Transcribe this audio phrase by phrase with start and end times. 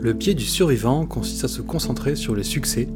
[0.00, 2.88] Le pied du survivant consiste à se concentrer sur les succès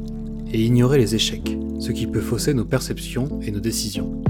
[0.51, 4.23] et ignorer les échecs, ce qui peut fausser nos perceptions et nos décisions.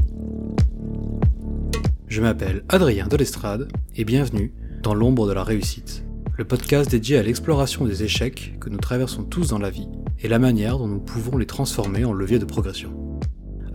[2.07, 6.03] Je m'appelle Adrien Delestrade et bienvenue dans l'ombre de la réussite,
[6.37, 9.87] le podcast dédié à l'exploration des échecs que nous traversons tous dans la vie
[10.19, 12.91] et la manière dont nous pouvons les transformer en levier de progression.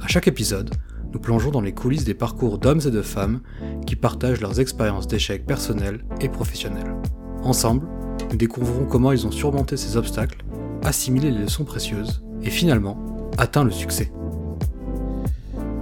[0.01, 0.71] À chaque épisode,
[1.13, 3.41] nous plongeons dans les coulisses des parcours d'hommes et de femmes
[3.87, 6.95] qui partagent leurs expériences d'échecs personnels et professionnels.
[7.43, 7.89] Ensemble,
[8.31, 10.45] nous découvrons comment ils ont surmonté ces obstacles,
[10.83, 14.13] assimilé les leçons précieuses et finalement atteint le succès.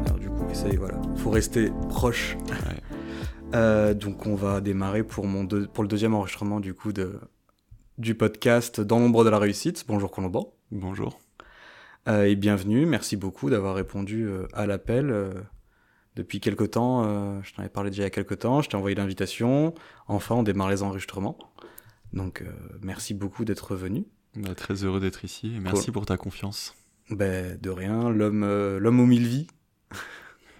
[0.07, 2.37] Alors du coup, essaye, voilà, faut rester proche.
[3.55, 7.21] Euh, donc on va démarrer pour, mon pour le deuxième enregistrement du coup de,
[7.97, 9.85] du podcast Dans l'ombre de la réussite.
[9.87, 10.55] Bonjour Colombo.
[10.73, 11.21] Bonjour.
[12.09, 12.87] Euh, et bienvenue.
[12.87, 15.15] Merci beaucoup d'avoir répondu euh, à l'appel.
[16.17, 17.05] Depuis quelque temps,
[17.43, 19.75] je t'en avais parlé déjà il y a quelque temps, je t'ai envoyé l'invitation.
[20.09, 21.39] Enfin, on démarre les enregistrements.
[22.13, 22.45] Donc,
[22.83, 24.05] merci beaucoup d'être venu.
[24.35, 26.75] Bah, très heureux d'être ici et merci pour ta confiance.
[27.11, 28.45] Ben, de rien, l'homme
[28.79, 29.47] l'homme aux mille vies.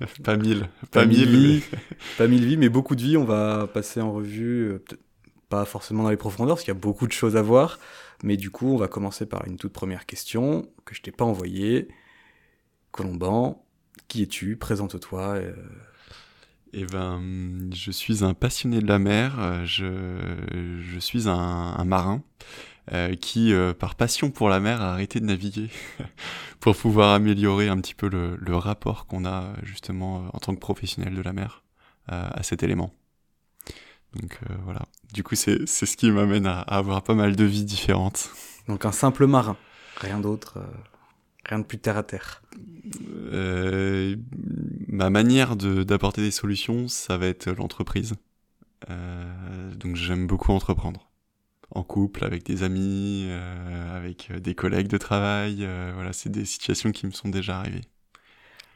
[0.25, 1.65] pas mille, pas, mille, vies,
[2.19, 3.17] pas mille vies, mais beaucoup de vies.
[3.17, 4.79] On va passer en revue,
[5.49, 7.79] pas forcément dans les profondeurs, parce qu'il y a beaucoup de choses à voir.
[8.23, 11.25] Mais du coup, on va commencer par une toute première question que je t'ai pas
[11.25, 11.89] envoyée.
[12.91, 13.65] Colomban,
[14.09, 14.57] qui es-tu?
[14.57, 15.23] Présente-toi.
[15.37, 15.55] Euh.
[16.79, 19.65] Eh ben, je suis un passionné de la mer.
[19.65, 20.19] Je,
[20.81, 22.23] je suis un, marin
[22.93, 25.71] euh, qui, euh, par passion pour la mer, a arrêté de naviguer
[26.61, 31.15] pour pouvoir améliorer un petit peu le, rapport qu'on a justement en tant que professionnel
[31.15, 31.65] de la mer
[32.09, 32.93] à cet élément.
[34.21, 34.83] Donc euh, voilà.
[35.13, 38.31] Du coup, c'est ce qui m'amène à, avoir pas mal de vies différentes.
[38.69, 39.57] Donc un simple marin,
[39.97, 40.67] rien d'autre, euh,
[41.49, 42.43] rien de plus terre à terre.
[43.33, 44.17] Euh,
[44.89, 48.15] ma manière d'apporter des solutions, ça va être l'entreprise.
[48.89, 51.11] donc j'aime beaucoup entreprendre.
[51.71, 53.29] En couple, avec des amis,
[53.93, 55.69] avec des collègues de travail.
[55.95, 57.83] voilà, c'est des situations qui me sont déjà arrivées.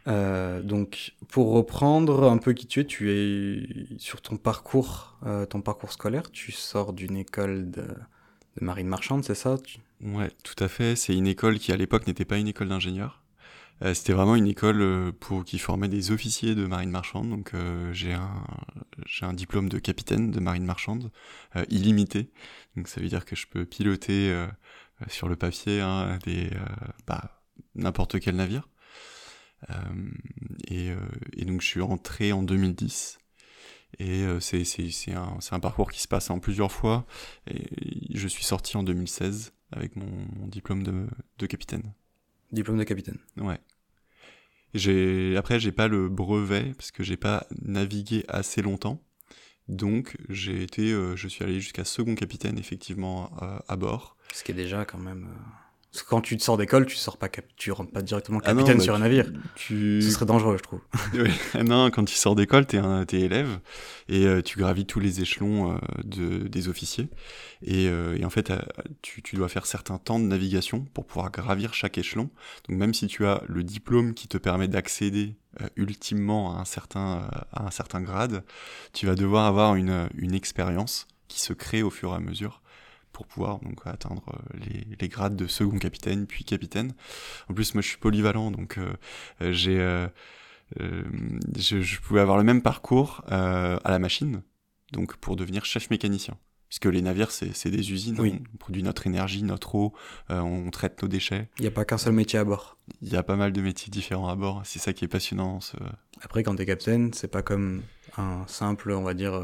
[0.06, 5.46] Euh, donc, pour reprendre un peu qui tu es, tu es sur ton parcours, euh,
[5.46, 6.30] ton parcours scolaire.
[6.30, 7.86] Tu sors d'une école de,
[8.60, 9.56] marine marchande, c'est ça?
[10.02, 10.96] Ouais, tout à fait.
[10.96, 13.22] C'est une école qui à l'époque n'était pas une école d'ingénieur.
[13.82, 17.30] Euh, c'était vraiment une école pour qui formait des officiers de marine marchande.
[17.30, 17.52] Donc,
[17.92, 18.44] j'ai un
[19.06, 21.10] j'ai un diplôme de capitaine de marine marchande
[21.68, 22.30] illimité.
[22.76, 24.34] Donc, ça veut dire que je peux piloter
[25.08, 26.50] sur le papier hein, des
[27.06, 27.42] bah,
[27.74, 28.68] n'importe quel navire.
[29.68, 29.74] Euh,
[30.68, 33.18] et, euh, donc je suis rentré en 2010.
[33.98, 34.64] Et euh, c'est
[35.12, 37.06] un, un, parcours qui se passe en plusieurs fois.
[37.46, 37.66] Et
[38.14, 41.06] je suis sorti en 2016 avec mon, mon diplôme de,
[41.38, 41.92] de, capitaine.
[42.52, 43.18] Diplôme de capitaine.
[43.36, 43.58] Ouais.
[44.72, 49.02] J'ai après j'ai pas le brevet parce que j'ai pas navigué assez longtemps.
[49.68, 53.30] Donc j'ai été, je suis allé jusqu'à second capitaine effectivement
[53.68, 54.16] à bord.
[54.32, 55.28] Ce qui est déjà quand même.
[55.92, 58.46] Parce que quand tu te sors d'école, tu sors pas, tu rentres pas directement ah
[58.46, 59.26] capitaine bah sur un navire.
[59.56, 60.00] Tu...
[60.00, 60.80] Ce serait dangereux, je trouve.
[61.54, 63.58] Ah non, quand tu sors d'école, t'es un, es élève
[64.08, 67.08] et euh, tu gravis tous les échelons euh, de, des officiers.
[67.62, 68.52] Et, euh, et en fait,
[69.02, 72.30] tu, tu, dois faire certains temps de navigation pour pouvoir gravir chaque échelon.
[72.68, 75.34] Donc même si tu as le diplôme qui te permet d'accéder
[75.74, 78.44] ultimement à un certain à un certain grade,
[78.92, 82.62] tu vas devoir avoir une, une expérience qui se crée au fur et à mesure
[83.12, 86.92] pour pouvoir donc atteindre euh, les, les, grades de second capitaine puis capitaine.
[87.48, 88.92] En plus, moi, je suis polyvalent, donc euh,
[89.42, 90.08] euh, j'ai
[90.78, 94.42] je, je, pouvais avoir le même parcours à la machine,
[94.92, 96.36] donc pour devenir chef mécanicien.
[96.68, 98.40] Puisque les navires, c'est des usines, oui.
[98.54, 99.92] on produit notre énergie, notre eau,
[100.28, 101.48] on traite nos déchets.
[101.58, 102.78] Il n'y a pas qu'un seul métier à bord.
[103.02, 105.60] Il y a pas mal de métiers différents à bord, c'est ça qui est passionnant.
[105.60, 105.76] Ce...
[106.20, 107.82] Après, quand tu es capitaine, c'est pas comme
[108.16, 109.42] un simple, on va dire,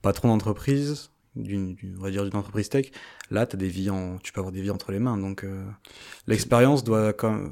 [0.00, 2.90] patron d'entreprise d'une, on va dire d'une entreprise tech,
[3.30, 5.16] là, as des vies en, tu peux avoir des vies entre les mains.
[5.16, 5.64] Donc, euh,
[6.26, 7.50] l'expérience doit quand même,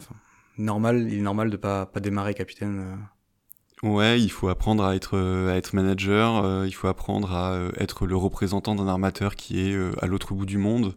[0.58, 2.80] normal, il est normal de pas, pas démarrer capitaine.
[2.80, 3.88] Euh.
[3.88, 8.06] Ouais, il faut apprendre à être, euh, à être manager, il faut apprendre à être
[8.06, 10.96] le représentant d'un armateur qui est à l'autre bout du monde.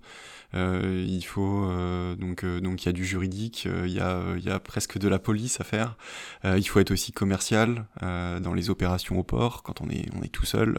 [0.54, 1.70] il faut
[2.18, 5.10] donc donc il y a du juridique, il y a il y a presque de
[5.10, 5.98] la police à faire.
[6.46, 10.32] il faut être aussi commercial dans les opérations au port quand on est on est
[10.32, 10.78] tout seul.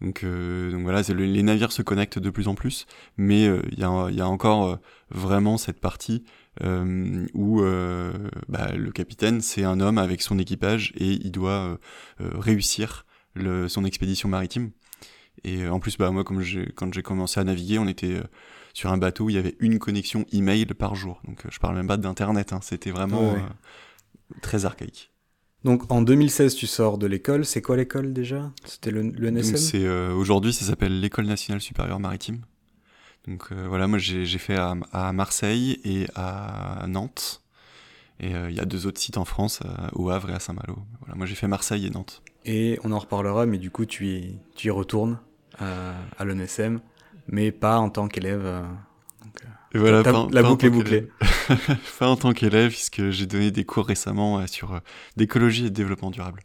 [0.00, 2.86] Donc, euh, donc voilà, les navires se connectent de plus en plus,
[3.16, 4.76] mais il euh, y, a, y, a, encore euh,
[5.10, 6.24] vraiment cette partie
[7.34, 7.62] où
[8.48, 11.78] bah, le capitaine, c'est un homme avec son équipage et il doit
[12.18, 14.72] réussir le, son expédition maritime.
[15.44, 16.42] Et en plus, bah, moi, comme
[16.74, 18.20] quand j'ai commencé à naviguer, on était
[18.74, 21.20] sur un bateau où il y avait une connexion email par jour.
[21.28, 23.36] Donc je parle même pas d'internet, hein, c'était vraiment
[24.42, 25.12] très archaïque.
[25.64, 27.44] Donc en 2016, tu sors de l'école.
[27.44, 28.50] C'est quoi l'école déjà?
[28.64, 32.40] C'était le, le, NSM euh, Aujourd'hui, ça s'appelle l'École nationale supérieure maritime.
[33.26, 37.42] Donc voilà, moi j'ai fait à, à, Marseille et à Nantes.
[38.20, 39.60] Et il y a deux autres sites en France,
[39.92, 40.78] au Havre et à Saint-Malo.
[41.00, 42.22] Voilà, moi j'ai fait Marseille et Nantes.
[42.46, 45.18] Et on en reparlera, mais du coup tu y, tu y retournes
[45.58, 46.80] à l'ONSM,
[47.26, 48.64] mais pas en tant qu'élève.
[49.72, 51.08] Et voilà, la boucle est bouclée.
[51.98, 54.80] pas en tant qu'élève, puisque j'ai donné des cours récemment sur
[55.16, 56.42] d'écologie et de développement durable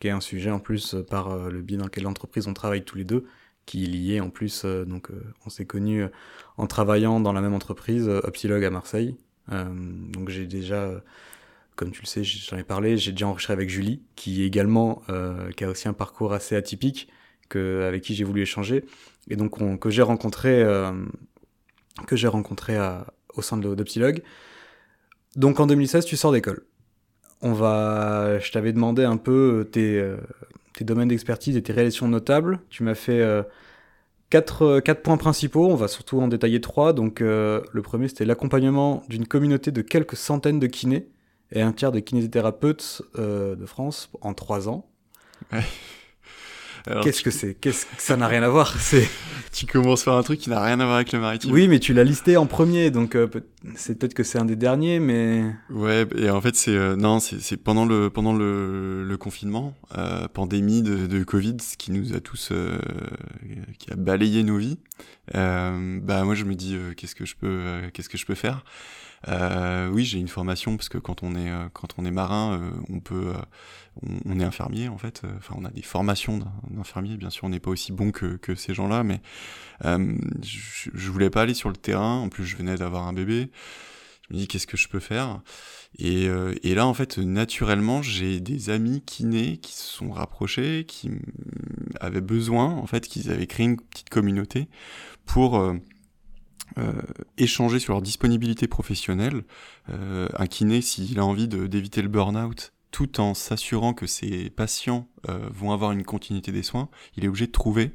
[0.00, 2.54] qui est un sujet en plus euh, par euh, le biais dans lequel l'entreprise on
[2.54, 3.26] travaille tous les deux,
[3.66, 5.10] qui est lié en plus, euh, donc
[5.44, 6.04] on s'est connus
[6.56, 9.16] en travaillant dans la même entreprise, Upsilog à Marseille.
[9.50, 10.90] donc j'ai déjà,
[11.76, 15.02] comme tu le sais, j'en ai parlé, j'ai déjà enregistré avec Julie, qui est également,
[15.56, 17.08] qui a aussi un parcours assez atypique,
[17.48, 18.84] que, avec qui j'ai voulu échanger,
[19.28, 20.64] et donc on, que j'ai rencontré,
[22.06, 24.22] que j'ai rencontré à, au sein de d'Upsilog.
[25.36, 26.64] Donc en 2016, tu sors d'école
[27.42, 30.16] on va, je t'avais demandé un peu euh, tes, euh,
[30.74, 32.60] tes domaines d'expertise et tes réalisations notables.
[32.68, 33.42] Tu m'as fait euh,
[34.30, 35.68] quatre, quatre points principaux.
[35.68, 36.92] On va surtout en détailler trois.
[36.92, 41.08] Donc, le premier, c'était l'accompagnement d'une communauté de quelques centaines de kinés
[41.52, 44.86] et un tiers de kinésithérapeutes de France en trois ans.
[47.02, 47.54] Qu'est-ce que c'est?
[47.54, 48.76] Qu'est-ce que ça n'a rien à voir?
[48.78, 49.08] C'est
[49.52, 51.52] tu commences par un truc qui n'a rien à voir avec le maritime.
[51.52, 53.28] Oui, mais tu l'as listé en premier, donc euh,
[53.74, 56.06] c'est peut-être que c'est un des derniers, mais ouais.
[56.16, 60.82] Et en fait, c'est euh, non, c'est pendant le pendant le, le confinement, euh, pandémie
[60.82, 62.52] de, de, Covid, ce qui nous a tous
[63.78, 64.78] qui a balayé nos vies.
[65.32, 67.62] bah moi, je me dis qu'est-ce que je peux
[67.92, 68.64] qu'est-ce que je peux faire?
[69.92, 73.32] Oui, j'ai une formation parce que quand on est quand on est marin, on peut
[74.24, 75.22] on, est infirmier en fait.
[75.36, 76.38] Enfin, on a des formations
[76.70, 77.16] d'infirmier.
[77.16, 79.20] Bien sûr, on n'est pas aussi bon que, ces gens-là, mais
[79.84, 82.18] je, je voulais pas aller sur le terrain.
[82.18, 83.50] En plus, je venais d'avoir un bébé.
[84.28, 85.40] Je me dis qu'est-ce que je peux faire?
[85.98, 86.28] Et,
[86.62, 91.10] et, là, en fait, naturellement, j'ai des amis kinés qui se sont rapprochés, qui
[92.00, 94.68] avaient besoin, en fait, qu'ils avaient créé une petite communauté
[95.24, 95.58] pour
[96.76, 96.92] euh,
[97.38, 99.42] échanger sur leur disponibilité professionnelle.
[99.90, 105.08] Euh, un kiné, s'il a envie d'éviter le burn-out, tout en s'assurant que ses patients
[105.28, 107.92] euh, vont avoir une continuité des soins, il est obligé de trouver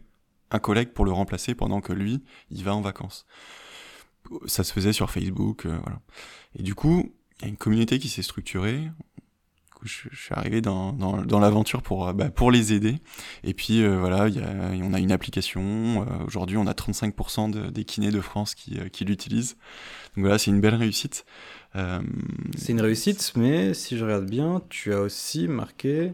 [0.52, 3.26] un collègue pour le remplacer pendant que lui, il va en vacances.
[4.46, 6.00] Ça se faisait sur Facebook, voilà.
[6.56, 8.90] Et du coup, il y a une communauté qui s'est structurée
[9.86, 12.98] je, suis arrivé dans, dans, dans l'aventure pour, euh, bah, pour les aider.
[13.44, 14.50] Et puis euh, voilà, y a,
[14.82, 16.06] on a une application.
[16.08, 19.58] Euh, aujourd'hui, on a 35% de, des kinés de France qui, qui l'utilisent.
[20.16, 21.26] Donc voilà, c'est une belle réussite.
[21.76, 26.14] C'est une réussite, mais si je regarde bien, tu as aussi marqué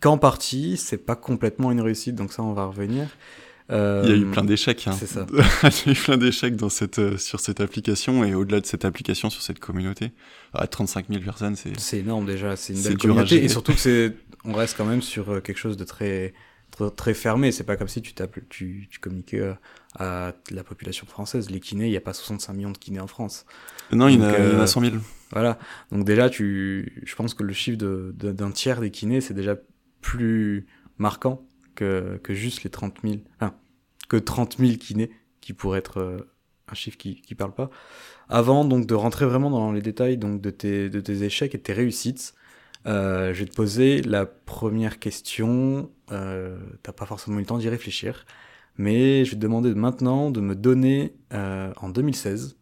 [0.00, 2.14] qu'en partie, c'est pas complètement une réussite.
[2.14, 3.08] Donc ça, on va revenir.
[3.70, 3.76] Il
[4.08, 4.86] y a eu plein d'échecs.
[4.86, 4.94] Hein.
[4.98, 5.26] C'est ça.
[5.32, 8.84] Il y a eu plein d'échecs dans cette, sur cette application et au-delà de cette
[8.84, 10.12] application, sur cette communauté.
[10.52, 11.78] À 35 000 personnes, c'est.
[11.78, 12.56] C'est énorme déjà.
[12.56, 13.42] C'est une belle communauté.
[13.42, 14.14] Et surtout que c'est,
[14.44, 16.34] on reste quand même sur euh, quelque chose de très,
[16.70, 17.52] très, très fermé.
[17.52, 18.12] C'est pas comme si tu,
[18.50, 19.54] tu, tu communiquais euh,
[19.98, 21.50] à la population française.
[21.50, 23.46] Les kinés, il n'y a pas 65 millions de kinés en France.
[23.92, 24.94] Non, il y, en a, il y en a 100 000.
[24.94, 24.98] Euh,
[25.32, 25.58] voilà.
[25.90, 29.34] Donc déjà, tu, je pense que le chiffre d'un de, d'un tiers des kinés, c'est
[29.34, 29.56] déjà
[30.00, 30.66] plus
[30.98, 33.16] marquant que, que juste les 30 000.
[33.36, 33.54] Enfin,
[34.08, 35.10] que 30 000 kinés,
[35.40, 36.18] qui pourrait être euh,
[36.68, 37.70] un chiffre qui qui parle pas.
[38.28, 41.58] Avant donc de rentrer vraiment dans les détails donc de tes de tes échecs et
[41.58, 42.34] de tes réussites,
[42.86, 45.90] euh, je vais te poser la première question.
[46.10, 48.24] Euh, T'as pas forcément eu le temps d'y réfléchir,
[48.76, 52.56] mais je vais te demander maintenant de me donner euh, en 2016,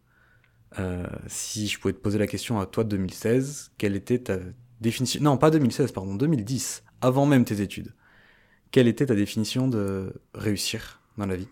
[0.79, 4.37] euh, si je pouvais te poser la question à toi de 2016, quelle était ta
[4.79, 7.93] définition Non, pas 2016, pardon, 2010, avant même tes études.
[8.71, 11.47] Quelle était ta définition de réussir dans la vie?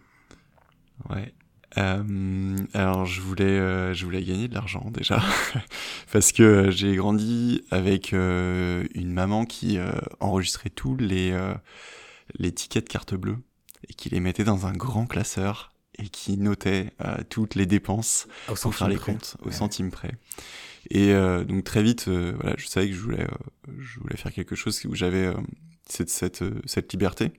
[1.09, 1.33] Ouais.
[1.77, 5.21] Euh, alors je voulais, euh, je voulais gagner de l'argent déjà
[6.11, 9.77] parce que euh, j'ai grandi avec une maman qui
[10.19, 11.37] enregistrait tous les
[12.37, 13.37] les tickets de carte bleue
[13.87, 15.68] et qui les mettait dans un grand classeur
[16.01, 16.91] et qui notait
[17.29, 19.13] toutes les dépenses au pour faire les près.
[19.13, 20.11] comptes au centime près.
[20.89, 21.13] Et
[21.47, 23.27] donc très vite, voilà, je savais que je voulais,
[23.77, 25.31] je voulais faire quelque chose où j'avais
[25.87, 27.31] cette cette cette liberté.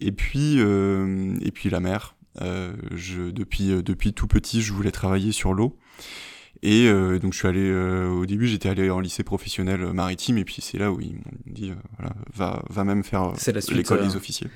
[0.00, 2.16] Et puis, euh, et puis la mer.
[2.42, 5.78] Euh, je, depuis, euh, depuis tout petit, je voulais travailler sur l'eau.
[6.62, 10.38] Et euh, donc je suis allé euh, au début j'étais allé en lycée professionnel maritime
[10.38, 13.32] et puis c'est là où ils m'ont dit voilà va va même faire
[13.72, 14.46] l'école des officiers.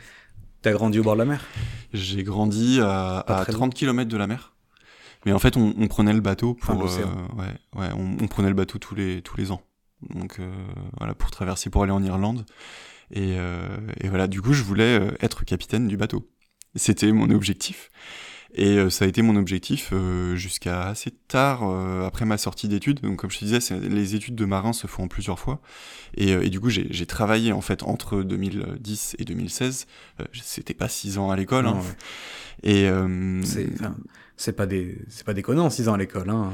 [0.63, 1.45] T'as grandi au bord de la mer?
[1.93, 4.53] J'ai grandi à, à 30 km de la mer.
[5.27, 8.49] Mais en fait on, on prenait le bateau pour enfin, ouais ouais on, on, prenait
[8.49, 9.63] le bateau tous les tous les ans.
[10.15, 10.41] Donc
[10.99, 12.47] voilà pour traverser pour aller en Irlande.
[13.13, 13.37] Et,
[14.01, 16.31] et voilà du coup je voulais être capitaine du bateau.
[16.75, 17.91] C'était mon objectif.
[18.55, 22.69] Et euh, ça a été mon objectif euh, jusqu'à assez tard euh, après ma sortie
[22.69, 23.01] d'études.
[23.01, 25.61] Donc comme je te disais, les études de marin se font plusieurs fois.
[26.17, 29.87] Et, et du coup, j'ai travaillé en fait entre 2010 et 2016.
[30.43, 31.67] C'était pas six ans à l'école.
[31.67, 31.81] Hein.
[32.63, 33.43] Et euh,
[34.41, 36.51] C'est pas des c'est pas déconnant 6 ans à l'école hein.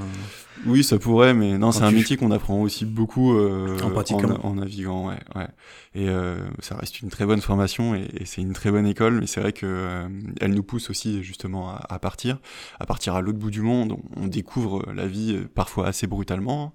[0.66, 4.40] oui, ça pourrait, mais non, c'est un métier qu'on apprend aussi beaucoup euh, En pratiquant.
[4.42, 5.46] en, naviguant, ouais, ouais.
[5.94, 9.20] Et euh, ça reste une très bonne formation et, et c'est une très bonne école,
[9.20, 10.08] mais c'est vrai que euh,
[10.40, 12.40] elle nous pousse aussi justement à, à partir,
[12.80, 13.92] à partir à l'autre bout du monde.
[14.16, 16.74] On, on découvre la vie euh, parfois assez brutalement.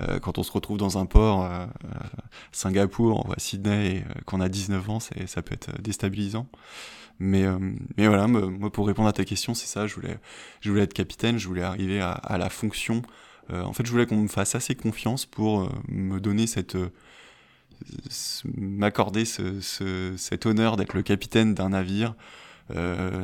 [0.00, 1.88] Euh, quand on se retrouve dans un port, euh, euh,
[2.52, 6.48] Singapour ou à Sydney, et qu'on a 19 ans, c'est, ça peut être déstabilisant.
[7.20, 7.58] Mais, euh,
[7.96, 10.18] mais voilà, me- moi pour répondre à ta question, c'est ça, je voulais,
[10.60, 13.02] je voulais être capitaine, je voulais arriver à, à la fonction.
[13.52, 16.76] Euh, en fait, je voulais qu'on me fasse assez confiance pour euh, me donner cette,
[18.10, 22.14] ce- m'accorder ce, ce- cet honneur d'être le capitaine d'un navire.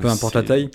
[0.01, 0.71] Peu importe la taille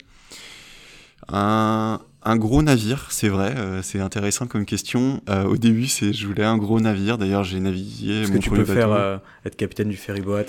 [1.27, 5.21] Un, un gros navire, c'est vrai, euh, c'est intéressant comme question.
[5.29, 7.17] Euh, au début, c'est, je voulais un gros navire.
[7.17, 10.43] D'ailleurs, j'ai navigué Est-ce que tu peux faire euh, être capitaine du ferryboat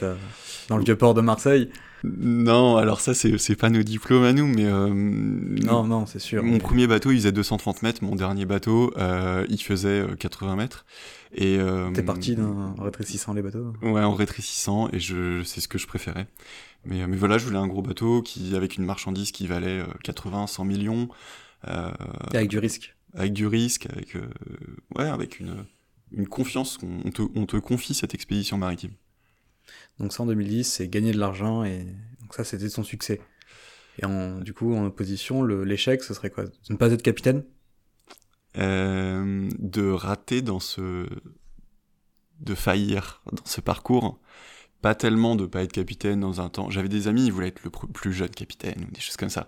[0.68, 1.68] dans le vieux port de Marseille?
[2.04, 6.42] Non, alors ça, c'est, pas nos diplômes à nous, mais euh, Non, non, c'est sûr.
[6.42, 8.02] Mon mais- premier bateau, il faisait 230 mètres.
[8.02, 10.86] Mon dernier bateau, euh, il faisait euh, 80 mètres.
[11.34, 13.72] Et euh, T'es parti d'un rétrécissant les bateaux.
[13.82, 16.26] Ouais, en rétrécissant, et je, c'est ce que je préférais.
[16.84, 19.80] Mais, euh, mais voilà, je voulais un gros bateau qui, avec une marchandise qui valait
[19.80, 21.08] euh, 80, 100 millions,
[21.68, 21.90] euh,
[22.32, 22.96] Et avec du risque.
[23.14, 24.22] avec du risque, avec, euh,
[24.96, 25.64] ouais, avec une,
[26.12, 26.78] une confiance.
[26.78, 28.92] qu'on- On te, on te confie cette expédition maritime.
[30.00, 31.84] Donc ça en 2010, c'est gagner de l'argent et
[32.20, 33.20] donc ça c'était son succès.
[33.98, 36.44] Et en, du coup, en opposition, l'échec, ce serait quoi?
[36.44, 37.44] De ne pas être capitaine?
[38.58, 41.06] Euh, de rater dans ce,
[42.40, 44.18] de faillir dans ce parcours.
[44.82, 46.70] Pas tellement de pas être capitaine dans un temps.
[46.70, 49.46] J'avais des amis, ils voulaient être le plus jeune capitaine ou des choses comme ça.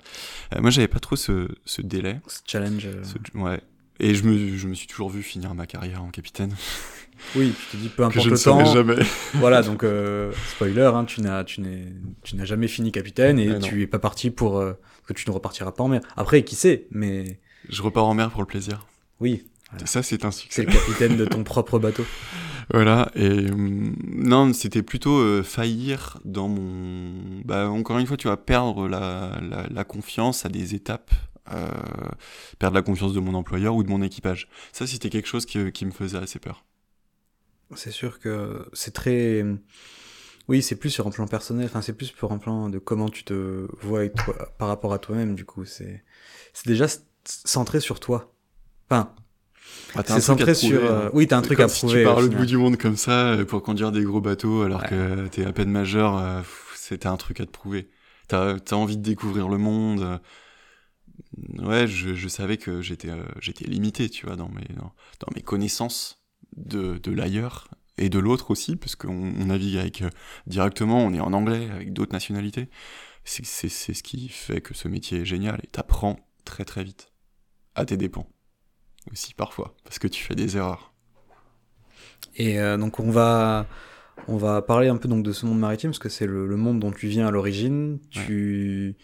[0.55, 2.21] Euh, moi, j'avais pas trop ce, ce délai.
[2.29, 2.85] Ce challenge.
[2.87, 3.63] euh, Ce- ouais.
[3.99, 6.55] Et je me, je me suis toujours vu finir ma carrière en capitaine.
[7.35, 8.73] Oui, tu te dis peu que importe je ne le saurais temps.
[8.75, 8.97] jamais.
[9.35, 11.87] Voilà, donc euh, spoiler, hein, tu n'as tu n'es
[12.23, 14.75] tu n'as jamais fini capitaine et tu es pas parti pour euh,
[15.07, 16.01] que tu ne repartiras pas en mer.
[16.17, 18.87] Après, qui sait Mais Je repars en mer pour le plaisir.
[19.21, 19.45] oui,
[19.87, 20.65] ça, c'est un c'est succès.
[20.65, 22.05] le capitaine de ton propre bateau.
[22.73, 27.43] Voilà, et hum, non, c'était plutôt euh, faillir dans mon...
[27.45, 31.11] Bah, encore une fois, tu vas perdre la, la, la confiance à des étapes,
[31.53, 31.67] euh,
[32.61, 34.49] perdre la confiance de mon employeur ou de mon équipage.
[34.73, 36.65] Ça, c'était quelque chose qui, qui me faisait assez peur.
[37.77, 39.45] C'est sûr que c'est très.
[40.49, 41.67] Oui, c'est plus sur un plan personnel.
[41.67, 44.93] Enfin, c'est plus pour un plan de comment tu te vois avec toi, par rapport
[44.93, 45.35] à toi-même.
[45.35, 46.05] Du coup, c'est
[46.53, 46.87] c'est déjà
[47.25, 48.35] centré sur toi.
[48.91, 49.15] Enfin,
[49.95, 50.83] Ah, c'est centré prouver, sur.
[50.85, 50.95] hein.
[51.05, 52.01] euh, Oui, t'as un truc à si prouver.
[52.01, 52.37] tu pars final.
[52.39, 54.89] bout du monde comme ça euh, pour conduire des gros bateaux alors Ouais.
[54.89, 56.43] que t'es à peine majeur, euh,
[56.75, 57.89] c'était un truc à te prouver.
[58.29, 60.21] T'as as envie de découvrir le monde.
[61.61, 65.29] Ouais, je, je savais que j'étais euh, j'étais limité, tu vois, dans mes, dans, dans
[65.35, 66.22] mes connaissances
[66.57, 67.69] de, de l'ailleurs
[67.99, 70.11] et de l'autre aussi, parce qu'on on navigue avec euh,
[70.47, 72.69] directement, on est en anglais, avec d'autres nationalités.
[73.25, 76.85] C'est c'est- c'est ce qui fait que ce métier est génial et t'apprends très très
[76.85, 77.13] vite.
[77.77, 78.29] À tes dépens.
[79.13, 80.93] Aussi parfois, parce que tu fais des erreurs.
[82.37, 83.67] Et euh, donc on va
[84.29, 86.57] on va parler un peu donc de ce monde maritime parce que c'est le, le
[86.57, 87.99] monde dont tu viens à l'origine.
[88.11, 88.97] Tu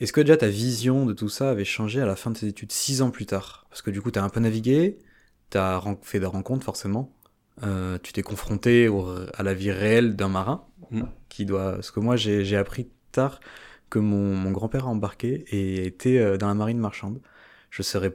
[0.00, 2.46] est-ce que déjà ta vision de tout ça avait changé à la fin de tes
[2.48, 3.66] études six ans plus tard?
[3.70, 4.98] Parce que du coup t'as un peu navigué,
[5.58, 7.12] ren- fait des rencontres forcément,
[7.62, 11.02] euh, tu t'es confronté au- à la vie réelle d'un marin Mm.
[11.28, 11.72] qui doit.
[11.74, 13.40] Parce que moi j'ai appris tard
[13.90, 17.20] que mon, mon grand-père a embarqué et était euh, dans la marine marchande.
[17.70, 18.12] Je serais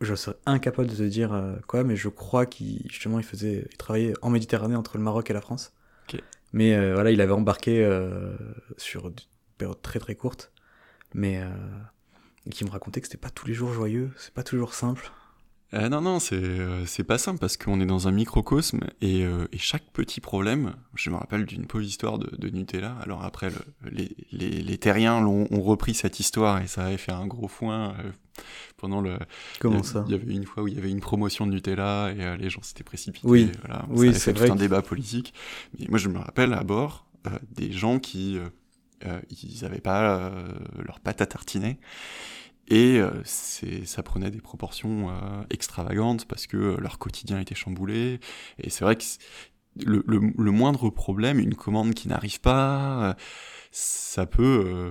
[0.00, 3.66] je serais incapable de te dire euh, quoi, mais je crois qu'il justement il faisait,
[3.70, 5.72] il travaillait en Méditerranée entre le Maroc et la France.
[6.52, 7.84] Mais euh, voilà, il avait embarqué
[8.78, 9.14] sur une
[9.58, 10.50] période très très courte,
[11.14, 11.42] mais
[12.50, 15.10] qui me racontait que c'était pas tous les jours joyeux, c'est pas toujours simple.
[15.74, 19.46] Euh, non, non, c'est euh, pas simple parce qu'on est dans un microcosme et, euh,
[19.52, 22.96] et chaque petit problème, je me rappelle d'une pauvre histoire de, de Nutella.
[23.02, 26.96] Alors après, le- les, les, les terriens l'ont ont repris cette histoire et ça avait
[26.96, 28.10] fait un gros foin euh,
[28.78, 29.18] pendant le.
[29.60, 31.00] Comment il y a- ça Il y avait une fois où il y avait une
[31.00, 33.28] promotion de Nutella et euh, les gens s'étaient précipités.
[33.28, 33.50] Oui.
[33.66, 35.34] voilà, Oui, c'est vrai tout un débat politique.
[35.78, 38.38] Mais moi, je me rappelle à bord euh, des gens qui
[39.42, 40.48] ils avaient pas euh,
[40.84, 41.78] leur pâte à tartiner.
[42.68, 48.20] Et euh, ça prenait des proportions euh, extravagantes parce que euh, leur quotidien était chamboulé.
[48.58, 49.04] Et c'est vrai que
[49.84, 53.16] le, le, le moindre problème, une commande qui n'arrive pas,
[53.70, 54.90] ça peut,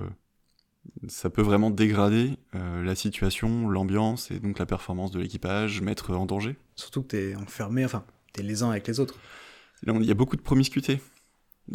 [1.07, 6.25] ça peut vraiment dégrader la situation, l'ambiance et donc la performance de l'équipage, mettre en
[6.25, 6.55] danger.
[6.75, 9.19] Surtout que t'es enfermé, enfin, t'es les uns avec les autres.
[9.83, 11.01] Là, il y a beaucoup de promiscuité.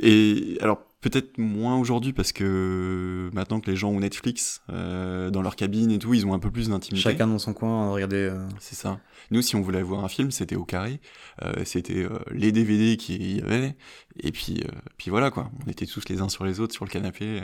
[0.00, 5.42] Et alors peut-être moins aujourd'hui parce que maintenant que les gens ont Netflix euh, dans
[5.42, 7.02] leur cabine et tout, ils ont un peu plus d'intimité.
[7.02, 8.16] Chacun dans son coin, regardez.
[8.16, 9.00] euh, C'est ça.
[9.30, 11.00] Nous, si on voulait voir un film, c'était au carré.
[11.42, 13.76] Euh, c'était euh, les DVD qu'il y avait.
[14.20, 14.64] Et puis,
[14.96, 15.50] puis voilà quoi.
[15.66, 17.42] On était tous les uns sur les autres sur le canapé.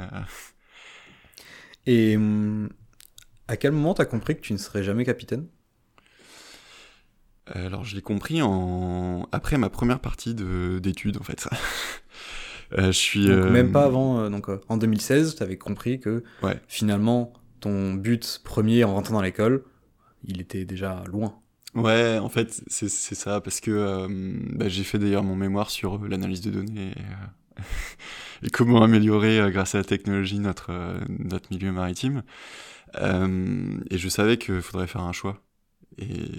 [1.87, 2.69] Et hum,
[3.49, 5.47] à quel moment t'as compris que tu ne serais jamais capitaine?
[7.47, 9.27] Alors, je l'ai compris en...
[9.33, 11.49] après ma première partie de- d'études, en fait.
[12.77, 13.27] Euh, je suis.
[13.27, 14.21] Donc, euh, Même pas avant.
[14.21, 16.61] euh, donc, euh, en 2016, t'avais compris que Ouais.
[16.69, 19.65] finalement, ton but premier en rentrant dans l'école,
[20.25, 21.35] il était déjà loin.
[21.75, 24.09] Ouais, en fait, c'est c'est ça, parce que euh,
[24.55, 27.01] bah, j'ai fait d'ailleurs mon mémoire sur l'analyse de données et,
[27.59, 27.63] euh,
[28.47, 30.73] et comment améliorer, euh, grâce à la technologie, notre,
[31.09, 32.23] notre milieu maritime.
[32.97, 35.43] Euh, et je savais qu'il faudrait faire un choix.
[35.99, 36.31] Et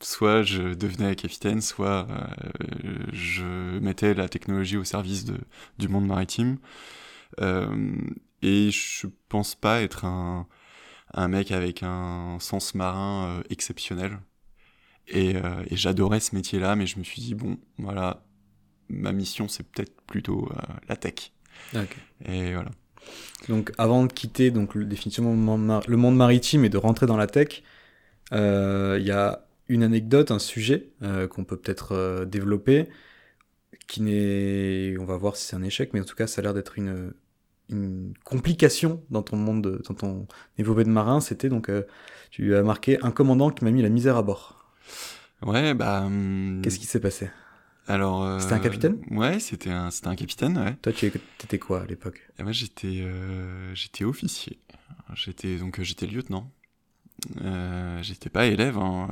[0.00, 5.38] soit je devenais capitaine, soit euh, je mettais la technologie au service de,
[5.78, 6.58] du monde maritime.
[7.40, 7.96] Euh,
[8.42, 10.46] et je pense pas être un,
[11.14, 14.18] un mec avec un sens marin euh, exceptionnel.
[15.08, 15.36] Et,
[15.70, 18.24] et j'adorais ce métier-là, mais je me suis dit, bon, voilà,
[18.88, 20.50] ma mission, c'est peut-être plutôt
[20.88, 21.30] la tech.
[21.76, 21.96] Ok.
[22.24, 22.72] Et voilà.
[23.48, 27.28] Donc, avant de quitter donc, le, définitivement le monde, maritime et de rentrer dans la
[27.28, 27.62] tech,
[28.32, 32.88] il y a une anecdote, un sujet euh, qu'on peut peut-être euh, développer,
[33.86, 36.42] qui n'est, on va voir si c'est un échec, mais en tout cas, ça a
[36.42, 37.12] l'air d'être une,
[37.70, 40.26] une complication dans ton monde, de- dans ton
[40.58, 41.20] évolué de marin.
[41.20, 41.82] C'était donc, euh,
[42.30, 44.72] tu as marqué un commandant qui m'a mis la misère à bord.
[45.42, 46.02] Ouais, bah.
[46.06, 47.30] hum, Qu'est-ce qui s'est passé?
[47.86, 48.40] Alors.
[48.40, 48.98] C'était un capitaine?
[49.10, 50.74] Ouais, c'était un, c'était un capitaine, ouais.
[50.82, 52.28] Toi, tu étais quoi à l'époque?
[52.38, 54.58] Et moi, j'étais, euh, j'étais officier.
[55.14, 56.50] J'étais donc, j'étais lieutenant.
[57.42, 58.78] Euh, j'étais pas élève.
[58.78, 59.08] hein.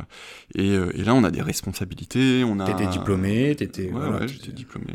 [0.54, 2.44] Et, euh, et là, on a des responsabilités.
[2.44, 2.66] On a.
[2.66, 3.84] T'étais diplômé, t'étais.
[3.84, 4.87] Ouais, voilà, ouais, j'étais diplômé.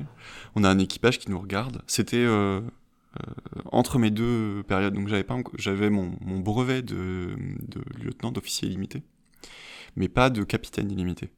[0.55, 1.81] On a un équipage qui nous regarde.
[1.87, 3.33] C'était euh, euh,
[3.71, 4.93] entre mes deux périodes.
[4.93, 7.35] Donc j'avais pas, j'avais mon, mon brevet de,
[7.67, 9.01] de lieutenant d'officier illimité,
[9.95, 11.29] mais pas de capitaine illimité.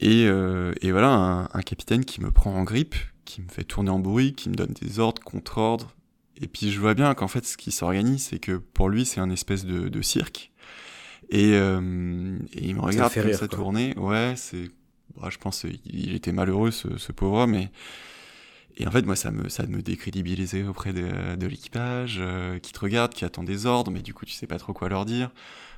[0.00, 2.94] Et, euh, et voilà, un, un capitaine qui me prend en grippe,
[3.26, 5.94] qui me fait tourner en bourrique, qui me donne des ordres, contre-ordres.
[6.40, 9.20] Et puis je vois bien qu'en fait, ce qui s'organise, c'est que pour lui, c'est
[9.20, 10.50] un espèce de, de cirque.
[11.30, 13.94] Et, euh, et il me regarde comme ça tourner.
[13.96, 14.70] Ouais, c'est.
[15.16, 17.54] bah, je pense qu'il il était malheureux, ce, ce pauvre homme.
[17.54, 17.70] Et,
[18.78, 22.72] et en fait, moi, ça me, ça me décrédibilisait auprès de, de l'équipage, euh, qui
[22.72, 25.04] te regarde, qui attend des ordres, mais du coup, tu sais pas trop quoi leur
[25.04, 25.30] dire.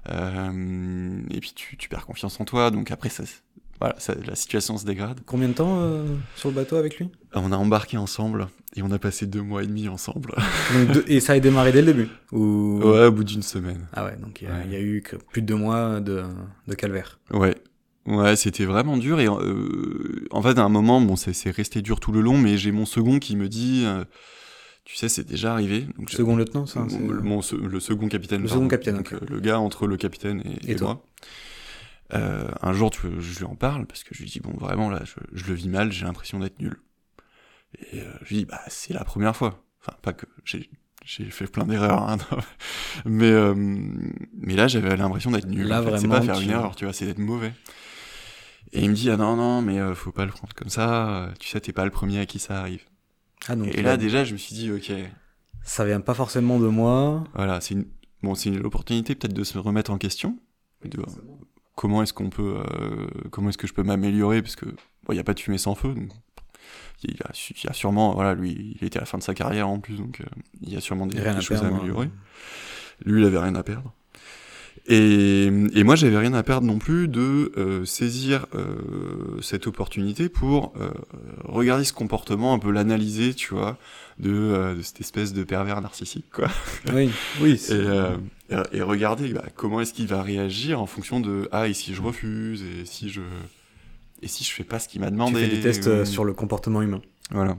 [0.09, 2.71] Euh, et puis, tu, tu perds confiance en toi.
[2.71, 3.25] Donc après, ça,
[3.83, 5.21] voilà, ça- la situation se dégrade.
[5.27, 7.09] Combien de temps euh, sur le bateau avec lui?
[7.35, 10.35] On a embarqué ensemble et on a passé deux mois et demi ensemble.
[10.75, 12.81] Donc, deux- Et ça a démarré dès le début ou...
[12.83, 13.87] ouais, au bout d'une semaine.
[13.93, 14.69] Ah ouais, donc il y, a- Ouais.
[14.71, 16.23] y a eu que plus de deux mois de,
[16.69, 17.19] de calvaire.
[17.33, 17.55] Ouais.
[18.07, 22.01] Ouais, c'était vraiment dur et euh, en fait à un moment bon c'est resté dur
[22.01, 24.03] tout le long mais j'ai mon second qui me dit euh,
[24.85, 28.49] tu sais c'est déjà arrivé donc Second lieutenant, ça mon, mon le second capitaine Le
[28.49, 28.63] pardon.
[28.63, 31.05] second capitaine, Donc, euh, le gars entre le capitaine et, Et et toi moi
[32.15, 34.91] Euh, un jour tu, je lui en parle parce que je lui dis bon vraiment
[34.91, 36.77] là je, je le vis mal j'ai l'impression d'être nul.
[37.93, 39.65] Et euh, je lui dis bah c'est la première fois.
[39.81, 40.69] Enfin pas que j'ai
[41.05, 42.19] j'ai fait plein d'erreurs hein,
[43.07, 45.67] mais euh, mais là j'avais l'impression d'être nul.
[45.67, 45.91] Là, en fait.
[45.99, 47.53] c'est vraiment, pas faire tu- une erreur tu vois c'est d'être mauvais.
[48.73, 51.31] Et il me dit ah non non mais euh, faut pas le prendre comme ça
[51.39, 52.85] tu sais t'es pas le premier à qui ça arrive.
[53.49, 54.93] Ah, donc et là déjà je me suis dit ok.
[55.65, 57.25] Ça vient pas forcément de moi.
[57.35, 57.87] voilà, c'est une
[58.23, 60.39] bon, c'est une opportunité peut-être de se remettre en question,
[60.85, 61.01] de
[61.75, 65.17] comment est-ce qu'on peut, euh, comment est-ce que je peux m'améliorer parce que bon, il
[65.17, 65.95] y a pas de fumée sans feu.
[65.95, 66.11] donc
[67.05, 67.31] il y, a,
[67.65, 69.97] il a sûrement, voilà, lui, il était à la fin de sa carrière en plus,
[69.97, 70.25] donc euh,
[70.61, 71.75] il y a sûrement des, Rien des à choses perdre.
[71.75, 72.11] à améliorer.
[73.05, 73.93] Lui, il avait rien à perdre.
[74.87, 78.47] Et, et moi, j'avais rien à perdre non plus de euh, saisir
[79.41, 80.75] cette opportunité pour
[81.45, 83.79] regarder ce comportement, un peu l'analyser, tu vois,
[84.21, 86.49] de, de cette espèce de pervers narcissique, quoi.
[86.95, 87.61] Oui, oui.
[87.71, 87.75] Et,
[88.73, 91.95] et, et regarder bah, comment est-ce qu'il va réagir en fonction de ah et si
[91.95, 93.23] je refuse et si je
[94.23, 95.41] et si je fais pas ce qu'il m'a tu demandé.
[95.41, 97.03] fais des tests euh, ou- sur le comportement humain.
[97.31, 97.59] voilà.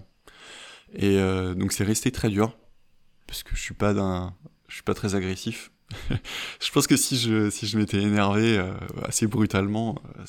[0.96, 2.56] Et euh, donc c'est resté très dur
[3.28, 4.34] parce que je suis pas d'un
[4.68, 5.72] je suis pas très agressif.
[6.10, 10.24] je pense que si je si je m'étais énervé euh, assez brutalement euh,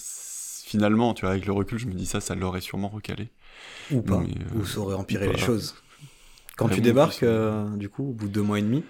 [0.64, 3.28] finalement tu vois avec le recul je me dis ça ça l'aurait sûrement recalé.
[3.90, 4.18] Ou pas.
[4.20, 5.74] Mais, euh, ou ça aurait empiré les choses.
[6.56, 8.84] Quand tu Vraiment, débarques, euh, du coup, au bout de deux mois et demi,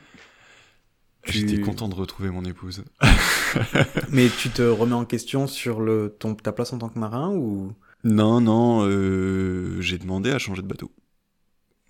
[1.26, 2.84] Tu- J'étais content de retrouver mon épouse.
[4.10, 7.30] mais tu te remets en question sur le, ton, ta place en tant que marin
[7.30, 7.72] ou?
[8.04, 10.90] Non, non, euh, j'ai demandé à changer de bateau.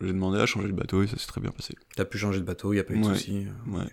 [0.00, 1.74] J'ai demandé à changer de bateau et ça s'est très bien passé.
[1.96, 3.14] t'as pu changer de bateau, il n'y a pas eu de Ouais.
[3.14, 3.88] soucis euh, Ouais.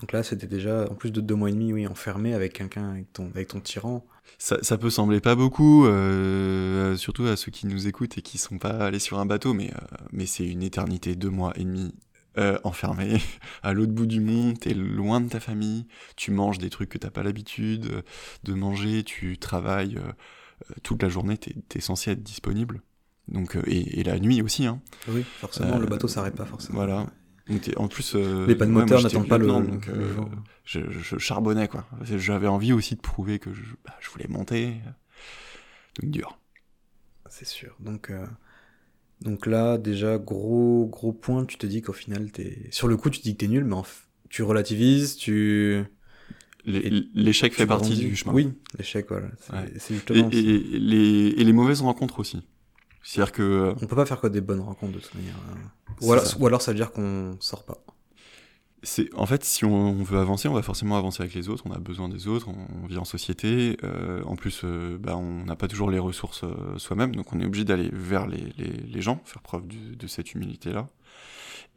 [0.00, 2.90] Donc là, c'était déjà, en plus de deux mois et demi, oui, enfermé avec quelqu'un,
[2.90, 4.04] avec ton, avec ton tyran.
[4.38, 8.36] Ça, ça peut sembler pas beaucoup, euh, surtout à ceux qui nous écoutent et qui
[8.38, 11.64] sont pas allés sur un bateau, mais, euh, mais c'est une éternité, deux mois et
[11.64, 11.94] demi
[12.38, 13.20] euh, enfermé
[13.62, 16.96] à l'autre bout du monde, t'es loin de ta famille, tu manges des trucs que
[16.96, 18.02] t'as pas l'habitude euh,
[18.44, 22.80] de manger, tu travailles euh, toute la journée, t'es es censé être disponible.
[23.28, 24.80] Donc, et, et la nuit aussi, hein.
[25.08, 26.76] Oui, forcément, le bateau s'arrête pas forcément.
[26.76, 27.06] Voilà.
[27.76, 30.14] En plus, les pas de moteur n'attendent pas le, donc, le
[30.64, 31.86] je, je charbonnais quoi.
[32.02, 34.76] J'avais envie aussi de prouver que je, bah, je voulais monter.
[36.00, 36.38] Donc dur.
[37.28, 37.76] C'est sûr.
[37.80, 38.10] Donc,
[39.22, 42.68] donc là, déjà, gros, gros point, tu te dis qu'au final, t'es...
[42.70, 45.84] sur le coup, tu te dis que t'es nul, mais en f- tu relativises, tu.
[46.64, 48.32] L'échec fait partie du chemin.
[48.34, 49.28] Oui, l'échec, voilà.
[49.40, 49.72] C'est, Ouais.
[49.78, 50.28] c'est Et, justement.
[50.32, 52.42] et- et les, et les mauvaises rencontres aussi.
[53.02, 55.34] C'est-à-dire que euh, On peut pas faire que des bonnes rencontres de toute manière.
[55.50, 55.56] hein.
[56.00, 56.36] Ou alors, ça.
[56.38, 57.84] ou alors ça veut dire qu'on sort pas.
[58.82, 61.64] C'est en fait si on, veut avancer, on va forcément avancer avec les autres.
[61.66, 62.48] On a besoin des autres.
[62.48, 63.76] On, vit en société.
[63.84, 67.40] euh, en plus, euh, bah, on n'a pas toujours les ressources euh, soi-même, donc on
[67.40, 70.88] est obligé d'aller vers les, gens, faire preuve de cette humilité-là.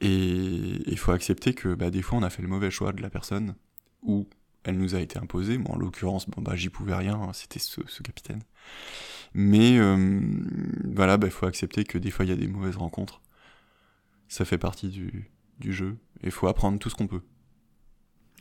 [0.01, 3.01] Et il faut accepter que bah, des fois on a fait le mauvais choix de
[3.01, 3.55] la personne
[4.01, 4.27] ou
[4.63, 5.57] elle nous a été imposée.
[5.57, 8.41] Moi, en l'occurrence, bon, bah, j'y pouvais rien, hein, c'était ce, capitaine.
[9.33, 10.19] Mais euh,
[10.85, 13.21] voilà, il faut accepter que des fois il y a des mauvaises rencontres.
[14.27, 15.97] Ça fait partie du, du jeu.
[16.25, 17.21] Il faut apprendre tout ce qu'on peut.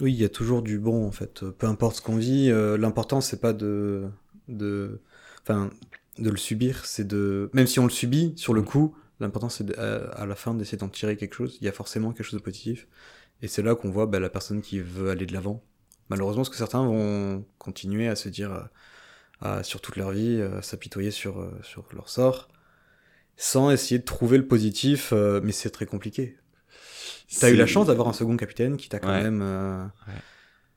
[0.00, 1.44] Oui, il y a toujours du bon en fait.
[1.50, 4.08] Peu importe ce qu'on vit, euh, l'important c'est pas de,
[4.48, 5.00] de,
[5.42, 5.70] enfin,
[6.18, 8.64] de le subir, c'est de, même si on le subit sur le Mm.
[8.64, 11.58] coup, l'important c'est à, à la fin d'essayer d'en tirer quelque chose.
[11.60, 12.88] Il y a forcément quelque chose de positif,
[13.42, 15.62] et c'est là qu'on voit bah, la personne qui veut aller de l'avant.
[16.10, 18.62] Malheureusement, parce que certains vont continuer à se dire, euh,
[19.40, 22.48] à, sur toute leur vie, euh, s'apitoyer sur euh, sur leur sort,
[23.36, 26.36] sans essayer de trouver le positif, euh, mais c'est très compliqué.
[27.40, 29.22] T'as eu la chance d'avoir un second capitaine qui t'a quand Ouais.
[29.22, 29.40] même.
[29.42, 30.14] euh, Ouais.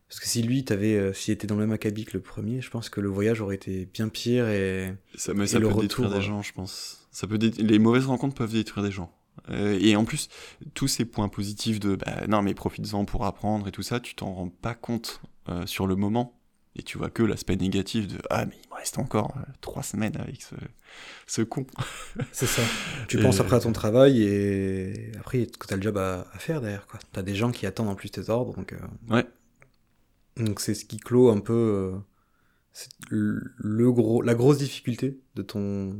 [0.09, 2.61] Parce que si lui, t'avais, euh, s'il était dans le même acabit que le premier,
[2.61, 4.93] je pense que le voyage aurait été bien pire et.
[5.15, 7.07] Ça, mais Et ça le peut détruire des euh, gens, je pense.
[7.11, 9.13] Ça peut dé- Les mauvaises rencontres peuvent détruire des gens.
[9.49, 10.29] Euh, et en plus,
[10.73, 14.15] tous ces points positifs de bah, non, mais profites-en pour apprendre et tout ça, tu
[14.15, 15.21] t'en rends pas compte
[15.65, 16.36] sur le moment.
[16.79, 19.81] Et tu vois que l'aspect négatif de ah, mais il me reste encore euh, trois
[19.83, 20.53] semaines avec ce,
[21.25, 21.65] ce con.
[22.31, 22.61] C'est ça.
[23.07, 26.61] Tu Et- penses après à ton travail et après, t'as le job à, à faire
[26.61, 26.99] derrière, quoi.
[27.11, 28.73] T'as des gens qui attendent en plus tes ordres, donc.
[28.73, 28.77] euh,
[29.09, 29.25] Ouais.
[30.37, 31.53] Donc c'est ce qui clôt un peu.
[31.53, 31.97] euh,
[33.09, 35.95] le gros, la grosse difficulté de ton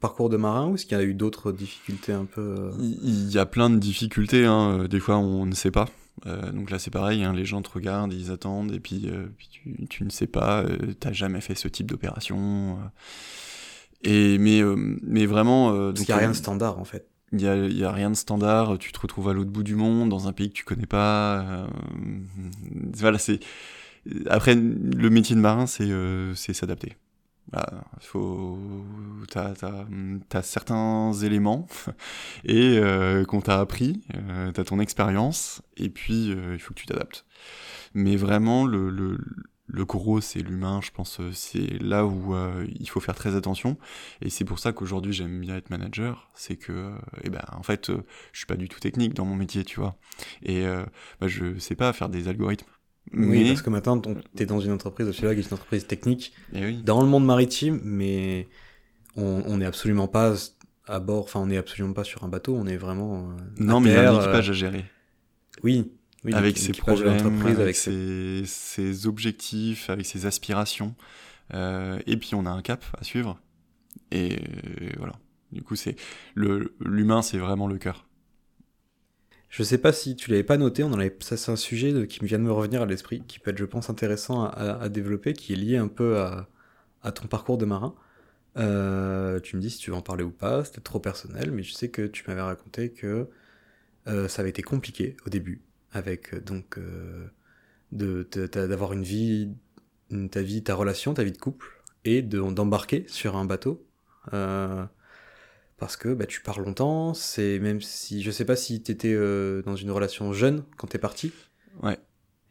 [0.00, 2.40] parcours de marin ou est-ce qu'il y a eu d'autres difficultés un peu.
[2.40, 4.80] euh, Il y a plein de difficultés, hein.
[4.80, 5.88] euh, des fois on ne sait pas.
[6.26, 9.26] Euh, donc là c'est pareil, hein, les gens te regardent, ils attendent, et puis, euh,
[9.36, 12.78] puis tu, tu ne sais pas, euh, t'as jamais fait ce type d'opération.
[14.04, 14.62] et mais,
[15.02, 15.72] mais vraiment...
[15.72, 17.08] euh, Parce donc, qu'il n'y a rien de standard en fait.
[17.32, 19.74] Il y a, y a rien de standard, tu te retrouves à l'autre bout du
[19.74, 21.66] monde, dans un pays que tu connais pas.
[22.96, 23.40] voilà, c'est.
[24.28, 25.88] Après, le métier de marin, c'est
[26.34, 26.96] c'est s'adapter.
[27.54, 28.58] Il faut.
[29.30, 29.86] T'as t'as-
[30.28, 31.66] t'as certains éléments
[32.44, 36.80] et euh, qu'on t'a appris, euh, t'as ton expérience, et puis euh, il faut que
[36.80, 37.24] tu t'adaptes.
[37.94, 39.18] Mais vraiment, le, le,
[39.66, 43.36] le gros, c'est l'humain, je pense, euh, c'est là où euh, il faut faire très
[43.36, 43.78] attention.
[44.22, 46.92] Et c'est pour ça qu'aujourd'hui j'aime bien être manager, c'est que, euh,
[47.24, 47.90] eh ben, en fait,
[48.32, 49.96] je suis pas du tout technique dans mon métier, tu vois.
[50.42, 50.64] Et
[51.20, 52.66] bah, je sais pas faire des algorithmes.
[53.12, 56.64] Oui, parce que maintenant, ton- t'es dans une entreprise, qui est une entreprise technique, eh
[56.64, 56.82] oui.
[56.82, 58.48] dans le monde maritime, mais
[59.16, 60.34] on n'est absolument pas
[60.86, 63.30] à bord, enfin, on n'est absolument pas sur un bateau, on est vraiment.
[63.30, 64.84] euh, non, mais il y a un équipage euh, à gérer.
[65.62, 65.92] Oui,
[66.24, 70.94] oui, avec ses problèmes, l'entreprise, avec ses- objectifs, avec ses aspirations.
[71.54, 73.38] Euh, et puis on a un cap à suivre.
[74.10, 74.38] Et
[74.96, 75.14] voilà.
[75.52, 75.96] Du coup, c'est
[76.34, 78.06] l'humain, c'est vraiment le cœur.
[79.52, 82.06] Je sais pas si tu l'avais pas noté, on en avait, ça c'est un sujet
[82.06, 84.88] qui me vient de me revenir à l'esprit, qui peut être, je pense, intéressant à,
[84.88, 87.94] développer, qui est lié un peu à, ton parcours de marin.
[88.56, 91.62] Euh, tu me dis si tu veux en parler ou pas, c'était trop personnel, mais
[91.62, 93.28] je sais que tu m'avais raconté que
[94.08, 95.60] euh, ça avait été compliqué au début,
[95.92, 96.78] avec euh, donc
[97.92, 99.50] d'avoir une vie,
[100.30, 101.66] ta vie, ta relation, ta vie de couple,
[102.06, 103.86] et de- d'embarquer sur un bateau.
[105.82, 109.12] Euh, parce que bah, tu pars longtemps, c'est même si je sais pas si t'étais
[109.12, 111.32] euh, dans une relation jeune quand t'es parti.
[111.82, 111.98] Ouais.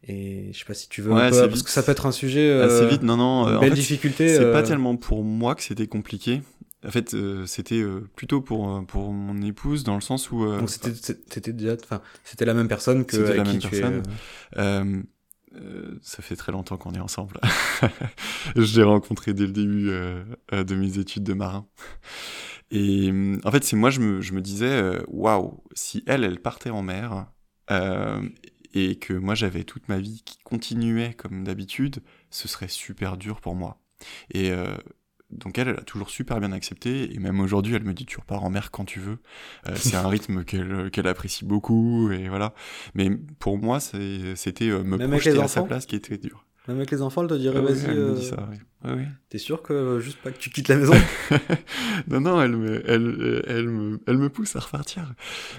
[0.03, 1.63] Et je sais pas si tu veux Ouais, un peu, parce vite.
[1.65, 3.47] que ça peut être un sujet euh, Assez vite, non, non.
[3.47, 4.27] euh, en belle fait, difficulté.
[4.29, 6.41] C'est euh, pas tellement pour moi que c'était compliqué.
[6.83, 10.43] En fait, euh, c'était euh, plutôt pour, euh, pour mon épouse, dans le sens où.
[10.43, 13.69] euh, Donc c'était c'était déjà, enfin c'était la même personne que la qui même tu
[13.69, 14.01] personne.
[14.55, 14.59] es.
[14.59, 15.03] euh, Euh,
[15.61, 17.39] euh, ça fait très longtemps qu'on est ensemble.
[18.55, 21.67] je l'ai rencontré dès le début euh, euh, de mes études de marin.
[22.71, 26.23] Et euh, en fait, c'est moi, je me, je me disais, euh, waouh, si elle,
[26.23, 27.27] elle partait en mer,
[27.69, 28.21] euh,
[28.73, 33.41] et que moi j'avais toute ma vie qui continuait comme d'habitude, ce serait super dur
[33.41, 33.81] pour moi.
[34.31, 34.75] Et euh,
[35.29, 38.19] donc elle, elle a toujours super bien accepté, et même aujourd'hui, elle me dit, tu
[38.19, 39.19] repars en mer quand tu veux.
[39.67, 42.53] Euh, c'est un rythme qu'elle qu'elle apprécie beaucoup, et voilà.
[42.93, 46.45] Mais pour moi, c'était euh, me Même projeter à sa place qui était dur.
[46.67, 47.85] Même avec les enfants, elle te dirait, Ouais, vas-y.
[47.89, 48.47] elle me euh, dit ça,
[48.85, 49.07] ouais.
[49.29, 50.93] T'es sûr que euh, juste pas que tu quittes la maison?
[52.07, 55.13] Non, non, elle me, elle, elle, me, elle me pousse à repartir.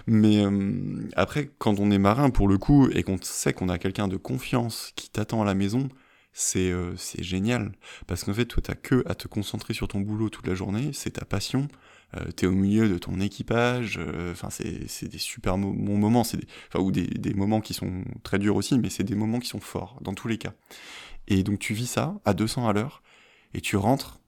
[0.07, 3.79] Mais euh, après, quand on est marin, pour le coup, et qu'on sait qu'on a
[3.79, 5.89] quelqu'un de confiance qui t'attend à la maison,
[6.33, 7.73] c'est euh, c'est génial.
[8.07, 10.91] Parce qu'en fait, toi, t'as que à te concentrer sur ton boulot toute la journée,
[10.93, 11.69] c'est ta passion.
[12.17, 13.99] Euh, t'es au milieu de ton équipage.
[13.99, 16.25] euh, Enfin, c'est c'est des super mo- bons moments.
[16.25, 16.41] C'est
[16.77, 19.61] ou des, des moments qui sont très durs aussi, mais c'est des moments qui sont
[19.61, 20.53] forts dans tous les cas.
[21.29, 23.03] Et donc, tu vis ça à 200 à l'heure,
[23.55, 24.19] et tu rentres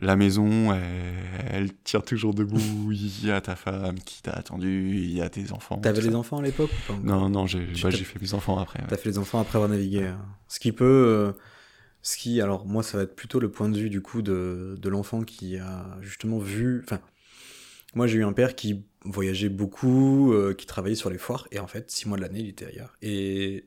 [0.00, 1.14] la maison, elle,
[1.50, 2.58] elle tire toujours debout.
[2.92, 5.78] Il y a ta femme qui t'a attendu, il y a tes enfants.
[5.78, 8.58] T'avais les enfants à l'époque ou pas Non, non, j'ai bah, j'ai fait mes enfants
[8.58, 8.80] après.
[8.80, 8.86] ouais.
[8.88, 10.06] T'as fait les enfants après avoir navigué.
[10.06, 10.18] hein.
[10.48, 11.34] Ce qui peut.
[12.04, 14.76] Ce qui, alors moi, ça va être plutôt le point de vue du coup de,
[14.78, 16.82] de l'enfant qui a justement vu.
[16.84, 17.00] Enfin,
[17.94, 21.58] moi j'ai eu un père qui voyageait beaucoup, euh, qui travaillait sur les foires, et
[21.58, 22.94] en fait, six mois de l'année, il était ailleurs.
[23.00, 23.64] Et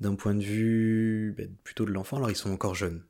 [0.00, 3.02] d'un point de vue ben, plutôt de l'enfant, alors ils sont encore jeunes.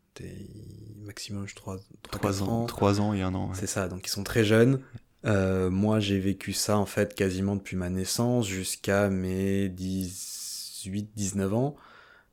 [1.04, 1.78] Maximum, je 3,
[2.10, 3.48] Trois ans, trois ans et un an.
[3.48, 3.54] ouais.
[3.54, 4.80] C'est ça, donc ils sont très jeunes.
[5.24, 11.76] Euh, moi, j'ai vécu ça en fait quasiment depuis ma naissance jusqu'à mes 18-19 ans.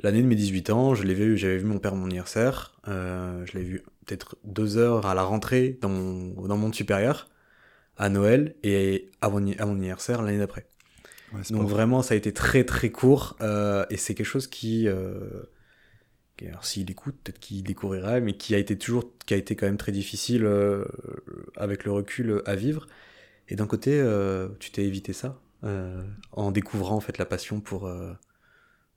[0.01, 2.73] L'année de mes 18 ans, je l'ai vu, j'avais vu mon père mon anniversaire.
[2.88, 7.29] Euh, je l'ai vu peut-être deux heures à la rentrée dans mon, dans mon supérieur,
[7.97, 10.67] à Noël, et à mon, à mon anniversaire l'année d'après.
[11.31, 14.88] Ouais, Donc vraiment, ça a été très très court, euh, et c'est quelque chose qui,
[14.88, 15.43] euh,
[16.38, 19.55] qui- alors s'il écoute, peut-être qu'il découvrira, mais qui a été toujours, qui a été
[19.55, 20.86] quand même très difficile euh,
[21.55, 22.88] avec le recul à vivre.
[23.49, 26.03] Et d'un côté, euh, tu t'es évité ça euh,
[26.34, 28.13] en découvrant en fait la passion pour euh,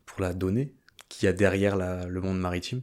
[0.07, 0.75] pour la donner
[1.09, 2.83] qu'il y a derrière le monde maritime.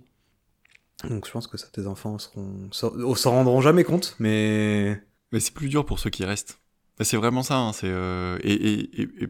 [1.09, 5.39] Donc je pense que ça, tes enfants seront, s'en s'en rendront jamais compte, mais Mais
[5.39, 6.59] c'est plus dur pour ceux qui restent.
[7.01, 7.57] C'est vraiment ça.
[7.57, 9.27] hein, c'est euh, et,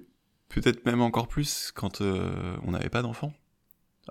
[0.50, 3.34] peut-être même encore plus quand euh, on n'avait pas d'enfants.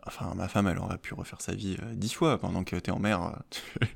[0.07, 2.91] Enfin, ma femme, elle aurait pu refaire sa vie euh, dix fois pendant que t'es
[2.91, 3.43] en mer.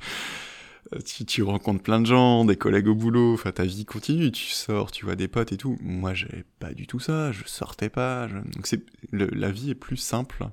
[1.04, 3.34] Tu, tu, rencontres plein de gens, des collègues au boulot.
[3.34, 4.32] Enfin, ta vie continue.
[4.32, 5.76] Tu sors, tu vois des potes et tout.
[5.82, 7.30] Moi, j'avais pas du tout ça.
[7.30, 8.26] Je sortais pas.
[8.26, 10.48] Donc c'est la vie est plus simple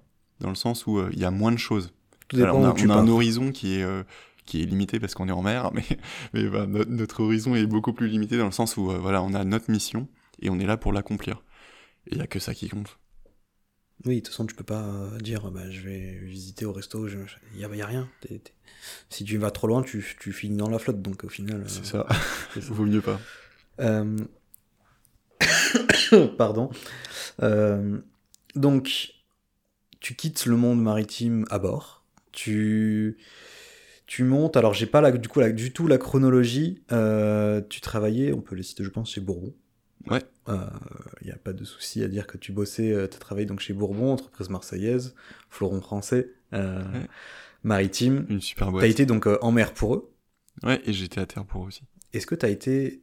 [0.45, 1.91] dans le sens où euh, il y a moins de choses.
[2.33, 4.03] Alors, on a, on un horizon qui est, euh,
[4.45, 5.83] qui est limité parce qu'on est en mer, mais,
[6.33, 9.21] mais bah, no- notre horizon est beaucoup plus limité dans le sens où euh, voilà,
[9.23, 10.07] on a notre mission
[10.41, 11.43] et on est là pour l'accomplir.
[12.07, 12.99] Et il n'y a que ça qui compte.
[14.05, 17.59] Oui, de toute façon, tu peux pas dire bah, je vais visiter au resto, il
[17.59, 18.07] y a, y a rien.
[19.09, 21.61] Si tu vas trop loin, tu, tu finis dans la flotte, donc au final.
[21.61, 22.05] euh, C'est ça.
[22.55, 23.19] Vaut mieux pas.
[23.79, 24.17] Euh,
[26.37, 26.69] Pardon.
[28.55, 29.14] Donc,
[30.05, 32.03] tu quittes le monde maritime à bord.
[32.31, 33.17] Tu,
[34.05, 34.55] tu montes.
[34.55, 36.83] Alors, j'ai pas la, du coup la- du tout la chronologie.
[36.91, 39.55] Euh, tu travaillais, on peut les citer, je pense, chez Bourbon.
[40.07, 40.21] Ouais.
[40.47, 43.61] Il n'y a pas de souci à dire que tu bossais, tu as travaillé donc
[43.61, 45.15] chez Bourbon, entreprise marseillaise,
[45.49, 47.07] fleuron français, euh, Ouais.
[47.63, 48.27] maritime.
[48.29, 48.83] Une super Tu boîte.
[48.83, 50.13] as été donc euh, en mer pour eux.
[50.61, 51.81] Ouais, et j'étais à terre pour eux aussi.
[52.13, 53.01] Est-ce que tu as été.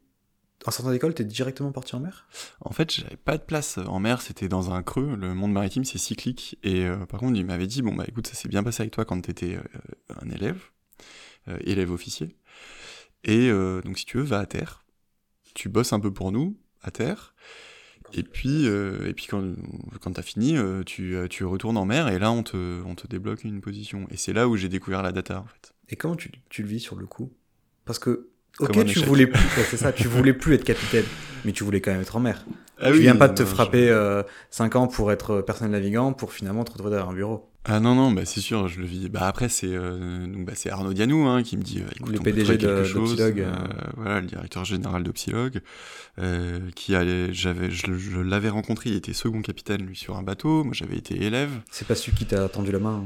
[0.65, 2.27] En sortant d'école, tu es directement parti en mer?
[2.61, 5.17] En fait, j'avais pas de place en mer, c'était dans un creux.
[5.17, 6.59] Le monde maritime, c'est cyclique.
[6.63, 8.93] Et euh, par contre, il m'avait dit bon, bah écoute, ça s'est bien passé avec
[8.93, 9.63] toi quand t'étais euh,
[10.21, 10.61] un élève,
[11.49, 12.37] euh, élève officier.
[13.25, 14.85] Et euh, donc, si tu veux, va à terre.
[15.55, 17.35] Tu bosses un peu pour nous, à terre.
[18.15, 19.43] Et puis, euh, et puis quand,
[20.01, 23.07] quand t'as fini, euh, tu, tu retournes en mer et là, on te, on te
[23.07, 24.07] débloque une position.
[24.11, 25.75] Et c'est là où j'ai découvert la data, en fait.
[25.89, 27.33] Et comment tu, tu le vis sur le coup?
[27.85, 28.29] Parce que,
[28.61, 31.05] ok, tu voulais plus, c'est ça, tu voulais plus être capitaine,
[31.45, 32.45] mais tu voulais quand même être en mer.
[32.85, 35.73] Ah tu oui, viens pas de te non, je- frapper 5 ans pour être personnel
[35.73, 37.49] navigant pour finalement te retrouver derrière un bureau.
[37.65, 39.09] Ah non, non, bah c'est sûr, je le vis.
[39.09, 42.11] Bah après, c'est euh, donc bah, c'est Arnaud Dianou hein, qui me dit euh, écoute,
[42.13, 43.21] Le on peut PDG trouver quelque de- chose.
[43.21, 43.55] euh, euh.
[43.97, 45.61] voilà, le directeur général d'Opsilogue,
[46.19, 50.25] euh, qui allait, j'avais, je, je l'avais rencontré, il était second capitaine lui sur un
[50.25, 53.05] bateau, moi j'avais été élève, C'est pas celui qui t'a tendu la main.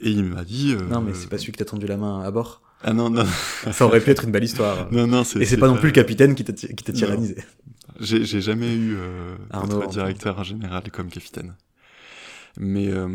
[0.00, 0.72] et il m'a dit.
[0.78, 2.62] euh, Non, mais c'est pas celui qui t'a tendu la main à bord.
[2.82, 3.24] Ah non, non,
[3.72, 4.90] Ça aurait pu être une belle histoire.
[4.90, 7.36] non, non, Et c'est pas non plus le capitaine qui t'a tyrannisé.
[8.00, 11.54] J'ai j'ai jamais eu euh, Arnaud, directeur général comme capitaine.
[12.58, 13.08] Mais euh,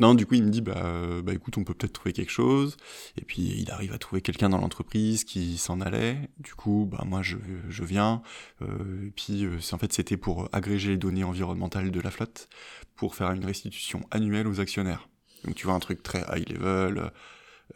[0.00, 2.30] non, du coup, il me dit bah, euh, bah écoute, on peut peut-être trouver quelque
[2.30, 2.76] chose.
[3.16, 6.30] Et puis il arrive à trouver quelqu'un dans l'entreprise qui s'en allait.
[6.38, 7.36] Du coup, bah moi je,
[7.68, 8.22] je viens.
[8.62, 12.10] Euh, et puis euh, c'est en fait c'était pour agréger les données environnementales de la
[12.10, 12.48] flotte
[12.96, 15.08] pour faire une restitution annuelle aux actionnaires.
[15.44, 17.10] Donc tu vois un truc très high level,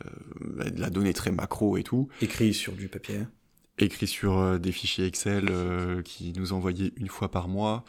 [0.01, 3.21] de la donnée très macro et tout Écrit sur du papier.
[3.79, 7.85] écrit sur euh, des fichiers Excel euh, qui nous envoyaient une fois par mois.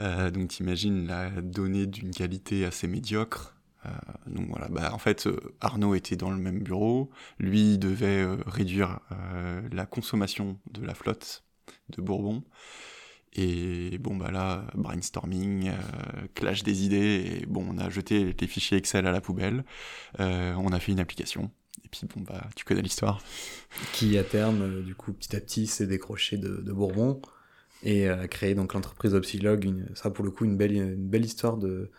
[0.00, 3.54] Euh, donc t'imagines la donnée d'une qualité assez médiocre.
[3.84, 3.90] Euh,
[4.26, 8.22] donc voilà, bah, en fait euh, Arnaud était dans le même bureau, lui il devait
[8.22, 11.44] euh, réduire euh, la consommation de la flotte
[11.90, 12.42] de Bourbon.
[13.38, 15.70] Et bon, bah là, brainstorming,
[16.34, 19.64] clash des idées, et bon, on a jeté les fichiers Excel à la poubelle,
[20.18, 21.50] on a fait une application,
[21.84, 23.22] et puis bon, bah, tu connais l'histoire.
[23.92, 27.20] Qui à terme, du coup, petit à petit, s'est décroché de, Bourbon,
[27.82, 31.58] et a créé donc l'entreprise Opsilog, ça pour le coup, une belle, une belle histoire
[31.58, 31.90] de,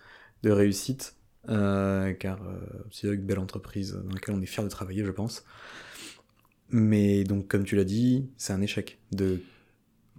[0.43, 2.39] réussite, car
[2.85, 5.43] Opsilog, belle entreprise dans laquelle on est fier de travailler, je pense.
[6.69, 9.41] Mais donc, comme tu l'as dit, c'est un échec de.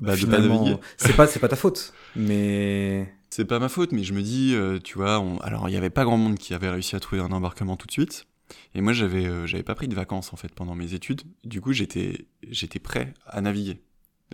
[0.00, 0.76] Bah, de pas naviguer.
[0.96, 3.12] C'est pas, c'est pas ta faute, mais.
[3.30, 5.90] C'est pas ma faute, mais je me dis, euh, tu vois, alors il y avait
[5.90, 8.26] pas grand monde qui avait réussi à trouver un embarquement tout de suite.
[8.74, 11.22] Et moi, j'avais, euh, j'avais pas pris de vacances en fait pendant mes études.
[11.44, 13.82] Du coup, j'étais, j'étais prêt à naviguer,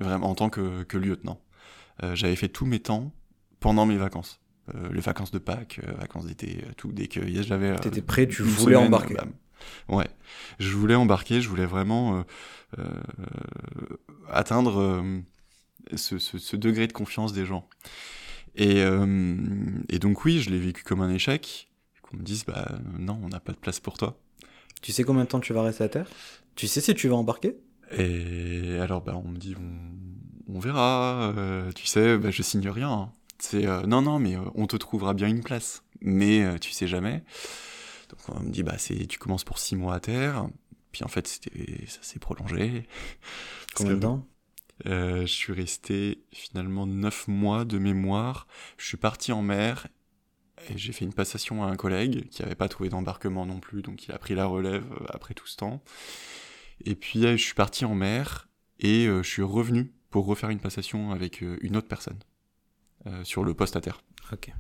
[0.01, 1.41] vraiment en tant que, que lieutenant.
[2.03, 3.13] Euh, j'avais fait tous mes temps
[3.59, 4.41] pendant mes vacances.
[4.93, 6.93] les vacances de Pâques, vacances d'été, tout.
[6.93, 7.75] Dès que j'avais.
[7.77, 9.17] T'étais prêt, tu voulais embarquer.
[9.89, 10.09] Ouais,
[10.59, 12.23] je voulais embarquer, je voulais vraiment euh,
[12.79, 13.97] euh,
[14.31, 15.03] atteindre
[15.93, 17.69] euh, ce, ce, degré de confiance des gens.
[18.57, 18.83] Et,
[19.89, 21.69] et donc oui, je l'ai vécu comme un échec.
[22.03, 22.69] Qu'on me dise, bah
[23.01, 24.17] non, on n'a pas de place pour toi.
[24.81, 26.09] Tu sais combien de temps tu vas rester à terre?
[26.55, 27.57] Tu sais si tu vas embarquer?
[27.91, 31.35] Et alors, bah, on me dit, on, on verra.
[31.75, 32.93] tu sais, bah, je signe rien.
[32.93, 33.13] Hein.
[33.41, 35.83] C'est non, non, mais on te trouvera bien une place.
[36.01, 37.25] Mais tu sais jamais.
[38.11, 40.47] Donc on me dit, bah, c'est, tu commences pour six mois à terre.
[40.93, 42.87] Puis en fait, c'était, ça s'est prolongé.
[43.75, 44.27] Combien de temps?
[44.87, 48.47] Euh, Je suis resté finalement neuf mois de mémoire.
[48.79, 49.89] Je suis parti en mer
[50.69, 53.83] et j'ai fait une passation à un collègue qui n'avait pas trouvé d'embarquement non plus,
[53.83, 55.83] donc il a pris la relève euh, après tout ce temps.
[56.85, 58.49] Et puis euh, je suis parti en mer
[58.81, 62.19] et je suis revenu pour refaire une passation avec une autre personne
[63.23, 64.03] sur le poste à terre.
[64.33, 64.53] Ok.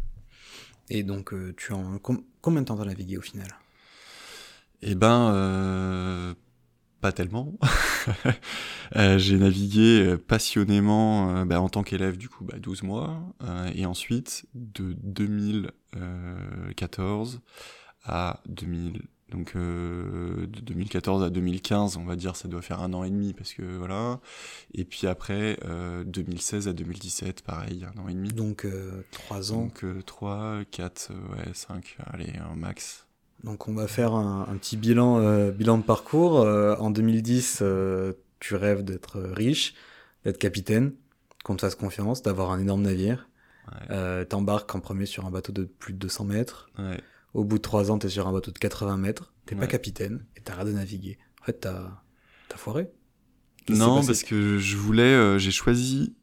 [0.89, 3.49] Et donc, tu en combien de temps t'as navigué au final?
[4.87, 6.35] Eh ben, euh,
[7.05, 7.53] pas tellement.
[8.97, 13.21] euh, j'ai navigué euh, passionnément euh, bah, en tant qu'élève, du coup, bah, 12 mois.
[13.75, 17.43] et ensuite, de 2014
[18.07, 22.95] à 2000, donc euh, de 2014 à 2015, on va dire, ça doit faire un
[22.95, 24.19] an et demi parce que voilà.
[24.73, 28.31] Et puis après, euh, 2016 à 2017, pareil, un an et demi.
[28.31, 29.65] Donc euh, trois ans.
[29.65, 33.04] Donc 3, 4, ouais, 5, allez, un max.
[33.45, 36.41] Donc on va faire un, un petit bilan, euh, bilan de parcours.
[36.41, 37.63] Euh, en 2010,
[38.41, 39.75] tu rêves d'être riche,
[40.25, 40.95] d'être capitaine,
[41.45, 43.29] qu'on te fasse confiance, d'avoir un énorme navire.
[43.89, 44.27] Ouais.
[44.27, 46.71] T'embarques en premier sur un bateau de plus de 200 mètres.
[46.79, 47.01] Ouais.
[47.35, 50.25] Au bout de trois ans, t'es sur un bateau de 80 mètres, t'es pas capitaine
[50.37, 51.19] et t'arrêtes de naviguer.
[51.43, 52.01] En fait, t'as
[52.53, 52.89] as foiré.
[53.69, 56.15] Non, parce que je voulais, euh, j'ai choisi,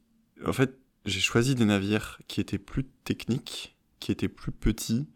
[0.46, 5.08] en fait, j'ai choisi des navires qui étaient plus techniques, qui étaient plus petits,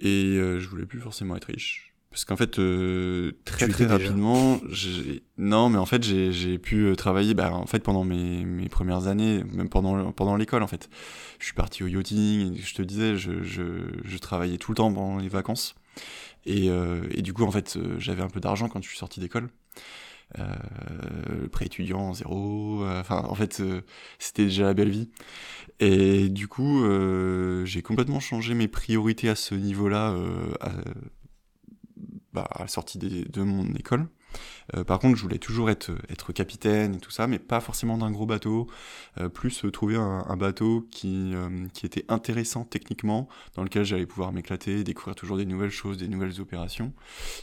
[0.00, 1.90] et euh, je voulais plus forcément être riche.
[2.10, 4.60] Parce qu'en fait, euh, très très rapidement,
[5.38, 9.06] non, mais en fait, j'ai pu euh, travailler, bah, en fait, pendant mes, mes premières
[9.06, 10.90] années, même pendant pendant l'école, en fait,
[11.38, 12.56] je suis parti au yachting.
[12.60, 13.62] je te disais, je, je,
[14.02, 15.76] je, travaillais tout le temps pendant les vacances,
[16.46, 18.98] et, euh, et du coup, en fait, euh, j'avais un peu d'argent quand je suis
[18.98, 19.48] sorti d'école.
[20.38, 23.60] Euh, pré étudiant zéro enfin en fait
[24.20, 25.10] c'était déjà la belle vie
[25.80, 26.84] et du coup
[27.64, 30.14] j'ai complètement changé mes priorités à ce niveau là
[32.32, 34.06] bah, à la sortie de mon école.
[34.76, 37.98] Euh, par contre, je voulais toujours être, être capitaine et tout ça, mais pas forcément
[37.98, 38.68] d'un gros bateau,
[39.18, 43.84] euh, plus euh, trouver un, un bateau qui, euh, qui était intéressant techniquement, dans lequel
[43.84, 46.92] j'allais pouvoir m'éclater, découvrir toujours des nouvelles choses, des nouvelles opérations,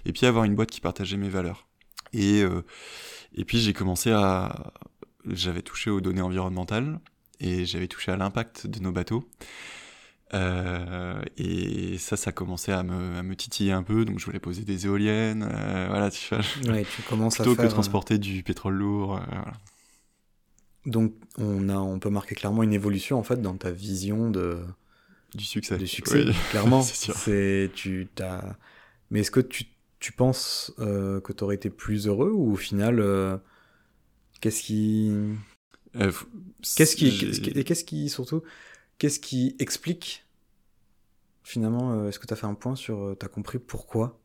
[0.06, 1.68] et puis avoir une boîte qui partageait mes valeurs.
[2.14, 2.64] Et, euh,
[3.36, 4.74] et puis j'ai commencé à...
[5.26, 7.00] J'avais touché aux données environnementales,
[7.40, 9.28] et j'avais touché à l'impact de nos bateaux.
[10.34, 14.40] Euh, et ça, ça commençait à me, à me, titiller un peu, donc je voulais
[14.40, 16.44] poser des éoliennes, euh, voilà, tu vois.
[16.74, 19.22] Ouais, tu commences plutôt à faire, que transporter du pétrole lourd.
[19.30, 19.54] Voilà.
[20.86, 24.60] Donc, on, a, on peut marquer clairement une évolution en fait dans ta vision de
[25.36, 25.78] du succès.
[25.78, 26.34] Du succès, oui.
[26.52, 26.82] clairement.
[26.82, 28.56] C'est C'est tu t'as.
[29.12, 29.66] Mais est-ce que tu,
[30.00, 33.38] tu penses euh, que tu aurais été plus heureux ou au final, euh,
[34.42, 35.12] qu'est-ce qui,
[35.96, 36.12] Euh,
[36.76, 38.44] qu'est-ce qui, qu'est-ce qui, surtout,
[39.00, 40.26] qu'est-ce qui explique
[41.44, 44.20] finalement, est-ce que tu as fait un point sur, euh, t'as compris pourquoi,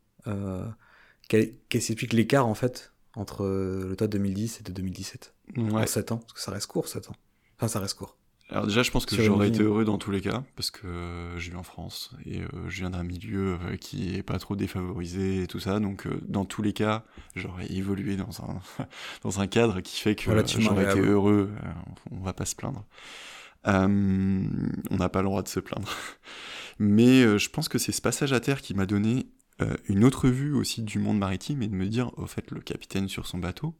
[1.27, 5.71] qu'est-ce qui explique l'écart en fait entre le taux de 2010 et de 2017 Ouais.
[5.71, 7.15] en 7 ans, parce que ça reste court 7 ans.
[7.57, 8.17] Enfin, ça reste court.
[8.49, 11.39] Alors déjà, je pense que j'aurais été heureux dans tous les cas, parce que euh,
[11.39, 14.55] je vis en France et euh, je viens d'un milieu euh, qui est pas trop
[14.55, 18.61] défavorisé et tout ça, donc dans tous les cas, j'aurais évolué dans un
[19.23, 20.23] dans un cadre qui fait que
[20.59, 21.51] j'aurais été heureux.
[22.11, 22.85] on va pas se plaindre.
[23.65, 25.89] On n'a pas le droit de se plaindre.
[26.79, 29.27] Mais je pense que c'est ce passage à terre qui m'a donné
[29.87, 33.07] une autre vue aussi du monde maritime et de me dire, au fait, le capitaine
[33.07, 33.73] sur son bateau,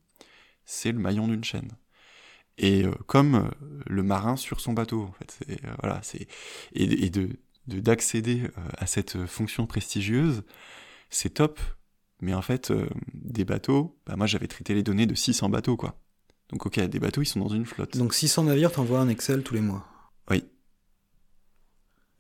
[0.64, 1.70] c'est le maillon d'une chaîne.
[2.58, 3.52] Et comme
[3.88, 5.62] le marin sur son bateau en fait.
[5.82, 6.28] voilà, c'est
[6.74, 7.30] et, de
[7.68, 8.44] d'accéder
[8.78, 10.44] à cette fonction prestigieuse,
[11.10, 11.60] c'est top.
[12.22, 12.72] Mais en fait,
[13.14, 16.00] des bateaux, bah moi j'avais traité les données de 600 bateaux quoi.
[16.50, 17.98] Donc ok, des bateaux ils sont dans une flotte.
[17.98, 19.88] Donc 600 navires, t'envoies un Excel tous les mois.
[20.30, 20.44] Oui.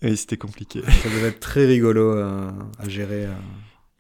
[0.01, 0.81] Et c'était compliqué.
[0.81, 3.27] Ça devait être très rigolo à gérer.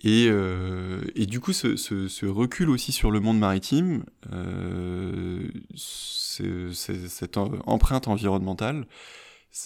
[0.03, 5.47] Et, euh, et, du coup, ce, recul aussi sur le monde maritime, euh,
[5.79, 8.85] cette empreinte environnementale,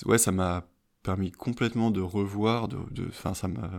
[0.05, 0.67] ouais, ça m'a
[1.01, 2.77] permis complètement de revoir, de,
[3.11, 3.71] ça m'a,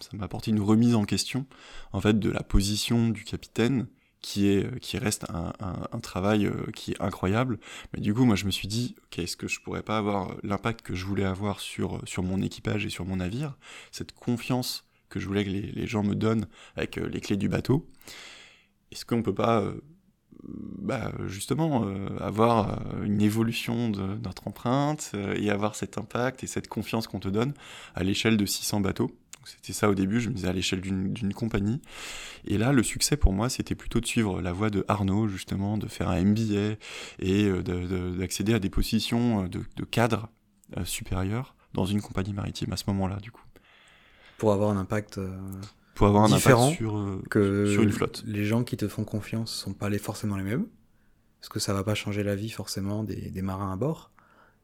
[0.00, 1.46] ça m'a apporté une remise en question,
[1.92, 3.86] en fait, de la position du capitaine,
[4.20, 7.58] qui est, qui reste un, travail euh, qui est incroyable.
[7.92, 10.82] Mais du coup, moi, je me suis dit, est-ce que je pourrais pas avoir l'impact
[10.82, 13.56] que je voulais avoir sur, sur mon équipage et sur mon navire,
[13.90, 17.48] cette confiance que je voulais que les, gens me donnent avec euh, les clés du
[17.48, 17.86] bateau.
[18.90, 19.74] Est-ce qu'on peut pas euh,
[20.42, 26.66] bah, justement euh, avoir une évolution de notre empreinte et avoir cet impact et cette
[26.66, 27.52] confiance qu'on te donne
[27.94, 29.10] à l'échelle de 600 bateaux?
[29.44, 31.80] C'était ça au début, je me disais à l'échelle d'une compagnie.
[32.44, 35.78] Et là, le succès pour moi, c'était plutôt de suivre la voie de Arnaud, justement,
[35.78, 36.76] de faire un MBA
[37.18, 40.28] et d'accéder à des positions de, de cadre
[40.84, 43.42] supérieur dans une compagnie maritime à ce moment-là, du coup
[44.42, 45.38] pour avoir un impact euh,
[45.94, 48.24] pour avoir un différent impact sur, euh, que sur une flotte.
[48.26, 50.66] Les gens qui te font confiance sont pas les, forcément les mêmes,
[51.38, 54.10] parce que ça va pas changer la vie forcément des, des marins à bord,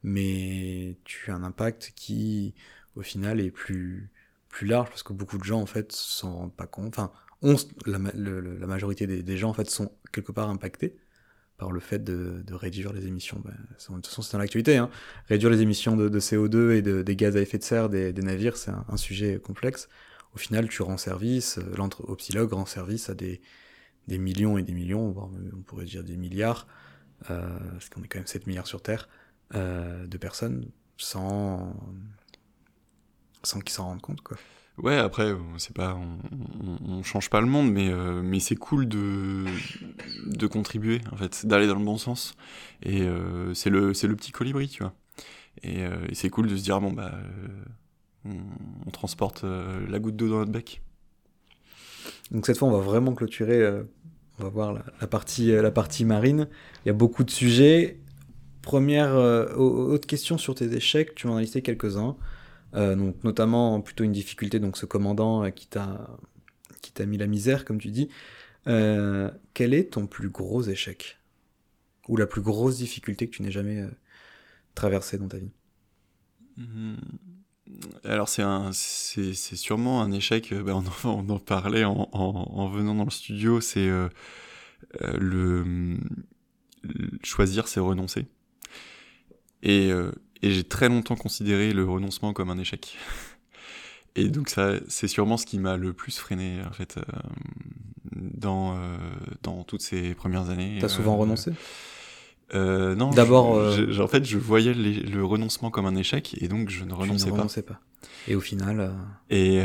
[0.03, 2.57] mais tu as un impact qui,
[2.97, 4.11] au final, est plus
[4.49, 6.99] plus large parce que beaucoup de gens en fait s'en rendent pas compte.
[6.99, 7.13] Enfin,
[7.43, 7.55] on,
[7.87, 10.97] la, la majorité des, des, gens en fait sont quelque part impactés
[11.59, 13.41] par le fait de, de réduire les émissions.
[13.45, 14.77] Ben, de toute façon, c'est dans l'actualité.
[14.77, 14.91] Hein.
[15.27, 18.13] Réduire les émissions de, de CO2 et de, des gaz à effet de serre des,
[18.13, 19.89] des navires, c'est un, sujet complexe.
[20.35, 21.75] Au final, tu rends service, euh,
[22.07, 23.41] l'Opsilogue rend service à des,
[24.07, 26.69] des millions et des millions, voire on pourrait dire des milliards,
[27.31, 29.09] euh, parce qu'on est quand même 7 milliards sur Terre,
[29.55, 31.75] euh, de personnes sans,
[33.43, 34.21] sans qu'ils s'en rendent compte.
[34.21, 34.37] Quoi.
[34.83, 35.59] Ouais, après, on,
[36.89, 39.47] on, change pas le monde, mais euh, c'est cool de
[40.47, 42.35] contribuer en fait, d'aller dans le bon sens.
[42.83, 44.95] Et euh, c'est le petit colibri, tu vois.
[45.65, 47.13] Et, euh, et c'est cool de se dire bon bah
[48.25, 50.81] on, transporte la goutte d'eau dans notre bec.
[52.31, 53.67] Donc cette fois, on va vraiment clôturer.
[54.39, 56.47] on va voir la, partie marine.
[56.85, 57.99] Il y a beaucoup de sujets.
[58.63, 59.17] Première
[59.57, 61.17] autre question sur tes échecs.
[61.17, 62.17] Tu m'en as listé quelques uns.
[62.17, 62.38] Euh,
[62.73, 66.19] donc notamment plutôt une difficulté, donc ce commandant euh, qui t'a
[66.83, 68.09] qui t'a mis la misère, comme tu dis.
[68.67, 71.19] Euh, quel est ton plus gros échec?
[72.09, 73.91] Ou la plus grosse difficulté que tu n'aies jamais euh,
[74.75, 75.51] traversée dans ta vie?
[76.57, 76.95] Mmh.
[78.05, 80.53] Alors c'est un, c'est, c'est sûrement un échec.
[80.53, 83.61] Ben on, en, en, parlait en, en, en, venant dans le studio.
[83.61, 84.09] C'est euh,
[85.03, 85.99] le,
[86.83, 88.27] le, choisir, c'est renoncer.
[89.63, 89.91] Et
[90.43, 92.97] et j'ai très longtemps considéré le renoncement comme un échec.
[94.17, 97.03] Et donc ça, c'est sûrement ce qui m'a le plus freiné en fait euh,
[98.13, 98.97] dans euh,
[99.43, 100.79] dans toutes ces premières années.
[100.81, 101.53] T'as souvent euh, renoncé?
[102.55, 103.11] Euh, Non.
[103.11, 106.93] D'abord, en fait, je voyais les, le renoncement comme un échec et donc je ne
[106.93, 107.37] renonçais, ne pas.
[107.39, 107.81] renonçais pas.
[108.27, 108.93] Et au final.
[109.31, 109.61] Et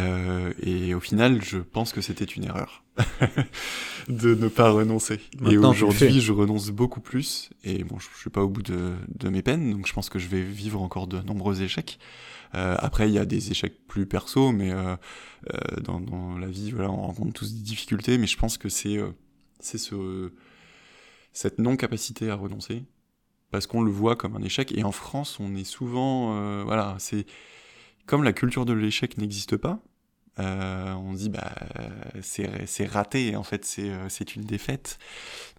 [0.61, 2.83] et au final, je pense que c'était une erreur
[4.07, 5.19] de ne pas renoncer.
[5.39, 7.49] Maintenant, et aujourd'hui, je renonce beaucoup plus.
[7.63, 10.09] Et bon, je, je suis pas au bout de, de mes peines, donc je pense
[10.09, 11.99] que je vais vivre encore de nombreux échecs.
[12.55, 14.95] Euh, après, il y a des échecs plus perso, mais euh,
[15.53, 18.17] euh, dans, dans, la vie, voilà, on rencontre tous des difficultés.
[18.17, 19.09] Mais je pense que c'est euh,
[19.59, 20.31] c'est ce
[21.33, 22.83] cette non capacité à renoncer,
[23.51, 24.71] parce qu'on le voit comme un échec.
[24.77, 27.25] Et en France, on est souvent, euh, voilà, c'est
[28.05, 29.79] comme la culture de l'échec n'existe pas.
[30.39, 31.53] Euh, on dit bah
[32.23, 34.97] c'est raté en fait c'est c'est une défaite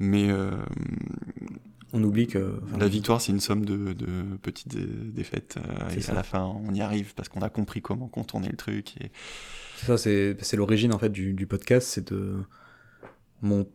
[0.01, 0.51] mais euh,
[1.93, 4.77] on oublie que enfin, la victoire c'est une somme de, de petites
[5.15, 6.11] défaites euh, et ça.
[6.11, 9.13] à la fin on y arrive parce qu'on a compris comment contourner le truc et
[9.77, 12.43] c'est ça c'est c'est l'origine en fait du, du podcast c'est de
[13.43, 13.69] mon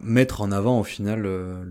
[0.00, 1.64] mettre en avant au final euh,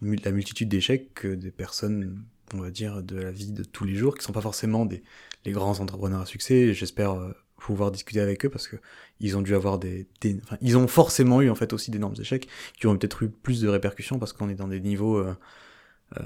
[0.00, 2.22] la multitude d'échecs que des personnes
[2.54, 5.02] on va dire de la vie de tous les jours qui sont pas forcément des
[5.44, 8.76] les grands entrepreneurs à succès j'espère euh, pouvoir discuter avec eux parce que
[9.20, 10.06] ils ont dû avoir des,
[10.44, 12.48] enfin, ils ont forcément eu en fait aussi d'énormes échecs
[12.78, 15.34] qui ont peut-être eu plus de répercussions parce qu'on est dans des niveaux euh,
[16.18, 16.22] euh,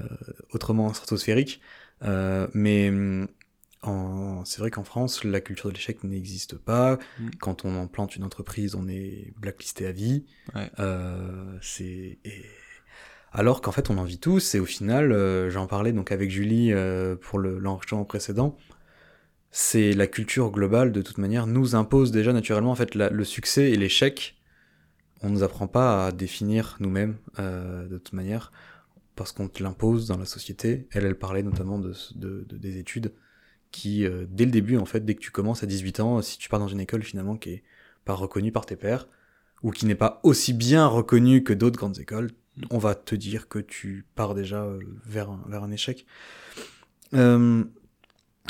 [0.51, 1.61] autrement stratosphériques.
[2.03, 2.91] Euh, mais
[3.83, 7.29] c'est vrai qu'en France la culture de l'échec n'existe pas mmh.
[7.39, 10.25] quand on en plante une entreprise on est blacklisté à vie
[10.55, 10.69] ouais.
[10.79, 12.45] Euh, c'est et...
[13.31, 16.29] alors qu'en fait on en vit tous et au final euh, j'en parlais donc avec
[16.29, 18.55] Julie euh, pour l'enregistrement précédent
[19.49, 23.23] c'est la culture globale de toute manière nous impose déjà naturellement en fait la, le
[23.23, 24.37] succès et l'échec
[25.23, 28.51] on nous apprend pas à définir nous-mêmes euh, de toute manière
[29.15, 30.87] parce qu'on te l'impose dans la société.
[30.91, 33.13] Elle, elle parlait notamment de, de, de des études
[33.71, 36.37] qui, euh, dès le début, en fait, dès que tu commences à 18 ans, si
[36.37, 37.63] tu pars dans une école finalement qui est
[38.05, 39.07] pas reconnue par tes pairs,
[39.63, 42.31] ou qui n'est pas aussi bien reconnue que d'autres grandes écoles,
[42.69, 46.05] on va te dire que tu pars déjà euh, vers, un, vers un échec.
[47.13, 47.63] Euh,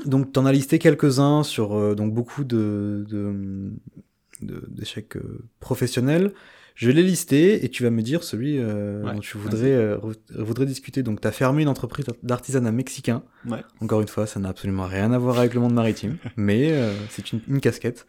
[0.06, 3.72] donc, t'en as listé quelques-uns sur donc beaucoup de, de,
[4.42, 5.18] d'échecs
[5.60, 6.34] professionnels.
[6.82, 9.98] Je l'ai listé et tu vas me dire celui euh, Ouais, dont tu voudrais, euh,
[10.36, 11.04] voudrais discuter.
[11.04, 13.22] Donc, tu as fermé une entreprise d'artisanat mexicain.
[13.46, 13.64] Ouais.
[13.82, 16.92] Encore une fois, ça n'a absolument rien à voir avec le monde maritime, mais euh,
[17.10, 18.08] c'est une, une casquette.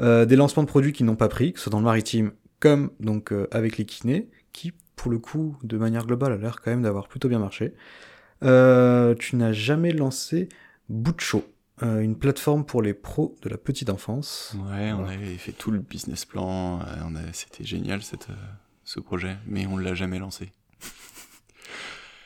[0.00, 2.32] Euh, des lancements de produits qui n'ont pas pris, que ce soit dans le maritime
[2.60, 6.60] comme donc euh, avec les kinés, qui pour le coup, de manière globale, a l'air
[6.62, 7.74] quand même d'avoir plutôt bien marché.
[8.42, 10.48] Euh, tu n'as jamais lancé
[10.88, 11.44] Butcho,
[11.82, 14.54] euh, une plateforme pour les pros de la petite enfance.
[14.70, 15.12] Ouais, on Voilà.
[15.12, 18.34] avait fait tout le business plan, euh, on c'était génial cette, euh,
[18.84, 20.52] ce projet, mais on l'a jamais lancé.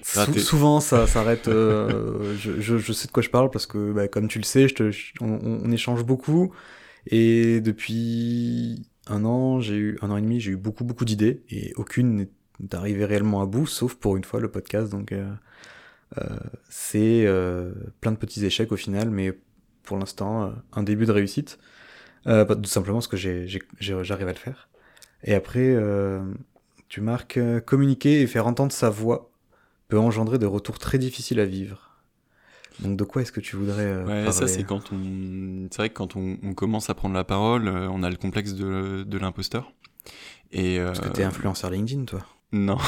[0.02, 1.48] Sou- souvent, ça s'arrête.
[1.48, 4.44] euh, je, je, je sais de quoi je parle parce que, bah, comme tu le
[4.44, 6.52] sais, je te, je- on, échange beaucoup.
[7.06, 11.42] Et depuis un an, j'ai eu un an et demi, j'ai eu beaucoup, beaucoup d'idées
[11.50, 12.28] et aucune n'est
[12.72, 14.90] arrivée réellement à bout, sauf pour une fois le podcast.
[14.90, 15.30] Donc, euh,
[16.68, 19.32] c'est euh, plein de petits échecs au final, mais
[19.82, 21.58] pour l'instant, euh, un début de réussite.
[22.26, 24.68] Euh, tout simplement parce que j'arrive à le faire.
[25.24, 26.20] Et après, euh,
[26.88, 29.30] tu marques euh, communiquer et faire entendre sa voix
[29.88, 31.96] peut engendrer des retours très difficiles à vivre.
[32.80, 35.78] Donc de quoi est-ce que tu voudrais euh, Ouais, parler ça c'est quand on, c'est
[35.78, 38.52] vrai que quand on, on commence à prendre la parole, euh, on a le complexe
[38.52, 39.72] de, de l'imposteur.
[40.52, 42.20] Et euh, Parce que t'es influenceur LinkedIn, toi.
[42.52, 42.78] Non,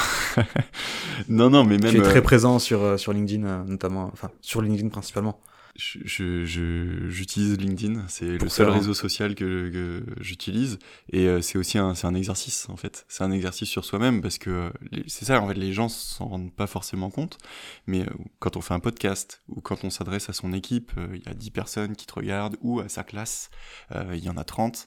[1.29, 4.11] non, non, mais même tu es très euh, présent sur, euh, sur LinkedIn, euh, notamment,
[4.13, 5.39] enfin, sur LinkedIn principalement.
[5.77, 10.79] J'utilise LinkedIn, c'est le seul un- réseau social que, que j'utilise,
[11.13, 13.05] et euh, c'est aussi un, un exercice en fait.
[13.09, 14.73] C'est un exercice sur soi-même parce que
[15.07, 17.39] c'est ça en fait, les gens s'en rendent pas forcément compte,
[17.87, 18.07] mais euh,
[18.39, 21.29] quand on fait un podcast ou quand on s'adresse à son équipe, euh, il y
[21.29, 23.51] a 10 personnes qui te regardent ou à sa classe,
[23.95, 24.87] euh, il y en a 30,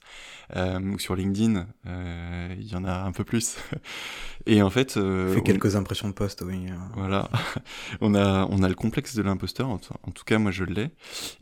[0.55, 3.57] euh, ou sur LinkedIn, euh, il y en a un peu plus.
[4.45, 6.67] et en fait, on- quelques impressions de poste, oui.
[6.69, 6.75] euh.
[6.95, 7.29] voilà,
[8.01, 10.72] on a, on a le complexe de l'imposteur, en, en tout cas moi je l'ai,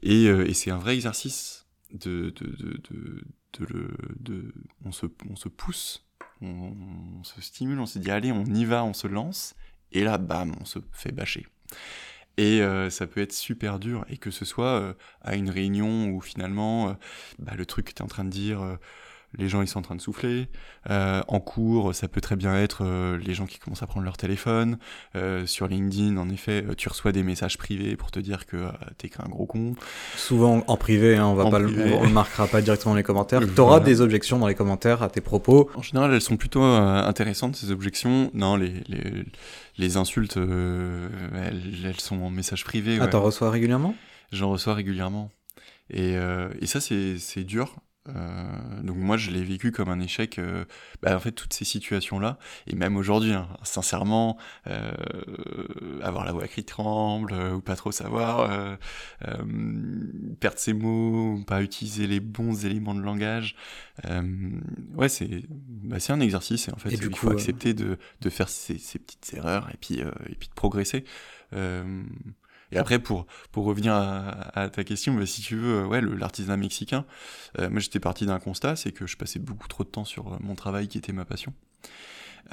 [0.03, 2.79] et, euh, et c'est un vrai exercice de, de, de,
[3.59, 4.53] de, le, de,
[4.85, 6.05] on se, on se pousse,
[6.41, 9.55] on, se stimule, on se dit allez on y va, on se lance,
[9.91, 11.47] et là bam, on se fait bâcher.
[12.37, 16.09] Et euh, ça peut être super dur, et que ce soit euh, à une réunion
[16.09, 16.95] où finalement
[17.39, 18.77] bah, le truc que tu es en train de dire,
[19.37, 20.47] les gens ils sont en train de souffler,
[20.89, 24.05] euh, en cours ça peut très bien être euh, les gens qui commencent à prendre
[24.05, 24.77] leur téléphone,
[25.15, 28.57] euh, sur LinkedIn, en effet, euh, tu reçois des messages privés pour te dire que
[28.57, 29.75] euh, t'es qu'un gros con.
[30.15, 31.93] Souvent en privé, hein, on va En pas privé.
[31.93, 33.41] on le marquera pas directement dans les commentaires.
[33.55, 33.85] T'auras voilà.
[33.85, 35.69] des objections dans les commentaires à tes propos.
[35.75, 38.31] En général, elles sont plutôt euh, intéressantes, ces objections.
[38.33, 39.23] Non, les, les,
[39.77, 42.97] les insultes, elles, elles sont en message privé.
[42.99, 43.09] Ah, ouais.
[43.09, 43.95] t'en reçois régulièrement?
[44.31, 45.29] J'en reçois régulièrement.
[45.89, 47.75] Et, euh, et ça, c'est c'est dur.
[48.09, 50.39] Euh, donc moi, je l'ai vécu comme un échec.
[50.39, 50.65] euh,
[51.03, 54.37] bah, en fait, toutes ces situations-là, et même aujourd'hui, hein, sincèrement,
[54.67, 54.91] euh,
[56.01, 58.75] avoir la voix qui tremble, euh, ou pas trop savoir, euh,
[59.27, 59.43] euh,
[60.39, 63.55] perdre ses mots, pas utiliser les bons éléments de langage,
[64.05, 64.21] euh,
[64.95, 66.67] ouais, c'est bah, c'est un exercice.
[66.69, 69.69] Et en fait, Et il coup, faut accepter de, de faire ces, ces petites erreurs
[69.73, 71.03] et puis, euh, et puis de progresser.
[71.53, 72.03] Euh,
[72.71, 76.01] et après, pour, pour revenir à, à ta question, bah, si tu veux, euh, ouais,
[76.01, 77.05] l'artisanat mexicain,
[77.59, 80.33] euh, moi j'étais parti d'un constat, c'est que je passais beaucoup trop de temps sur
[80.33, 81.53] euh, mon travail qui était ma passion.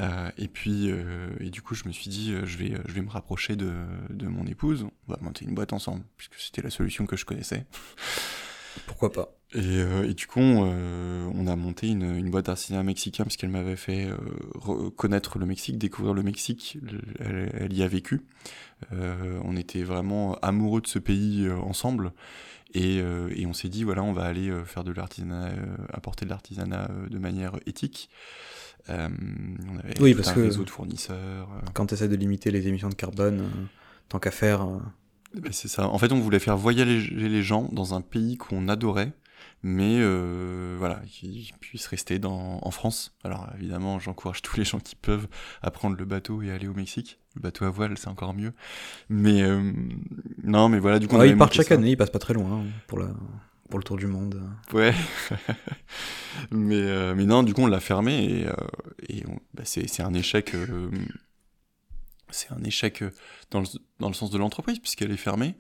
[0.01, 2.93] Euh, et puis, euh, et du coup, je me suis dit, euh, je vais, je
[2.93, 3.73] vais me rapprocher de,
[4.11, 7.25] de mon épouse, on va monter une boîte ensemble, puisque c'était la solution que je
[7.25, 7.67] connaissais.
[8.87, 9.35] Pourquoi pas?
[9.55, 13.37] Et, euh, et du coup, euh, on a monté une, une boîte d'artisanat mexicain parce
[13.37, 14.17] qu'elle m'avait fait euh,
[14.55, 16.79] re- connaître le Mexique, découvrir le Mexique.
[16.83, 18.21] Le- Elle, elle y a vécu.
[18.93, 22.13] Euh, on était vraiment amoureux de ce pays euh, ensemble.
[22.75, 25.51] Et, euh, et on s'est dit, voilà, on va aller faire de l'artisanat,
[25.93, 28.11] apporter de l'artisanat de manière éthique.
[28.91, 29.09] Euh,
[29.71, 31.49] on avait Oui, parce un que- réseau de fournisseurs.
[31.75, 33.65] Quand t'essaies de limiter les émissions de carbone, euh,
[34.09, 34.63] tant qu'à faire.
[34.63, 34.79] euh,
[35.35, 35.89] Ben, c'est ça.
[35.89, 39.13] En fait, on voulait faire voyager les gens dans un pays qu'on adorait,
[39.63, 40.01] mais
[40.79, 43.15] voilà, qu'ils puissent rester dans, en France.
[43.25, 45.29] Alors évidemment, j'encourage tous les gens qui peuvent
[45.63, 47.19] à prendre le bateau et aller au Mexique.
[47.39, 48.53] Le bateau à voile, c'est encore mieux.
[49.09, 49.73] Mais euh,
[50.43, 51.75] non, mais voilà, du coup, ouais, avait ils partent chaque ça.
[51.75, 53.07] année, ils passent pas très loin hein, pour, la...
[53.71, 54.43] pour le tour du monde.
[54.73, 54.93] Ouais.
[56.51, 58.53] mais, euh, mais non, du coup, on l'a fermé et, euh,
[59.09, 59.23] et
[59.55, 60.53] bah, c'est un échec.
[60.55, 60.91] euh,
[62.31, 63.05] c'est un échec
[63.53, 63.67] dans le,
[64.01, 65.55] dans le sens de l'entreprise puisqu'elle est fermée.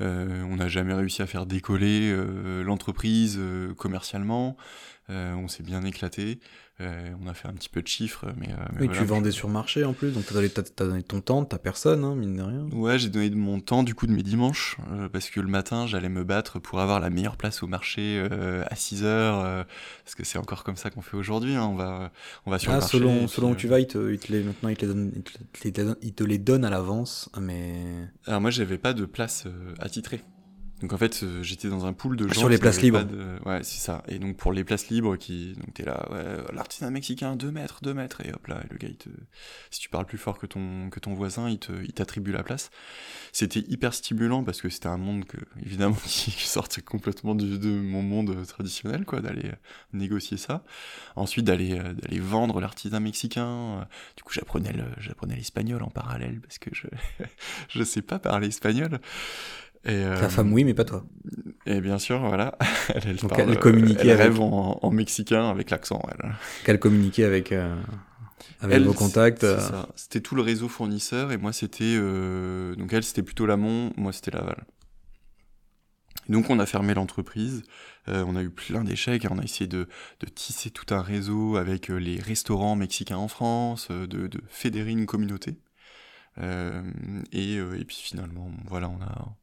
[0.00, 2.16] On n'a jamais réussi à faire décoller
[2.62, 3.38] l'entreprise
[3.76, 4.56] commercialement.
[5.10, 6.40] On s'est bien éclaté.
[6.80, 9.00] Euh, on a fait un petit peu de chiffres, mais, euh, mais Oui, voilà.
[9.00, 12.16] tu vendais sur marché en plus, donc t'as donné, donné ton temps, t'as personne, hein,
[12.16, 12.66] mine de rien.
[12.72, 15.46] Ouais, j'ai donné de mon temps, du coup, de mes dimanches, euh, parce que le
[15.46, 18.18] matin, j'allais me battre pour avoir la meilleure place au marché
[18.68, 19.64] à 6 heures,
[20.04, 21.54] parce que c'est encore comme ça qu'on fait aujourd'hui.
[21.54, 21.62] hein.
[21.64, 22.10] On va,
[22.44, 22.96] on va sur le Ah, marché.
[22.96, 23.98] et selon, selon où tu vas, il te,
[24.32, 26.70] les, maintenant il te les donne, il te, les donne- il te les donne à
[26.70, 29.46] l'avance, mais Alors moi, j'avais pas de place
[29.78, 30.22] attitrée.
[30.84, 33.04] Donc en fait, euh, j'étais dans un pool de gens Sur les places libres.
[33.04, 34.02] de- Ouais, c'est ça.
[34.06, 37.78] Et donc pour les places libres, qui, donc t'es là, ouais, l'artisan mexicain, 2 mètres,
[37.82, 39.08] 2 mètres, et hop là, le gars, il te...
[39.70, 42.42] si tu parles plus fort que ton que ton voisin, il te, il t'attribue la
[42.42, 42.70] place.
[43.32, 48.02] C'était hyper stimulant parce que c'était un monde que, évidemment, qui sortait complètement de mon
[48.02, 49.54] monde traditionnel, quoi, d'aller euh,
[49.94, 50.64] négocier ça.
[51.16, 53.46] Ensuite, d'aller euh, d'aller vendre l'artisan mexicain.
[53.80, 53.84] Euh,
[54.18, 56.88] Du coup, j'apprenais le, j'apprenais l'espagnol en parallèle parce que je
[57.70, 59.00] je sais pas parler espagnol.
[59.86, 61.04] Et, euh, ta femme oui, mais pas toi.
[61.66, 62.56] et bien sûr, voilà,
[62.94, 66.00] elle, elle Donc, parle, elle euh, communiquait elle avec- rêve en, en mexicain avec l'accent,
[66.10, 66.32] elle.
[66.64, 67.76] Qu'elle communiquait avec, euh,
[68.60, 69.44] avec Elle, vos contacts.
[69.44, 69.60] euh.
[69.94, 74.12] C'était tout le réseau fournisseur et moi c'était euh, donc elle c'était plutôt l'amont, moi
[74.12, 74.64] c'était l'aval.
[76.30, 77.62] Donc on a fermé l'entreprise,
[78.08, 79.86] euh, on a eu plein d'échecs, on a essayé de,
[80.20, 84.40] de tisser tout un réseau avec euh, les restaurants mexicains en France, euh, de, de
[84.48, 85.58] fédérer une communauté.
[86.38, 86.82] Euh,
[87.32, 89.36] et, euh, et puis finalement, voilà, on a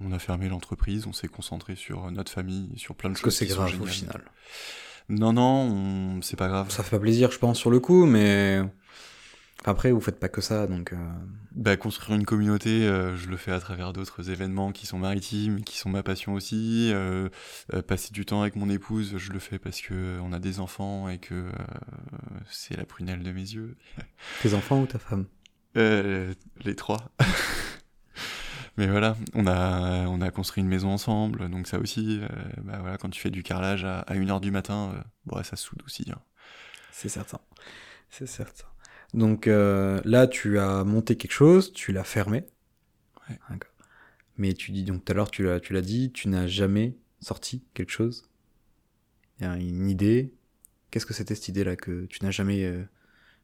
[0.00, 3.30] on a fermé l'entreprise, on s'est concentré sur notre famille sur plein de Parce que
[3.30, 3.38] choses.
[3.38, 4.22] c'est qui sont grave au final.
[5.08, 5.70] Non, non,
[6.16, 6.70] on- c'est pas grave.
[6.70, 8.62] Ça fait pas plaisir, je pense, sur le coup, mais
[9.64, 10.92] après, vous faites pas que ça, donc.
[10.92, 10.96] euh,
[11.54, 15.62] Bah, construire une communauté, euh, je le fais à travers d'autres événements qui sont maritimes,
[15.62, 16.90] qui sont ma passion aussi.
[16.92, 17.28] Euh,
[17.74, 20.38] euh, passer du temps avec mon épouse, je le fais parce que euh, on a
[20.40, 21.50] des enfants et que euh,
[22.50, 23.76] c'est la prunelle de mes yeux.
[24.42, 25.26] Tes enfants ou ta femme?
[25.76, 26.32] Euh,
[26.64, 27.10] les trois.
[28.76, 32.28] Mais voilà, on a, on a construit une maison ensemble, donc ça aussi, euh,
[32.62, 35.54] bah voilà, quand tu fais du carrelage à, à 1h du matin, euh, bon, ça
[35.56, 36.04] soude aussi.
[36.10, 36.20] hein.
[36.90, 37.40] C'est certain.
[38.10, 38.66] C'est certain.
[39.12, 42.44] Donc euh, là, tu as monté quelque chose, tu l'as fermé.
[43.28, 43.38] Ouais.
[43.48, 43.70] D'accord.
[44.36, 46.96] Mais tu dis donc tout à l'heure, tu l'as, tu l'as dit, tu n'as jamais
[47.20, 48.28] sorti quelque chose.
[49.38, 50.34] Il y a une idée.
[50.90, 52.84] Qu'est-ce que c'était cette idée-là que tu n'as jamais, euh,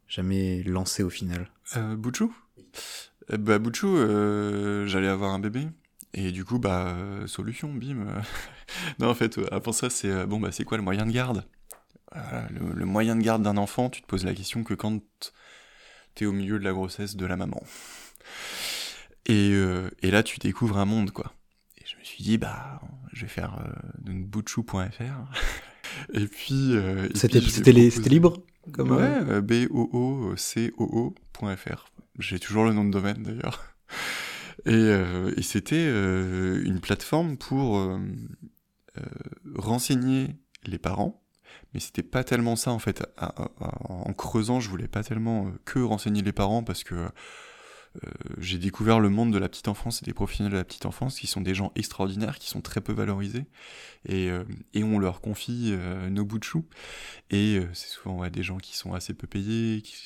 [0.08, 1.50] jamais lancé au final?
[1.76, 2.34] Euh, Bouchou?
[3.38, 5.68] Bah Bouchou, euh, j'allais avoir un bébé.
[6.12, 8.04] Et du coup, bah, euh, solution, bim.
[8.98, 11.44] non, en fait, euh, avant ça, c'est bon, bah, c'est quoi le moyen de garde?
[12.12, 15.00] Voilà, le, le moyen de garde d'un enfant, tu te poses la question que quand
[16.14, 17.62] t'es au milieu de la grossesse de la maman.
[19.26, 21.32] Et, euh, et là, tu découvres un monde, quoi.
[21.78, 22.80] Et je me suis dit, bah,
[23.12, 23.72] je vais faire euh,
[26.14, 26.74] et puis.
[26.76, 30.30] euh, C'était, les- libre comme, ouais, B-O-O-C-O-O.fr.
[32.20, 33.74] J'ai toujours le nom de domaine d'ailleurs.
[34.66, 37.98] Et, euh, et c'était euh, une plateforme pour euh,
[39.54, 41.22] renseigner les parents,
[41.72, 43.02] mais c'était pas tellement ça en fait.
[43.18, 47.08] En creusant, je voulais pas tellement que renseigner les parents parce que
[48.38, 51.18] j'ai découvert le monde de la petite enfance et des professionnels de la petite enfance
[51.18, 53.46] qui sont des gens extraordinaires, qui sont très peu valorisés,
[54.06, 54.28] et,
[54.74, 55.74] et on leur confie
[56.10, 56.68] nos bouts de chou.
[57.30, 59.96] Et c'est souvent des gens qui sont assez peu payés, qui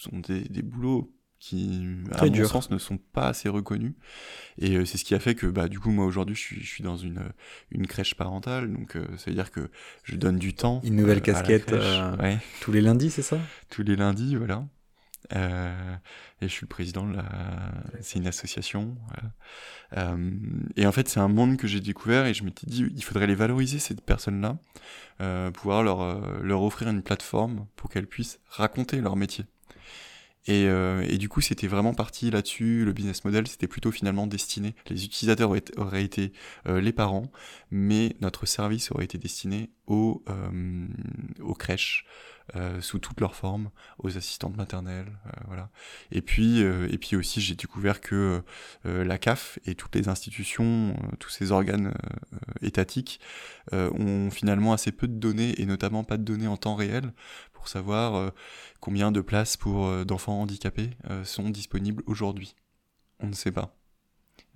[0.00, 1.12] sont des, des boulots
[1.44, 2.48] qui, à Très mon dur.
[2.48, 3.92] sens, ne sont pas assez reconnus.
[4.56, 6.62] Et euh, c'est ce qui a fait que, bah, du coup, moi aujourd'hui, je suis,
[6.62, 7.20] je suis dans une,
[7.70, 9.68] une crèche parentale, donc euh, ça veut dire que
[10.04, 10.80] je donne du temps.
[10.84, 13.38] Une nouvelle euh, casquette, euh, Ouais, tous les lundis, c'est ça?
[13.68, 14.64] Tous les lundis, voilà.
[15.34, 15.96] Euh,
[16.40, 17.24] et je suis le président de la.
[18.00, 18.96] C'est une association.
[19.08, 20.12] voilà.
[20.14, 20.30] Euh,
[20.76, 23.26] et en fait, c'est un monde que j'ai découvert et je m'étais dit, il faudrait
[23.26, 24.56] les valoriser, ces personnes-là,
[25.20, 29.44] euh, pouvoir leur, euh, leur offrir une plateforme pour qu'elles puissent raconter leur métier.
[30.46, 32.84] Et, euh, et du coup, c'était vraiment parti là-dessus.
[32.84, 34.74] Le business model, c'était plutôt finalement destiné.
[34.88, 36.32] Les utilisateurs auraient, été
[36.66, 37.30] euh, les parents,
[37.70, 40.86] mais notre service aurait été destiné aux, euh,
[41.40, 42.06] aux crèches,
[42.80, 45.10] sous toutes leurs formes, aux assistantes maternelles,
[45.46, 45.70] voilà.
[46.12, 48.42] Et puis, et puis aussi, j'ai découvert que
[48.84, 51.94] la CAF et toutes les institutions, tous ces organes
[52.60, 53.18] étatiques
[53.72, 57.14] ont finalement assez peu de données et notamment pas de données en temps réel
[57.64, 58.28] pour savoir euh,
[58.78, 62.54] combien de places pour euh, d'enfants handicapés euh, sont disponibles aujourd'hui.
[63.20, 63.74] On ne sait pas.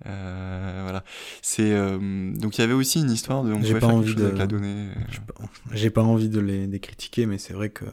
[0.05, 1.03] Euh, voilà.
[1.41, 1.97] C'est euh,
[2.35, 4.37] donc il y avait aussi une histoire de on J'ai pas faire envie de- avec
[4.37, 4.89] la donnée.
[5.73, 7.85] J'ai pas- envie de les, de les critiquer, mais c'est vrai que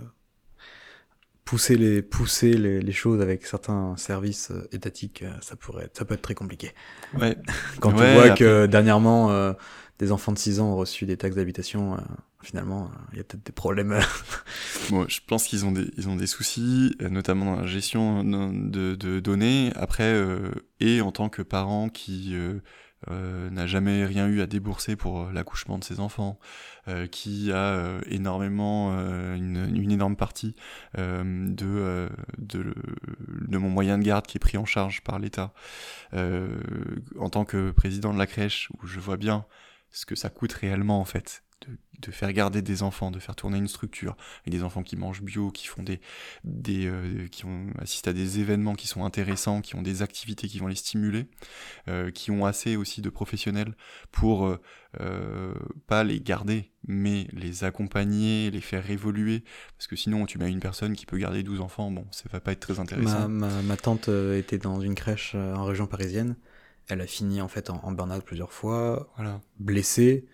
[1.46, 6.20] pousser les, pousser les, les choses avec certains services étatiques, ça pourrait, ça peut être
[6.22, 6.72] très compliqué.
[7.18, 7.38] Ouais.
[7.80, 9.54] Quand Ouais, tu vois après- que dernièrement, euh,
[9.98, 12.00] des enfants de 6 ans ont reçu des taxes d'habitation, euh,
[12.42, 13.98] finalement, il y a peut-être des problèmes.
[14.90, 19.72] bon, je pense qu'ils ont des, ont des soucis, notamment dans la gestion de, données.
[19.74, 20.22] Après,
[20.80, 22.34] et en tant que parent qui
[23.10, 26.38] euh, n'a jamais rien eu à débourser pour euh, l'accouchement de ses enfants,
[26.88, 28.92] euh, qui a énormément
[29.34, 30.54] une, énorme partie
[30.96, 35.52] de, de, mon moyen de garde qui est pris en charge par l'État.
[36.14, 39.46] en tant que président de la crèche, où je vois bien
[39.96, 41.42] ce que ça coûte réellement en fait
[42.02, 45.22] de, faire garder des enfants, de faire tourner une structure, avec des enfants qui mangent
[45.22, 46.00] bio, qui font des,
[46.44, 50.48] des euh, qui ont assistent à des événements qui sont intéressants, qui ont des activités
[50.48, 51.26] qui vont les stimuler,
[51.88, 53.74] euh, qui ont assez aussi de professionnels
[54.12, 54.58] pour
[55.00, 55.54] euh,
[55.86, 59.42] pas les garder, mais les accompagner, les faire évoluer,
[59.78, 62.40] parce que sinon tu mets une personne qui peut garder 12 enfants, bon, ça va
[62.40, 63.28] pas être très intéressant.
[63.28, 66.36] Ma, ma, ma tante était dans une crèche en région parisienne.
[66.88, 69.40] Elle a fini en fait en, en burn-out plusieurs fois, voilà.
[69.58, 70.26] blessée.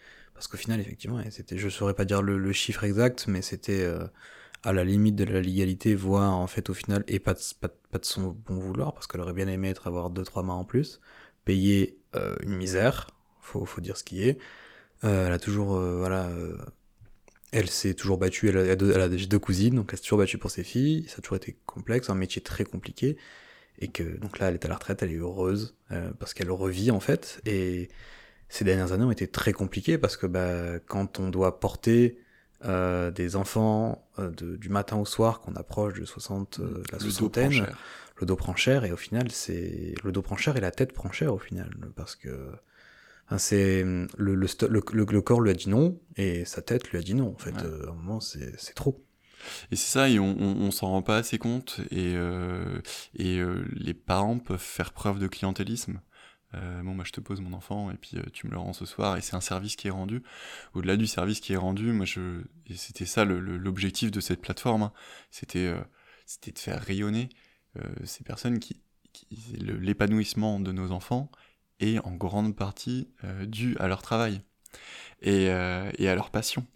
[0.43, 4.05] Parce qu'au final, effectivement, c'était, je saurais pas dire le, chiffre exact, mais c'était euh,
[4.65, 7.99] à la limite de la légalité, voire en fait au final, et pas de, pas,
[7.99, 10.65] de son bon vouloir, parce qu'elle aurait bien aimé être avoir deux trois mains en
[10.65, 11.01] plus,
[11.45, 14.37] payer euh, une misère, faut, faut dire ce qui est.
[15.05, 16.29] Euh, elle a toujours, voilà,
[17.53, 20.19] elle s'est toujours battue, elle a, deux, elle a deux cousines, donc elle s'est toujours
[20.19, 23.17] battue pour ses filles, ça a toujours été complexe, un métier très compliqué,
[23.79, 25.77] et que donc là, elle est à la retraite, elle est heureuse,
[26.19, 27.89] parce qu'elle revit en fait, et
[28.53, 32.19] ces dernières années ont été très compliquées parce que bah, quand on doit porter
[32.67, 36.99] euh, des enfants euh, de, du matin au soir, qu'on approche de 60, euh, la
[36.99, 37.67] soixantaine,
[38.21, 38.85] le dos prend cher.
[38.85, 41.71] Et au final c'est le dos prend cher et la tête prend cher au final.
[41.97, 42.51] Parce que
[43.39, 47.01] c'est le, le, le, le, corps lui a dit non et sa tête lui a
[47.01, 47.57] dit non en fait.
[47.57, 49.03] À un moment c'est trop.
[49.71, 52.81] Et c'est ça, et on, on, s'en rend pas assez compte, et, euh,
[53.21, 56.01] euh, les parents peuvent faire preuve de clientélisme.
[56.55, 58.85] Euh, bon, bah, je te pose mon enfant et puis tu me le rends ce
[58.85, 59.17] soir.
[59.17, 60.23] Et c'est un service qui est rendu.
[60.75, 62.43] Au-delà du service qui est rendu, moi, je,
[62.75, 64.83] c'était ça l'objectif de cette plateforme.
[64.83, 64.93] Hein.
[65.31, 65.73] C'était,
[66.27, 67.31] c'était de faire rayonner
[68.05, 68.83] ces personnes qui,
[69.15, 69.27] qui
[69.57, 71.31] l'épanouissement de nos enfants
[71.81, 73.09] est en grande partie
[73.47, 74.43] dû à leur travail
[75.23, 76.67] et à leur passion.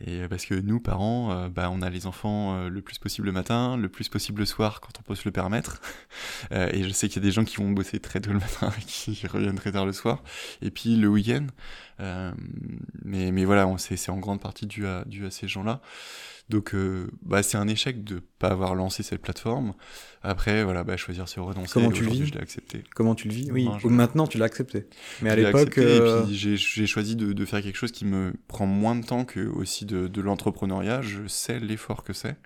[0.00, 2.98] Et euh, parce que nous, parents, euh, bah, on a les enfants euh, le plus
[2.98, 5.80] possible le matin, le plus possible le soir quand on peut se le permettre.
[6.50, 8.72] et je sais qu'il y a des gens qui vont bosser très tôt le matin
[8.78, 10.22] et qui reviennent très tard le soir.
[10.62, 11.46] Et puis le week-end.
[13.04, 15.80] mais, mais voilà, c'est en grande partie dû à, dû à ces gens-là.
[16.48, 19.74] Donc, euh, bah, c'est un échec de pas avoir lancé cette plateforme.
[20.22, 21.72] Après, voilà, bah, choisir se renoncer.
[21.74, 22.84] Comment tu le vis Je l'ai accepté.
[22.94, 23.50] Comment tu le vis?
[23.52, 23.68] Oui.
[23.84, 24.86] Maintenant, tu l'as accepté.
[25.20, 26.24] Mais à l'époque, euh...
[26.28, 29.84] j'ai choisi de, de, faire quelque chose qui me prend moins de temps que aussi
[29.84, 31.02] de, de l'entrepreneuriat.
[31.02, 32.36] Je sais l'effort que c'est.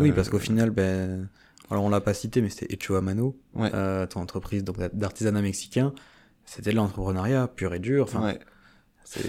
[0.00, 1.28] Oui, parce qu'au euh, final, ben,
[1.70, 3.70] alors on l'a pas cité, mais c'était Echo Amano, ouais.
[3.74, 5.92] euh, ton entreprise donc d'artisanat mexicain.
[6.44, 8.04] C'était de l'entrepreneuriat pur et dur.
[8.04, 8.38] Enfin, ouais.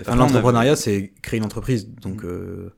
[0.02, 1.90] enfin l'entrepreneuriat, c'est créer une entreprise.
[1.90, 2.28] Donc, mm.
[2.28, 2.70] euh,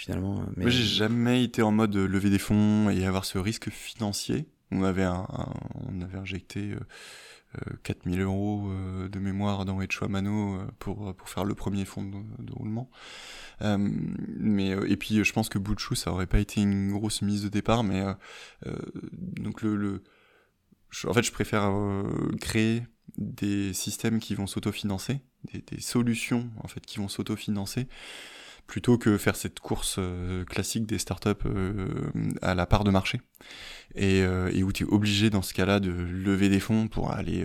[0.00, 0.44] finalement.
[0.56, 0.64] Mais...
[0.64, 4.48] Moi, j'ai jamais été en mode lever des fonds et avoir ce risque financier.
[4.70, 6.80] On avait, on avait injecté euh,
[7.82, 11.84] 4000 euh, euros euh, de mémoire dans Echo Mano euh, pour, pour faire le premier
[11.84, 12.90] fonds de, roulement.
[13.62, 17.42] Euh, mais, et puis, je pense que Bouchou, ça aurait pas été une grosse mise
[17.42, 18.02] de départ, mais
[19.12, 20.02] donc le
[21.06, 21.70] en fait, je préfère
[22.40, 22.82] créer
[23.16, 25.20] des systèmes qui vont s'autofinancer,
[25.52, 27.86] des, des solutions en fait qui vont s'autofinancer,
[28.70, 31.88] plutôt que faire cette course euh, classique des startups euh,
[32.40, 33.20] à la part de marché.
[33.96, 37.10] Et, euh, et où tu es obligé dans ce cas-là de lever des fonds pour
[37.10, 37.44] aller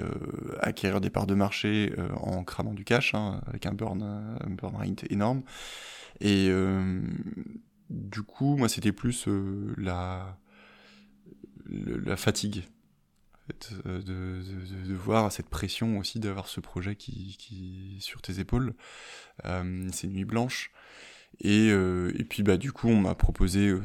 [0.59, 5.11] acquérir des parts de marché en cramant du cash, hein, avec un burn, burn rate
[5.11, 5.41] énorme.
[6.21, 6.51] Et
[7.89, 9.27] du coup, moi, c'était plus
[9.77, 10.37] la,
[11.65, 12.65] la fatigue.
[13.47, 18.73] de, de, voir cette pression aussi d'avoir ce projet qui, qui sur tes épaules,
[19.45, 20.71] euh, ces nuits blanches,
[21.41, 23.81] et, euh, et puis bah du coup on m'a proposé euh,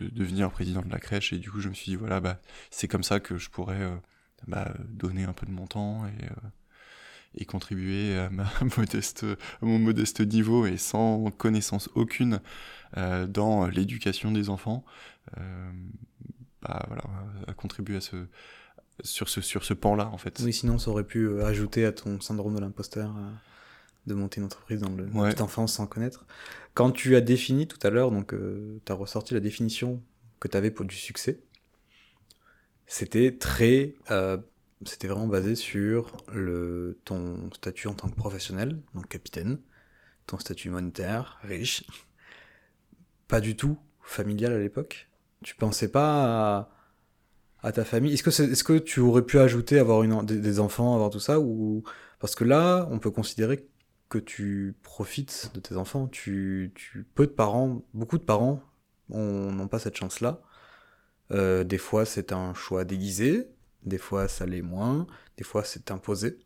[0.00, 1.32] de devenir président de la crèche.
[1.32, 3.80] Et du coup je me suis dit voilà bah c'est comme ça que je pourrais
[3.80, 3.96] euh,
[4.46, 9.26] bah, donner un peu de mon temps et, et contribuer à ma modeste
[9.60, 12.40] mon modeste niveau et sans connaissance aucune
[13.28, 14.84] dans l'éducation des enfants.
[16.62, 17.04] Bah voilà
[17.46, 18.26] à contribuer à ce
[19.02, 20.40] sur ce sur ce pan là en fait.
[20.42, 23.12] Oui sinon ça aurait pu ajouter à ton syndrome de l'imposteur
[24.06, 25.40] de monter une entreprise dans le ouais.
[25.40, 26.26] enfance sans connaître.
[26.74, 30.02] Quand tu as défini tout à l'heure, donc euh, tu as ressorti la définition
[30.40, 31.40] que tu avais pour du succès,
[32.86, 34.38] c'était très, euh,
[34.84, 39.58] c'était vraiment basé sur le ton statut en tant que professionnel, donc capitaine,
[40.26, 41.84] ton statut monétaire, riche,
[43.26, 45.08] pas du tout familial à l'époque.
[45.42, 46.70] Tu pensais pas à,
[47.62, 48.12] à ta famille.
[48.12, 51.10] Est-ce que, est, est-ce que tu aurais pu ajouter avoir une, des, des enfants, avoir
[51.10, 51.82] tout ça, ou
[52.20, 53.66] parce que là, on peut considérer
[54.08, 56.06] que tu profites de tes enfants.
[56.08, 58.62] Tu, tu peu de parents, beaucoup de parents
[59.10, 60.40] n'ont pas cette chance-là.
[61.32, 63.48] Euh, des fois, c'est un choix déguisé,
[63.84, 66.38] des fois, ça l'est moins, des fois, c'est imposé.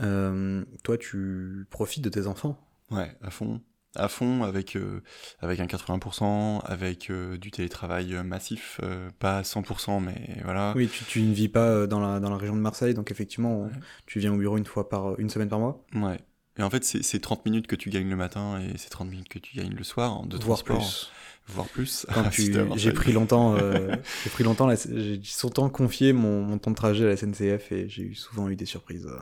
[0.00, 2.58] Euh, toi, tu profites de tes enfants
[2.90, 3.60] Ouais, à fond.
[3.96, 5.02] À fond, avec, euh,
[5.40, 8.80] avec un 80%, avec du télétravail massif,
[9.20, 10.72] pas à 100%, mais voilà.
[10.74, 13.62] Oui, tu, tu ne vis pas dans la, dans la région de Marseille, donc effectivement,
[13.62, 13.70] Ouais.
[14.06, 16.18] tu viens au bureau une fois par une semaine par mois, Ouais.
[16.58, 19.10] Et en fait, c'est c'est 30 minutes que tu gagnes le matin et c'est 30
[19.10, 20.78] minutes que tu gagnes le soir de voire transport.
[20.78, 21.10] plus.
[21.46, 22.06] Voire plus.
[22.12, 26.12] Quand Si tu, t'es à j'ai pris longtemps, euh, j'ai pris longtemps, j'ai longtemps confié
[26.12, 29.18] mon, mon temps de trajet à la SNCF et j'ai souvent eu des surprises euh,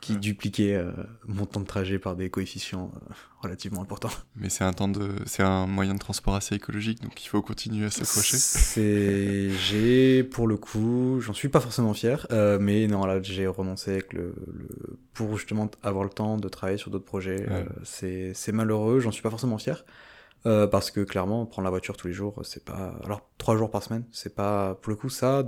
[0.00, 0.18] qui Ouais.
[0.18, 0.90] dupliquaient euh,
[1.26, 4.10] mon temps de trajet par des coefficients euh, relativement importants.
[4.36, 7.42] Mais c'est un temps de, c'est un moyen de transport assez écologique, donc il faut
[7.42, 8.36] continuer à s'accrocher.
[8.38, 13.46] C'est, j'ai pour le coup, j'en suis pas forcément fier, euh, mais non là j'ai
[13.46, 17.40] renoncé avec le, le- pour justement avoir le temps de travailler sur d'autres projets.
[17.48, 17.52] Ouais.
[17.52, 19.84] euh, c'est, c'est malheureux, j'en suis pas forcément fier.
[20.46, 22.94] Euh, parce que clairement, prendre la voiture tous les jours, c'est pas.
[23.04, 24.74] Alors, trois jours par semaine, c'est pas.
[24.80, 25.44] Pour le coup, ça.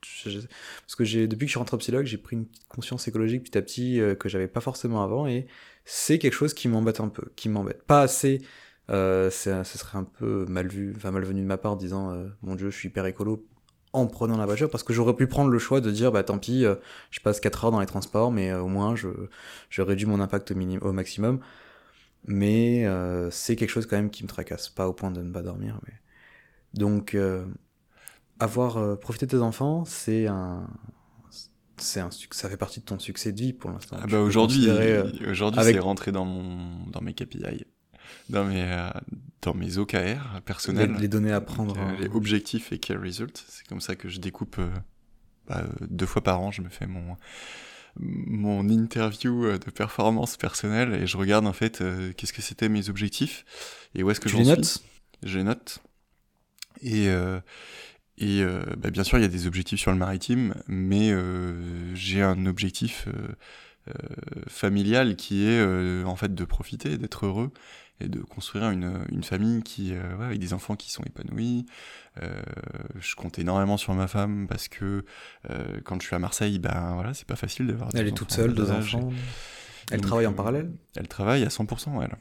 [0.00, 3.44] Parce que j'ai, depuis que je suis rentré en psychologue, j'ai pris une conscience écologique
[3.44, 5.46] petit à petit euh, que j'avais pas forcément avant, et
[5.84, 7.82] c'est quelque chose qui m'embête un peu, qui m'embête.
[7.84, 8.40] Pas assez.
[8.88, 12.54] Euh, ce serait un peu mal vu, enfin malvenu de ma part, disant euh, mon
[12.54, 13.44] Dieu, je suis hyper écolo
[13.92, 16.38] en prenant la voiture, parce que j'aurais pu prendre le choix de dire bah tant
[16.38, 16.76] pis, euh,
[17.10, 19.08] je passe 4 heures dans les transports, mais euh, au moins je,
[19.70, 21.40] je réduis mon impact au, minim- au maximum
[22.28, 22.84] mais
[23.30, 25.78] c'est quelque chose quand même qui me tracasse, pas au point de ne pas dormir.
[25.86, 25.94] Mais...
[26.74, 27.16] Donc,
[28.38, 30.68] avoir euh, profité de tes enfants, c'est un,
[31.78, 33.96] c'est un, ça fait partie de ton succès de vie pour l'instant.
[34.00, 37.64] Ah bah aujourd'hui, considérer, euh, aujourd'hui avec- c'est rentré dans mon, dans mes KPI,
[38.30, 38.88] dans mes, euh,
[39.42, 39.96] dans mes OKR
[40.34, 40.92] les, personnels.
[40.98, 41.74] les données à prendre.
[41.74, 44.68] Donc, euh, en- les objectifs et key results, c'est comme ça que je découpe euh,
[45.48, 47.16] bah, euh, deux fois par an, je me fais mon
[47.98, 52.68] mon interview euh, de performance personnelle et je regarde en fait euh, qu'est-ce que c'était
[52.68, 53.46] mes objectifs
[53.94, 54.54] et où est-ce que j'en les suis.
[54.54, 54.82] notes?
[55.22, 55.78] Je les note.
[56.82, 57.40] Et, euh,
[58.18, 61.94] et euh, bah, bien sûr, il y a des objectifs sur le maritime, mais euh,
[61.94, 63.28] j'ai un objectif euh,
[63.88, 63.92] euh,
[64.48, 67.50] familial qui est euh, en fait de profiter, d'être heureux
[68.00, 71.66] et de construire une, une famille qui, euh, ouais, avec des enfants qui sont épanouis.
[72.22, 72.28] Euh,
[73.00, 75.04] je compte énormément sur ma femme parce que
[75.50, 77.90] euh, quand je suis à Marseille, ben voilà, c'est pas facile d'avoir.
[77.94, 79.10] Elle est toute seule, deux enfants.
[79.90, 80.72] Elle Donc, travaille en parallèle?
[80.96, 82.16] Elle travaille à 100%, elle.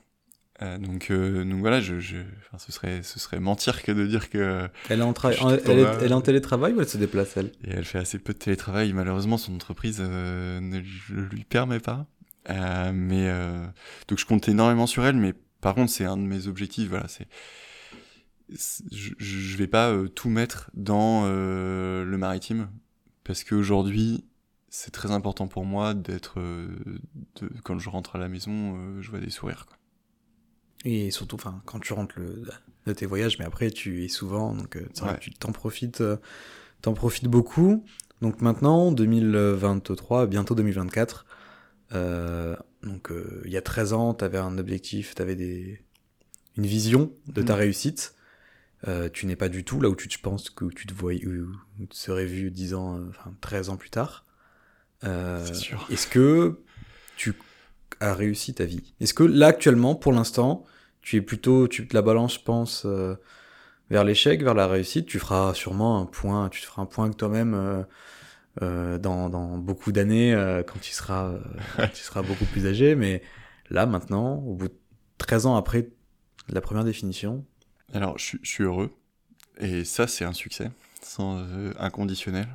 [0.61, 4.07] Euh, donc, euh, donc voilà, je, je, enfin, ce serait, ce serait mentir que de
[4.07, 5.33] dire que Elle est en, tra-
[5.65, 7.51] elle, est, elle en télétravail ou elle se déplace elle?
[7.65, 8.93] Et elle fait assez peu de télétravail.
[8.93, 10.79] Malheureusement, son entreprise euh, ne
[11.09, 12.07] le lui permet pas.
[12.49, 13.65] Euh, mais euh,
[14.07, 15.17] donc je compte énormément sur elle.
[15.17, 16.87] Mais par contre, c'est un de mes objectifs.
[16.87, 17.27] Voilà, c'est
[18.49, 22.69] je, je vais pas euh, tout mettre dans euh, le maritime
[23.23, 24.23] parce qu'aujourd'hui
[24.69, 26.67] c'est très important pour moi d'être euh,
[27.41, 29.65] de, quand je rentre à la maison, euh, je vois des sourires.
[29.67, 29.74] Quoi.
[30.85, 32.43] Et surtout, enfin, quand tu rentres le,
[32.85, 35.17] de tes voyages, mais après tu es souvent, donc euh, Ouais.
[35.19, 36.17] tu t'en profites, euh,
[36.81, 37.83] t'en profites beaucoup.
[38.21, 41.25] Donc maintenant, 2023, bientôt 2024,
[41.93, 45.81] euh, donc euh, il y a 13 ans, t'avais un objectif, t'avais des,
[46.55, 47.59] une vision de ta Mhm.
[47.59, 48.13] réussite.
[48.87, 51.25] Euh, tu n'es pas du tout là où tu te penses que tu te voyais,
[51.25, 51.47] où,
[51.79, 54.25] tu serais vu 10 ans, enfin 13 ans plus tard.
[55.01, 56.59] Est-ce que
[57.15, 57.33] tu
[57.99, 58.93] as réussi ta vie?
[58.99, 60.65] Est-ce que là actuellement, pour l'instant,
[61.05, 63.15] tu es plutôt, tu te la balances, je pense, euh,
[63.89, 67.09] vers l'échec, vers la réussite Tu feras sûrement un point, tu te feras un point
[67.09, 67.83] que toi-même euh,
[68.61, 71.33] euh, dans, dans beaucoup d'années euh, quand tu seras,
[71.77, 72.95] quand tu seras beaucoup plus âgé.
[72.95, 73.21] Mais
[73.69, 74.73] là maintenant, au bout de
[75.17, 75.89] 13 ans après
[76.49, 77.45] la première définition,
[77.93, 78.91] Alors, je, suis- je suis heureux.
[79.59, 80.69] Et ça, c'est un succès,
[81.01, 82.47] sans euh, inconditionnel.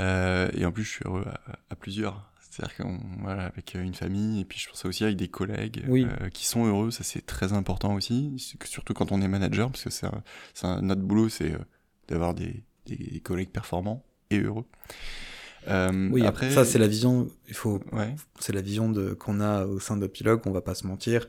[0.00, 2.30] Euh, et en plus, je suis heureux à, à plusieurs.
[2.58, 5.84] C'est-à-dire qu'on, voilà, avec euh, une famille, et puis je pense aussi avec des collègues
[5.86, 6.06] Oui.
[6.20, 8.34] euh, qui sont heureux, ça c'est très important aussi,
[8.64, 10.06] surtout quand on est manager, parce que c'est
[10.82, 11.58] notre boulot, c'est euh,
[12.08, 14.64] d'avoir des, des collègues performants et heureux.
[15.68, 17.28] Euh, oui, après, ça c'est la vision.
[17.46, 20.60] Il faut Ouais, c'est la vision de qu'on a au sein de Pilogue, on va
[20.62, 21.28] pas se mentir.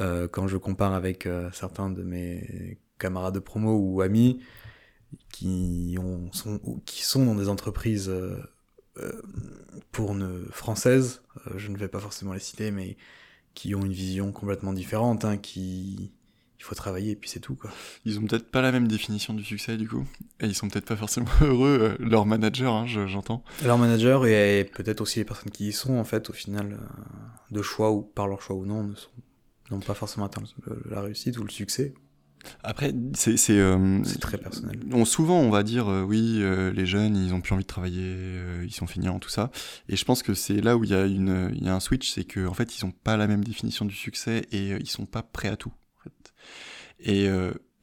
[0.00, 4.40] Euh, quand je compare avec certains de mes camarades de promo ou amis
[5.30, 8.10] qui ont sont qui sont dans des entreprises
[9.92, 12.96] pour ne françaises, euh, je ne vais pas forcément les citer, mais
[13.54, 16.12] qui ont une vision complètement différente, hein, qui
[16.58, 17.70] il faut travailler et puis c'est tout quoi.
[18.06, 20.06] ils ont peut-être pas la même définition du succès du coup,
[20.40, 23.44] et ils sont peut-être pas forcément heureux, euh, leur manager, hein, je- j'entends.
[23.64, 26.86] Leur manager et peut-être aussi les personnes qui y sont en fait au final euh,
[27.50, 29.10] de choix ou par leur choix ou non ne sont
[29.70, 30.42] n'ont pas forcément atteint
[30.90, 31.94] la réussite ou le succès.
[32.62, 34.78] Après, c'est c'est euh, très personnel.
[34.92, 37.68] on, souvent on va dire euh, oui, euh, les jeunes ils ont plus envie de
[37.68, 38.16] travailler,
[38.64, 39.50] ils sont feignants, tout ça.
[39.88, 41.80] Et je pense que c'est là où il y a une il y a un
[41.80, 44.88] switch, c'est que en fait ils ont pas la même définition du succès et ils
[44.88, 45.72] sont pas prêts à tout.
[45.98, 46.34] En fait.
[47.00, 47.26] Et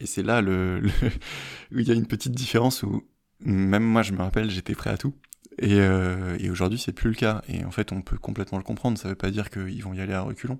[0.00, 0.90] et c'est là le, le-
[1.72, 3.02] où il y a une petite différence où
[3.40, 5.14] même moi je me rappelle j'étais prêt à tout.
[5.58, 7.42] Et, et aujourd'hui c'est plus le cas.
[7.48, 8.98] Et en fait on peut complètement le comprendre.
[8.98, 10.58] Ça veut pas dire qu'ils vont y aller à reculons.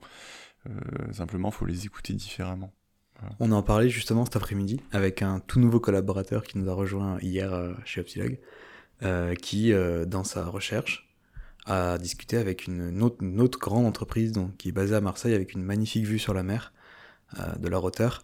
[1.13, 2.73] Simplement faut les écouter différemment.
[3.41, 7.19] On en parlait justement cet après-midi avec un tout nouveau collaborateur qui nous a rejoint
[7.21, 8.39] hier euh, chez Opsilog,
[9.03, 11.09] euh, qui, euh, dans sa recherche,
[11.67, 15.63] a discuté avec une, autre, grande entreprise donc, qui est basée à Marseille avec une
[15.63, 16.73] magnifique vue sur la mer
[17.39, 18.23] euh, de leur hauteur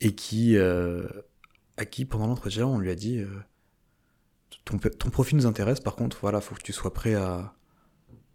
[0.00, 3.22] et qui, à qui, pendant l'entretien, on lui a dit
[4.64, 7.54] ton, ton profil nous intéresse, par contre, voilà, faut que tu sois prêt à.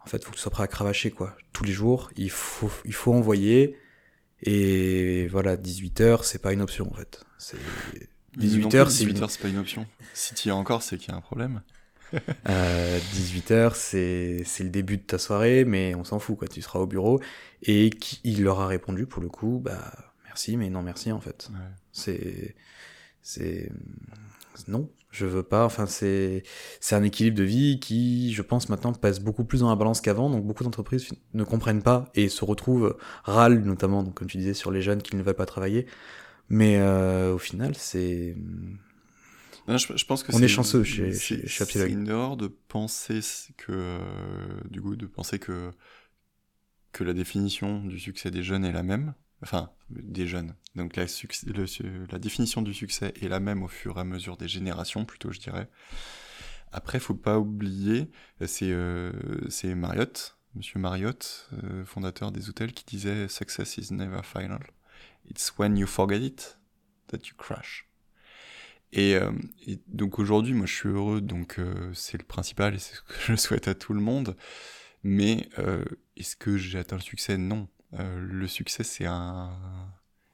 [0.01, 1.35] En fait, faut que tu sois prêt à cravacher, quoi.
[1.53, 3.77] Tous les jours, il faut, il faut envoyer.
[4.43, 7.23] Et voilà, 18h, c'est pas une option en fait.
[7.37, 7.57] C'est
[8.37, 9.85] 18 heures, c'est 18 une- heures, c'est pas une option.
[10.13, 11.61] Si tu y es encore, c'est qu'il y a un problème.
[12.49, 16.47] euh, 18h, c'est c'est le début de ta soirée, mais on s'en fout quoi.
[16.47, 17.19] Tu seras au bureau
[17.61, 19.93] et qui, il leur a répondu pour le coup, bah
[20.25, 21.49] merci, mais non merci en fait.
[21.53, 21.59] Ouais.
[21.91, 22.55] C'est
[23.21, 23.71] c'est
[24.67, 25.65] non, je veux pas.
[25.65, 26.43] Enfin c'est
[26.79, 30.01] c'est un équilibre de vie qui, je pense maintenant, pèse beaucoup plus dans la balance
[30.01, 30.29] qu'avant.
[30.29, 34.53] Donc beaucoup d'entreprises ne comprennent pas et se retrouvent râlent notamment, donc comme tu disais,
[34.53, 35.85] sur les jeunes qui ne veulent pas travailler.
[36.49, 38.35] Mais euh, au final, c'est
[39.67, 43.19] je, je pense que On est chanceux chez- chez- chez C'est une erreur de penser
[43.57, 43.99] que, euh,
[44.69, 45.71] du coup, de penser que
[46.91, 49.15] que la définition du succès des jeunes est la même.
[49.41, 50.55] Enfin, des jeunes.
[50.75, 51.05] Donc la,
[52.19, 55.39] définition du succès est la même au fur et à mesure des générations, plutôt, je
[55.39, 55.69] dirais.
[56.71, 58.09] Après, faut pas oublier,
[58.45, 59.11] c'est euh,
[59.75, 64.59] Marriott, Monsieur Marriott, euh, fondateur des hôtels, qui disait "Success is never final.
[65.29, 66.59] It's when you forget it
[67.07, 67.89] that you crash."
[68.91, 69.31] Et, euh,
[69.67, 73.01] et donc aujourd'hui, moi je suis heureux, donc euh, c'est le principal et c'est ce
[73.01, 74.35] que je souhaite à tout le monde.
[75.03, 75.85] Mais euh,
[76.17, 77.37] est-ce que j'ai atteint le succès?
[77.37, 77.67] Non.
[77.93, 79.51] Euh, le succès, c'est un,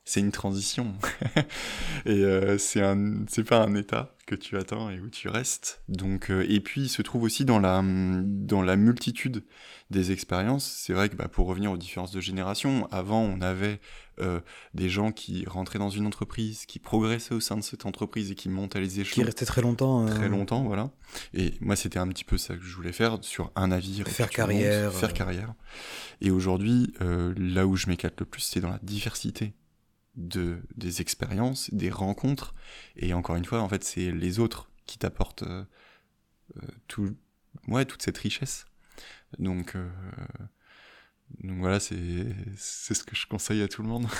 [0.05, 0.93] c'est une transition.
[2.05, 5.81] et euh, c'est un, c'est pas un état que tu atteins et où tu restes.
[5.87, 9.43] Donc, euh, et puis il se trouve aussi dans la, dans la multitude
[9.91, 10.65] des expériences.
[10.65, 13.79] C'est vrai que bah, pour revenir aux différences de génération, avant on avait
[14.19, 14.39] euh,
[14.73, 18.35] des gens qui rentraient dans une entreprise, qui progressaient au sein de cette entreprise et
[18.35, 20.07] qui montaient les qui échelons restait très longtemps.
[20.07, 20.89] euh, très longtemps, voilà.
[21.33, 24.07] Et moi, c'était un petit peu ça que je voulais faire sur un navire.
[24.07, 25.53] Faire montes, carrière, Faire carrière.
[26.21, 29.53] Et aujourd'hui, là où je m'éclate le plus, c'est dans la diversité
[30.15, 32.53] de des expériences, des rencontres.
[32.95, 35.63] Et encore une fois, en fait, c'est les autres qui t'apportent euh,
[36.57, 37.15] euh, tout,
[37.67, 38.65] ouais, toute cette richesse.
[39.39, 39.89] Donc, euh,
[41.43, 44.07] donc voilà, c'est c'est ce que je conseille à tout le monde.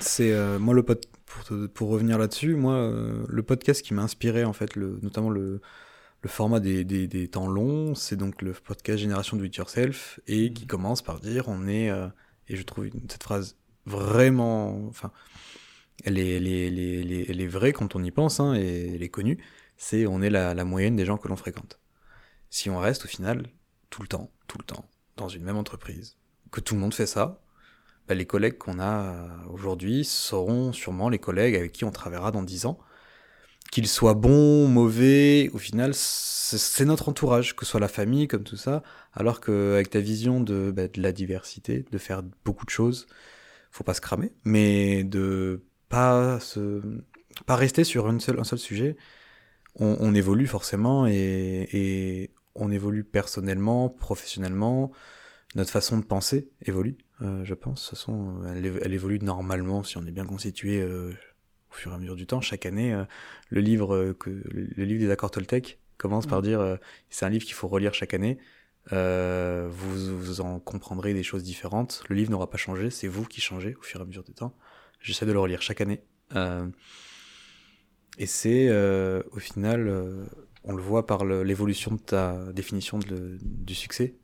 [0.00, 2.90] C'est euh, moi le pod pour, te- pour revenir là-dessus, moi
[3.28, 5.60] le podcast qui m'a inspiré en fait, le, notamment le,
[6.22, 10.18] le format des, des, des temps longs, c'est donc le podcast Génération Do It Yourself
[10.26, 11.88] et qui commence par dire on est
[12.48, 13.56] et je trouve cette phrase
[13.86, 15.12] vraiment, enfin,
[16.04, 19.38] elle est, elle est, vraie quand on y pense hein, et elle est connue.
[19.76, 21.78] C'est on est la, la moyenne des gens que l'on fréquente.
[22.50, 23.46] Si on reste au final
[23.90, 26.16] tout le temps, tout le temps dans une même entreprise,
[26.50, 27.42] que tout le monde fait ça,
[28.08, 32.32] bah, les collègues qu'on a euh, aujourd'hui seront sûrement les collègues avec qui on travaillera
[32.32, 32.78] dans 10 ans.
[33.70, 38.26] Qu'ils soient bons, mauvais, au final, c'est c'est notre entourage, que ce soit la famille,
[38.26, 38.82] comme tout ça.
[39.14, 43.06] Alors qu'avec ta vision de, bah, de la diversité, de faire beaucoup de choses,
[43.70, 46.82] faut pas se cramer, mais de pas se,
[47.46, 48.96] pas rester sur une seule, un seul sujet.
[49.76, 54.92] On, on évolue forcément et, et on évolue personnellement, professionnellement.
[55.54, 57.84] Notre façon de penser évolue, euh, je pense.
[57.84, 61.10] De toute façon, elle, évo- elle évolue normalement si on est bien constitué euh,
[61.70, 62.40] au fur et à mesure du temps.
[62.40, 63.04] Chaque année, euh,
[63.48, 66.76] le livre euh, que le, le livre des accords Toltec commence par dire euh,
[67.08, 68.38] c'est un livre qu'il faut relire chaque année.
[68.92, 72.02] Euh, vous, en comprendrez des choses différentes.
[72.08, 74.32] Le livre n'aura pas changé, c'est vous qui changez au fur et à mesure du
[74.32, 74.56] temps.
[75.00, 76.02] J'essaie de le relire chaque année.
[76.34, 76.66] Euh,
[78.18, 79.90] et c'est euh, au final,
[80.64, 84.16] on le voit par l'évolution de ta définition du succès.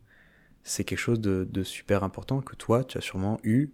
[0.64, 3.70] C'est quelque chose de, super important que toi, tu as sûrement eu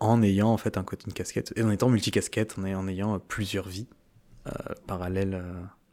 [0.00, 3.18] en ayant en fait un côté une casquette, et en étant multicasquette, en, en ayant
[3.20, 3.88] plusieurs vies
[4.86, 5.42] parallèles.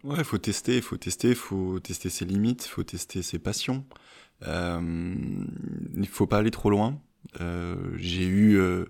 [0.03, 3.85] Ouais, faut tester, faut tester, faut tester ses limites, faut tester ses passions.
[4.47, 4.81] Euh,
[5.95, 6.99] il faut pas aller trop loin.
[7.41, 8.85] Euh, j'ai eu, euh,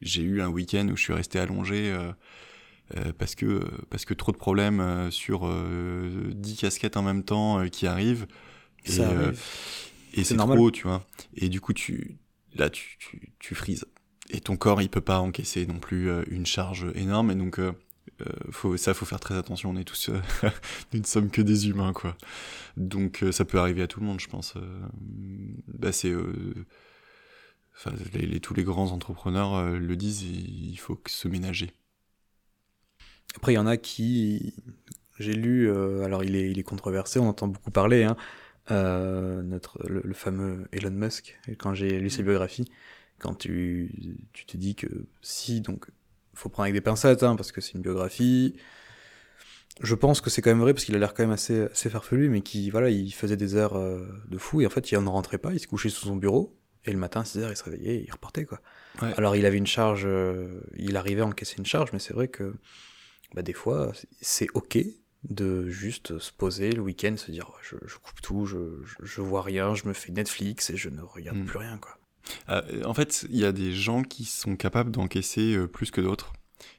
[0.00, 2.12] j'ai eu un week-end où je suis resté allongé euh,
[2.96, 7.24] euh, parce que parce que trop de problèmes euh, sur euh, 10 casquettes en même
[7.24, 8.26] temps euh, qui arrivent.
[8.84, 9.40] Et, Ça euh, arrive.
[10.14, 11.04] et c'est trop, tu vois.
[11.36, 12.18] Et du coup, tu
[12.54, 13.84] là, tu tu, tu frises.
[14.30, 17.72] et ton corps, il peut pas encaisser non plus une charge énorme, et donc euh,
[18.50, 19.70] faut, ça, faut faire très attention.
[19.70, 20.10] On est tous,
[20.92, 22.16] nous ne sommes que des humains, quoi.
[22.76, 24.54] Donc ça peut arriver à tout le monde, je pense.
[25.68, 26.14] bah, c'est,
[28.42, 31.70] tous les grands entrepreneurs le disent, il faut se ménager.
[33.36, 34.54] Après, il y en a qui,
[35.18, 35.70] j'ai lu,
[36.02, 38.16] alors il est, controversé, on entend beaucoup parler, hein,
[38.70, 42.70] notre, le, fameux Elon Musk, quand j'ai lu sa biographie,
[43.18, 45.86] quand tu te dis que si, donc,
[46.34, 48.56] faut prendre avec des pincettes, hein, parce que c'est une biographie.
[49.80, 51.88] Je pense que c'est quand même vrai, parce qu'il a l'air quand même assez, assez
[51.88, 54.98] farfelu, mais qui, voilà, il faisait des heures euh, de fou, et en fait, il
[54.98, 57.50] ne rentrait pas, il se couchait sous son bureau, et le matin, à 6 heures,
[57.50, 58.60] il se réveillait, et il repartait, quoi.
[59.00, 59.12] Ouais.
[59.16, 62.28] Alors, il avait une charge, euh, il arrivait à encaisser une charge, mais c'est vrai
[62.28, 62.54] que,
[63.34, 64.78] bah, des fois, c'est ok
[65.24, 69.20] de juste se poser le week-end, se dire, je, je coupe tout, je, je, je,
[69.20, 71.44] vois rien, je me fais Netflix, et je ne regarde mm.
[71.46, 71.96] plus rien, quoi.
[72.48, 76.00] Euh, en fait, il y a des gens qui sont capables d'encaisser euh, plus que
[76.00, 76.32] d'autres.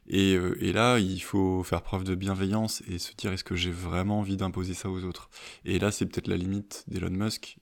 [0.08, 3.56] Et, euh, et, là, il faut faire preuve de bienveillance et se dire est-ce que
[3.56, 5.30] j'ai vraiment envie d'imposer ça aux autres?
[5.66, 7.58] Et là, c'est peut-être la limite d'Elon Musk.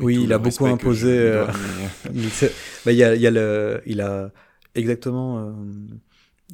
[0.00, 1.44] Oui, il a beaucoup imposé.
[2.12, 2.22] Mais...
[2.84, 4.30] bah, il, a, il, a le, il a
[4.74, 5.54] exactement.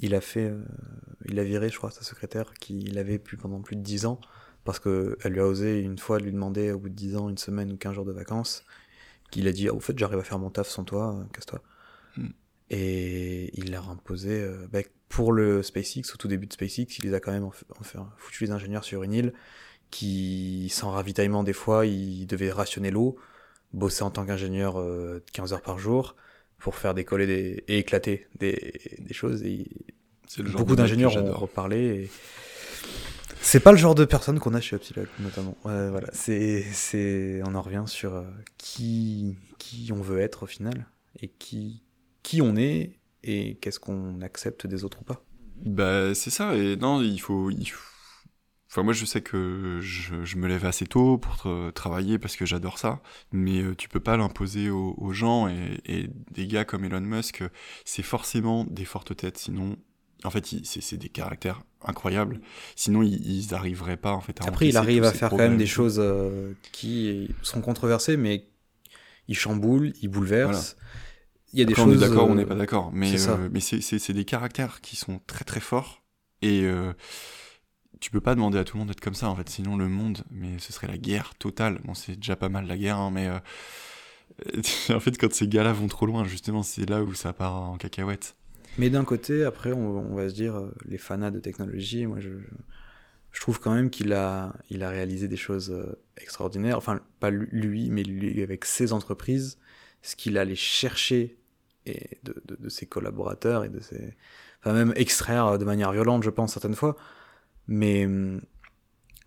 [0.03, 0.53] il a fait.
[1.27, 4.21] il a viré, je crois, sa secrétaire qui l'avait plus pendant plus de 10 ans
[4.65, 7.39] parce qu'elle lui a osé une fois lui demander au bout de 10 ans une
[7.39, 8.65] semaine ou 15 jours de vacances
[9.31, 11.61] qu'il a dit ah, au fait j'arrive à faire mon taf sans toi euh, casse-toi.
[12.17, 12.29] Mm.
[12.71, 17.05] et il leur imposé euh, bah, pour le SpaceX au tout début de SpaceX il
[17.05, 19.33] les a quand même en, en, foutu les ingénieurs sur une île
[19.91, 23.17] qui sans ravitaillement des fois ils devaient rationner l'eau
[23.73, 26.17] bosser en tant qu'ingénieur euh, 15 heures par jour
[26.59, 29.43] pour faire décoller des, et éclater des, des choses.
[29.43, 29.67] Et
[30.53, 32.11] beaucoup d'ingénieurs ont reparlé et
[33.43, 35.57] c'est pas le genre de personne qu'on a chez Upsilon, notamment.
[35.65, 38.23] Voilà, c'est, c'est, on en revient sur euh,
[38.59, 40.87] qui, qui on veut être au final
[41.21, 41.83] et qui,
[42.23, 45.25] qui on est et qu'est-ce qu'on accepte des autres ou pas.
[45.65, 46.55] Bah, c'est ça.
[46.57, 47.51] Et non, il faut.
[48.71, 52.47] Enfin, moi, je sais que je, me lève assez tôt pour tra travailler parce que
[52.47, 57.01] j'adore ça, mais euh, tu peux pas l'imposer aux, gens et des gars comme Elon
[57.01, 57.43] Musk,
[57.85, 59.77] c'est forcément des fortes têtes, sinon
[60.25, 62.41] en fait, c'est des caractères incroyables.
[62.77, 64.41] Sinon, ils n'arriveraient pas en fait.
[64.43, 68.47] À Après, il arrive à faire quand même des choses euh, qui sont controversées, mais
[69.29, 70.77] il chamboule, il bouleverse.
[70.77, 70.91] Voilà.
[71.53, 71.93] Il y a des Après, choses.
[71.93, 75.21] On est d'accord, on n'est pas d'accord, mais euh, mais c'est des caractères qui sont
[75.27, 76.03] très très forts
[76.43, 76.93] et euh,
[78.01, 79.49] tu peux pas demander à tout le monde d'être comme ça en fait.
[79.49, 81.81] Sinon, le monde, mais ce serait la guerre totale.
[81.85, 84.61] Bon, c'est déjà pas mal la guerre, hein, mais euh,
[84.95, 87.77] en fait, quand ces gars-là vont trop loin, justement, c'est là où ça part en
[87.77, 88.37] cacahuète.
[88.79, 92.21] Mais d'un côté, après, on, on, va se dire, euh, les fanats de technologie, moi,
[92.21, 92.31] je,
[93.33, 96.77] je trouve quand même qu'il a, il a réalisé des choses euh, extraordinaires.
[96.79, 99.59] Enfin, pas lui, mais lui, avec ses entreprises,
[100.03, 101.37] ce qu'il allait chercher
[101.87, 104.15] et de, de, de, ses collaborateurs et de ses.
[104.61, 106.97] Enfin, même extraire de manière violente, je pense, certaines fois.
[107.67, 108.41] Mais hum,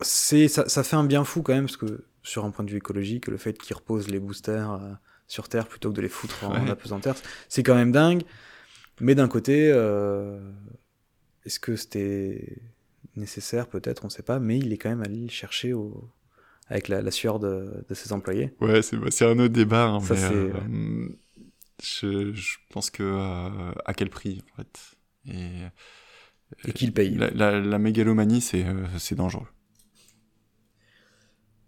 [0.02, 2.72] c'est, ça, ça fait un bien fou quand même, parce que sur un point de
[2.72, 4.92] vue écologique, le fait qu'il repose les boosters euh,
[5.28, 6.70] sur Terre plutôt que de les foutre en ouais.
[6.70, 7.16] apesanteur,
[7.50, 8.24] c'est quand même dingue.
[9.02, 10.40] Mais d'un côté, euh,
[11.46, 12.58] est-ce que c'était
[13.16, 13.68] nécessaire?
[13.68, 16.10] Peut-être, on ne sait pas, mais il est quand même allé le chercher au...
[16.68, 18.54] avec la, la sueur de, de, ses employés.
[18.62, 19.88] Ouais, c'est un autre débat.
[19.88, 21.16] Hein, Ça, mais, euh, ouais.
[21.82, 24.80] je, je, pense que euh, à quel prix, en fait?
[25.26, 27.16] Et, Et qui le paye?
[27.16, 29.48] La, la, la mégalomanie, c'est dangereux.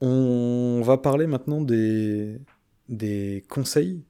[0.02, 2.40] On va parler maintenant des,
[2.90, 4.04] des conseils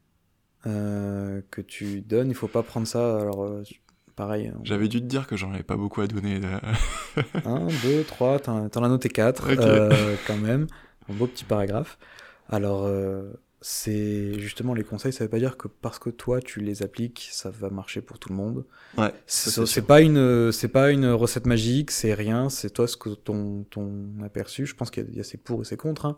[0.67, 2.29] euh, que tu donnes.
[2.29, 3.19] Il faut pas prendre ça.
[3.19, 3.63] Alors, euh,
[4.15, 4.51] pareil.
[4.57, 4.63] On...
[4.65, 6.39] J'avais dû te dire que j'en avais pas beaucoup à donner.
[6.39, 6.47] De...
[7.45, 9.57] 1, 2, 3, t'en as noté 4 okay.
[9.59, 10.67] euh, quand même.
[11.09, 11.97] Un beau petit paragraphe.
[12.49, 16.59] Alors, euh, c'est justement les conseils, ça veut pas dire que parce que toi tu
[16.59, 18.65] les appliques, ça va marcher pour tout le monde.
[18.97, 19.11] Ouais.
[19.25, 23.63] C'est pas une, c'est pas une recette magique, c'est rien, c'est toi ce que ton,
[23.71, 24.67] ton aperçu.
[24.67, 26.05] Je pense qu'il y, y, a ses pour et ses contre.
[26.05, 26.15] Hein.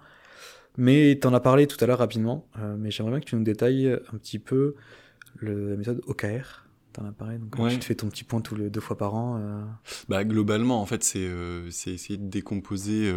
[0.77, 3.35] Mais tu en as parlé tout à l'heure rapidement, euh, mais j'aimerais bien que tu
[3.35, 4.75] nous détailles un petit peu
[5.37, 6.65] le, la méthode OKR.
[6.93, 7.73] T'en as parlé, donc ouais.
[7.73, 9.37] tu te fais ton petit point tous les deux fois par an.
[9.39, 9.63] Euh...
[10.07, 13.13] Bah globalement, en fait, c'est euh, essayer de décomposer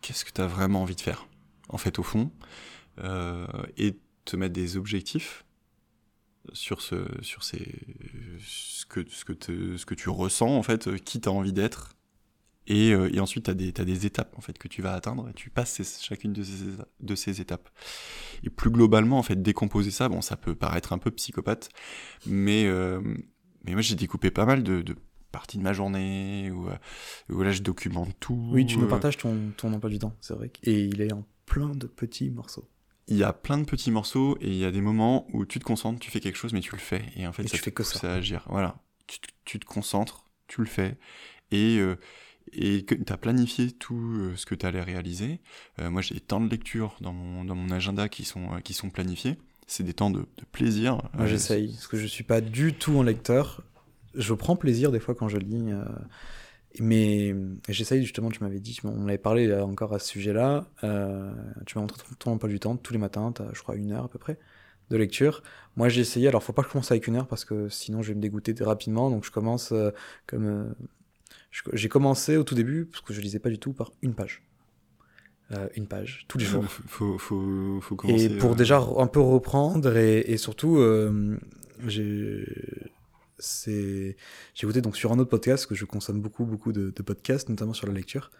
[0.00, 1.28] qu'est-ce que tu as vraiment envie de faire,
[1.68, 2.30] en fait, au fond,
[3.76, 5.44] et te mettre des objectifs
[6.52, 7.74] sur ce sur ces
[8.40, 11.95] ce que ce que te, ce que tu ressens en fait qui t'as envie d'être
[12.66, 15.28] et, euh, et ensuite, tu as, as, des étapes en fait que tu vas atteindre
[15.28, 16.64] et tu passes ces, chacune de ces,
[17.00, 17.68] de ces étapes.
[18.44, 21.68] Et plus globalement, en fait, décomposer ça, bon, ça peut paraître un peu psychopathe,
[22.26, 23.00] mais, euh,
[23.64, 24.96] mais moi j'ai découpé pas mal de, de
[25.32, 26.76] parties de ma journée où, euh,
[27.30, 28.48] où, là je documente tout.
[28.52, 30.50] Oui, tu nous partages ton, ton emploi du temps, c'est vrai.
[30.62, 32.68] Et il est en plein de petits morceaux.
[33.08, 35.58] il y a plein de petits morceaux et il y a des moments où tu
[35.58, 37.04] te concentres, tu fais quelque chose, mais tu le fais.
[37.16, 38.12] Et en fait, Et ça tu te fais que pousse ça.
[38.12, 38.44] à agir.
[38.48, 38.82] Voilà.
[39.06, 40.98] Tu, te- tu te concentres, tu le fais.
[41.52, 41.96] Et, euh,
[42.52, 45.40] et que tu as planifié tout euh, ce que tu allais réaliser.
[45.80, 48.60] Euh, moi, j'ai des temps de lecture dans mon, dans mon agenda qui sont, euh,
[48.60, 49.36] qui sont planifiés.
[49.66, 51.02] C'est des temps de, de plaisir.
[51.14, 53.62] Moi, j'essaye, parce que je suis pas du tout un lecteur.
[54.14, 55.84] Je prends plaisir des fois quand je lis, euh,
[56.78, 57.34] mais
[57.68, 58.30] j'essaye justement.
[58.30, 60.66] Tu m'avais dit, on avait parlé encore à ce sujet-là.
[60.84, 61.32] euh,
[61.66, 63.32] tu m'as montré ton, emploi du temps tous les matins.
[63.32, 64.38] T'as, je crois, une heure à peu près
[64.90, 65.42] de lecture.
[65.76, 66.28] Moi, j'ai essayé.
[66.28, 68.20] Alors, faut pas que je commence avec une heure parce que sinon, je vais me
[68.20, 69.10] dégoûter rapidement.
[69.10, 69.90] Donc, je commence euh,
[70.26, 70.64] comme euh,
[71.72, 74.42] j'ai commencé au tout début parce que je lisais pas du tout par une page,
[75.52, 76.64] Euh, une page tous les jours.
[76.64, 78.24] Faut, faut, commencer.
[78.24, 81.38] Et pour euh, déjà un peu reprendre et, et surtout, euh,
[81.86, 82.44] j'ai
[84.60, 87.48] écouté donc sur un autre podcast parce que je consomme beaucoup beaucoup de, de podcasts,
[87.48, 88.30] notamment sur la lecture.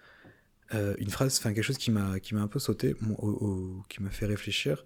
[0.74, 4.02] euh, une phrase, enfin quelque chose qui m'a un peu sauté, moi, au- au- qui
[4.02, 4.82] m'a fait réfléchir.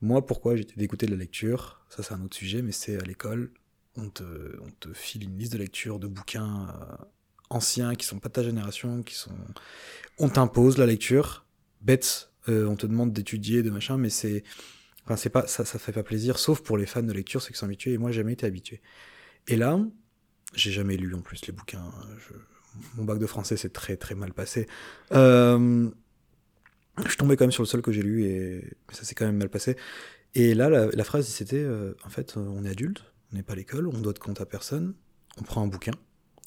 [0.00, 1.80] Moi, pourquoi j'étais dégoûté de la lecture?
[1.88, 3.50] Ça, c'est un autre sujet, mais c'est à l'école,
[3.96, 4.22] on te
[4.62, 6.68] on te file une liste de lecture de bouquins
[7.50, 9.34] anciens qui sont pas de ta génération, qui sont
[10.18, 11.46] on t'impose la lecture
[11.80, 12.30] bête.
[12.48, 14.42] euh, on te demande d'étudier, de machin, mais c'est
[15.08, 17.50] Enfin, c'est pas, ça, ça fait pas plaisir, sauf pour les fans de lecture, ceux
[17.50, 18.82] qui sont habitués, et moi, jamais été habitué.
[19.46, 19.80] Et là,
[20.52, 21.90] j'ai jamais lu en plus les bouquins.
[22.96, 24.66] Mon bac de français s'est très très mal passé.
[25.12, 25.88] Euh,
[27.06, 29.38] Je tombais quand même sur le seul que j'ai lu, et ça s'est quand même
[29.38, 29.76] mal passé.
[30.34, 33.02] Et là, la, phrase, c'était euh, en fait, on est adulte,
[33.32, 34.94] on n'est pas à l'école, on doit de compte à personne,
[35.38, 35.92] on prend un bouquin,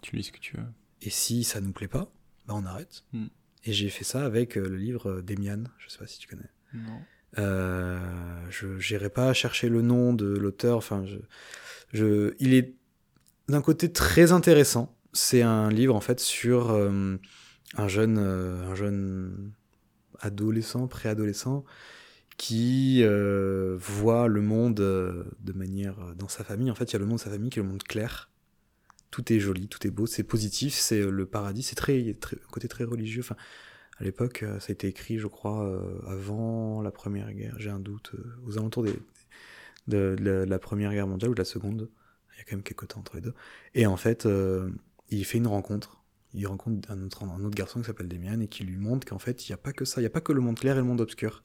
[0.03, 0.63] Tu lis ce que tu veux.
[1.01, 2.11] Et si ça nous plaît pas,
[2.47, 3.03] bah on arrête.
[3.13, 3.27] Hmm.
[3.63, 6.27] Et j'ai fait ça avec euh, le livre euh, d'Emian, je sais pas si tu
[6.27, 6.49] connais.
[6.73, 6.99] Non.
[7.39, 7.99] Euh,
[8.49, 10.77] je n'irai pas chercher le nom de l'auteur.
[10.77, 11.17] Enfin, je,
[11.93, 12.75] je, il est
[13.47, 14.97] d'un côté très intéressant.
[15.13, 17.17] C'est un livre en fait sur euh,
[17.77, 19.51] un jeune, euh, un jeune
[20.19, 21.63] adolescent, préadolescent,
[22.37, 26.71] qui voit le monde de manière dans sa famille.
[26.71, 28.30] En fait, il y a le monde de sa famille qui est le monde clair.
[29.11, 31.63] Tout est joli, tout est beau, c'est positif, c'est euh, le paradis.
[31.63, 33.21] C'est très, très, côté très religieux.
[33.21, 33.35] Enfin,
[33.97, 37.55] à l'époque, euh, ça a été écrit, je crois, euh, avant la Première Guerre.
[37.59, 38.13] J'ai un doute.
[38.47, 38.85] aux alentours
[39.87, 40.15] de,
[40.47, 41.89] la, Première Guerre mondiale ou de la Seconde.
[42.33, 43.33] Il y a quand même quelques temps entre les deux.
[43.75, 44.27] Et en fait,
[45.09, 46.01] il fait une rencontre.
[46.33, 49.19] Il rencontre un autre, un autre garçon qui s'appelle Demian et qui lui montre qu'en
[49.19, 49.99] fait, il n'y a pas que ça.
[49.99, 51.43] Il n'y a pas que le monde clair et le monde obscur.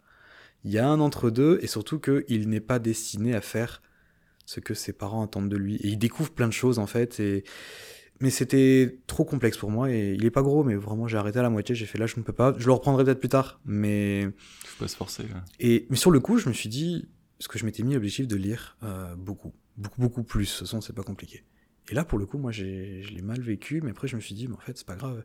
[0.64, 3.82] Il y a un entre-deux et surtout qu'il n'est pas destiné à faire
[4.46, 5.76] ce que ses parents attendent de lui.
[5.76, 7.20] Et il découvre plein de choses en fait.
[7.20, 7.44] Et...
[8.20, 11.38] Mais c'était trop complexe pour moi et il est pas gros, mais vraiment j'ai arrêté
[11.38, 11.74] à la moitié.
[11.74, 12.54] J'ai fait là, je ne peux pas.
[12.56, 13.60] Je le reprendrai peut-être plus tard.
[13.66, 14.30] Mais
[14.64, 15.24] Faut pas se forcer.
[15.24, 15.28] ouais.
[15.60, 17.08] et mais sur le coup, je me suis dit,
[17.38, 20.46] parce que je m'étais mis l'objectif de lire euh, beaucoup, beaucoup, beaucoup plus.
[20.46, 21.44] Ce son, c'est pas compliqué.
[21.90, 24.20] Et là, pour le coup, moi, j'ai, je l'ai mal vécu, mais après, je me
[24.20, 25.22] suis dit, mais en fait, c'est pas grave.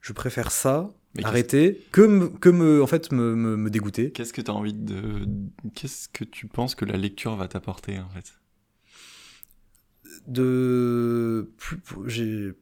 [0.00, 4.12] Je préfère ça, Mais arrêter, que me, que me, en fait, me, me, me dégoûter.
[4.12, 5.26] Qu'est-ce que tu as envie de.
[5.74, 8.32] Qu'est-ce que tu penses que la lecture va t'apporter en fait?
[10.28, 12.52] De plus, pour- j'ai,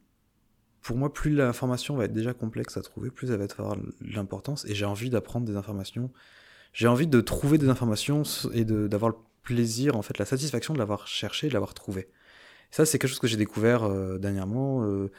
[0.81, 4.65] pour moi, plus l'information va être déjà complexe à trouver, plus elle va avoir l'importance.
[4.65, 6.09] Et j'ai envie d'apprendre des informations.
[6.73, 8.23] J'ai envie de trouver des informations
[8.53, 12.07] et d'avoir le plaisir, en fait, la satisfaction de l'avoir cherché, de l'avoir trouvé.
[12.71, 15.09] Ça, c'est quelque chose que j'ai découvert euh, dernièrement euh,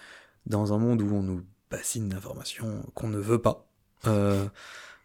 [0.46, 3.66] dans un monde où on nous bassine d'informations qu'on ne veut pas.
[4.06, 4.46] Euh,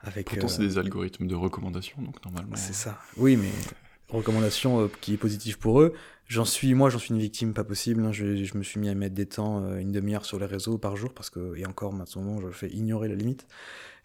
[0.01, 2.55] avec, Pourtant, euh, c'est des algorithmes de recommandation, donc normalement.
[2.55, 2.99] c'est ça.
[3.17, 3.49] Oui, mais
[4.17, 5.93] recommandation euh, qui est positive pour eux.
[6.27, 8.03] J'en suis, moi, j'en suis une victime pas possible.
[8.05, 8.11] hein.
[8.11, 10.95] Je, me suis mis à mettre des temps, euh, une demi-heure sur les réseaux par
[10.95, 13.47] jour parce que, et encore maintenant, je fais ignorer la limite.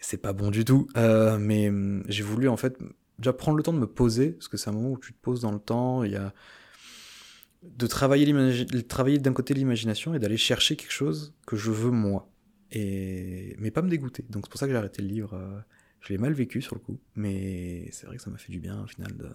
[0.00, 0.88] C'est pas bon du tout.
[0.96, 2.78] Euh, mais hum, j'ai voulu en fait
[3.18, 5.18] déjà prendre le temps de me poser parce que c'est un moment où tu te
[5.20, 6.04] poses dans le temps.
[6.04, 6.32] Il y a
[7.62, 8.26] de travailler
[8.88, 12.30] travailler d'un côté l'imagination et d'aller chercher quelque chose que je veux moi.
[12.70, 14.24] Et mais pas me dégoûter.
[14.30, 15.64] Donc c'est pour ça que j'ai arrêté le livre.
[16.00, 18.60] je l'ai mal vécu sur le coup, mais c'est vrai que ça m'a fait du
[18.60, 19.28] bien au final de,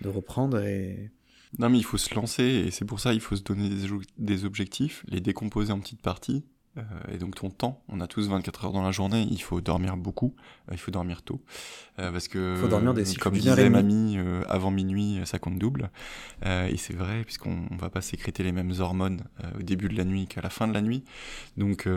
[0.00, 1.10] de reprendre et
[1.58, 3.86] Non, mais il faut se lancer, et c'est pour ça il faut se donner des,
[4.18, 6.44] des objectifs, les décomposer en petites parties.
[6.78, 6.82] Euh,
[7.12, 9.96] et donc ton temps, on a tous 24 heures dans la journée, il faut dormir
[9.96, 10.34] beaucoup,
[10.68, 11.40] euh, il faut dormir tôt.
[11.98, 15.90] euh, parce que, Faut dormir des comme disait mamie, euh, avant minuit, ça compte double.
[16.44, 19.24] Et c'est vrai, puisqu'on on va pas sécréter les mêmes hormones
[19.58, 21.02] au début de la nuit qu'à la fin de la nuit.
[21.56, 21.88] Donc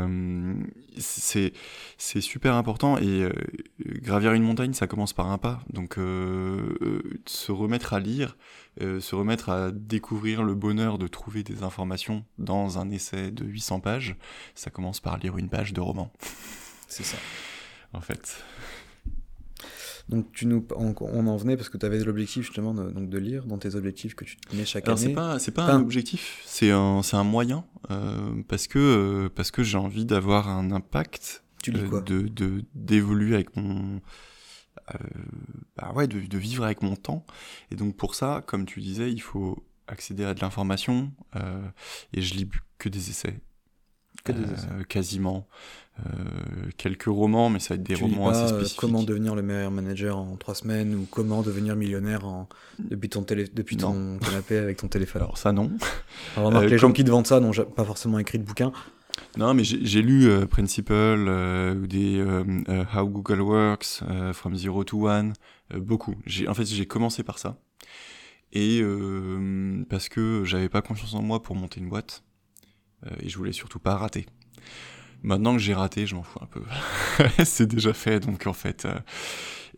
[0.97, 1.53] c'est
[1.97, 3.30] c'est super important, et
[4.01, 5.61] gravir une montagne, ça commence par un pas.
[5.73, 8.38] Donc se remettre à lire,
[8.81, 13.45] euh, se remettre à découvrir le bonheur de trouver des informations dans un essai de
[13.45, 14.15] 800 pages,
[14.56, 16.11] ça commence par lire une page de roman,
[16.88, 17.18] c'est ça.
[17.93, 18.43] en fait.
[20.07, 23.10] Donc tu nous, on, on en venait parce que tu avais l'objectif justement de, donc
[23.10, 25.14] de lire dans tes objectifs que tu te mets chaque Alors c'est année.
[25.14, 29.30] pas c'est pas Enfin- un objectif, c'est un c'est un moyen euh, parce que euh,
[29.30, 32.01] parce que j'ai envie d'avoir un impact Tu lis quoi?
[32.01, 34.01] de de d'évoluer avec mon
[35.78, 37.26] bah ouais, de, de, vivre avec mon temps.
[37.72, 41.11] Et donc pour ça, comme tu disais, il faut accéder à de l'information.
[42.14, 43.40] et je lis que des essais.
[44.24, 44.68] Que des essais.
[44.88, 45.48] quasiment.
[46.78, 48.80] quelques romans, mais ça va être des tu romans pas, assez spécifiques.
[48.80, 52.48] comment devenir le meilleur manager en trois semaines ou comment devenir millionnaire en...
[52.80, 53.45] depuis, ton, télé...
[53.53, 55.22] depuis ton canapé avec ton téléphone?
[55.24, 55.72] Alors ça non.
[56.36, 58.72] Alors remarque, les gens qui te vendent ça n'ont pas forcément écrit de bouquin.
[59.38, 64.02] Non, mais j'ai lu euh, Principle euh, des euh, How Google Works,
[64.34, 65.34] From Zero to One,
[65.76, 66.16] beaucoup.
[66.48, 67.58] En fait, j'ai commencé par ça.
[68.52, 68.82] Et
[69.90, 72.24] parce que j'avais pas confiance en moi pour monter une boîte.
[73.22, 74.26] et je voulais surtout pas rater.
[75.22, 76.64] Maintenant que j'ai raté, je m'en fous un peu.
[77.46, 78.88] C'est déjà fait, donc en fait.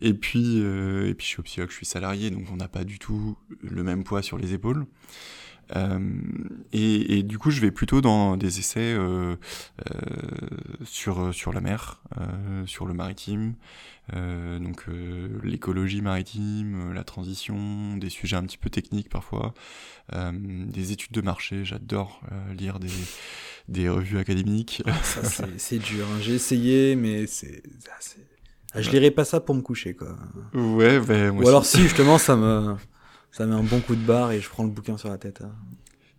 [0.00, 2.98] et puis, et puis je suis psychologue, je suis salarié, donc on n'a pas du
[2.98, 4.86] tout le même poids sur les épaules.
[5.76, 5.98] Euh,
[6.72, 9.36] et, et, du coup, je vais plutôt dans des essais euh,
[9.90, 9.94] euh,
[10.84, 12.02] sur sur la mer,
[12.66, 13.54] sur le maritime,
[14.12, 14.86] donc
[15.42, 19.54] l'écologie maritime, la transition, des sujets un petit peu techniques parfois,
[20.12, 21.64] des études de marché.
[21.64, 22.20] J'adore
[22.56, 22.90] lire des
[23.68, 24.82] des revues académiques.
[24.86, 26.06] Ah, ça c'est dur.
[26.06, 26.18] Hein.
[26.20, 27.62] J'ai essayé, mais c'est
[28.74, 30.16] ah, je lirai pas ça pour me coucher quoi.
[30.54, 32.74] Ouais, ben, Ou alors si justement ça me
[33.32, 35.40] ça met un bon coup de barre et je prends le bouquin sur la tête.
[35.42, 35.52] Hein.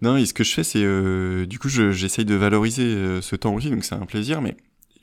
[0.01, 3.37] Non, et ce que je fais, c'est euh, du coup, j'essaye de valoriser euh, ce
[3.37, 4.57] temps aussi, donc c'est un plaisir, mais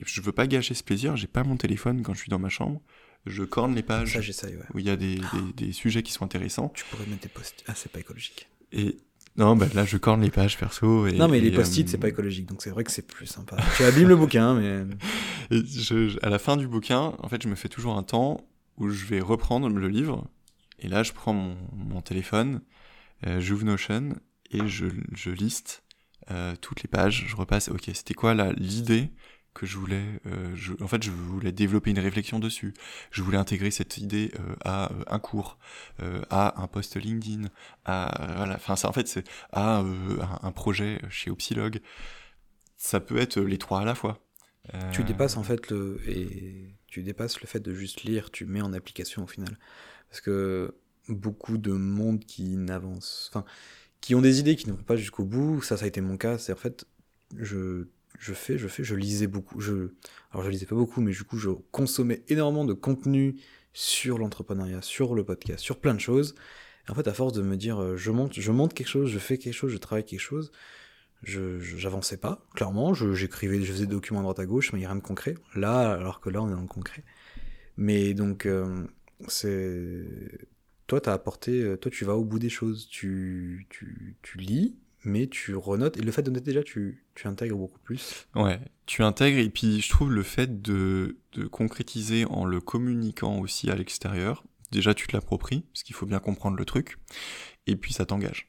[0.05, 1.15] je veux pas gâcher ce plaisir.
[1.17, 2.81] J'ai pas mon téléphone quand je suis dans ma chambre.
[3.25, 4.55] Je corne les pages ça, ouais.
[4.73, 6.71] où il y a des, des, des, sujets qui sont intéressants.
[6.73, 8.49] Tu pourrais mettre des post Ah, c'est pas écologique.
[8.71, 8.97] Et
[9.37, 11.07] non, bah là, je corne les pages perso.
[11.07, 13.27] Et, non, mais les post-it, euh, c'est pas écologique, donc c'est vrai que c'est plus
[13.27, 13.57] sympa.
[13.77, 14.85] tu abîmes le bouquin, mais.
[15.51, 18.45] Et je, à la fin du bouquin, en fait, je me fais toujours un temps
[18.77, 20.27] où je vais reprendre le livre
[20.81, 22.61] et là, je prends mon, mon téléphone,
[23.27, 24.15] euh, j'ouvre Notion
[24.51, 25.83] et je, je liste
[26.29, 27.25] euh, toutes les pages.
[27.27, 29.11] Je repasse, ok, c'était quoi l'idée
[29.53, 32.73] que je voulais euh, je, En fait, je voulais développer une réflexion dessus.
[33.11, 35.57] Je voulais intégrer cette idée euh, à euh, un cours,
[36.29, 37.49] à un post LinkedIn,
[37.85, 38.55] à voilà.
[38.55, 41.81] Enfin, ça, en fait, c'est à un, un, projet chez Opsilog.
[42.77, 44.25] Ça peut être les trois à la fois.
[44.93, 48.31] Tu dépasses en fait le et tu dépasses le fait de juste lire.
[48.31, 49.57] Tu mets en application au final.
[50.11, 50.75] Parce que
[51.07, 53.45] beaucoup de monde qui n'avance, enfin,
[54.01, 56.17] qui ont des idées qui ne vont pas jusqu'au bout, ça, ça a été mon
[56.17, 56.85] cas, c'est en fait,
[57.37, 57.87] je,
[58.19, 59.93] je fais, je fais, je lisais beaucoup, je,
[60.31, 63.37] alors je lisais pas beaucoup, mais du coup, je consommais énormément de contenu
[63.73, 66.35] sur l'entrepreneuriat, sur le podcast, sur plein de choses.
[66.87, 69.09] Et en fait, à force de me dire, euh, je monte, je monte quelque chose,
[69.09, 70.51] je fais quelque chose, je travaille quelque chose,
[71.23, 74.81] je j'avançais pas, clairement, j'écrivais, je, faisais des documents à droite à gauche, mais il
[74.81, 75.35] n'y a rien de concret.
[75.55, 77.03] Là, alors que là, on est dans le concret.
[77.77, 78.85] Mais donc, euh,
[79.27, 80.05] c'est
[80.87, 82.87] toi t'as apporté euh, toi tu vas au bout des choses.
[82.89, 85.97] Tu, tu, tu lis mais tu renotes.
[85.97, 88.27] Et le fait de noter déjà tu, tu intègres beaucoup plus.
[88.35, 89.39] Ouais tu intègres.
[89.39, 94.43] Et puis je trouve le fait de, de concrétiser en le communiquant aussi à l'extérieur
[94.71, 96.97] déjà tu te l'appropries parce qu'il faut bien comprendre le truc.
[97.67, 98.47] Et puis ça t'engage.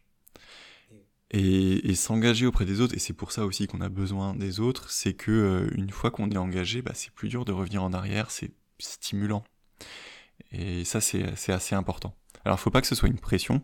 [1.31, 4.61] Et, et s'engager auprès des autres et c'est pour ça aussi qu'on a besoin des
[4.61, 7.83] autres c'est que euh, une fois qu'on est engagé bah, c'est plus dur de revenir
[7.83, 9.43] en arrière c'est stimulant
[10.53, 12.15] et ça, c'est assez important.
[12.45, 13.63] Alors, faut pas que ce soit une pression.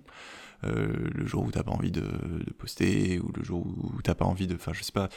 [0.65, 4.17] Euh, le jour où t'as pas envie de, de, poster ou le jour où t'as
[4.17, 5.09] pas envie de, enfin je sais pas,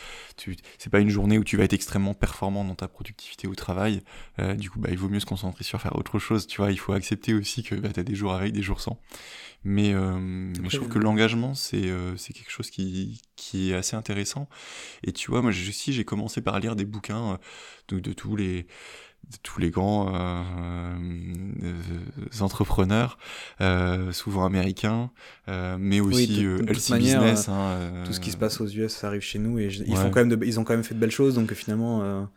[0.78, 4.04] c'est pas une journée où tu vas être extrêmement performant dans ta productivité au travail.
[4.38, 6.46] Euh, du coup, bah il vaut mieux se concentrer sur faire autre chose.
[6.46, 9.00] Tu vois, il faut accepter aussi que bah, t'as des jours avec, des jours sans.
[9.64, 13.96] Mais, euh, mais je trouve que l'engagement c'est c'est quelque chose qui qui est assez
[13.96, 14.48] intéressant.
[15.04, 17.40] Et tu vois, moi aussi j'ai commencé par lire des bouquins
[17.88, 18.68] de, de tous les
[19.44, 20.42] tous les grands euh,
[21.64, 23.18] euh, entrepreneurs,
[23.60, 25.12] euh, souvent américains,
[25.48, 27.50] mais aussi oui, LC manière, Business.
[27.50, 29.96] Hein, tout ce qui se passe aux US, ça arrive chez nous et ils, ouais.
[29.96, 32.28] font quand même de, ils ont quand même fait de belles choses, donc finalement.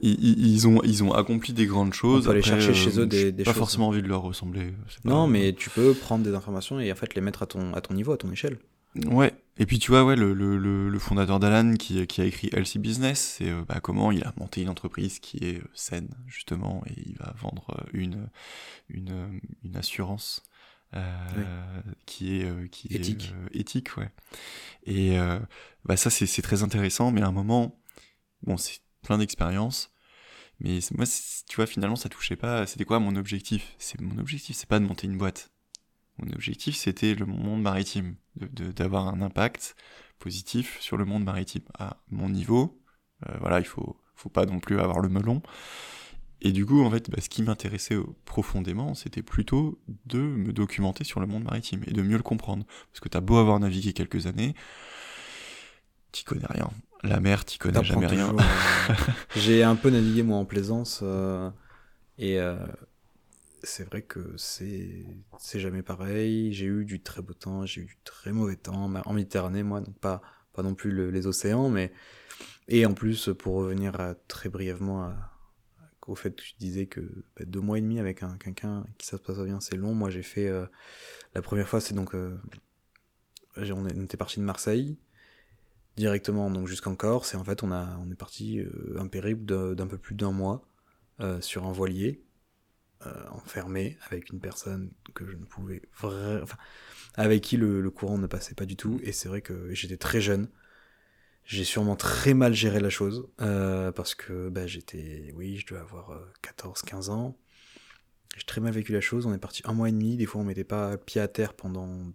[0.00, 2.22] Ils, ils, ont, ils ont accompli des grandes choses.
[2.22, 3.58] On peut aller chercher chez eux des, des pas choses.
[3.58, 4.72] forcément envie de leur ressembler.
[5.04, 7.82] Non, mais tu peux prendre des informations et en fait les mettre à ton, à
[7.82, 8.56] ton niveau, à ton échelle.
[9.06, 12.50] Ouais, et puis tu vois, ouais, le, le, le fondateur d'Alan qui, qui a écrit
[12.52, 16.10] LC Business, c'est euh, bah, comment il a monté une entreprise qui est euh, saine,
[16.26, 18.28] justement, et il va vendre euh, une,
[18.90, 20.42] une, une assurance
[20.94, 21.92] euh, oui.
[22.04, 23.32] qui est, qui éthique.
[23.54, 24.10] est éthique, ouais.
[24.86, 25.16] Et
[25.84, 27.80] bah, ça, c'est très intéressant, mais à un moment,
[28.42, 29.90] bon, c'est plein d'expériences,
[30.60, 31.06] mais moi,
[31.48, 32.66] tu vois, finalement, ça touchait pas.
[32.66, 33.74] C'était quoi mon objectif?
[33.78, 35.51] C'est mon objectif, c'est pas de monter une boîte.
[36.18, 39.74] Mon objectif, c'était le monde maritime, d'avoir un impact
[40.18, 41.62] positif sur le monde maritime.
[41.78, 42.80] À mon niveau,
[43.28, 45.42] euh, voilà, il faut, faut pas non plus avoir le melon.
[46.44, 51.04] Et du coup, en fait, bah, ce qui m'intéressait profondément, c'était plutôt de me documenter
[51.04, 52.64] sur le monde maritime et de mieux le comprendre.
[52.90, 54.54] Parce que t'as beau avoir navigué quelques années,
[56.10, 56.68] t'y connais rien.
[57.04, 58.34] La mer, t'y connais jamais rien.
[59.36, 61.50] J'ai un peu navigué moi en plaisance euh,
[62.18, 62.56] et euh,
[63.62, 66.52] c'est vrai que c'est jamais pareil.
[66.52, 69.80] J'ai eu du très beau temps, j'ai eu du très mauvais temps en Méditerranée, moi,
[69.80, 70.22] donc pas
[70.52, 71.92] pas non plus les océans, mais
[72.68, 75.12] et en plus pour revenir très brièvement
[76.06, 77.00] au fait que je disais que
[77.36, 79.94] bah, deux mois et demi avec un quelqu'un qui ça se passe bien, c'est long.
[79.94, 80.66] Moi, j'ai fait euh,
[81.34, 82.36] la première fois, c'est donc euh,
[83.56, 84.98] on était parti de Marseille
[85.98, 89.44] directement donc jusqu'en Corse et en fait on a on est parti euh, un périple
[89.44, 90.66] d'un peu plus d'un mois
[91.40, 92.24] sur un voilier
[93.30, 96.44] enfermé avec une personne que je ne pouvais vraiment
[97.14, 100.20] avec qui le, courant ne passait pas du tout et c'est vrai que j'étais très
[100.20, 100.48] jeune
[101.44, 105.80] j'ai sûrement très mal géré la chose euh, parce que bah, j'étais, oui, je dois
[105.80, 107.36] avoir 14-15 euh, ans.
[108.36, 109.26] J'ai très mal vécu la chose.
[109.26, 110.16] On est parti un mois et demi.
[110.16, 112.12] Des fois, on mettait pas pied à terre pendant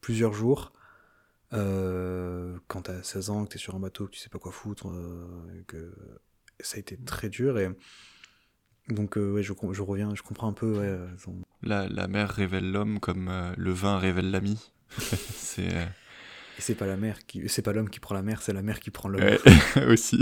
[0.00, 0.72] plusieurs jours.
[1.52, 4.52] Euh, quand t'as 16 ans, que t'es sur un bateau, que tu sais pas quoi
[4.52, 5.92] foutre, euh, que
[6.60, 7.58] ça a été très dur.
[7.58, 7.68] Et
[8.94, 10.78] donc, ouais, je, je, reviens, je comprends un peu.
[10.78, 10.98] Ouais,
[11.62, 14.72] la, la mer révèle l'homme comme le vin révèle l'ami.
[14.98, 15.88] c'est
[16.60, 18.60] et c'est pas la mer qui, c'est pas l'homme qui prend la mer, c'est la
[18.60, 19.38] mer qui prend l'homme.
[19.88, 20.18] aussi.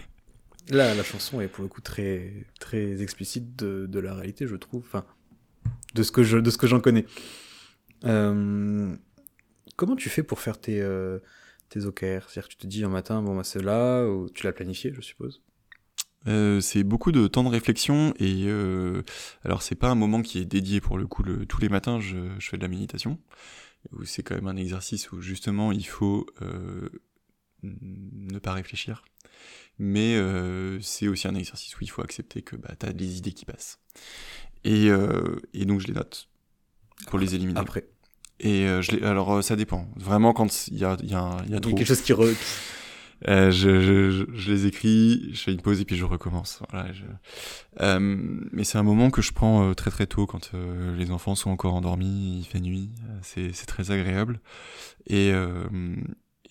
[0.68, 4.56] Là, la chanson est pour le coup très, très explicite de, de la réalité, je
[4.56, 4.82] trouve.
[4.86, 5.06] Enfin,
[5.94, 7.06] de ce que je, de ce que j'en connais.
[8.04, 8.94] Euh,
[9.76, 11.18] comment tu fais pour faire tes, euh,
[11.70, 12.28] tes OKR?
[12.28, 14.92] C'est-à-dire que tu te dis un matin, bon, bah, c'est là, ou tu l'as planifié,
[14.92, 15.42] je suppose?
[16.26, 19.02] Euh, c'est beaucoup de temps de réflexion et euh,
[19.44, 22.00] alors c'est pas un moment qui est dédié pour le coup le, tous les matins
[22.00, 23.18] je, je fais de la méditation
[23.92, 26.88] où c'est quand même un exercice où justement il faut euh,
[27.62, 29.04] ne pas réfléchir.
[29.78, 33.18] Mais euh, c'est aussi un exercice où il faut accepter que bah, tu as des
[33.18, 33.80] idées qui passent.
[34.62, 36.28] Et, euh, et, donc je les note
[37.08, 37.58] pour les éliminer.
[37.58, 37.88] Après.
[38.40, 39.88] Et je les, alors ça dépend.
[39.96, 41.74] Vraiment quand il y a, y, a, y a trop.
[41.74, 42.28] quelque chose qui, re...
[43.28, 46.62] Euh, je, je, je, les écris, je fais une pause et puis je recommence.
[47.80, 47.98] Euh,
[48.52, 51.34] mais c'est un moment que je prends euh, très très tôt quand euh, les enfants
[51.34, 52.90] sont encore endormis, il fait nuit,
[53.22, 54.40] c'est très agréable.
[55.06, 55.32] Et,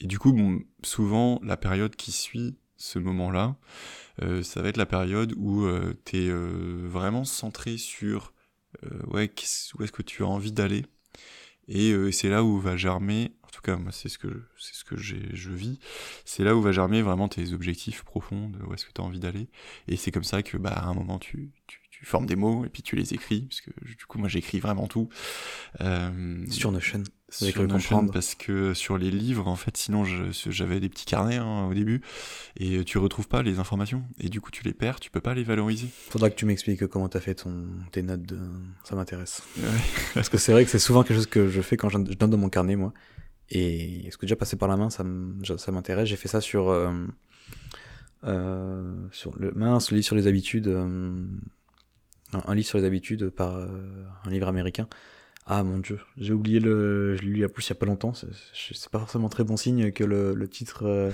[0.01, 3.55] du coup, bon, souvent, la période qui suit ce moment-là,
[4.41, 5.67] ça va être la période où
[6.05, 8.33] tu es vraiment centré sur
[9.07, 9.31] ouais,
[9.75, 10.85] où est-ce que tu as envie d'aller?
[11.67, 14.97] Et c'est là où va germer tout cas moi c'est ce que c'est ce que
[14.97, 15.79] je vis.
[16.25, 19.03] C'est là où va germer vraiment tes objectifs profonds de où est-ce que tu as
[19.03, 19.47] envie d'aller.
[19.87, 22.65] Et c'est comme ça que bah à un moment tu, tu, tu, formes des mots
[22.65, 25.07] et puis tu les écris parce que du coup moi j'écris vraiment tout.
[25.81, 30.89] Euh, sur Notion sur Notion parce que sur les livres en fait sinon j'avais des
[30.89, 32.01] petits carnets hein, au début
[32.57, 34.03] et tu retrouves pas les informations.
[34.19, 35.87] Et du coup tu les perds tu peux pas les valoriser.
[36.09, 38.39] Faudra que tu m'expliques comment t'as fait ton tes notes de
[38.83, 39.43] ça m'intéresse.
[39.57, 39.69] Ouais.
[40.15, 42.31] parce que c'est vrai que c'est souvent quelque chose que je fais quand je donne
[42.31, 42.93] dans mon carnet moi
[43.49, 46.07] et est-ce que déjà passé par la main, ça m'intéresse.
[46.07, 46.91] J'ai fait ça sur, euh,
[48.23, 51.25] euh, sur le mince, le livre sur les habitudes, euh,
[52.33, 54.87] un, livre sur les habitudes par un livre américain.
[55.45, 58.13] Ah mon dieu, j'ai oublié le, je l'ai lu plus il y a pas longtemps.
[58.13, 61.11] C'est pas forcément très bon signe que le, le titre.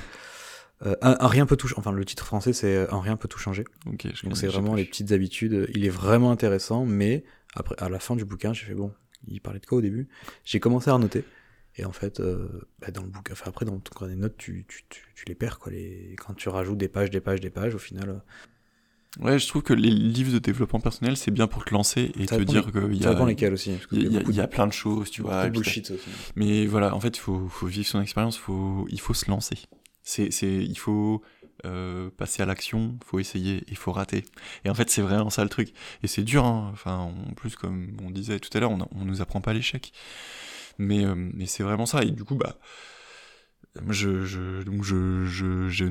[0.82, 3.66] Un, rien peut tout, enfin le titre français c'est un rien peut tout changer.
[3.86, 5.68] Donc c'est vraiment les petites habitudes.
[5.74, 7.26] Il est vraiment intéressant, mais
[7.56, 8.94] après à la fin du bouquin, j'ai fait bon.
[9.28, 10.08] Il parlait de quoi au début?
[10.46, 11.26] J'ai commencé à noter.
[11.80, 14.66] Et en fait, euh, bah dans le bouquin, enfin après, dans ton des notes, tu,
[14.68, 15.72] tu, tu, tu, les perds, quoi.
[15.72, 16.14] Les...
[16.18, 18.10] Quand tu rajoutes des pages, des pages, des pages, au final.
[18.10, 22.12] Euh, ouais, je trouve que les livres de développement personnel, c'est bien pour te lancer
[22.20, 23.04] et te dire qu'il y a.
[23.04, 23.78] Ça dépend lesquels aussi.
[23.94, 25.48] Il y, a, y, a plein de choses, tu vois.
[25.48, 26.10] bullshit aussi.
[26.36, 29.60] Mais voilà, en fait, il faut, faut vivre son expérience, faut, il faut se lancer.
[30.04, 31.22] C'est, c'est, il faut
[31.66, 34.26] euh, passer à l'action, faut essayer, il faut rater.
[34.66, 35.72] Et en fait, c'est vraiment ça le truc.
[36.04, 36.72] Et c'est dur, hein.
[36.74, 39.94] Enfin, en plus, comme on disait tout à l'heure, on, on nous apprend pas l'échec.
[40.80, 42.04] Mais, euh, mais c'est vraiment ça.
[42.04, 42.58] Et du coup, bah,
[43.90, 45.26] je, je, donc je,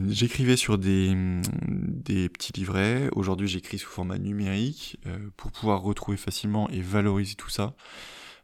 [0.08, 1.14] j'écrivais sur des,
[1.68, 3.08] des petits livrets.
[3.12, 7.76] Aujourd'hui, j'écris sous format numérique euh, pour pouvoir retrouver facilement et valoriser tout ça.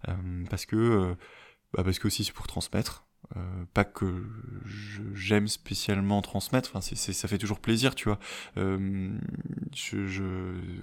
[0.09, 1.15] Euh, parce que, euh,
[1.73, 3.07] bah parce que aussi c'est pour transmettre.
[3.37, 4.23] Euh, pas que
[5.15, 8.19] j'aime spécialement transmettre, enfin c'est, ça fait toujours plaisir, tu vois.
[8.55, 10.23] Je, je,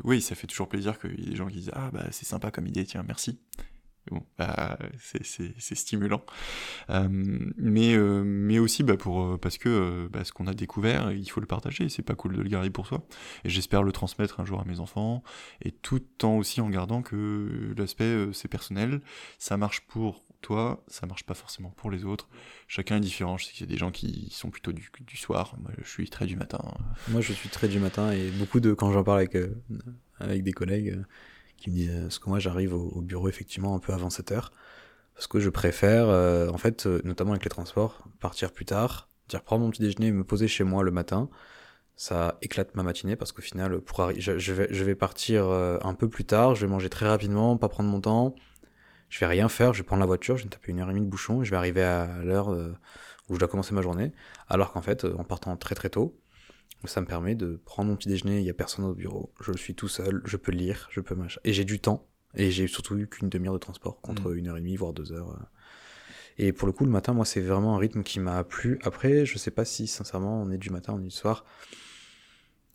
[0.03, 2.25] oui, ça fait toujours plaisir qu'il y ait des gens qui disent ah bah c'est
[2.25, 3.39] sympa comme idée, tiens merci.
[4.09, 6.23] Bon, bah, c'est stimulant.
[6.89, 7.07] Euh,
[7.57, 11.29] mais, euh, mais aussi bah, pour, euh, parce que bah, ce qu'on a découvert, il
[11.29, 11.87] faut le partager.
[11.87, 13.05] C'est pas cool de le garder pour soi.
[13.43, 15.23] Et j'espère le transmettre un jour à mes enfants.
[15.61, 19.01] Et tout en aussi en gardant que l'aspect c'est personnel.
[19.37, 22.27] Ça marche pour toi, ça marche pas forcément pour les autres.
[22.67, 23.37] Chacun est différent.
[23.37, 25.55] Je sais qu'il y a des gens qui sont plutôt du, du soir.
[25.61, 26.59] Moi, je suis très du matin.
[27.09, 29.37] Moi, je suis très du matin et beaucoup de quand j'en parle avec
[30.19, 31.03] avec des collègues
[31.61, 34.51] qui me disent parce que moi j'arrive au, bureau effectivement un peu avant 7 heures.
[35.15, 39.09] Parce que je préfère euh, en fait euh, notamment avec les transports partir plus tard
[39.31, 41.29] dire prendre mon petit déjeuner me poser chez moi le matin.
[41.95, 45.77] Ça éclate ma matinée parce qu'au final, pour je, je vais, je vais partir euh,
[45.83, 48.35] un peu plus tard, je vais manger très rapidement, pas prendre mon temps,
[49.09, 50.89] je vais rien faire, je vais prendre la voiture, je vais me taper une heure
[50.89, 52.75] et demie de bouchon et je vais arriver à l'heure euh,
[53.29, 54.13] où je dois commencer ma journée.
[54.49, 56.17] Alors qu'en fait, en partant très très tôt,
[56.87, 59.51] ça me permet de prendre mon petit déjeuner, il y a personne au bureau, je
[59.53, 61.39] suis tout seul, je peux lire, je peux machin.
[61.43, 64.57] Et j'ai du temps, et j'ai surtout eu qu'une demi-heure de transport contre une heure
[64.57, 65.31] et demie, voire deux heures.
[65.31, 65.43] euh.
[66.37, 68.79] Et pour le coup, le matin, moi, c'est vraiment un rythme qui m'a plu.
[68.83, 71.45] Après, je sais pas si, sincèrement, on est du matin, on est du soir.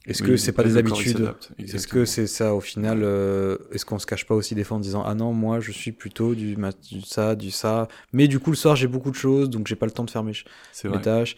[0.07, 3.85] Est-ce Oui, que c'est pas des habitudes Est-ce que c'est ça au final euh, Est-ce
[3.85, 6.37] qu'on se cache pas aussi des fois en disant ah non moi je suis plutôt
[6.37, 9.67] du, du ça du ça mais du coup le soir j'ai beaucoup de choses donc
[9.67, 10.31] j'ai pas le temps de faire mes,
[10.85, 11.35] mes tâches.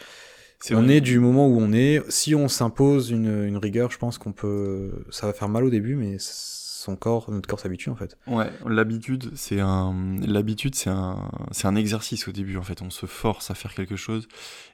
[0.72, 2.02] On est du moment où on est.
[2.10, 5.04] Si on s'impose une, une rigueur, je pense qu'on peut.
[5.10, 8.16] Ça va faire mal au début, mais son corps, notre corps s'habitue en fait.
[8.26, 12.82] Ouais, l'habitude, c'est un, l'habitude, c'est un, c'est un exercice au début en fait.
[12.82, 14.26] On se force à faire quelque chose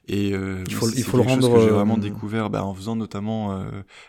[0.07, 2.73] et euh, Il faut- il faut le rendre, que j'ai euh, vraiment découvert bah, en
[2.73, 3.65] faisant notamment euh,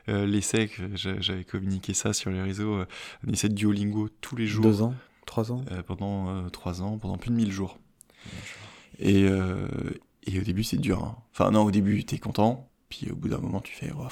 [0.09, 0.69] euh, l'essai.
[0.69, 2.75] que j'a- J'avais communiqué ça sur les réseaux.
[2.75, 2.87] euh,
[3.27, 4.95] un essai de Duolingo tous les jours Deux ans,
[5.27, 5.65] trois ans?
[5.73, 7.79] euh, pendant euh, trois ans, pendant plus de 1000 jours.
[8.99, 9.67] Et, euh,
[10.27, 11.03] et au début, c'est dur.
[11.03, 11.17] hein.
[11.33, 12.69] Enfin, non, au début, t'es content.
[12.89, 14.07] Puis au bout d'un moment, tu fais, oh,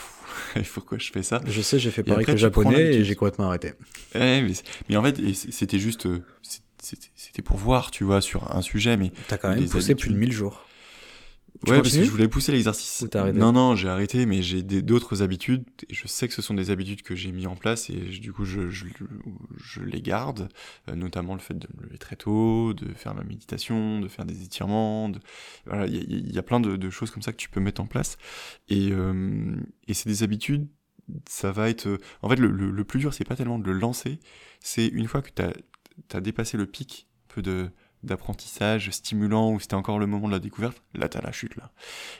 [0.74, 1.40] pourquoi je fais ça?
[1.46, 3.72] Je sais, j'ai fait pareil après, que japonais et j'ai complètement arrêté.
[4.16, 4.44] Ouais,
[4.88, 6.24] mais, en fait, c'était juste, euh,
[6.80, 10.14] c'était pour voir, tu vois, sur un sujet, mais T'as quand même poussé plus de
[10.14, 10.16] habitudes.
[10.16, 10.66] 1000 jours.
[11.70, 13.00] Ouais, parce que je voulais pousser l'exercice.
[13.32, 16.70] Non, non, j'ai arrêté, mais j'ai d'autres habitudes, et je sais que ce sont des
[16.70, 18.86] habitudes que j'ai mis en place, et je- du coup, je, je,
[19.56, 20.48] je les garde,
[20.88, 24.24] euh, notamment le fait de me lever très tôt, de faire ma méditation, de faire
[24.24, 25.20] des étirements, de...
[25.66, 27.48] voilà, il y, a- il y a plein de, de choses comme ça que tu
[27.48, 28.16] peux mettre en place,
[28.68, 29.56] et, euh,
[29.88, 30.68] et c'est des habitudes,
[31.28, 31.86] ça va être...
[31.86, 34.20] euh, En fait, le, le, le plus dur, c'est pas tellement de le lancer,
[34.60, 35.42] c'est une fois que tu
[36.16, 37.70] as, dépassé le pic un peu de
[38.04, 41.70] d'apprentissage stimulant où c'était encore le moment de la découverte, là t'as la chute là.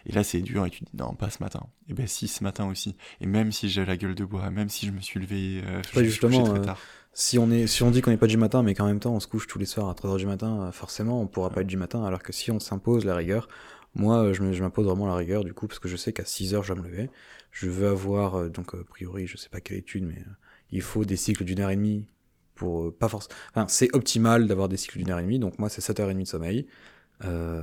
[0.06, 1.66] Et là c'est dur et tu te dis non pas ce matin.
[1.88, 2.96] Et ben si ce matin aussi.
[3.20, 5.82] Et même si j'ai la gueule de bois, même si je me suis levé, euh,
[5.92, 6.88] je Ouais, me suis couché justement, très euh, tard.
[7.12, 9.14] Si on, est, si on dit qu'on n'est pas du matin, mais qu'en même temps
[9.14, 11.60] on se couche tous les soirs à 3h du matin, euh, forcément on pourra pas
[11.60, 13.48] être du matin, alors que si on s'impose la rigueur,
[13.94, 16.62] moi euh, je m'impose vraiment la rigueur du coup, parce que je sais qu'à 6h
[16.64, 17.10] je vais me lever,
[17.52, 20.22] je veux avoir, donc a priori je sais pas quelle étude, mais
[20.70, 22.06] il faut des cycles d'une heure et demie
[22.64, 23.06] pour euh, pas.
[23.06, 26.24] Enfin c'est optimal d'avoir des cycles d'une heure et demie, donc moi c'est 7h30 de
[26.26, 26.66] sommeil.
[27.24, 27.62] Euh,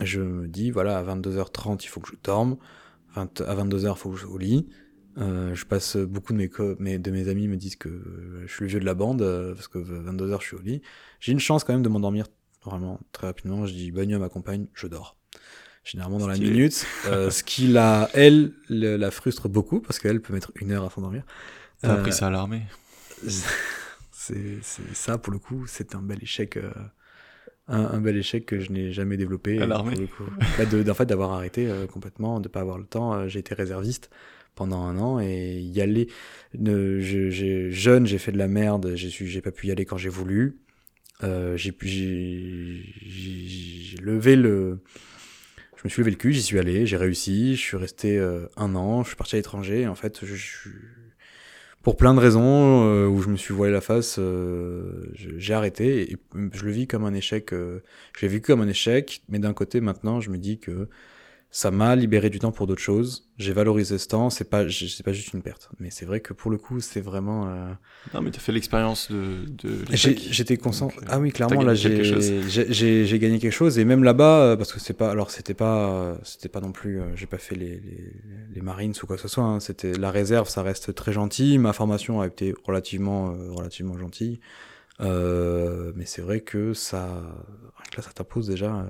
[0.00, 2.56] je me dis, voilà, à 22h30 il faut que je dorme,
[3.14, 4.68] 20 à 22h il faut que je sois au lit,
[5.18, 6.38] euh, je passe beaucoup de
[6.80, 9.54] mes, de mes amis me disent que je suis le vieux de la bande euh,
[9.54, 10.82] parce que 22h je suis au lit.
[11.20, 12.26] J'ai une chance quand même de m'endormir
[12.64, 13.66] vraiment très rapidement.
[13.66, 15.16] Je dis bonne nuit à ma compagne, je dors.
[15.84, 20.20] Généralement dans la minute, euh, ce qui la, elle, le- la frustre beaucoup parce qu'elle
[20.20, 21.24] peut mettre une heure à s'endormir.
[21.82, 22.62] T'as appris ça à l'armée.
[24.62, 26.56] c'est ça pour le coup, c'est un bel échec.
[26.56, 26.70] euh,
[27.68, 29.58] un, un bel échec que je n'ai jamais développé.
[29.60, 29.94] À l'armée.
[30.58, 33.14] Bah, en fait, d'avoir arrêté euh, complètement, de pas avoir le temps.
[33.14, 34.10] Euh, J'ai été réserviste
[34.54, 36.08] pendant un an et y aller.
[36.58, 38.94] Ne, je, jeune, j'ai fait de la merde.
[38.94, 40.58] J'ai pas pu y aller quand j'ai voulu.
[41.22, 41.72] Euh, j'ai
[44.02, 44.78] levé le.
[45.76, 47.56] Je me suis levé le cul, j'y suis allé, j'ai réussi.
[47.56, 49.02] Je suis resté euh, un an.
[49.02, 49.86] Je suis parti à l'étranger.
[49.86, 50.68] En fait, je, je-
[51.84, 56.10] pour plein de raisons euh, où je me suis voilé la face, euh, j'ai arrêté
[56.10, 56.16] et
[56.52, 57.52] je le vis comme un échec.
[57.52, 57.80] Euh,
[58.16, 60.88] je l'ai vécu comme un échec, mais d'un côté maintenant, je me dis que
[61.56, 63.30] ça m'a libéré du temps pour d'autres choses.
[63.38, 64.28] J'ai valorisé ce temps.
[64.28, 67.00] C'est pas, c'est pas juste une perte, mais c'est vrai que pour le coup, c'est
[67.00, 67.46] vraiment.
[67.48, 67.72] euh,
[68.12, 69.84] Non mais t'as fait l'expérience de, de.
[69.92, 70.88] J'étais conscient.
[70.88, 73.78] Donc, euh, ah oui, clairement, là, j'ai j'ai- gagné quelque chose.
[73.78, 75.12] Et même là-bas, euh, parce que c'est pas.
[75.12, 75.90] Alors, c'était pas.
[75.90, 77.00] euh, C'était pas non plus.
[77.14, 78.12] J'ai pas fait les, les,
[78.52, 79.44] les Marines ou quoi que ce soit.
[79.44, 79.60] hein.
[79.60, 81.58] C'était la réserve, ça reste très gentil.
[81.58, 84.40] Ma formation a été relativement, euh, relativement gentille.
[85.00, 87.22] Euh, mais c'est vrai que ça.
[87.96, 88.86] Là, ça t'impose déjà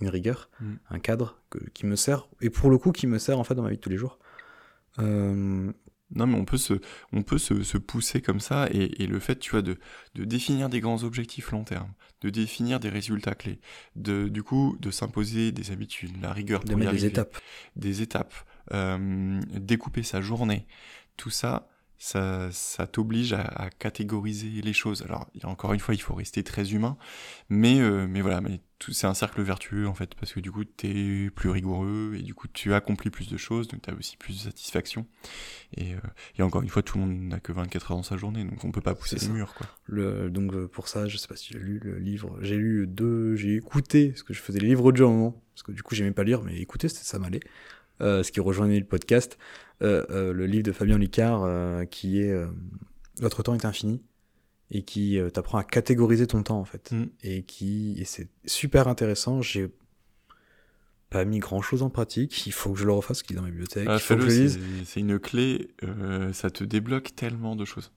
[0.00, 0.74] une rigueur, Mm.
[0.90, 2.28] un cadre que- qui me sert.
[2.40, 3.96] Et pour le coup, qui me sert en fait dans ma vie de tous les
[3.98, 4.18] jours.
[4.98, 5.72] Euh,
[6.14, 6.74] Non, mais on peut se,
[7.12, 9.78] on peut se, se pousser comme ça, et, et le fait, tu vois, de,
[10.14, 13.58] de définir des grands objectifs long terme, de définir des résultats clés,
[13.96, 17.36] de, du coup, de s'imposer des habitudes, la rigueur de pour y des arriver, étapes.
[17.74, 18.34] des étapes,
[18.72, 20.66] euh, découper sa journée,
[21.16, 21.68] tout ça,
[21.98, 25.02] ça, ça t'oblige à, à catégoriser les choses.
[25.02, 26.96] Alors, encore une fois, il faut rester très humain,
[27.48, 28.60] mais, euh, mais voilà, mais
[28.92, 30.86] c'est un cercle vertueux en fait, parce que du coup, tu
[31.26, 34.16] es plus rigoureux et du coup, tu accomplis plus de choses, donc tu as aussi
[34.16, 35.06] plus de satisfaction.
[35.76, 35.98] Et, euh,
[36.38, 38.64] et encore une fois, tout le monde n'a que 24 heures dans sa journée, donc
[38.64, 39.66] on peut pas pousser le mur, quoi.
[39.86, 42.38] Le, donc euh, pour ça, je sais pas si j'ai lu le livre.
[42.42, 45.42] J'ai lu deux, j'ai écouté, parce que je faisais les livres audio à un moment,
[45.54, 47.40] parce que du coup j'aimais pas lire, mais écouter, ça m'allait.
[48.00, 49.38] Euh, ce qui rejoignait le podcast,
[49.82, 51.48] euh, euh, le livre de Fabien Licard,
[51.90, 52.34] qui est
[53.20, 54.02] Votre temps est infini,
[54.70, 57.04] et qui t'apprend à catégoriser ton temps en fait, Mm.
[57.22, 59.40] et qui et c'est super intéressant.
[59.42, 59.70] J'ai
[61.10, 62.46] pas mis grand chose en pratique.
[62.46, 63.86] Il faut que je le refasse, qu'il est dans ma bibliothèque.
[63.88, 67.92] Ah, c'est une clé, euh, ça te débloque tellement de choses.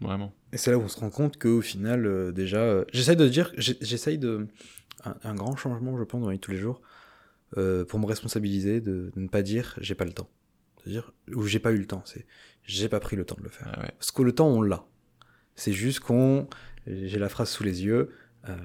[0.00, 0.32] Vraiment.
[0.52, 3.28] Et c'est là où on se rend compte qu'au final, euh, déjà, euh, j'essaye de
[3.28, 4.46] dire, j'essaye de.
[5.04, 6.80] Un, un grand changement, je pense, dans la vie de tous les jours,
[7.56, 10.30] euh, pour me responsabiliser, de, de ne pas dire j'ai pas le temps.
[10.78, 12.26] C'est-à-dire, ou j'ai pas eu le temps, c'est
[12.64, 13.68] j'ai pas pris le temps de le faire.
[13.74, 13.92] Ah ouais.
[13.98, 14.86] Parce que le temps, on l'a.
[15.56, 16.48] C'est juste qu'on.
[16.86, 18.10] J'ai la phrase sous les yeux
[18.48, 18.56] euh,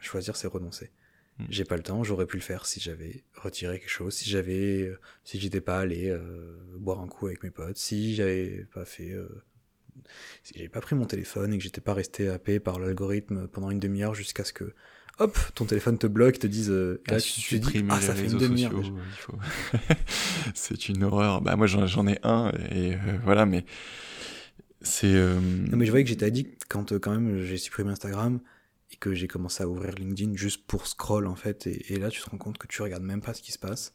[0.00, 0.90] choisir, c'est renoncer.
[1.38, 1.44] Mm.
[1.50, 4.82] J'ai pas le temps, j'aurais pu le faire si j'avais retiré quelque chose, si j'avais.
[4.88, 8.84] euh, si j'étais pas allé euh, boire un coup avec mes potes, si j'avais pas
[8.84, 9.12] fait.
[9.12, 9.28] euh,
[10.42, 13.70] si j'avais pas pris mon téléphone et que j'étais pas resté happé par l'algorithme pendant
[13.70, 14.74] une demi-heure jusqu'à ce que.
[15.20, 16.70] Hop, ton téléphone te bloque, te dise.
[16.70, 19.34] euh, là, tu te dis, ah, les ça fait une réseaux sociaux, il faut.
[20.54, 21.40] c'est une horreur.
[21.42, 23.64] Bah moi j'en ai un et euh, voilà, mais
[24.82, 25.12] c'est.
[25.14, 28.40] euh, Non, mais je voyais que j'étais addict quand, euh, quand même, j'ai supprimé Instagram
[28.92, 31.66] et que j'ai commencé à ouvrir LinkedIn juste pour scroll, en fait.
[31.66, 33.58] Et, et là, tu te rends compte que tu regardes même pas ce qui se
[33.58, 33.94] passe.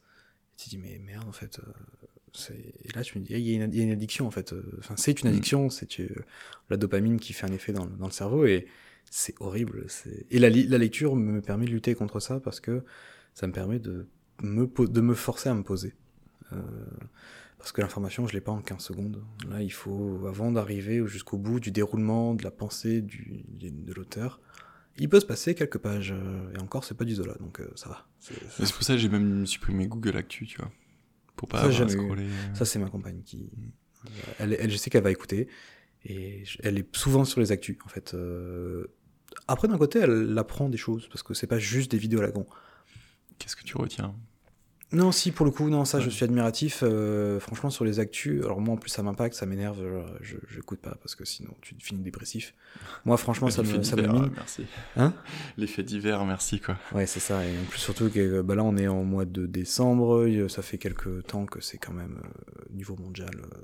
[0.53, 1.59] Et tu te dis, mais merde, en fait.
[1.59, 1.71] euh,
[2.33, 2.53] c'est-
[2.83, 4.31] et là, tu me dis, il y, a une- il y a une addiction, en
[4.31, 4.53] fait.
[4.53, 5.33] euh, Enfin, c'est une Mm.
[5.33, 6.07] addiction, c'est euh,
[6.69, 8.45] la dopamine qui fait un effet dans, le- dans le cerveau.
[8.45, 8.67] Et
[9.09, 9.85] c'est horrible.
[10.29, 12.83] Et la, lecture me permet de lutter contre ça parce que
[13.33, 14.07] ça me permet de
[14.41, 15.93] me, po- de me forcer à me poser.
[16.53, 16.61] Euh,
[17.57, 19.23] parce que l'information, je l'ai pas en 15 secondes.
[19.49, 24.39] Là, il faut, avant d'arriver jusqu'au bout du déroulement, de la pensée du, de l'auteur,
[24.97, 26.11] il peut se passer quelques pages.
[26.15, 28.07] euh, Et encore, c'est pas du Zola, donc euh, ça va.
[28.19, 28.35] C'est-
[28.73, 30.71] pour ça que j'ai même supprimé Google Actu, tu vois.
[31.35, 31.89] Pour pas Ça, avoir eu.
[31.91, 32.27] scroller.
[32.53, 33.49] Ça, c'est ma compagne qui.
[34.39, 35.47] Elle, elle, je sais qu'elle va écouter.
[36.05, 38.13] Et elle est souvent sur les actus, en fait.
[38.13, 38.85] Euh,
[39.47, 42.23] Après, d'un côté, elle apprend des choses, parce que c'est pas juste des vidéos à
[42.23, 42.45] la con.
[43.39, 44.13] Qu'est-ce que tu retiens?
[44.91, 46.81] Non, si, pour le coup, non, ça, je suis admiratif.
[46.83, 49.83] euh, franchement, sur les actus, alors moi, en plus, ça m'impacte, ça m'énerve,
[50.21, 52.53] je, j'écoute pas, parce que sinon, tu finis dépressif.
[53.03, 54.31] Moi, franchement, ça me, ça me divers, mine.
[54.35, 54.65] Merci.
[54.95, 55.13] Hein?
[55.57, 56.77] Les faits divers, merci quoi.
[56.93, 57.43] Ouais, c'est ça.
[57.43, 60.27] Et en plus, surtout que bah là, on est en mois de décembre.
[60.49, 63.57] Ça fait quelques temps que c'est quand même, euh, niveau mondial, euh,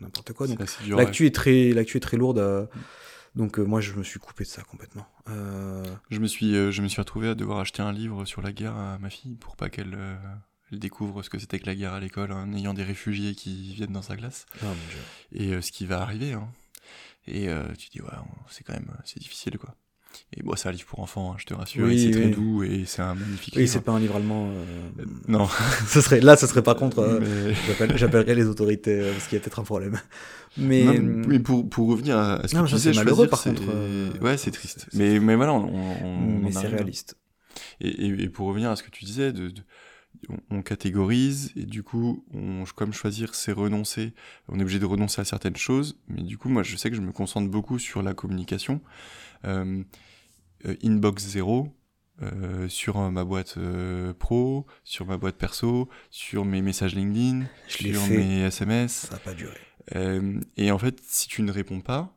[0.00, 0.46] n'importe quoi.
[0.46, 0.58] Donc,
[0.88, 2.38] l'actu est, très, l'actu est très lourde.
[2.38, 2.66] euh,
[3.36, 5.06] donc, euh, moi, je me suis coupé de ça complètement.
[5.28, 8.42] Euh, Je me suis, euh, je me suis retrouvé à devoir acheter un livre sur
[8.42, 9.96] la guerre à ma fille pour pas qu'elle
[10.72, 13.72] elle découvre ce que c'était que la guerre à l'école en ayant des réfugiés qui
[13.74, 15.56] viennent dans sa classe ah, mon Dieu.
[15.56, 16.32] et ce qui va arriver.
[16.32, 16.48] Hein.
[17.26, 18.08] Et tu dis ouais,
[18.50, 19.74] c'est quand même c'est difficile quoi.
[20.36, 21.86] Et bon, c'est un livre pour enfants, hein, je te rassure.
[21.86, 22.30] Oui, et c'est très oui.
[22.30, 23.72] doux et c'est un magnifique Oui, livre.
[23.72, 24.48] c'est pas un livre allemand.
[24.50, 24.64] euh,
[25.00, 25.48] Euh, non,
[25.88, 27.00] ce serait, là, ce serait par contre.
[27.00, 29.98] euh, mais, j'appelle- J'appellerai les autorités euh, parce qu'il y a peut-être un problème.
[30.56, 30.84] Mais.
[30.84, 33.62] non, mais pour, pour revenir à, ce Non, que tu disais, c'est malheureux, par contre,
[33.68, 34.86] euh, ouais, c'est triste.
[34.94, 37.16] Mais, mais voilà, on, mais c'est réaliste.
[37.80, 39.62] Et, et, et pour revenir à ce que tu disais, de, de-
[40.50, 44.12] on, catégorise et du coup, on, comme choisir, c'est renoncer.
[44.48, 46.96] On est obligé de renoncer à certaines choses, mais du coup, moi, je sais que
[46.96, 48.80] je me concentre beaucoup sur la communication.
[49.44, 49.82] Euh,
[50.66, 51.68] euh, inbox zéro.
[52.22, 57.78] euh, sur ma boîte euh, pro, sur ma boîte perso, sur mes messages LinkedIn, Je
[57.88, 58.18] sur fait.
[58.18, 58.92] mes SMS.
[59.08, 59.56] Ça n'a pas duré.
[60.56, 62.14] Et en fait, si tu ne réponds pas,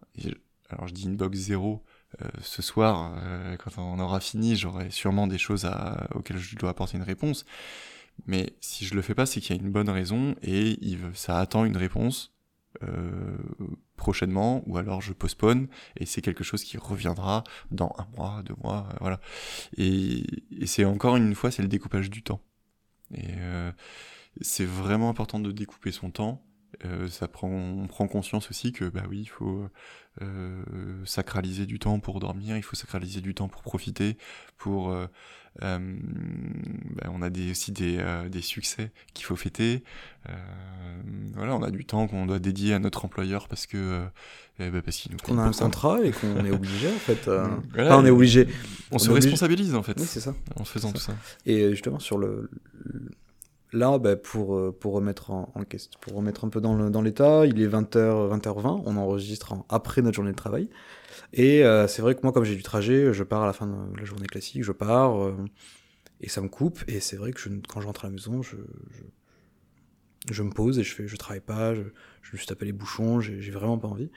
[0.69, 1.83] alors je dis inbox zéro,
[2.21, 5.69] euh, ce soir, euh, quand on aura fini, j'aurai sûrement des choses
[6.13, 7.45] auxquelles je dois apporter une réponse.
[8.27, 10.77] Mais si je le fais pas, c'est qu'il y a une bonne raison et
[11.13, 12.31] ça attend une réponse
[12.83, 13.37] euh,
[13.97, 15.67] prochainement, ou alors je postpone
[15.97, 19.19] et c'est quelque chose qui reviendra dans un mois, deux mois, voilà.
[19.77, 20.23] Et,
[20.65, 22.41] c'est encore une fois, c'est le découpage du temps.
[23.15, 23.33] Et
[24.41, 26.43] c'est vraiment important de découper son temps.
[27.09, 29.69] Ça prend, prend conscience aussi que bah oui, il faut
[30.21, 30.61] euh,
[31.05, 34.17] sacraliser du temps pour dormir, il faut sacraliser du temps pour profiter,
[34.57, 35.07] pour euh,
[35.63, 35.79] euh,
[36.95, 39.83] bah, on a des, aussi des, des succès qu'il faut fêter.
[41.35, 44.03] Voilà, on a du temps qu'on doit dédier à notre employeur parce que
[44.59, 47.25] eh ben, parce qu'il nous Qu'on a un contrat et qu'on est obligé, en fait.
[47.25, 47.57] Voilà,
[47.87, 48.47] enfin, on est obligé.
[48.91, 50.35] On, on se obligé- responsabilise en fait Oui, c'est ça.
[50.55, 51.15] en faisant tout ça.
[51.45, 52.49] Et justement, sur le.
[52.85, 53.09] le-
[53.73, 55.51] Là, bah, pour, euh, pour, remettre en,
[55.99, 60.15] pour remettre un peu dans l'état, il est 20h, 20h20, on enregistre en- après notre
[60.15, 60.69] journée de travail.
[61.33, 63.65] Et euh, c'est vrai que moi, comme j'ai du trajet, je pars à la fin
[63.65, 65.35] de la journée classique, je pars, euh,
[66.21, 66.83] et ça me coupe.
[66.87, 68.57] Et c'est vrai que quand je rentre à la maison, je,
[70.29, 71.81] je, me pose et je fais, je travaille pas, je,
[72.21, 74.11] je me suis tapé les bouchons, j'ai vraiment pas envie.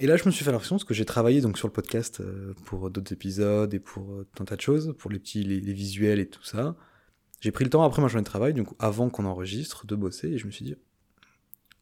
[0.00, 1.72] Et là, je me suis fait la réflexion parce que j'ai travaillé donc sur le
[1.72, 2.22] podcast
[2.64, 6.26] pour d'autres épisodes et pour un tas de choses, pour les petits, les visuels et
[6.26, 6.76] tout ça.
[7.42, 10.28] J'ai pris le temps après ma journée de travail, donc avant qu'on enregistre, de bosser
[10.28, 10.74] et je me suis dit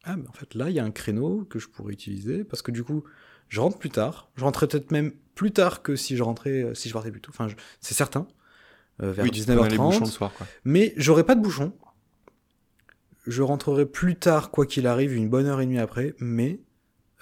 [0.05, 2.63] ah mais en fait là il y a un créneau que je pourrais utiliser parce
[2.63, 3.05] que du coup
[3.49, 6.75] je rentre plus tard, je rentrais peut-être même plus tard que si je rentrais euh,
[6.75, 7.31] si je partais plus tôt.
[7.33, 8.27] Enfin je- c'est certain
[9.03, 10.11] euh, vers Oui, tu te prenais les bouchons le 19h30.
[10.11, 10.47] soir quoi.
[10.65, 11.73] Mais j'aurai pas de bouchon.
[13.27, 16.61] Je rentrerai plus tard, quoi qu'il arrive, une bonne heure et demie après, mais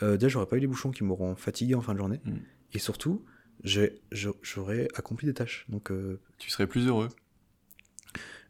[0.03, 2.21] euh, déjà, j'aurais pas eu les bouchons qui m'auront fatigué en fin de journée.
[2.25, 2.37] Mm.
[2.73, 3.25] Et surtout,
[3.65, 5.67] j'aurais accompli des tâches.
[5.69, 7.09] Donc, euh, Tu serais plus heureux.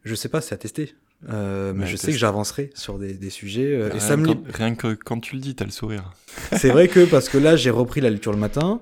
[0.03, 0.95] Je sais pas, c'est à tester.
[1.29, 3.75] Euh, mais Ouais, je sais que j'avancerai sur des, des sujets.
[3.75, 6.13] euh, et rien, ça me quand, rien que quand tu le dis, t'as le sourire.
[6.57, 8.81] C'est vrai que parce que là, j'ai repris la lecture le matin,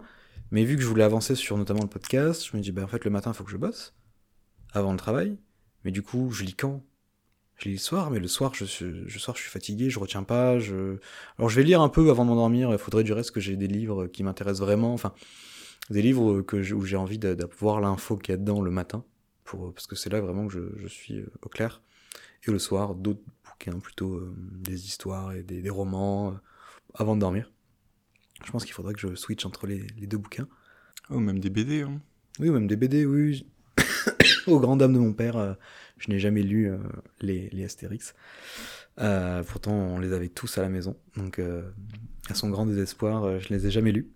[0.52, 2.88] mais vu que je voulais avancer sur notamment le podcast, je me dis, bah en
[2.88, 3.95] fait, le matin, il faut que je bosse
[4.73, 5.38] avant le travail.
[5.84, 6.84] Mais du coup, je lis quand?
[7.57, 9.98] Je lis le soir, mais le soir, je, suis- le soir, je suis fatigué, je
[9.98, 10.60] retiens pas.
[10.60, 10.98] Je...
[11.39, 12.69] Alors, je vais lire un peu avant de m'endormir.
[12.72, 14.94] Il faudrait du reste que j'ai des livres qui m'intéressent vraiment.
[14.94, 15.11] Enfin,
[15.89, 18.69] des livres que où j'ai envie de, de voir l'info qu'il y a dedans le
[18.69, 19.03] matin,
[19.48, 21.82] pour, parce que c'est là vraiment que je, je suis euh, au clair.
[22.48, 26.36] Et le soir, d'autres bouquins, plutôt euh, des histoires et des, des romans, euh,
[26.94, 27.52] avant de dormir.
[28.45, 30.48] Je pense qu'il faudrait que je switch entre les, les deux bouquins.
[31.10, 31.82] Oh, même des BD.
[31.82, 32.02] Hein.
[32.40, 33.48] Oui, ou même des BD, oui.
[34.48, 35.53] Aux grandes dames de mon père, euh,
[35.98, 36.78] je n'ai jamais lu euh,
[37.22, 38.14] les, les Astérix.
[38.99, 40.98] Euh, pourtant, on les avait tous à la maison.
[41.15, 41.64] Donc, euh,
[42.30, 44.10] à son grand désespoir, euh, je ne les ai jamais lus.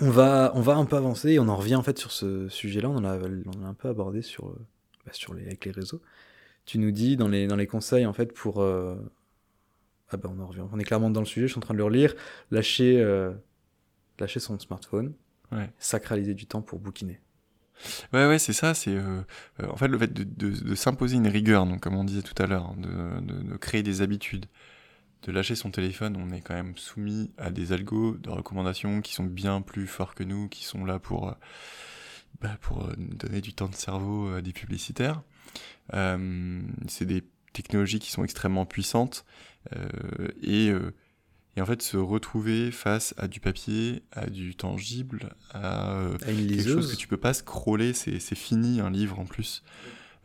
[0.00, 2.48] On, va, on va un peu avancer et on en revient en fait sur ce
[2.48, 2.88] sujet-là.
[2.88, 4.58] On, en a- on a un peu abordé sur, euh,
[5.04, 6.00] bah, sur les, avec les réseaux.
[6.64, 8.62] Tu nous dis dans les, dans les conseils en fait pour.
[8.62, 8.94] euh,
[10.10, 10.62] Ah ben on en revient.
[10.72, 12.14] On est clairement dans le sujet, je suis en train de le relire.
[12.50, 13.32] Lâcher, euh,
[14.18, 15.12] lâcher son smartphone
[15.52, 15.68] Ouais.
[15.80, 17.18] sacraliser du temps pour bouquiner.
[18.12, 18.72] Ouais, ouais, c'est ça.
[18.74, 19.22] C'est euh,
[19.60, 22.22] euh, en fait le fait de, de, de s'imposer une rigueur, donc comme on disait
[22.22, 22.76] tout à l'heure, hein,
[23.22, 24.46] de, de créer des habitudes,
[25.22, 26.16] de lâcher son téléphone.
[26.16, 30.14] On est quand même soumis à des algos de recommandations qui sont bien plus forts
[30.14, 31.34] que nous, qui sont là pour euh,
[32.40, 35.22] bah, pour euh, nous donner du temps de cerveau à des publicitaires.
[35.94, 39.24] Euh, c'est des technologies qui sont extrêmement puissantes
[39.74, 40.94] euh, et euh,
[41.56, 46.30] et en fait se retrouver face à du papier, à du tangible, à euh, À
[46.30, 49.62] une quelque chose que tu peux pas scroller, c'est c'est fini un livre en plus.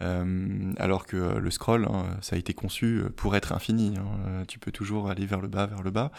[0.02, 3.96] Euh, alors que euh, le scroll, hein, ça a été conçu euh, pour être infini.
[3.98, 4.44] hein.
[4.48, 6.12] Tu peux toujours aller vers le bas, vers le bas.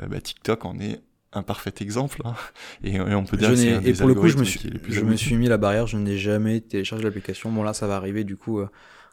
[0.00, 1.00] Euh, bah, TikTok en est
[1.32, 2.22] un parfait exemple.
[2.24, 2.34] hein.
[2.84, 4.38] Et, et on peut dire Je que c'est un et des pour le coup, je
[4.38, 7.52] me suis, je me suis mis la barrière, je n'ai jamais téléchargé l'application.
[7.52, 8.62] Bon là, ça va arriver du coup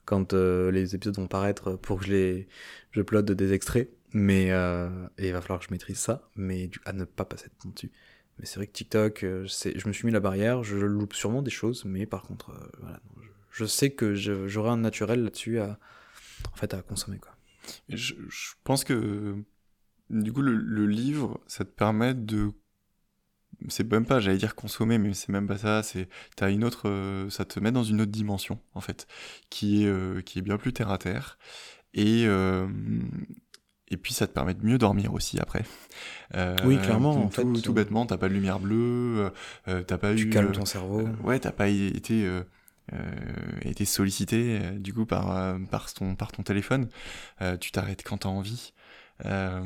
[0.05, 2.47] quand euh, les épisodes vont paraître pour que je les,
[2.91, 3.89] je upload des extraits.
[4.13, 7.47] Mais et il va falloir que je maîtrise ça, mais du, à ne pas passer
[7.47, 7.91] de temps dessus.
[8.39, 11.51] Mais c'est vrai que TikTok, je me suis mis la barrière, je loupe sûrement des
[11.51, 15.79] choses, mais par contre, voilà, non, je, je sais que j'aurai un naturel là-dessus à,
[16.51, 17.31] en fait, à consommer quoi.
[17.89, 19.35] Et Je, je pense que
[20.09, 22.51] du coup le, le livre, ça te permet de
[23.69, 25.81] c'est même pas, j'allais dire consommer, mais c'est même pas ça.
[25.81, 29.07] C'est t'as une autre, euh, ça te met dans une autre dimension en fait,
[29.49, 31.37] qui est euh, qui est bien plus terre à terre
[31.93, 32.67] et euh,
[33.87, 35.63] et puis ça te permet de mieux dormir aussi après.
[36.65, 39.31] Oui, clairement, Tout, en fait, tout, tout bêtement, t'as pas de lumière bleue,
[39.65, 40.29] t'as pas Tu eu.
[40.29, 41.07] calmes euh, ton cerveau.
[41.23, 42.27] ouais, t'as pas été
[43.61, 46.89] été sollicité euh, du coup par euh, par ton par ton téléphone.
[47.41, 48.73] Euh, tu t'arrêtes quand t'as envie.
[49.25, 49.61] Euh,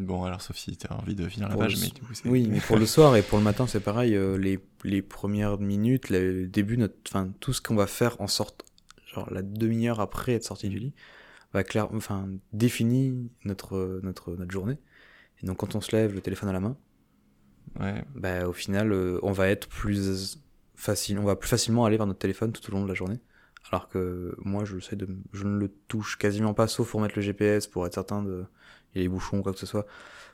[0.00, 2.12] bon, alors sauf si t'as envie de finir la Pour page, mais du coup.
[2.24, 4.14] Oui, mais pour le soir et pour le matin, c'est pareil.
[4.16, 8.26] euh, les, les premières minutes, le début, notre, enfin, tout ce qu'on va faire en
[8.26, 8.64] sorte,
[9.06, 10.94] genre la demi-heure après être sorti du lit,
[11.52, 14.78] va clair, enfin, définit notre, notre, notre journée.
[15.42, 16.76] Et donc, quand on se lève, le téléphone à la main,
[17.80, 20.38] Ouais, bah, au final, euh, on va être plus
[20.82, 23.20] facile, on va plus facilement aller vers notre téléphone tout au long de la journée.
[23.70, 27.14] Alors que moi, je sais de, je ne le touche quasiment pas, sauf pour mettre
[27.16, 28.44] le GPS, pour être certain de,
[28.94, 29.86] il y a les bouchons ou quoi que ce soit.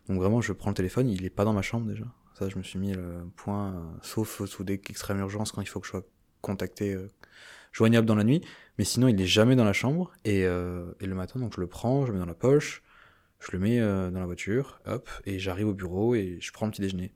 [0.09, 2.05] Donc vraiment, je prends le téléphone, il est pas dans ma chambre déjà.
[2.39, 5.69] Ça, je me suis mis le point, euh, sauf sous des extrêmes urgences quand il
[5.69, 6.07] faut que je sois
[6.41, 7.09] contacté, euh,
[7.73, 8.43] joignable dans la nuit.
[8.79, 10.13] Mais sinon, il est jamais dans la chambre.
[10.25, 12.83] Et, euh, et le matin, donc je le prends, je le mets dans la poche,
[13.41, 16.67] je le mets euh, dans la voiture, hop, et j'arrive au bureau et je prends
[16.67, 17.13] le petit déjeuner.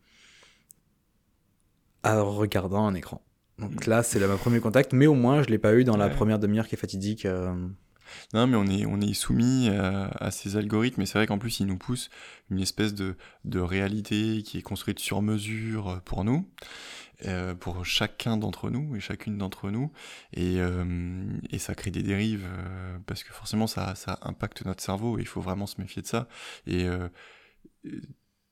[2.04, 3.22] En regardant un écran.
[3.58, 5.96] Donc là, c'est là ma premier contact, mais au moins, je l'ai pas eu dans
[5.96, 6.12] la Ouais.
[6.14, 7.26] première demi-heure qui est fatidique.
[7.26, 7.54] euh,
[8.34, 11.38] Non, mais on est, on est soumis à, à ces algorithmes, et c'est vrai qu'en
[11.38, 12.10] plus, ils nous poussent
[12.50, 13.14] une espèce de,
[13.44, 16.48] de réalité qui est construite sur mesure pour nous,
[17.26, 19.92] euh, pour chacun d'entre nous et chacune d'entre nous,
[20.34, 24.82] et, euh, et ça crée des dérives, euh, parce que forcément, ça, ça impacte notre
[24.82, 26.26] cerveau, et il faut vraiment se méfier de ça.
[26.66, 27.08] Et euh,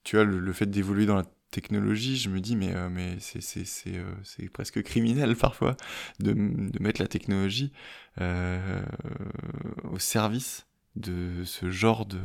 [0.05, 3.17] tu vois, le, le fait d'évoluer dans la technologie, je me dis, mais, euh, mais
[3.17, 5.77] euh, c'est presque criminel parfois
[6.21, 7.73] de, de mettre la technologie
[8.21, 8.83] euh,
[9.91, 10.67] au service
[10.97, 12.19] de ce genre de,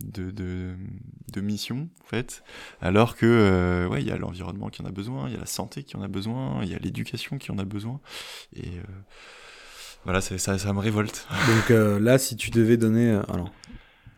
[0.00, 2.42] de, de, mission, en fait.
[2.80, 5.46] Alors que, ouais, il y a l'environnement qui en a besoin, il y a la
[5.46, 8.00] santé qui en a besoin, il y a l'éducation qui en a besoin.
[8.54, 8.70] Et
[10.04, 11.28] voilà, ça, ça me révolte.
[11.48, 13.10] Donc là, si tu devais donner.
[13.28, 13.52] alors,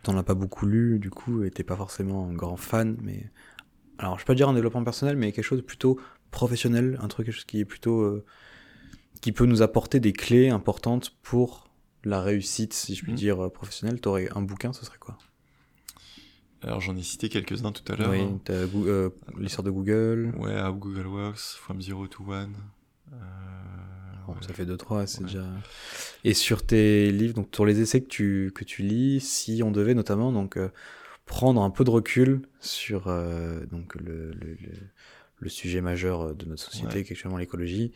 [0.04, 3.30] t'en as pas beaucoup lu, du coup, et t'es pas forcément un grand fan, mais.
[3.98, 5.98] Alors, je peux pas dire un développement personnel, mais quelque chose de plutôt
[6.30, 8.00] professionnel, un truc quelque chose qui est plutôt.
[8.00, 8.24] euh,
[9.22, 11.70] qui peut nous apporter des clés importantes pour
[12.04, 13.18] la réussite, si je puis Mhm.
[13.18, 13.98] dire, euh, professionnelle.
[14.00, 15.16] T'aurais un bouquin, ce serait quoi?
[16.62, 18.10] Alors j'en ai cité quelques-uns tout à l'heure.
[18.10, 18.38] Oui, hein.
[18.50, 20.32] euh, l'histoire de Google.
[20.38, 22.54] Ouais, How Google Works, From Zero to One.
[23.12, 23.16] Euh,
[24.26, 25.44] bon, ça fait 2-3, c'est déjà.
[26.24, 29.70] Et sur tes livres, donc sur les essais que tu, que tu lis, si on
[29.70, 30.58] devait notamment donc,
[31.26, 34.72] prendre un peu de recul sur euh, donc le, le, le,
[35.38, 37.04] le, sujet majeur de notre société, ouais.
[37.04, 37.92] qui est actuellement l'écologie,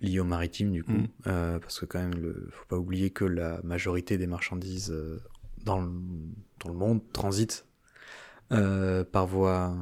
[0.00, 1.08] lié au maritime du coup, mm.
[1.26, 5.20] euh, parce que quand même, le, faut pas oublier que la majorité des marchandises euh,
[5.64, 5.90] dans, le,
[6.60, 7.66] dans le monde transitent
[8.52, 9.74] euh, par voie,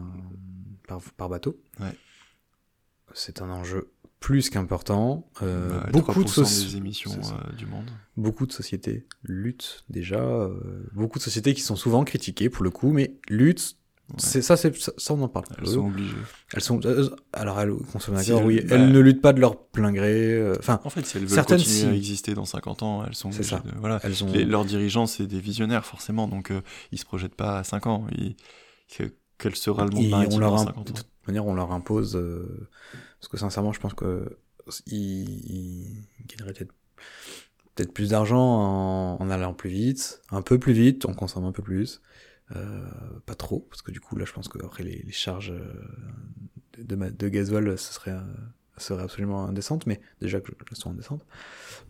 [0.86, 1.60] par, par bateau.
[1.80, 1.94] Ouais.
[3.12, 3.90] C'est un enjeu
[4.20, 5.26] plus qu'important.
[5.42, 7.90] Euh, bah, beaucoup de des émissions euh, du monde.
[8.16, 10.20] Beaucoup de sociétés luttent déjà.
[10.20, 10.60] Euh,
[10.92, 13.76] beaucoup de sociétés qui sont souvent critiquées pour le coup, mais luttent.
[14.10, 14.16] Ouais.
[14.18, 15.47] C'est ça, c'est ça, on en parle.
[15.59, 16.16] Elles sont obligées.
[16.52, 19.56] Elles sont euh, alors elles consommateurs, si oui, bah, elles ne luttent pas de leur
[19.56, 20.52] plein gré.
[20.59, 21.86] Enfin, en fait, si elles veulent certaines continuer si...
[21.86, 23.44] à exister dans 50 ans, elles sont obligées.
[23.44, 23.60] Ça.
[23.60, 24.01] De, voilà.
[24.02, 24.32] Elles ont...
[24.32, 26.52] Les, leurs dirigeants, c'est des visionnaires forcément, donc
[26.92, 28.06] ils se projettent pas à 5 ans.
[28.18, 28.34] Ils,
[29.38, 30.82] quel sera le monde maritime dans 50 ans?
[30.82, 32.20] De toute manière, on leur impose.
[33.20, 34.38] Euh, parce que sincèrement, je pense que
[34.86, 36.74] ils, ils gagneraient peut-être
[37.74, 41.52] peut-être plus d'argent en, en, allant plus vite, un peu plus vite, on consomme un
[41.52, 42.02] peu plus,
[42.56, 42.84] euh,
[43.26, 45.55] pas trop, parce que du coup là, je pense que après les, les charges
[46.78, 48.16] de, de, de gasoil, ce serait
[48.76, 51.24] serait absolument indécente, mais déjà que elles sont indécentes.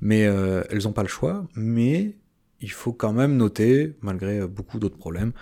[0.00, 2.16] Mais euh, elles n'ont pas le choix, mais
[2.60, 5.32] il faut quand même noter, malgré beaucoup d'autres problèmes,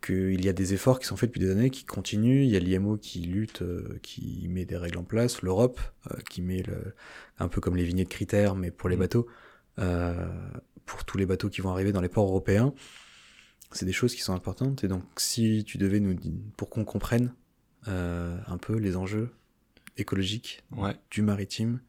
[0.00, 2.44] qu'il y a des efforts qui sont faits depuis des années, qui continuent.
[2.44, 5.80] Il y a l'IMO qui lutte, euh, qui met des règles en place, l'Europe
[6.10, 6.94] euh, qui met le,
[7.38, 9.00] un peu comme les vignettes critères, mais pour les mmh.
[9.00, 9.26] bateaux,
[9.78, 10.28] euh,
[10.86, 12.74] pour tous les bateaux qui vont arriver dans les ports européens.
[13.72, 14.84] C'est des choses qui sont importantes.
[14.84, 17.34] Et donc, si tu devais nous dire, pour qu'on comprenne
[17.86, 19.30] un peu les enjeux
[19.96, 20.94] écologiques ouais.
[21.10, 21.80] du maritime,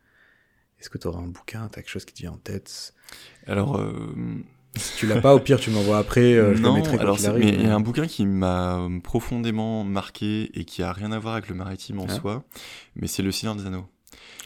[0.80, 2.94] est-ce que tu auras un bouquin, as quelque chose qui te vient en tête?
[3.48, 3.81] Alors,
[4.78, 6.34] si tu l'as pas, au pire, tu m'envoies après.
[6.34, 8.26] Euh, je non, le mettrai alors il arrive, mais il y a un bouquin qui
[8.26, 12.14] m'a profondément marqué et qui a rien à voir avec le maritime en Ah.
[12.14, 12.44] soi,
[12.96, 13.88] mais c'est Le Seigneur des Anneaux.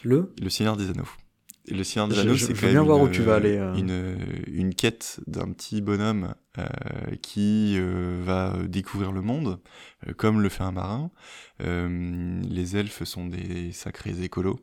[0.02, 1.08] Le Le Seigneur des Anneaux.
[1.66, 3.74] Et le Seigneur des Anneaux, c'est quand même voir une, où tu vas aller, euh.
[3.74, 4.18] une,
[4.48, 6.66] une quête d'un petit bonhomme euh,
[7.22, 9.60] qui euh, va découvrir le monde,
[10.18, 11.10] comme le fait un marin.
[11.60, 14.60] Les elfes sont des sacrés écolos.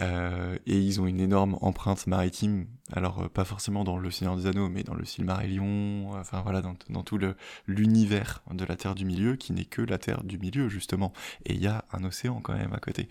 [0.00, 4.36] Euh, et ils ont une énorme empreinte maritime, alors euh, pas forcément dans le Seigneur
[4.36, 7.18] des Anneaux, mais dans le Silmarillion, enfin voilà, dans, dans tout
[7.66, 11.12] l'univers de la Terre du Milieu, qui n'est que la Terre du Milieu, justement.
[11.44, 13.08] Et il y a un océan quand même à côté.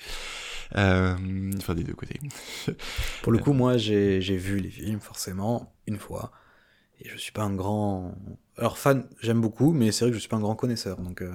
[0.75, 2.19] Euh, enfin, des deux côtés.
[3.21, 6.31] Pour le coup, moi, j'ai j'ai vu les films, forcément, une fois.
[6.99, 8.15] Et je suis pas un grand.
[8.57, 10.97] Alors, fan, j'aime beaucoup, mais c'est vrai que je suis pas un grand connaisseur.
[10.97, 11.31] Donc, euh,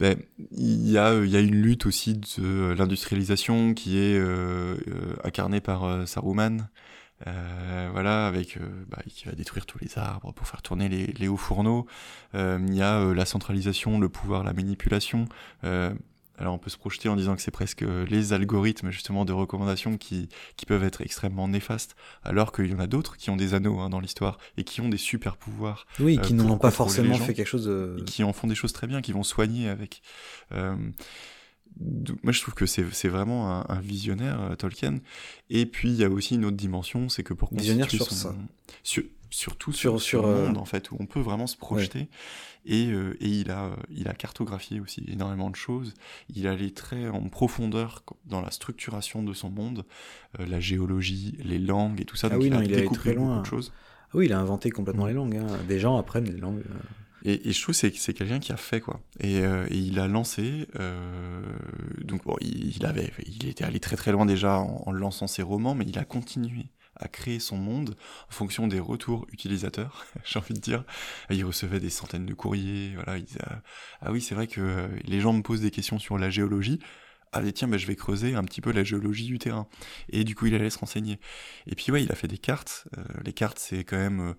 [0.00, 0.18] Ben,
[0.52, 5.16] il y a, il y a une lutte aussi de l'industrialisation qui est euh, euh,
[5.24, 6.68] incarnée par euh, Saruman.
[7.26, 11.28] Euh, voilà, avec euh, bah, qui va détruire tous les arbres pour faire tourner les,
[11.28, 11.86] hauts fourneaux.
[12.34, 15.26] Euh, il y a euh, la centralisation, le pouvoir, la manipulation.
[16.38, 19.24] Euh, alors on peut se projeter en disant que c'est presque euh, les algorithmes justement
[19.24, 23.30] de recommandation qui, qui peuvent être extrêmement néfastes, alors qu'il y en a d'autres qui
[23.30, 26.34] ont des anneaux hein, dans l'histoire et qui ont des super pouvoirs oui, Euh, qui
[26.34, 27.24] pour n'ont pas forcément gens.
[27.24, 27.96] fait quelque chose de.
[28.00, 30.02] et qui en font des choses très bien, qui vont soigner avec.
[30.52, 30.76] Euh,
[32.24, 34.98] moi, je trouve que c'est vraiment un, un visionnaire, euh, Tolkien.
[35.48, 38.14] Et puis, il y a aussi une autre dimension, c'est que pour Visionnaire sur son-
[38.14, 38.34] ça.
[38.82, 41.56] sur, surtout Sur- sur, sur, ce euh, monde, en fait, où on peut vraiment se
[41.56, 42.08] projeter.
[42.66, 45.94] Et, euh, et il, a, il a cartographié aussi énormément de choses.
[46.34, 49.84] Il allait très en profondeur dans la structuration de son monde,
[50.38, 52.26] euh, la géologie, les langues et tout ça.
[52.26, 53.28] Ah Donc, oui, il non, a il découpé très loin.
[53.36, 53.72] beaucoup de choses.
[54.10, 55.08] Ah oui, il a inventé complètement Mm.
[55.08, 55.36] les langues.
[55.36, 55.46] Hein.
[55.66, 56.62] Des gens apprennent les langues.
[56.68, 56.78] euh.
[57.24, 59.00] Et, et je trouve que c'est quelqu'un qui a fait quoi.
[59.18, 60.66] Et, euh, et il a lancé.
[60.78, 61.42] Euh,
[62.04, 65.26] donc bon, il, il avait, il était allé très très loin déjà en, en lançant
[65.26, 66.66] ses romans, mais il a continué
[66.98, 67.96] à créer son monde
[68.28, 70.06] en fonction des retours utilisateurs.
[70.24, 70.84] J'ai envie de dire,
[71.30, 72.94] il recevait des centaines de courriers.
[72.94, 73.20] Voilà,
[74.00, 76.80] ah oui, c'est vrai que les gens me posent des questions sur la géologie.
[77.32, 79.68] Ah mais tiens, bah, je vais creuser un petit peu la géologie du terrain.
[80.08, 81.20] Et du coup, il allait se renseigner.
[81.66, 82.88] Et puis ouais, il a fait des cartes.
[82.96, 84.34] Euh, les cartes, c'est quand même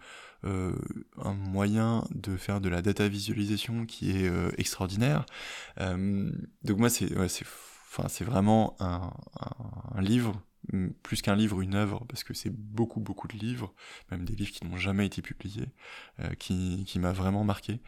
[0.45, 0.73] euh,
[1.18, 5.26] un moyen de faire de la data visualisation qui est euh, extraordinaire.
[5.77, 9.11] Donc moi, c'est enfin c'est vraiment un,
[10.02, 10.41] livre
[11.03, 13.73] plus qu'un livre, une œuvre, parce que c'est beaucoup, beaucoup de livres,
[14.11, 15.69] même des livres qui n'ont jamais été publiés,
[16.19, 17.80] euh, qui, qui m'a vraiment marqué,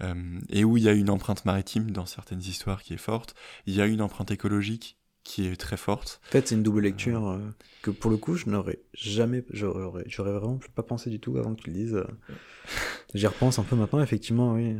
[0.00, 3.34] euh, et où il y a une empreinte maritime dans certaines histoires qui est forte,
[3.66, 6.20] il y a une empreinte écologique qui est très forte.
[6.28, 7.38] En fait, c'est une double lecture euh,
[7.82, 9.42] que pour le coup, je n'aurais jamais.
[9.50, 12.04] J'aurais j'aurais vraiment pas pensé du tout avant que tu le dises.
[13.14, 14.76] J'y repense un peu maintenant, effectivement, oui.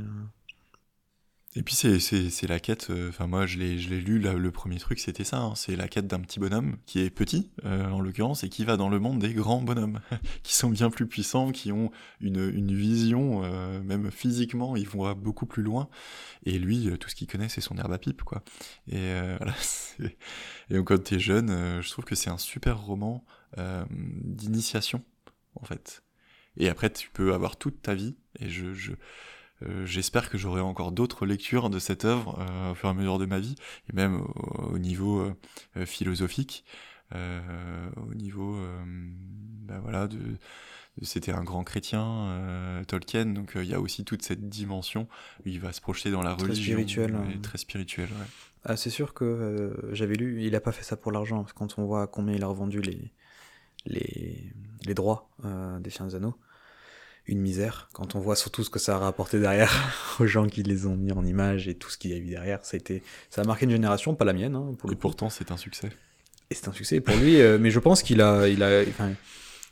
[1.56, 4.98] Et puis c'est, la quête, euh, enfin moi je l'ai, lu, là, le premier truc
[4.98, 8.42] c'était ça, hein, c'est la quête d'un petit bonhomme qui est petit euh, en l'occurrence
[8.42, 10.00] et qui va dans le monde des grands bonhommes,
[10.42, 15.12] qui sont bien plus puissants, qui ont une, une vision, euh, même physiquement, ils vont
[15.12, 15.88] beaucoup plus loin.
[16.44, 18.42] Et lui, tout ce qu'il connaît c'est son herbe à pipe quoi.
[18.88, 20.16] Et voilà, c'est...
[20.70, 23.24] et donc quand t'es jeune, je trouve que c'est un super roman
[23.80, 25.04] d'initiation
[25.54, 26.02] en fait.
[26.56, 28.92] Et après tu peux avoir toute ta vie, et je, je
[29.62, 32.94] euh, j'espère que j'aurai encore d'autres lectures de cette œuvre euh, au fur et à
[32.94, 33.54] mesure de ma vie,
[33.90, 36.64] et même au, niveau euh, philosophique,
[37.12, 40.18] au niveau, ben voilà, de,
[41.02, 45.06] c'était un grand chrétien, Tolkien, donc il y a aussi toute cette dimension
[45.44, 46.76] où il va se projeter dans la très religion.
[47.30, 48.26] Et Très spirituel, ouais.
[48.64, 51.58] Ah, c'est sûr que j'avais lu, il a pas fait ça pour l'argent, parce que
[51.58, 53.12] quand on voit combien il a revendu les,
[53.86, 54.52] les,
[54.84, 55.30] les droits
[55.78, 56.34] des Chiens des Anneaux,
[57.26, 57.88] une misère.
[57.92, 60.96] Quand on voit surtout ce que ça a rapporté derrière aux gens qui les ont
[60.96, 63.42] mis en image et tout ce qu'il y a eu derrière, ça a, été, ça
[63.42, 64.54] a marqué une génération, pas la mienne.
[64.54, 65.90] Hein, pour et pourtant, c'est un succès.
[66.50, 69.12] Et c'est un succès pour lui, euh, mais je pense qu'il a, il a, enfin,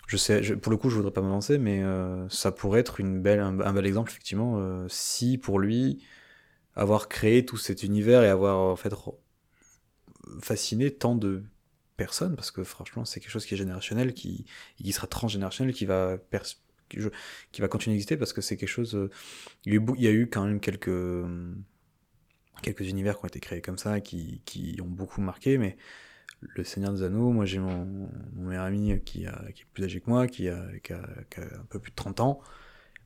[0.06, 3.00] je sais, je, pour le coup, je voudrais pas m'avancer, mais euh, ça pourrait être
[3.00, 6.02] une belle, un, bel exemple effectivement, euh, si pour lui
[6.74, 8.94] avoir créé tout cet univers et avoir en fait
[10.40, 11.42] fasciné tant de
[11.98, 14.46] personnes, parce que franchement, c'est quelque chose qui est générationnel, qui,
[14.82, 16.16] qui sera transgénérationnel, qui va
[17.52, 18.94] qui, va continuer d'exister parce que c'est quelque chose.
[18.94, 19.10] Euh,
[19.64, 20.90] il, y a eu, quand même quelques
[22.62, 25.76] quelques univers qui ont été créés comme ça, qui, qui ont beaucoup marqué, mais
[26.40, 30.26] le Seigneur des Anneaux, moi j'ai mon, meilleur ami qui, est plus âgé que moi,
[30.26, 32.40] qui a, un peu plus de 30 ans,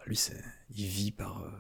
[0.06, 0.20] lui
[0.70, 1.50] il vit par, euh,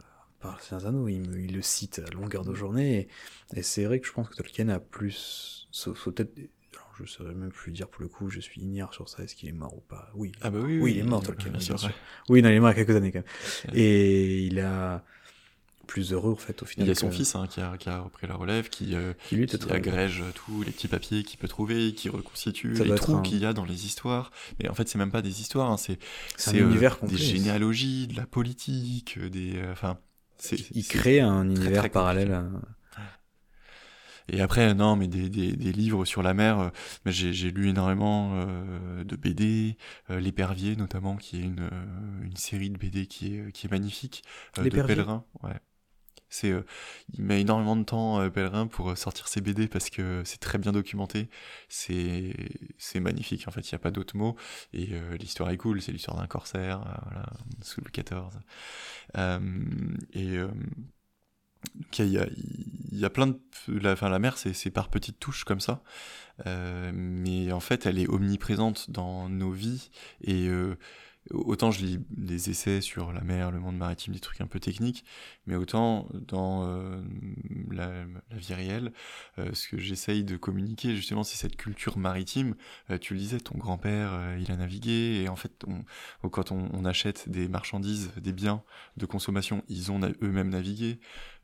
[0.40, 3.08] par le Seigneur des Anneaux, il, il le cite à longueur de journée,
[3.54, 5.68] et, c'est vrai que je pense que Tolkien a plus,
[6.04, 6.34] peut-être
[6.98, 9.34] je ne saurais même plus dire pour le coup, je suis ignare sur ça, est-ce
[9.34, 10.32] qu'il est mort ou pas Oui.
[10.40, 11.76] Ah bah oui, oui, il est mort, Tolkien, bien sûr.
[12.28, 13.76] Oui, non, il est mort il y a quelques années quand même.
[13.76, 15.04] Et il a
[15.86, 16.86] plus heureux en fait au final.
[16.86, 19.12] Il y a son fils hein, qui, a, qui, a, repris la relève, qui, euh,
[19.28, 23.20] qui, lui, qui agrège tous les petits papiers qu'il peut trouver, qui reconstitue les trous
[23.22, 24.30] qu'il y a dans les histoires.
[24.60, 25.98] Mais en fait, c'est même pas des histoires, hein, c'est
[26.46, 29.56] un univers euh, des généalogies, de la politique, euh, des.
[29.56, 29.98] Euh, enfin,
[30.74, 32.32] il crée un univers parallèle.
[32.32, 32.44] À...
[34.28, 36.70] Et après, non, mais des, des, des livres sur la mer, euh,
[37.06, 39.76] j'ai lu énormément euh, de BD,
[40.10, 43.70] euh, L'épervier notamment, qui est une, euh, une série de BD qui est, qui est
[43.70, 44.22] magnifique,
[44.56, 45.24] de Pèlerin.
[45.42, 45.54] Ouais.
[46.28, 46.52] C'est,
[47.14, 50.72] il met énormément de temps, Pèlerin, pour sortir ses BD parce que c'est très bien
[50.72, 51.30] documenté.
[51.68, 52.34] C'est,
[52.78, 54.36] c'est magnifique, en fait, il n'y a pas d'autre mot.
[54.72, 54.88] Et
[55.20, 57.26] l'histoire est cool, c'est l'histoire d'un corsaire, voilà,
[57.62, 58.34] sous le 14.
[60.14, 60.38] et
[61.98, 62.26] il y, a,
[62.92, 63.38] il y a plein de
[63.68, 65.82] la, enfin, la mer c'est par petites touches comme ça.
[66.46, 69.90] Euh, mais en fait elle est omniprésente dans nos vies.
[70.22, 70.76] Et euh,
[71.32, 74.60] autant je lis des essais sur la mer, le monde maritime, des trucs un peu
[74.60, 75.04] techniques,
[75.46, 77.00] mais autant dans euh,
[77.70, 78.92] la, vie réelle,
[79.38, 82.54] euh, ce que j'essaye de communiquer justement, c'est cette culture maritime.
[82.90, 86.84] Euh, tu le disais, ton grand-père, il a navigué, et en fait, on, quand on,
[86.84, 88.62] achète des marchandises, des biens
[88.96, 91.00] de consommation, ils ont eux-mêmes navigué.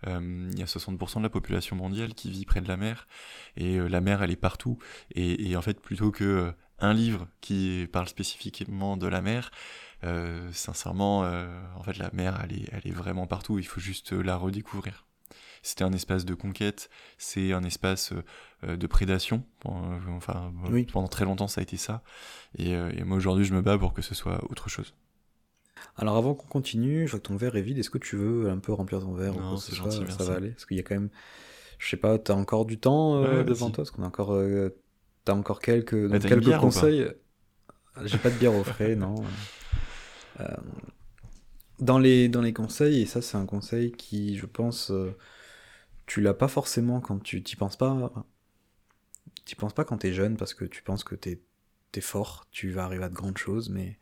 [0.07, 3.09] Il y a 60% de la population mondiale qui vit près de la mer,
[3.57, 4.79] et la mer, elle est partout.
[5.17, 9.51] Et en fait, plutôt que un livre qui parle spécifiquement de la mer,
[10.05, 11.47] euh, sincèrement, euh,
[11.77, 13.59] en fait, la mer, elle est, elle est vraiment partout.
[13.59, 15.07] Il faut juste la redécouvrir.
[15.63, 18.13] C'était un espace de conquête, c'est un espace
[18.65, 19.45] euh, de prédation.
[19.65, 20.53] Enfin,
[20.93, 22.03] pendant très longtemps, ça a été ça.
[22.59, 24.95] Et, moi, aujourd'hui, je me bats pour que ce soit autre chose.
[25.97, 27.79] Alors, avant qu'on continue, je vois que ton verre est vide.
[27.79, 30.51] Est-ce que tu veux un peu remplir ton verre Non, c'est gentil, Ça va aller?
[30.51, 31.11] Parce qu'il y a quand même,
[31.79, 33.85] je sais pas, t'as encore du temps devant toi?
[33.85, 34.37] Parce qu'on a encore
[35.25, 37.07] T'as encore quelques, donc, quelques conseils
[38.05, 39.15] J'ai pas de bière au frais, non.
[40.41, 40.47] Euh,
[41.79, 45.17] dans, les, dans les conseils, et ça c'est un conseil qui, je pense, euh,
[46.07, 48.13] tu l'as pas forcément quand tu t'y penses pas.
[49.45, 51.41] T'y penses pas quand t'es jeune parce que tu penses que t'es
[51.95, 53.99] es fort, tu vas arriver à de grandes choses, mais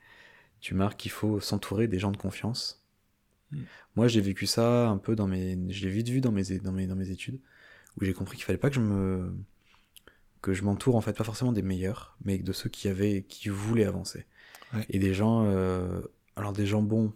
[0.61, 2.85] tu marques qu'il faut s'entourer des gens de confiance.
[3.51, 3.63] Hmm.
[3.97, 6.73] Moi, j'ai vécu ça un peu dans mes, je l'ai vite vu dans mes, dans
[6.73, 7.41] mes, dans mes études,
[7.97, 9.35] où j'ai compris qu'il fallait pas que je me,
[10.43, 13.49] que je m'entoure en fait pas forcément des meilleurs, mais de ceux qui avaient, qui
[13.49, 14.27] voulaient avancer.
[14.89, 16.01] Et des gens, euh,
[16.37, 17.13] alors des gens bons.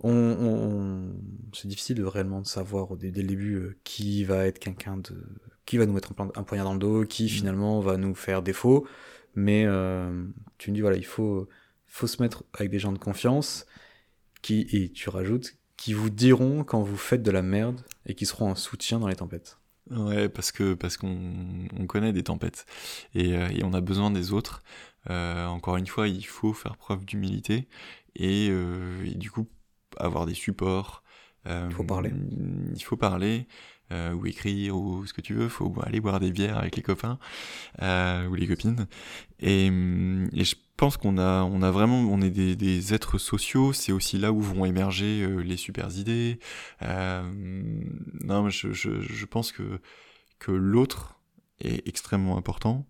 [0.00, 1.12] On, on,
[1.54, 4.98] c'est difficile de réellement de savoir dès, dès le début euh, qui va être quelqu'un
[4.98, 5.14] de,
[5.64, 7.28] qui va nous mettre un, un, poignard dans le dos, qui mm.
[7.28, 8.86] finalement va nous faire défaut.
[9.34, 10.24] Mais euh,
[10.58, 11.48] tu me dis voilà, il faut,
[11.86, 13.66] faut se mettre avec des gens de confiance
[14.42, 18.24] qui, et tu rajoutes, qui vous diront quand vous faites de la merde et qui
[18.26, 19.58] seront un soutien dans les tempêtes.
[19.90, 21.16] Ouais, parce que parce qu'on
[21.78, 22.66] on connaît des tempêtes
[23.14, 24.62] et, euh, et, on a besoin des autres.
[25.10, 27.68] Euh, encore une fois, il faut faire preuve d'humilité
[28.16, 29.48] et, euh, et, du coup
[29.98, 31.02] avoir des supports,
[31.46, 32.12] Euh, Il faut parler.
[32.74, 33.46] Il faut parler.
[33.92, 37.20] Ou écrire ou ce que tu veux, faut aller boire des bières avec les copains
[37.80, 38.88] ou les copines.
[39.38, 43.72] Et, et je pense qu'on a, on a vraiment, on est des, êtres sociaux.
[43.72, 46.38] C'est aussi là où vont émerger euh, les super idées.
[46.82, 47.22] Euh,
[48.24, 49.80] non, je, je, je pense que
[50.38, 51.18] que l'autre
[51.60, 52.86] est extrêmement important.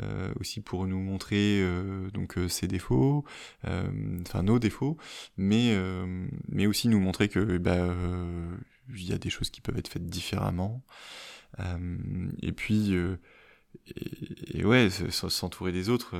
[0.00, 1.64] Euh, aussi pour nous montrer
[2.14, 3.24] donc ses défauts,
[3.64, 4.96] enfin nos défauts,
[5.36, 5.74] mais
[6.48, 7.88] mais aussi nous montrer que bah
[8.94, 10.84] il y a des choses qui peuvent être faites différemment.
[12.42, 12.94] et puis
[13.88, 16.14] et, et, ouais, s'entourer des autres,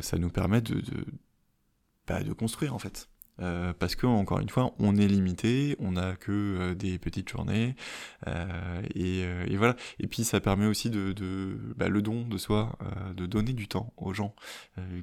[0.00, 1.04] ça nous permet de de,
[2.06, 3.08] bah, de construire en fait.
[3.42, 7.28] Euh, parce que encore une fois, on est limité, on n'a que euh, des petites
[7.28, 7.76] journées,
[8.26, 9.76] euh, et, et, voilà.
[9.98, 12.78] Et puis ça permet aussi de, de bah, le don de soi,
[13.14, 14.34] de donner du temps aux gens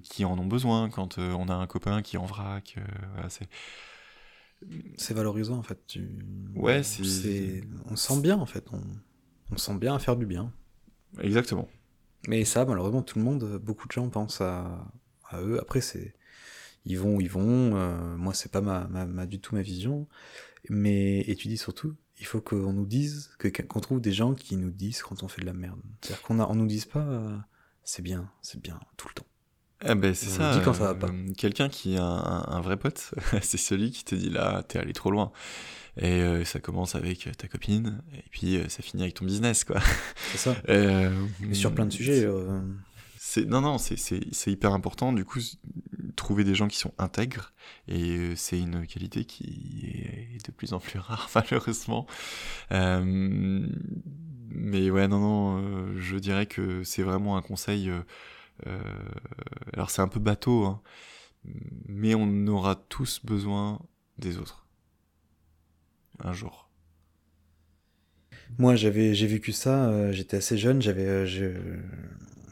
[0.03, 2.77] qui en ont besoin quand on a un copain qui en vrac.
[3.13, 3.47] voilà, c'est
[4.97, 5.85] c'est valorisant en fait.
[5.87, 6.07] Tu...
[6.55, 7.63] Ouais, c'est.
[7.89, 8.65] On sent bien en fait.
[8.71, 8.81] On...
[9.51, 10.51] on sent bien à faire du bien.
[11.21, 11.67] Exactement.
[12.27, 14.85] Mais ça, malheureusement, tout le monde, beaucoup de gens pensent à,
[15.29, 15.59] à eux.
[15.59, 16.13] Après, c'est
[16.85, 17.75] ils vont, ils vont.
[17.75, 20.07] Euh, moi, c'est pas ma, ma, ma, du tout ma vision.
[20.69, 24.33] Mais et tu dis surtout, il faut qu'on nous dise, que qu'on trouve des gens
[24.33, 25.79] qui nous disent quand on fait de la merde.
[26.01, 27.37] C'est-à-dire qu'on a, on nous dise pas, euh,
[27.83, 29.27] c'est bien, c'est bien tout le temps.
[29.85, 30.53] Ah ben c'est ça.
[30.57, 31.07] Dit quand ça va pas.
[31.07, 34.93] Euh, Quelqu'un qui un, un vrai pote, c'est celui qui te dit là, t'es allé
[34.93, 35.31] trop loin.
[35.97, 39.63] Et euh, ça commence avec ta copine, et puis euh, ça finit avec ton business,
[39.63, 39.79] quoi.
[40.31, 40.55] C'est ça.
[40.67, 42.27] et sur plein de sujets.
[43.17, 45.13] C'est non non, c'est c'est hyper important.
[45.13, 45.39] Du coup,
[46.15, 47.53] trouver des gens qui sont intègres
[47.87, 52.05] et c'est une qualité qui est de plus en plus rare malheureusement.
[52.71, 53.67] Euh,
[54.49, 57.89] mais ouais non non, euh, je dirais que c'est vraiment un conseil.
[58.67, 58.79] Euh,
[59.73, 60.81] alors c'est un peu bateau, hein,
[61.87, 63.79] mais on aura tous besoin
[64.17, 64.62] des autres
[66.23, 66.69] un jour.
[68.57, 70.11] Moi j'avais j'ai vécu ça.
[70.11, 70.81] J'étais assez jeune.
[70.81, 71.51] J'avais je,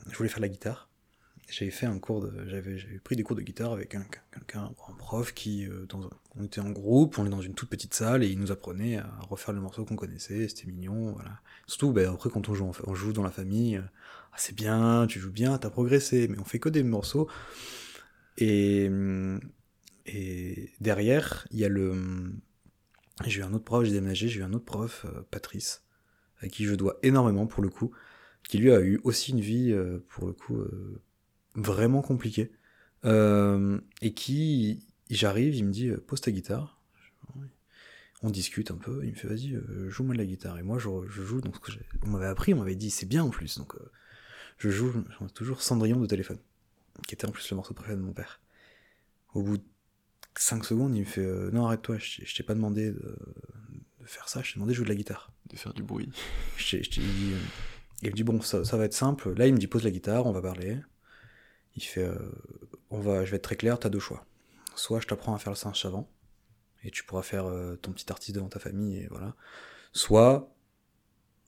[0.10, 0.92] je voulais faire la guitare
[1.52, 4.94] j'avais fait un cours de, j'avais, pris des cours de guitare avec un, quelqu'un, un
[4.94, 8.24] prof qui, euh, dans, on était en groupe, on est dans une toute petite salle
[8.24, 11.40] et il nous apprenait à refaire le morceau qu'on connaissait, c'était mignon, voilà.
[11.68, 13.82] Surtout, ben, après quand on joue, on joue dans la famille, euh,
[14.32, 17.28] ah, c'est bien, tu joues bien, t'as progressé, mais on fait que des morceaux.
[18.38, 18.90] Et,
[20.06, 22.32] et derrière, il y a le,
[23.30, 25.84] j'ai eu un autre prof, j'ai déménagé, j'ai eu un autre prof, euh, Patrice,
[26.40, 27.92] à qui je dois énormément pour le coup,
[28.44, 31.02] qui lui a eu aussi une vie, euh, pour le coup, euh,
[31.56, 32.52] vraiment compliqué.
[33.06, 36.80] Euh, et qui, j'arrive, il me dit, pose ta guitare.
[38.24, 39.58] On discute un peu, il me fait, vas-y,
[39.88, 40.60] joue-moi de la guitare.
[40.60, 43.24] Et moi, je, joue, donc ce que on m'avait appris, on m'avait dit, c'est bien
[43.24, 43.58] en plus.
[43.58, 43.74] Donc,
[44.60, 44.94] je joue
[45.34, 46.38] toujours Cendrillon de téléphone,
[47.08, 48.40] qui était en plus le morceau préféré de mon père.
[49.34, 49.64] Au bout de
[50.36, 53.18] 5 secondes, il me fait, euh, non, arrête-toi, je, je t'ai pas demandé de,
[54.00, 55.32] de, faire ça, je t'ai demandé de jouer de la guitare.
[55.50, 56.10] De faire du bruit.
[56.58, 57.02] Je dit,
[58.02, 59.34] il me dit, bon, ça, ça va être simple.
[59.34, 60.78] Là, il me dit, pose la guitare, on va parler.
[61.76, 62.16] Il fait, euh,
[62.90, 64.26] on va, je vais être très clair, t'as deux choix.
[64.76, 66.10] Soit je t'apprends à faire le singe savant,
[66.84, 69.36] et tu pourras faire euh, ton petit artiste devant ta famille, et voilà.
[69.94, 70.54] Soit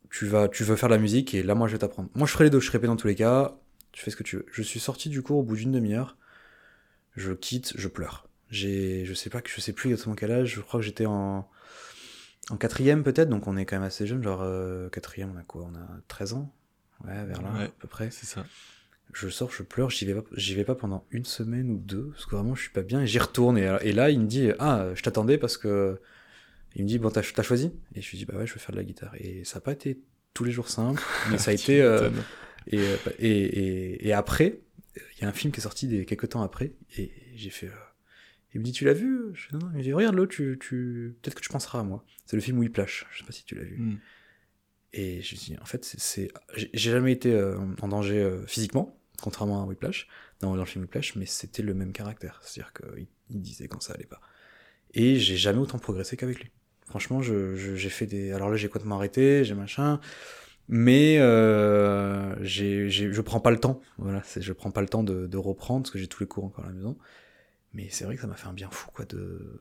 [0.10, 2.10] tu vas, tu veux faire de la musique, et là moi je vais t'apprendre.
[2.16, 3.58] Moi je ferai les deux, je serai dans tous les cas,
[3.92, 4.46] tu fais ce que tu veux.
[4.52, 6.18] Je suis sorti du cours au bout d'une demi-heure,
[7.16, 8.28] je quitte, je pleure.
[8.54, 11.50] J'ai, je sais pas, je sais plus exactement quel âge, je crois que j'étais en,
[12.52, 15.42] en quatrième peut-être, donc on est quand même assez jeune, genre euh, quatrième, on a
[15.42, 15.68] quoi?
[15.72, 16.54] On a 13 ans?
[17.04, 18.12] Ouais, vers là, ouais, à peu près.
[18.12, 18.46] C'est ça.
[19.12, 22.12] Je sors, je pleure, j'y vais pas, j'y vais pas pendant une semaine ou deux,
[22.12, 24.28] parce que vraiment je suis pas bien, et j'y retourne, et, et, là il me
[24.28, 26.00] dit, ah, je t'attendais parce que,
[26.76, 27.72] il me dit, bon, t'as, t'as choisi?
[27.96, 29.16] Et je lui dis, bah ouais, je veux faire de la guitare.
[29.16, 30.00] Et ça a pas été
[30.36, 31.02] tous les jours simple,
[31.32, 32.12] mais ça a été, euh,
[32.68, 32.78] et,
[33.18, 34.60] et, et, et, après,
[34.96, 37.68] il y a un film qui est sorti des, quelques temps après, et j'ai fait,
[37.68, 37.93] euh,
[38.54, 39.32] il me dit, tu l'as vu?
[39.34, 41.84] Je fais, non, non, il me dit, regarde-le, tu, tu, peut-être que tu penseras à
[41.84, 42.06] moi.
[42.26, 43.78] C'est le film Whiplash, je sais pas si tu l'as vu.
[43.78, 44.00] Mm.
[44.94, 49.64] Et je dis, en fait, c'est, j'ai jamais été euh, en danger euh, physiquement, contrairement
[49.64, 50.08] à Whiplash,
[50.40, 52.40] dans, dans le film Whiplash, mais c'était le même caractère.
[52.44, 54.22] C'est-à-dire qu'il il disait quand ça allait pas.
[54.94, 56.52] Et j'ai jamais autant progressé qu'avec lui.
[56.86, 58.32] Franchement, je, je, j'ai fait des.
[58.34, 60.00] Alors là, j'ai complètement arrêté, j'ai machin.
[60.68, 63.82] Mais euh, j'ai, je prends pas le temps.
[63.98, 66.46] Voilà, je prends pas le temps de, de reprendre parce que j'ai tous les cours
[66.46, 66.98] encore à la maison.
[67.74, 69.60] Mais c'est vrai que ça m'a fait un bien fou, quoi, de.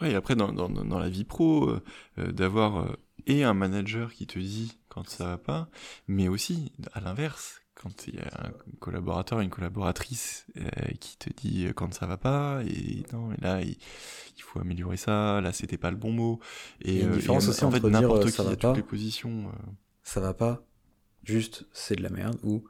[0.00, 1.70] Ouais, et après, dans, dans, dans la vie pro,
[2.18, 2.96] euh, d'avoir euh,
[3.26, 5.68] et un manager qui te dit quand ça va pas,
[6.08, 10.62] mais aussi, à l'inverse, quand il y a un collaborateur, une collaboratrice euh,
[11.00, 13.76] qui te dit quand ça va pas, et non, mais là, il,
[14.36, 16.40] il faut améliorer ça, là, c'était pas le bon mot.
[16.80, 18.32] Et, Il y a une euh, différence et, aussi en entre fait, n'importe euh, qui
[18.32, 18.68] ça va a pas.
[18.68, 19.48] toutes les positions.
[19.48, 19.70] euh,
[20.02, 20.64] Ça va pas,
[21.22, 22.64] juste c'est de la merde, ou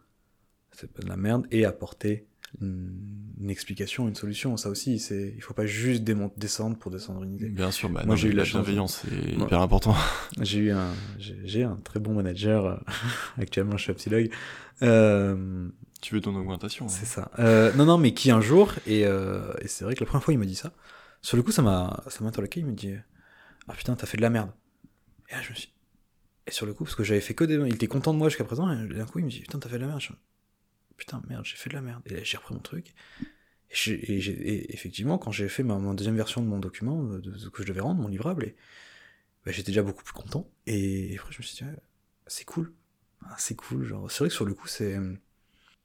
[0.72, 2.26] c'est pas de la merde, et apporter
[2.61, 2.93] une,
[3.41, 4.57] une explication, une solution.
[4.57, 6.03] Ça aussi, c'est, il faut pas juste
[6.37, 7.49] descendre pour descendre une idée.
[7.49, 9.95] Bien sûr, bah, Moi, j'ai eu la bienveillance, c'est hyper important.
[10.41, 10.89] J'ai eu un,
[11.19, 12.66] j'ai un très bon manager.
[12.66, 12.77] euh,
[13.39, 14.31] actuellement, je suis à Psylog.
[14.83, 15.69] Euh,
[16.01, 16.89] tu veux ton augmentation.
[16.89, 17.29] C'est hein.
[17.29, 17.31] ça.
[17.39, 20.24] Euh, non, non, mais qui un jour, et, euh, et c'est vrai que la première
[20.24, 20.73] fois il m'a dit ça,
[21.20, 22.95] sur le coup ça m'a ça m'a interloqué, il me dit
[23.69, 24.51] Ah putain, t'as fait de la merde.
[25.29, 25.73] Et là je me suis.
[26.49, 27.55] Et sur le coup, parce que j'avais fait que des.
[27.55, 29.69] Il était content de moi jusqu'à présent, et d'un coup il me dit Putain, t'as
[29.69, 30.01] fait de la merde.
[30.01, 30.12] Je...
[31.03, 32.01] Putain, merde, j'ai fait de la merde.
[32.07, 32.95] Et là j'ai repris mon truc.
[33.89, 37.49] Et, effectivement, quand j'ai fait ma, ma deuxième version de mon document, de, de ce
[37.49, 38.55] que je devais rendre, mon livrable, et,
[39.45, 40.49] bah, j'étais déjà beaucoup plus content.
[40.69, 41.70] Et, après je me suis dit
[42.29, 42.73] C'est cool.
[43.24, 43.85] Ah, c'est cool.
[43.85, 44.97] Genre, c'est vrai que sur le coup, c'est.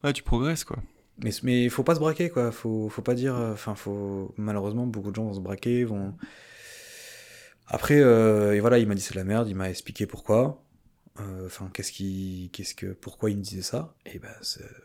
[0.03, 0.77] Ouais, tu progresses, quoi.
[1.23, 2.51] Mais, mais faut pas se braquer, quoi.
[2.51, 3.35] Faut, faut pas dire.
[3.35, 4.35] euh, Enfin, faut.
[4.37, 6.13] Malheureusement, beaucoup de gens vont se braquer, vont.
[7.65, 10.63] Après, euh, et voilà, il m'a dit c'est de la merde, il m'a expliqué pourquoi.
[11.19, 13.95] Euh, Enfin, qu'est-ce qui, qu'est-ce que, pourquoi il me disait ça?
[14.05, 14.29] Et ben,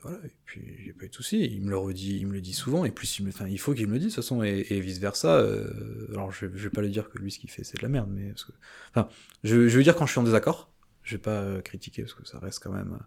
[0.02, 0.18] voilà.
[0.24, 1.44] Et puis, a pas eu de souci.
[1.44, 2.84] Il me le redit, il me le dit souvent.
[2.84, 4.66] Et plus, il, me, enfin, il faut qu'il me le dise de toute façon, et,
[4.70, 5.36] et vice versa.
[5.36, 7.82] Euh, alors, je, je vais pas lui dire que lui, ce qu'il fait, c'est de
[7.82, 8.52] la merde, mais parce que,
[8.94, 9.08] enfin,
[9.44, 10.70] je, je veux dire quand je suis en désaccord.
[11.02, 12.92] Je vais pas euh, critiquer parce que ça reste quand même.
[12.94, 13.04] euh,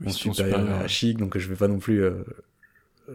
[0.00, 2.02] mon supérieur hiérarchique, donc je vais pas non plus.
[2.04, 2.22] euh,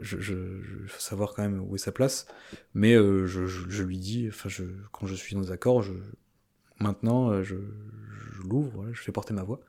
[0.02, 0.34] je, je,
[0.64, 2.26] je savoir quand même où est sa place,
[2.74, 5.94] mais euh, je, je, lui dis, enfin, je, quand je suis dans des accords, je,
[6.80, 7.56] maintenant, euh, je,
[8.42, 9.60] je l'ouvre, voilà, je fais porter ma voix.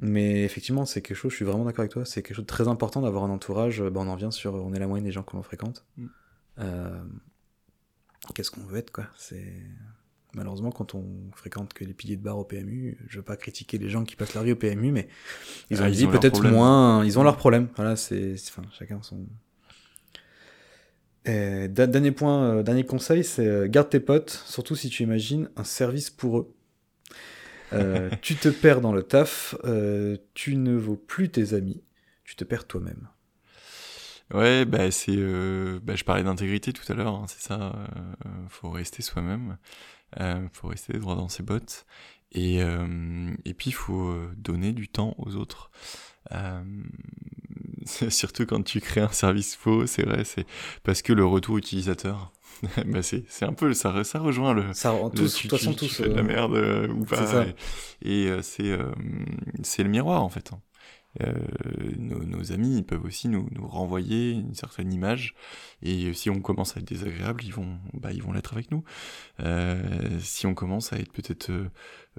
[0.00, 2.48] Mais effectivement, c'est quelque chose, je suis vraiment d'accord avec toi, c'est quelque chose de
[2.48, 3.82] très important d'avoir un entourage.
[3.82, 5.84] bah, on en vient sur, on est la moyenne des gens que l'on fréquente.
[5.96, 6.06] Mm.
[6.60, 7.02] Euh,
[8.34, 9.06] Qu'est-ce qu'on veut être, quoi?
[9.16, 9.52] C'est
[10.34, 12.98] malheureusement quand on fréquente que les piliers de bar au PMU.
[13.08, 15.08] Je veux pas critiquer les gens qui passent leur vie au PMU, mais
[15.70, 17.04] ils ont Ah, ils ont leurs peut-être moins.
[17.04, 17.68] Ils ont leurs problèmes.
[17.76, 19.26] Voilà, c'est, enfin, chacun son.
[21.24, 25.50] Et dernier point, euh, dernier conseil, c'est euh, garde tes potes, surtout si tu imagines
[25.56, 26.54] un service pour eux.
[27.72, 31.82] Euh, tu te perds dans le taf, euh, tu ne vaux plus tes amis,
[32.24, 33.08] tu te perds toi-même.
[34.34, 37.74] Ouais, bah c'est, euh, bah, je parlais d'intégrité tout à l'heure, hein, c'est ça.
[38.26, 39.56] euh, faut rester soi-même,
[40.52, 41.86] faut rester droit dans ses bottes,
[42.32, 45.70] et et puis il faut donner du temps aux autres.
[48.10, 50.46] Surtout quand tu crées un service faux, c'est vrai, c'est
[50.82, 52.32] parce que le retour utilisateur,
[52.86, 55.50] bah c'est c'est un peu ça, ça rejoint le Ça, en le- tous, de toute
[55.50, 56.00] façon, tous.
[56.00, 57.26] de la euh, merde euh, ou c'est pas.
[57.26, 57.44] ça.
[57.44, 57.54] Et,
[58.02, 58.92] et, euh, c'est euh,
[59.62, 60.50] c'est le miroir en fait.
[61.22, 61.34] Euh,
[61.96, 65.34] nos, nos amis ils peuvent aussi nous, nous renvoyer une certaine image.
[65.82, 68.84] Et si on commence à être désagréable ils vont bah, ils vont l'être avec nous.
[69.40, 71.70] Euh, si on commence à être peut-être euh,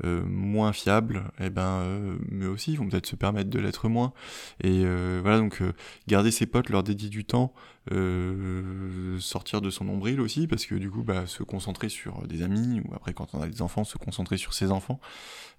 [0.03, 3.89] euh, moins fiable et ben euh, eux aussi ils vont peut-être se permettre de l'être
[3.89, 4.13] moins.
[4.61, 5.73] Et euh, voilà donc euh,
[6.07, 7.53] garder ses potes leur dédier du temps
[7.91, 12.41] euh, sortir de son nombril aussi parce que du coup bah, se concentrer sur des
[12.43, 14.99] amis ou après quand on a des enfants se concentrer sur ses enfants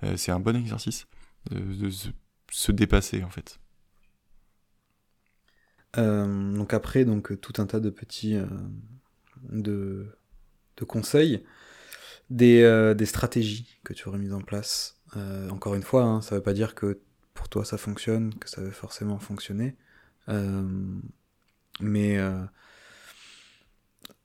[0.05, 1.07] euh, c'est un bon exercice
[1.51, 2.09] de, de se,
[2.51, 3.59] se dépasser en fait
[5.99, 8.47] Euh, donc après, donc euh, tout un tas de petits euh,
[9.51, 10.07] de,
[10.87, 11.45] conseils,
[12.31, 14.97] des, stratégies que tu aurais mises en place.
[15.51, 17.01] Encore une fois, hein, ça veut pas dire que
[17.35, 19.77] pour toi ça fonctionne, que ça veut forcément fonctionner,
[21.81, 22.19] mais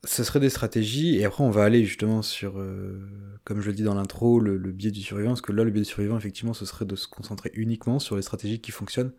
[0.06, 1.18] ce serait des stratégies.
[1.18, 3.00] Et après, on va aller justement sur, euh,
[3.44, 5.72] comme je le dis dans l'intro, le, le biais du survivant, parce que là, le
[5.72, 9.12] biais du survivant, effectivement, ce serait de se concentrer uniquement sur les stratégies qui fonctionnent.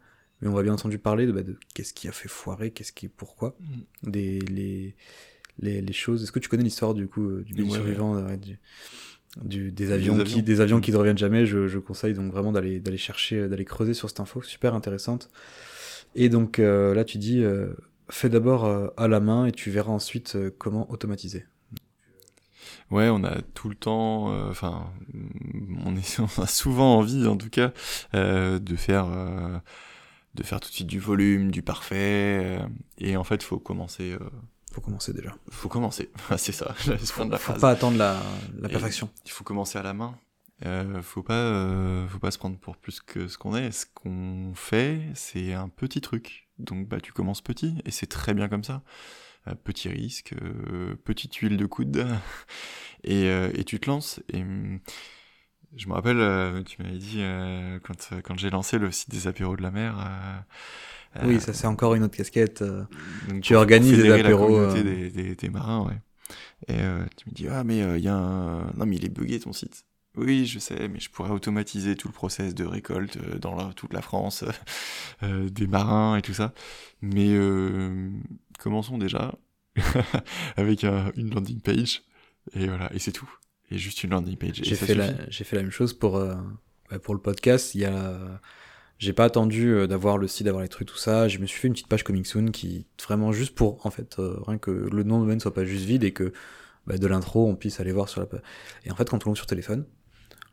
[0.43, 2.93] Mais on va bien entendu parler de, bah, de qu'est-ce qui a fait foirer, qu'est-ce
[2.93, 3.57] qui, pourquoi,
[4.03, 4.95] des les,
[5.59, 6.23] les, les choses.
[6.23, 8.59] Est-ce que tu connais l'histoire du coup euh, du biais du survivant, du,
[9.43, 10.25] du- des avions, avions.
[10.25, 13.37] qui des avions qui ne reviennent jamais je, je conseille donc vraiment d'aller d'aller chercher
[13.41, 15.29] euh, d'aller creuser sur cette info super intéressante
[16.15, 17.69] et donc euh, là tu dis euh,
[18.09, 21.47] fais d'abord euh, à la main et tu verras ensuite euh, comment automatiser
[22.91, 24.93] Ouais, on a tout le temps, euh, enfin,
[25.85, 25.97] on,
[26.43, 27.73] a souvent envie, en tout cas,
[28.15, 29.59] euh, de faire, euh,
[30.35, 32.61] de faire tout de suite du volume, du parfait,
[32.99, 34.17] et en fait, faut commencer,
[34.73, 36.11] faut commencer déjà faut commencer.
[36.37, 38.21] C'est ça, la fin de la faut pas attendre la,
[38.69, 40.15] perfection Il faut commencer à la main.
[40.65, 43.71] Euh, faut pas, euh, faut pas se prendre pour plus que ce qu'on est.
[43.71, 46.49] Ce qu'on fait, c'est un petit truc.
[46.59, 48.83] Donc, bah, tu commences petit, et c'est très bien comme ça.
[49.49, 52.07] Euh, petit risque, euh, petite huile de coude,
[53.05, 54.21] et, euh, et tu te lances.
[54.33, 54.81] Et hum,
[55.77, 59.57] je me rappelle, tu m'avais dit euh, quand, quand j'ai lancé le site des apéros
[59.57, 59.95] de la mer.
[61.23, 62.63] oui ça c'est encore une autre casquette
[63.29, 66.01] donc, Tu organises des apéros, La des, des, des marins, ouais.
[66.69, 68.73] Et euh, tu me dis, ah, mais il y a un.
[68.73, 69.85] Non, mais il est buggé ton site.
[70.17, 73.73] Oui, je sais, mais je pourrais automatiser tout le process de récolte euh, dans la-
[73.75, 74.45] toute la France,
[75.23, 76.55] euh, des marins et tout ça.
[77.03, 78.11] Mais euh,
[78.59, 79.35] commençons déjà
[80.57, 82.03] avec un- une landing page.
[82.55, 83.29] Et voilà, et c'est tout.
[83.71, 84.61] Et juste une landing page.
[84.63, 86.35] j'ai fait la j'ai fait la même chose pour euh,
[86.91, 88.41] bah, pour le podcast il y a
[88.99, 91.29] J'ai pas attendu d'avoir le site, d'avoir les trucs, tout ça.
[91.29, 94.19] Je me suis fait une petite page Coming Soon qui, vraiment juste pour, en fait,
[94.19, 96.33] euh, rien que le nom de domaine soit pas juste vide et que
[96.87, 98.41] bah, de l'intro, on puisse aller voir sur la page.
[98.87, 99.85] Et en fait, quand on l'ouvre sur téléphone,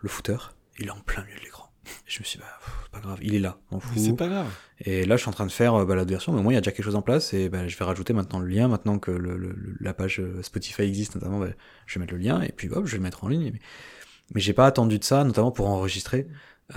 [0.03, 0.37] le footer,
[0.79, 1.69] il est en plein milieu de l'écran.
[2.05, 3.97] Je me suis dit, bah, pff, pas grave, il est là, on fout.
[3.99, 4.47] C'est pas grave.
[4.79, 6.51] Et là, je suis en train de faire euh, bah, la version, mais au moins,
[6.53, 7.33] il y a déjà quelque chose en place.
[7.33, 8.67] Et bah, je vais rajouter maintenant le lien.
[8.67, 11.47] Maintenant que le, le- la page euh, Spotify existe, notamment, bah,
[11.87, 12.41] je vais mettre le lien.
[12.41, 13.51] Et puis, hop, je vais le mettre en ligne.
[13.53, 13.59] Mais,
[14.35, 16.27] mais j'ai pas attendu de ça, notamment pour enregistrer.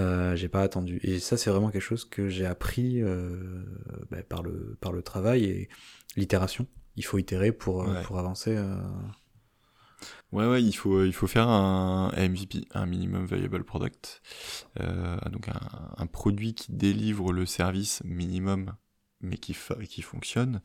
[0.01, 0.99] Euh, j'ai pas attendu.
[1.05, 3.65] Et ça, c'est vraiment quelque chose que j'ai appris euh,
[4.11, 5.69] bah, par, le, par le travail et
[6.17, 6.67] l'itération.
[6.97, 8.03] Il faut itérer pour, euh, Ouais.
[8.03, 8.57] pour avancer.
[8.57, 8.77] euh.
[10.37, 14.21] Ouais, ouais, il faut, il faut faire un MVP, un minimum viable product,
[14.81, 18.75] euh, donc un, produit qui délivre le service minimum,
[19.23, 19.57] mais qui,
[19.89, 20.61] qui fonctionne,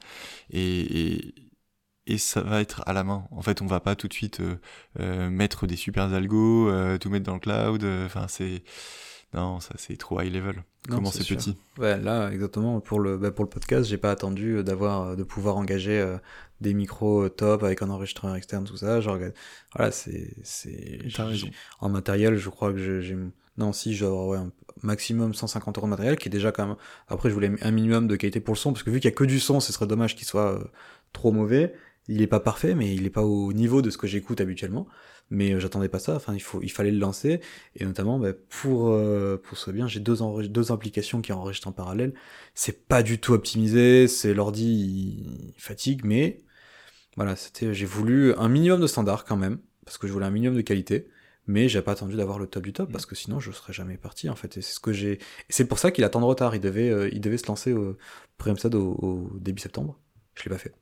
[0.50, 1.34] et,
[2.06, 3.26] et, ça va être à la main.
[3.32, 4.58] En fait, on va pas tout de suite euh,
[5.00, 7.84] euh, mettre des super algos, euh, tout mettre dans le cloud.
[7.86, 8.64] euh, Enfin, c'est
[9.34, 10.64] non, ça c'est trop high level.
[10.90, 12.80] Non, Comment c'est petit Ouais, là, exactement.
[12.82, 16.00] Pour le, bah, pour le podcast, j'ai pas attendu euh, d'avoir, euh, de pouvoir engager
[16.00, 16.18] euh,
[16.60, 19.00] des micros top avec un enregistreur externe, tout ça.
[19.00, 19.18] Genre,
[19.76, 21.48] voilà, c'est, c'est, T'as j'ai- raison.
[21.80, 23.18] en matériel, je crois que j'ai, j'ai-
[23.58, 24.52] non, si, j'ai ouais, un
[24.82, 26.76] maximum 150 euros de matériel, qui est déjà quand même,
[27.08, 29.14] après, je voulais un minimum de qualité pour le son, parce que vu qu'il y
[29.14, 30.64] a que du son, ce serait dommage qu'il soit euh,
[31.14, 31.74] trop mauvais.
[32.08, 34.88] Il est pas parfait, mais il est pas au niveau de ce que j'écoute habituellement.
[35.32, 36.16] Mais euh, j'attendais pas ça.
[36.16, 37.40] Enfin, il faut, il fallait le lancer.
[37.76, 40.18] Et notamment, bah, pour, euh, pour ce bien, j'ai deux,
[40.48, 42.14] deux applications qui enregistrent en parallèle.
[42.54, 44.08] C'est pas du tout optimisé.
[44.08, 46.42] C'est l'ordi, fatigue, mais
[47.16, 50.32] voilà, c'était, j'ai voulu un minimum de standard quand même, parce que je voulais un
[50.32, 51.08] minimum de qualité.
[51.48, 53.98] Mais j'ai pas attendu d'avoir le top du top, parce que sinon je serais jamais
[53.98, 54.58] parti en fait.
[54.58, 55.20] Et c'est ce que j'ai.
[55.50, 56.56] c'est pour ça qu'il a tant de retard.
[56.56, 57.98] Il devait, euh, il devait se lancer au
[58.38, 60.00] premier épisode au, au début septembre.
[60.36, 60.81] Je l'ai pas fait.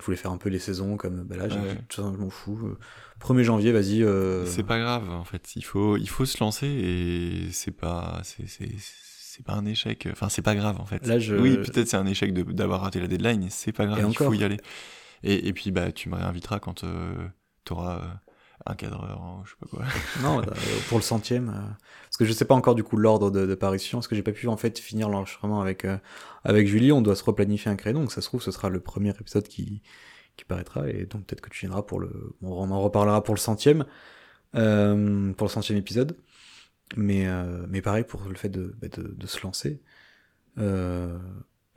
[0.00, 1.76] Je voulais faire un peu les saisons comme bah là, j'ai Ouais.
[1.94, 2.58] je m'en fous.
[2.66, 2.78] euh,
[3.20, 4.02] 1er janvier, vas-y.
[4.04, 5.56] euh, C'est pas grave, en fait.
[5.56, 10.08] Il faut, il faut se lancer et c'est pas, c'est, c'est, c'est pas un échec.
[10.12, 11.04] Enfin, c'est pas grave, en fait.
[11.06, 13.48] Là, je- Oui, peut-être c'est un échec d'avoir raté la deadline.
[13.50, 14.04] C'est pas grave.
[14.08, 14.58] Il faut y aller.
[15.24, 17.26] Et, et puis, bah, tu me réinviteras quand euh,
[17.64, 18.27] t'auras euh,
[18.66, 19.84] un cadreur, hein, je sais pas quoi.
[20.16, 21.48] Non, euh, pour le centième.
[21.50, 21.74] euh,
[22.06, 24.22] parce que je sais pas encore du coup l'ordre de, de parution, parce que j'ai
[24.22, 25.98] pas pu en fait finir l'enregistrement avec, euh,
[26.44, 26.92] avec Julie.
[26.92, 29.46] On doit se replanifier un créneau, donc ça se trouve, ce sera le premier épisode
[29.48, 29.82] qui,
[30.36, 30.88] qui paraîtra.
[30.90, 32.36] Et donc peut-être que tu viendras pour le.
[32.42, 33.84] on en reparlera pour le centième.
[34.56, 36.18] euh, pour le centième épisode.
[36.96, 39.82] Mais, euh, mais pareil pour le fait de, bah, de, de se lancer.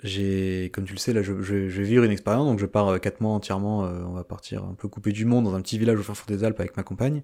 [0.03, 2.59] Euh, j'ai, comme tu le sais, là, je, je, je vais vivre une expérience, donc
[2.59, 3.85] je pars euh, quatre mois entièrement.
[3.85, 6.13] euh, on va partir un peu coupé du monde dans un petit village au fin
[6.13, 7.23] fond des Alpes avec ma compagne.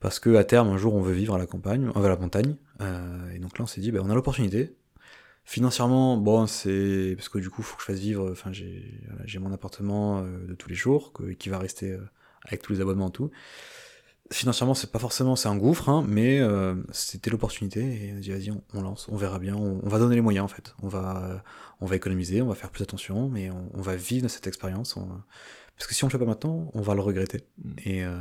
[0.00, 2.56] Parce que à terme, un jour, on veut vivre à la campagne, à la montagne.
[2.80, 4.74] Euh, et donc là, on s'est dit, bah, on a l'opportunité.
[5.44, 8.30] Financièrement, bon, c'est parce que du coup, faut que je fasse vivre.
[8.30, 11.92] Enfin, j'ai, voilà, j'ai mon appartement euh, de tous les jours que- qui va rester
[11.92, 12.00] euh,
[12.46, 13.30] avec tous les abonnements et tout.
[14.32, 17.80] Financièrement, c'est pas forcément, c'est un gouffre, hein, mais euh, c'était l'opportunité.
[17.80, 19.56] Et on a dit, vas-y, on, on lance, on verra bien.
[19.56, 20.72] On, on va donner les moyens en fait.
[20.82, 21.42] On va,
[21.80, 24.96] on va économiser, on va faire plus attention, mais on, on va vivre cette expérience.
[24.96, 25.08] on-
[25.76, 27.42] Parce que si on le fait pas maintenant, on va le regretter.
[27.64, 27.72] Mm.
[27.86, 28.20] Et, euh,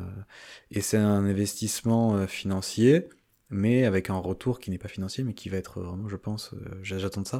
[0.71, 3.07] et c'est un investissement euh, financier,
[3.51, 6.53] mais avec un retour qui n'est pas financier, mais qui va être vraiment, je pense,
[6.55, 7.39] euh, j'a- j'attends de ça,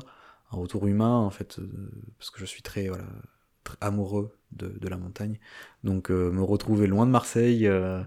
[0.52, 1.68] un retour humain, en fait, euh,
[2.20, 3.06] parce que je suis très, voilà,
[3.64, 5.40] très amoureux de, de la montagne.
[5.84, 8.04] Donc, euh, me retrouver loin de Marseille, euh,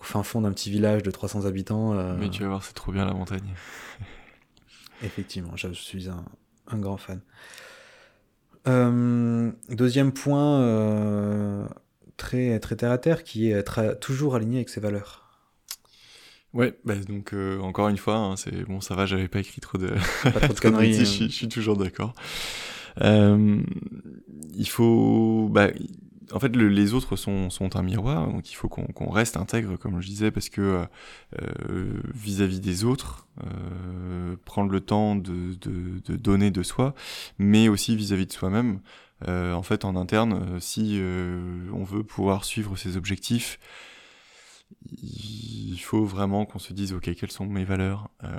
[0.00, 2.74] au fin fond d'un petit village de 300 habitants, euh, Mais tu vas voir, c'est
[2.74, 3.54] trop bien la montagne.
[5.02, 6.24] Effectivement, je suis un,
[6.68, 7.20] un grand fan.
[8.66, 11.66] Euh, deuxième point, euh,
[12.16, 15.24] très, très terre à terre, qui est être toujours aligné avec ses valeurs.
[16.54, 19.78] Ouais, bah donc encore une fois, hein, c'est bon, ça va, j'avais pas écrit trop
[19.78, 19.90] de,
[20.22, 20.88] Pas trop de conneries.
[20.88, 22.14] bêtises, je, suis- toujours d'accord.
[23.00, 25.68] Il faut, bah,
[26.32, 30.00] en fait, le- les autres sont, un miroir, donc il faut qu'on reste intègre, comme
[30.00, 30.86] je disais, parce que
[31.40, 35.54] euh, vis-à-vis des autres, euh, prendre le temps de,
[36.16, 36.94] donner de soi,
[37.38, 38.80] mais aussi vis-à-vis de soi-même.
[39.26, 41.00] Euh, en fait, en interne, si
[41.72, 43.58] on veut pouvoir suivre ses objectifs,
[44.90, 48.38] il faut vraiment qu'on se dise ok quelles sont mes valeurs euh,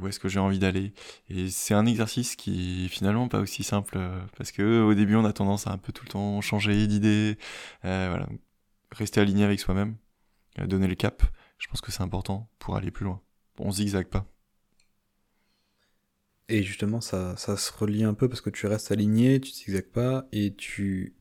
[0.00, 0.92] où est-ce que j'ai envie d'aller.
[1.28, 5.16] Et c'est un exercice qui est finalement pas aussi simple euh, parce que au début
[5.16, 7.38] on a tendance à un peu tout le temps changer d'idée
[7.84, 8.28] euh, voilà
[8.92, 9.96] rester aligné avec soi-même
[10.66, 11.22] donner le cap.
[11.58, 13.20] Je pense que c'est important pour aller plus loin.
[13.58, 14.26] On zigzague pas.
[16.48, 19.90] Et justement, ça, ça se relie un peu parce que tu restes aligné, tu zigzagues
[19.90, 21.14] pas, et tu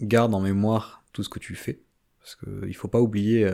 [0.00, 1.80] gardes en mémoire tout ce que tu fais.
[2.18, 3.48] Parce que il faut pas oublier,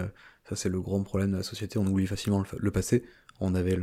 [0.51, 3.05] ça c'est le grand problème de la société, on oublie facilement le, passé.
[3.39, 3.79] On avait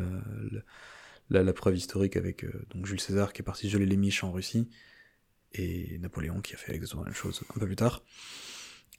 [1.30, 4.32] la, preuve historique avec euh, donc Jules César qui est parti geler les miches en
[4.32, 4.68] Russie,
[5.54, 8.04] et Napoléon qui a fait exactement la même chose un peu plus tard.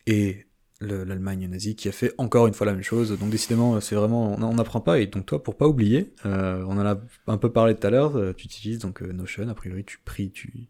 [0.07, 0.47] Et
[0.81, 3.17] le- l'Allemagne nazie, qui a fait encore une fois la même chose.
[3.19, 4.99] Donc décidément, c'est vraiment, on n'apprend pas.
[5.01, 7.91] Et donc toi, pour pas oublier, euh, on en a un peu parlé tout à
[7.91, 8.17] l'heure.
[8.17, 9.49] euh, Tu utilises donc Notion.
[9.49, 10.69] A priori, tu pries, tu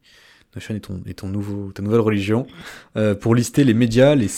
[0.57, 2.47] Notion est ton, est ton nouveau, ta nouvelle religion
[3.21, 4.29] pour lister les médias, les,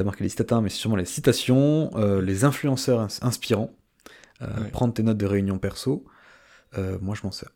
[0.00, 3.70] t'as marqué les citatins, mais c'est sûrement les citations, euh, les influenceurs ins- inspirants,
[4.40, 4.70] euh, Ouais.
[4.70, 6.06] prendre tes notes de réunions perso.
[6.78, 7.50] Euh, moi, je m'en sers.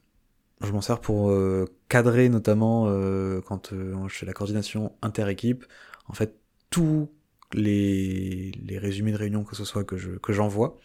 [0.62, 1.32] Je m'en sers pour
[1.88, 2.84] cadrer notamment
[3.46, 5.64] quand je fais la coordination inter-équipe.
[6.06, 6.36] En fait,
[6.70, 7.10] tous
[7.54, 10.76] les, les résumés de réunion que ce soit que je que j'envoie,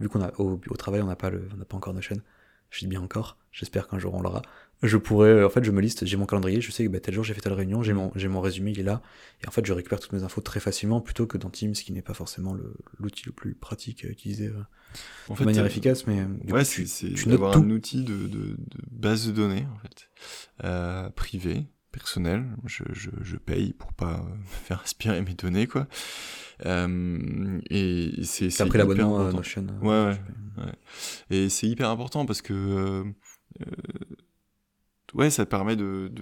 [0.00, 2.16] vu qu'on a au, au travail on n'a pas le on n'a pas encore Notion,
[2.70, 4.42] je dis bien encore, j'espère qu'un jour on l'aura.
[4.82, 7.14] Je pourrais, en fait, je me liste, j'ai mon calendrier, je sais que bah, tel
[7.14, 9.00] jour j'ai fait telle réunion, j'ai mon, j'ai mon résumé, il est là,
[9.42, 11.92] et en fait je récupère toutes mes infos très facilement plutôt que dans Teams, qui
[11.92, 12.54] n'est pas forcément
[12.98, 14.62] l'outil le plus pratique à utiliser euh,
[15.28, 16.84] En de manière euh, efficace, mais euh, Ouais, c'est
[17.26, 18.56] d'avoir un outil de, de, de
[18.90, 20.10] base de données, en fait,
[20.64, 22.44] euh, privé, personnel.
[22.66, 25.88] Je, je, je paye pour pas euh, me faire aspirer mes données, quoi.
[26.66, 29.32] Euh, et c'est c'est hyper l'abonnement à.
[29.32, 29.66] Notion.
[29.82, 30.18] euh, Ouais,
[30.58, 30.72] ouais.
[31.30, 33.04] Et c'est hyper important parce que euh,
[33.60, 33.64] euh,
[35.16, 36.12] ouais, ça permet de,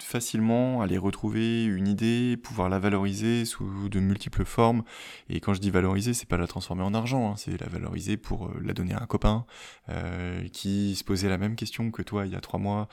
[0.00, 4.84] facilement aller retrouver une idée, pouvoir la valoriser sous de multiples formes.
[5.28, 8.16] Et quand je dis valoriser, c'est pas la transformer en argent, hein, c'est la valoriser
[8.16, 9.44] pour euh, la donner à un copain
[9.88, 12.88] euh, qui se posait la même question que toi il y a trois mois.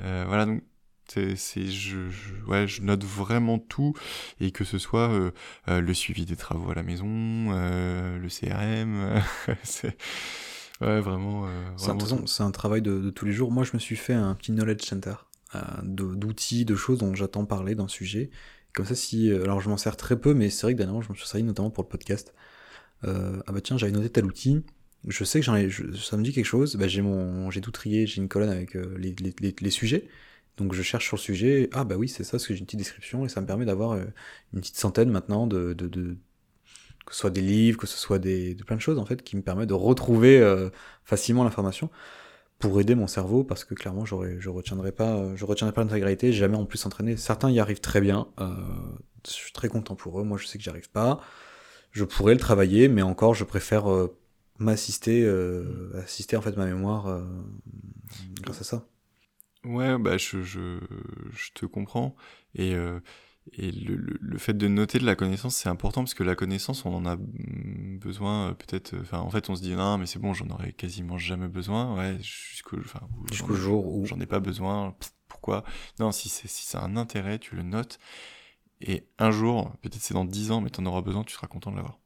[0.00, 0.62] Euh, voilà donc.
[1.08, 1.36] C'est,
[1.68, 3.94] je, note vraiment tout
[4.40, 5.30] et que ce soit
[5.68, 9.22] le suivi des travaux à la maison, le CRM,
[9.62, 9.96] c'est
[10.80, 11.46] ouais vraiment.
[11.48, 11.70] euh,
[12.26, 13.50] C'est un, travail de, de tous les jours.
[13.52, 15.14] Moi, je me suis fait un petit knowledge center
[15.54, 18.30] euh, de- d'outils, de, choses dont j'attends parler d'un sujet.
[18.74, 19.30] Comme ça, si.
[19.30, 21.26] euh, Alors, je m'en sers très peu, mais c'est vrai que dernièrement, je me suis
[21.26, 22.34] servi notamment pour le podcast.
[23.04, 24.64] Euh, ah bah tiens, j'avais noté tel outil.
[25.06, 26.76] Je sais que j'en ai, je- ça me dit quelque chose.
[26.76, 28.06] Bah, j'ai mon, j'ai tout trié.
[28.06, 30.08] J'ai une colonne avec euh, les, les, les, les sujets.
[30.56, 31.68] Donc, je cherche sur le sujet.
[31.72, 33.66] Ah bah oui, c'est ça, parce que j'ai une petite description et ça me permet
[33.66, 34.04] d'avoir euh,
[34.54, 36.16] une petite centaine maintenant de, de, de
[37.06, 39.22] que ce soit des livres, que ce soit des, de plein de choses en fait,
[39.22, 40.70] qui me permettent de retrouver euh,
[41.04, 41.88] facilement l'information
[42.58, 46.32] pour aider mon cerveau parce que clairement j'aurais je retiendrai pas je retiendrai pas l'intégralité.
[46.32, 47.16] Jamais en plus entraîné.
[47.16, 48.50] Certains y arrivent très bien euh,
[49.26, 50.24] je suis très content pour eux.
[50.24, 51.20] Moi je sais que j'y arrive pas.
[51.92, 54.18] Je pourrais le travailler mais encore je préfère euh,
[54.58, 55.28] m'assister
[56.02, 57.22] assister en fait ma mémoire
[58.40, 58.86] grâce à ça.
[59.64, 60.78] Ouais, bah je, je,
[61.32, 62.16] je te comprends.
[62.54, 62.74] Et,
[63.52, 66.34] et le, le, le fait de noter de la connaissance, c'est important parce que la
[66.34, 68.94] connaissance, on en a mm, besoin euh, peut-être.
[68.94, 71.48] euh, Enfin, en fait, on se dit non, mais c'est bon, j'en aurais quasiment jamais
[71.48, 71.96] besoin.
[71.96, 73.00] Ouais, jusqu'au enfin,
[73.30, 74.92] jusqu'au jour où J'en ai pas besoin.
[74.98, 75.64] pff, Pourquoi?
[76.00, 77.98] Non, si c'est si ça a un intérêt, tu le notes.
[78.80, 81.70] Et un jour, peut-être c'est dans 10 ans, mais t'en auras besoin, tu seras content
[81.70, 81.98] de l'avoir.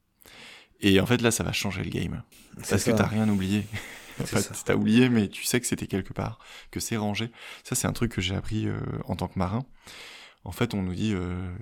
[0.81, 2.23] Et en fait, là, ça va changer le game.
[2.69, 2.93] Parce que ça.
[2.93, 3.65] t'as rien oublié.
[4.21, 6.41] En fait, t'as oublié, mais tu sais que c'était quelque part,
[6.71, 7.31] que c'est rangé.
[7.65, 9.65] Ça, c'est un truc que j'ai appris euh, en tant que marin.
[10.45, 11.53] En fait, on nous dit, euh, euh,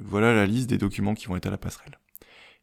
[0.00, 1.98] voilà la liste des documents qui vont être à la passerelle.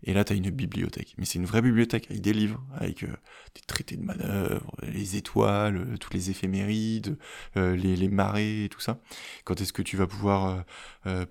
[0.03, 1.15] Et là, t'as une bibliothèque.
[1.17, 3.07] Mais c'est une vraie bibliothèque, avec des livres, avec euh,
[3.55, 7.17] des traités de manœuvre, les étoiles, tous les éphémérides,
[7.55, 9.01] les, marées et tout ça.
[9.43, 10.63] Quand est-ce que tu vas pouvoir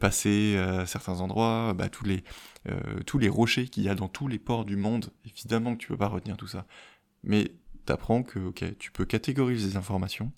[0.00, 1.74] passer à certains endroits?
[1.74, 5.12] Bah, tous, les, rochers qu'il y a dans tous les ports du monde.
[5.24, 6.66] Évidemment que tu peux pas retenir tout ça.
[7.22, 7.52] Mais
[7.84, 10.32] t'apprends que tu peux catégoriser les informations.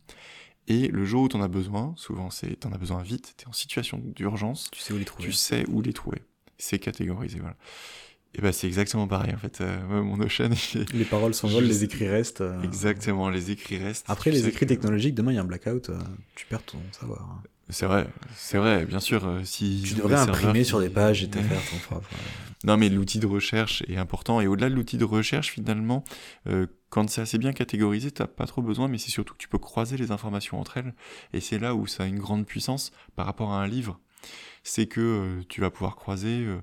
[0.68, 3.52] Et le jour où t'en as besoin, souvent c'est t'en as besoin vite, t'es en
[3.52, 6.22] situation d'urgence, tu sais où les trouver tu sais où les trouver.
[6.58, 7.56] C'est catégorisé, voilà.
[8.34, 9.60] Et ben c'est exactement pareil en fait.
[9.62, 13.50] Euh, moi, mon Notion, il est- les paroles s'envolent les écrits restent euh, exactement, les
[13.50, 14.04] écrits restent.
[14.08, 15.98] après les écrits que- technologiques demain il y a un blackout euh,
[16.34, 17.42] tu perds ton savoir hein.
[17.70, 19.26] C'est vrai, c'est vrai, bien sûr.
[19.26, 22.08] euh, si tu devrais imprimer sur des pages et te faire ton propre
[22.64, 24.40] Non, mais l'outil de recherche est important.
[24.40, 26.02] Et au-delà de l'outil de recherche, finalement,
[26.48, 29.48] euh, quand c'est assez bien catégorisé, t'as pas trop besoin, mais c'est surtout que tu
[29.48, 30.94] peux croiser les informations entre elles.
[31.32, 34.00] Et c'est là où ça a une grande puissance par rapport à un livre.
[34.64, 36.60] C'est que euh, tu vas pouvoir croiser, euh, euh,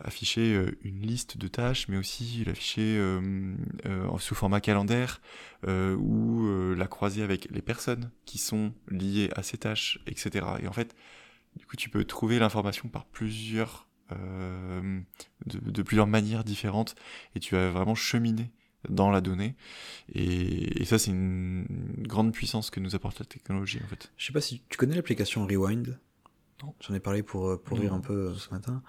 [0.00, 3.54] afficher euh, une liste de tâches, mais aussi l'afficher euh,
[3.86, 5.20] euh, sous format calendaire,
[5.66, 10.46] euh, ou euh, la croiser avec les personnes qui sont liées à ces tâches, etc.
[10.62, 10.94] Et en fait,
[11.56, 15.00] du coup, tu peux trouver l'information par plusieurs euh,
[15.46, 16.94] de, de plusieurs manières différentes
[17.34, 18.50] et tu vas vraiment cheminer
[18.88, 19.54] dans la donnée
[20.14, 21.66] et, et ça c'est une,
[22.06, 24.94] grande puissance que nous apporte la technologie en fait Je sais pas si tu connais
[24.94, 25.98] l'application Rewind?
[26.62, 26.74] Non.
[26.80, 27.82] J'en ai parlé pour, euh, pour Non.
[27.82, 28.82] rire un peu euh, ce matin.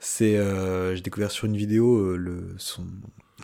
[0.00, 2.86] C'est, euh, j'ai découvert sur une vidéo euh, le son.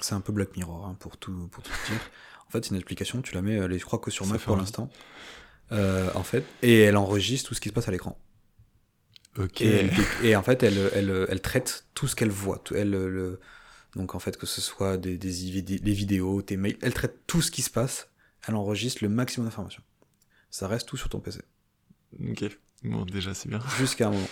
[0.01, 2.01] C'est un peu Black Mirror hein, pour tout pour tout dire.
[2.47, 3.22] En fait, c'est une application.
[3.22, 4.90] Tu la mets, elle est, je crois que sur Mac pour l'instant.
[5.72, 8.18] Euh, en fait, et elle enregistre tout ce qui se passe à l'écran.
[9.39, 9.62] ok
[10.22, 12.59] Et, en fait, elle, elle, elle traite tout ce qu'elle voit.
[12.59, 13.40] Tout- Elle, le,
[13.97, 15.31] donc en fait, que ce soit des, des,
[15.78, 18.10] les vidéos, tes mails, elle traite tout ce qui se passe.
[18.47, 19.82] Elle enregistre le maximum d'informations.
[20.51, 21.40] Ça reste tout sur ton PC.
[22.20, 22.44] ok
[22.85, 24.28] bon déjà c'est bien jusqu'à un moment.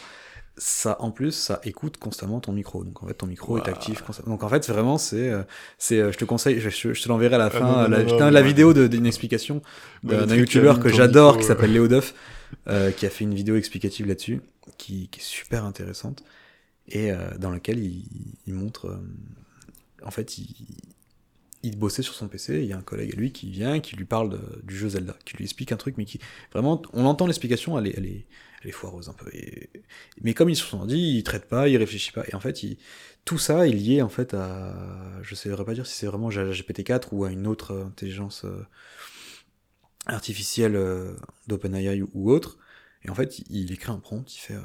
[0.58, 2.84] Ça en plus ça écoute constamment ton micro.
[2.84, 4.32] Donc en fait ton micro est actif constamment.
[4.32, 5.42] Donc en fait vraiment c'est euh,
[5.78, 8.72] c'est euh, je te conseille je, je, te l'enverrai à la fin la, la vidéo
[8.74, 9.62] d'une explication
[10.02, 12.14] d'un youtubeur que j'adore qui s'appelle Léo Duff
[12.68, 14.40] euh, qui a fait une vidéo explicative là-dessus
[14.76, 16.22] qui, qui, est super intéressante
[16.88, 18.04] et dans laquelle il,
[18.46, 18.98] il montre
[20.04, 20.54] en fait il,
[21.62, 23.96] il bossait sur son PC, il y a un collègue à lui qui vient, qui
[23.96, 26.18] lui parle du jeu Zelda, qui lui explique un truc, mais qui
[26.52, 28.26] vraiment, on entend l'explication, elle est, elle, est,
[28.68, 29.30] est foireuse un peu.
[30.20, 32.62] mais comme ils se sont dit, il traite pas, il réfléchit pas, et en fait,
[32.62, 32.78] il,
[33.24, 34.74] tout ça est lié en fait à,
[35.22, 38.66] je saurais pas dire si c'est vraiment GPT-4 ou à une autre intelligence euh,
[40.06, 41.14] artificielle euh,
[41.46, 42.58] d'OpenAI ou autre.
[43.04, 44.60] Et en fait, il, écrit un prompt, il fait euh,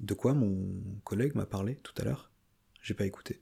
[0.00, 2.30] de quoi mon collègue m'a parlé tout à l'heure,
[2.82, 3.40] j'ai pas écouté.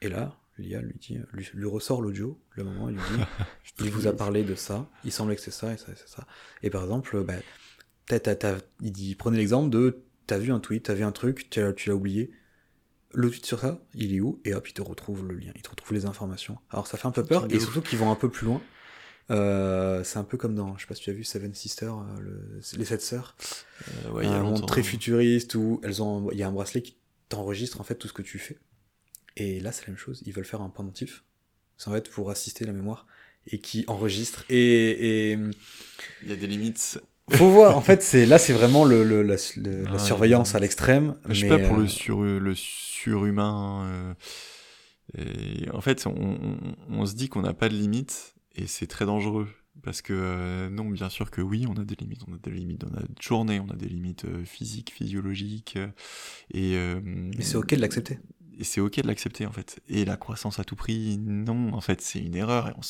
[0.00, 3.24] Et là, l'IA lui dit, lui, ressort l'audio, le moment, il lui dit,
[3.84, 6.26] il vous a parlé de ça, il semblait que c'est ça, et ça, c'est ça.
[6.62, 7.34] Et par exemple, bah,
[8.10, 11.94] il dit, prenez l'exemple de, t'as vu un tweet, t'as vu un truc, tu l'as
[11.94, 12.30] oublié,
[13.12, 14.40] le tweet sur ça, il est où?
[14.44, 16.58] Et hop, il te retrouve le lien, il te retrouve les informations.
[16.70, 18.60] Alors ça fait un peu peur, et surtout qu'ils vont un peu plus loin.
[19.30, 21.98] Euh, c'est un peu comme dans, je sais pas si tu as vu Seven Sisters,
[21.98, 23.36] euh, les sept sœurs.
[24.06, 26.96] Euh, ouais, un monde très futuriste où elles ont, il y a un bracelet qui
[27.28, 28.58] t'enregistre en fait tout ce que tu fais.
[29.36, 30.22] Et là, c'est la même chose.
[30.26, 31.24] Ils veulent faire un pendentif.
[31.76, 33.06] C'est en fait pour assister la mémoire
[33.46, 34.44] et qui enregistre.
[34.48, 37.00] Et, il y a des limites.
[37.30, 37.76] Faut voir.
[37.76, 39.36] En fait, c'est là, c'est vraiment le, le la,
[39.90, 41.16] la surveillance à l'extrême.
[41.28, 43.86] Je sais pas pour le euh, sur le surhumain.
[43.86, 44.14] Euh,
[45.16, 46.38] et en fait, on,
[46.90, 49.48] on, se dit qu'on n'a pas de limites et c'est très dangereux.
[49.82, 52.50] Parce que euh, non, bien sûr que oui, on a des limites, on a des
[52.50, 55.78] limites dans notre journée, on a des limites physiques, physiologiques,
[56.52, 58.18] et mais c'est ok de l'accepter
[58.58, 59.80] et c'est ok de l'accepter en fait.
[59.88, 62.80] Et la croissance à tout prix, non, en fait, c'est une erreur et on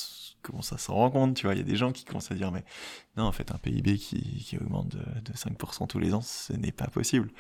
[0.43, 1.55] commence à s'en rendre compte, tu vois.
[1.55, 2.65] Il y a des gens qui commencent à dire, mais
[3.17, 6.55] non, en fait, un PIB qui, qui augmente de, de 5% tous les ans, ce
[6.55, 7.31] n'est pas possible.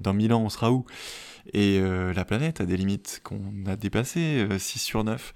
[0.00, 0.84] dans 1000 ans, on sera où?
[1.52, 5.32] Et euh, la planète a des limites qu'on a dépassées, 6 euh, sur 9.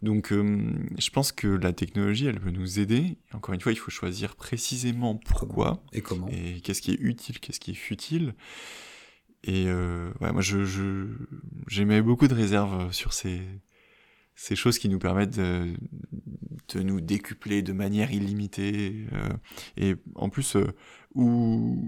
[0.00, 3.18] Donc, euh, je pense que la technologie, elle peut nous aider.
[3.32, 6.28] Encore une fois, il faut choisir précisément pourquoi et comment?
[6.28, 8.34] et qu'est-ce qui est utile, qu'est-ce qui est futile.
[9.48, 11.06] Et euh, ouais, moi, je,
[11.68, 13.40] j'émets beaucoup de réserves sur ces,
[14.34, 15.72] ces choses qui nous permettent de,
[16.74, 19.06] de nous décupler de manière illimitée.
[19.14, 19.28] Euh,
[19.78, 20.66] et en plus, euh,
[21.14, 21.82] où,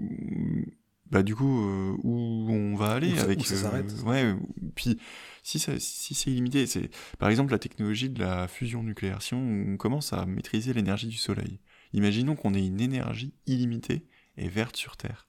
[1.11, 3.45] bah du coup, euh, où on va aller avec.
[3.45, 3.93] ça s'arrête.
[4.07, 4.33] ouais.
[4.73, 4.97] Puis
[5.43, 6.89] si, ça, si c'est illimité, c'est
[7.19, 9.21] par exemple la technologie de la fusion nucléaire.
[9.21, 11.59] Si on commence à maîtriser l'énergie du Soleil,
[11.93, 14.07] imaginons qu'on ait une énergie illimitée
[14.37, 15.27] et verte sur Terre.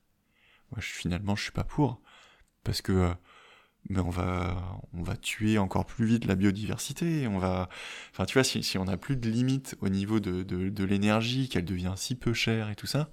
[0.71, 2.01] Moi, je, finalement, je suis pas pour
[2.64, 3.14] parce que euh,
[3.89, 7.68] mais on va on va tuer encore plus vite la biodiversité on va
[8.12, 10.84] enfin tu vois si, si on n'a plus de limite au niveau de, de, de
[10.84, 13.10] l'énergie qu'elle devient si peu chère et tout ça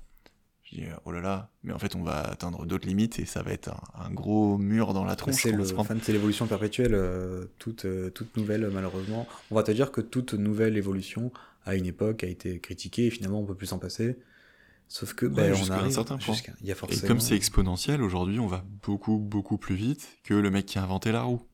[0.64, 3.42] je dis oh là là mais en fait on va atteindre d'autres limites et ça
[3.42, 5.36] va être un, gros mur dans la tronche
[6.04, 9.28] c'est l'évolution perpétuelle euh, toute euh, toute nouvelle malheureusement.
[9.52, 11.32] On va te dire que toute nouvelle évolution
[11.66, 14.18] à une époque a été critiquée et finalement on peut plus s'en passer
[14.90, 16.36] Sauf que ben, on a un certain point.
[16.64, 17.04] Y a forcément...
[17.04, 20.80] Et comme c'est exponentiel, aujourd'hui, on va beaucoup, beaucoup plus vite que le mec qui
[20.80, 21.48] a inventé la roue.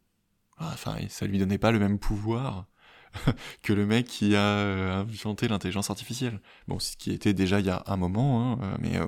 [0.57, 2.66] Ah, enfin, ça lui donnait pas le même pouvoir
[3.62, 6.40] que le mec qui a euh, inventé l'intelligence artificielle.
[6.70, 9.06] Bon, ce qui était déjà il y a un moment, hein, euh, mais euh,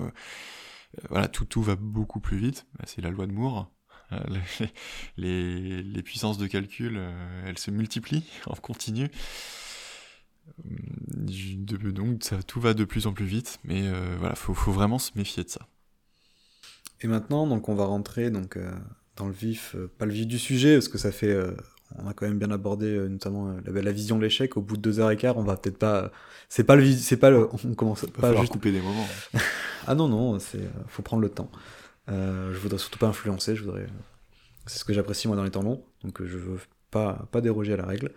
[1.09, 2.67] voilà, tout, tout va beaucoup plus vite.
[2.77, 3.71] Bah, c'est la loi de Moore.
[5.17, 6.97] les, les, puissances de calcul,
[7.45, 9.09] elles se multiplient en continu.
[10.65, 14.71] Euh, donc ça, tout va de plus en plus vite, mais euh, voilà, faut, faut
[14.71, 15.67] vraiment se méfier de ça.
[17.01, 18.71] Et maintenant, donc on va rentrer donc euh,
[19.15, 21.35] dans le vif, pas le vif du sujet, parce que ça fait,
[21.97, 24.57] on a quand même bien abordé notamment la, vision de l'échec.
[24.57, 26.11] Au bout de deux heures et quart, on va peut-être pas,
[26.49, 29.07] c'est pas le, c'est pas le, on commence pas juste couper des moments.
[29.87, 31.51] ah non non, c'est, faut prendre le temps.
[32.07, 33.87] je voudrais surtout pas influencer, je voudrais,
[34.65, 36.59] c'est ce que j'apprécie moi dans les temps longs, donc je veux
[36.89, 38.11] pas pas déroger à la règle.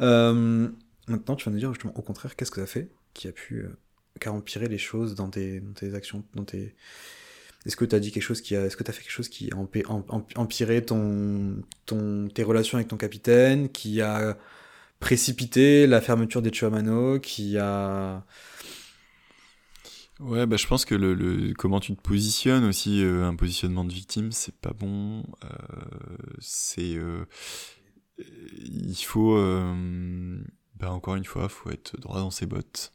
[0.00, 0.68] Euh,
[1.08, 3.62] Maintenant, tu vas nous dire justement au contraire, qu'est-ce que ça fait qui a pu
[3.62, 6.74] euh, empirer les choses dans tes, dans tes actions, dans tes...
[7.66, 9.28] Est-ce que tu as dit quelque chose qui a, est-ce que tu fait quelque chose
[9.28, 9.56] qui a
[10.36, 14.38] empiré ton, ton, tes relations avec ton capitaine, qui a
[14.98, 18.24] précipité la fermeture des Chuamano, qui a
[20.20, 23.84] Ouais, bah, je pense que le, le, comment tu te positionnes aussi, euh, un positionnement
[23.84, 25.22] de victime, c'est pas bon.
[25.44, 25.48] Euh,
[26.38, 26.98] c'est,
[28.18, 29.36] il faut,
[30.80, 32.92] bah encore une fois, faut être droit dans ses bottes.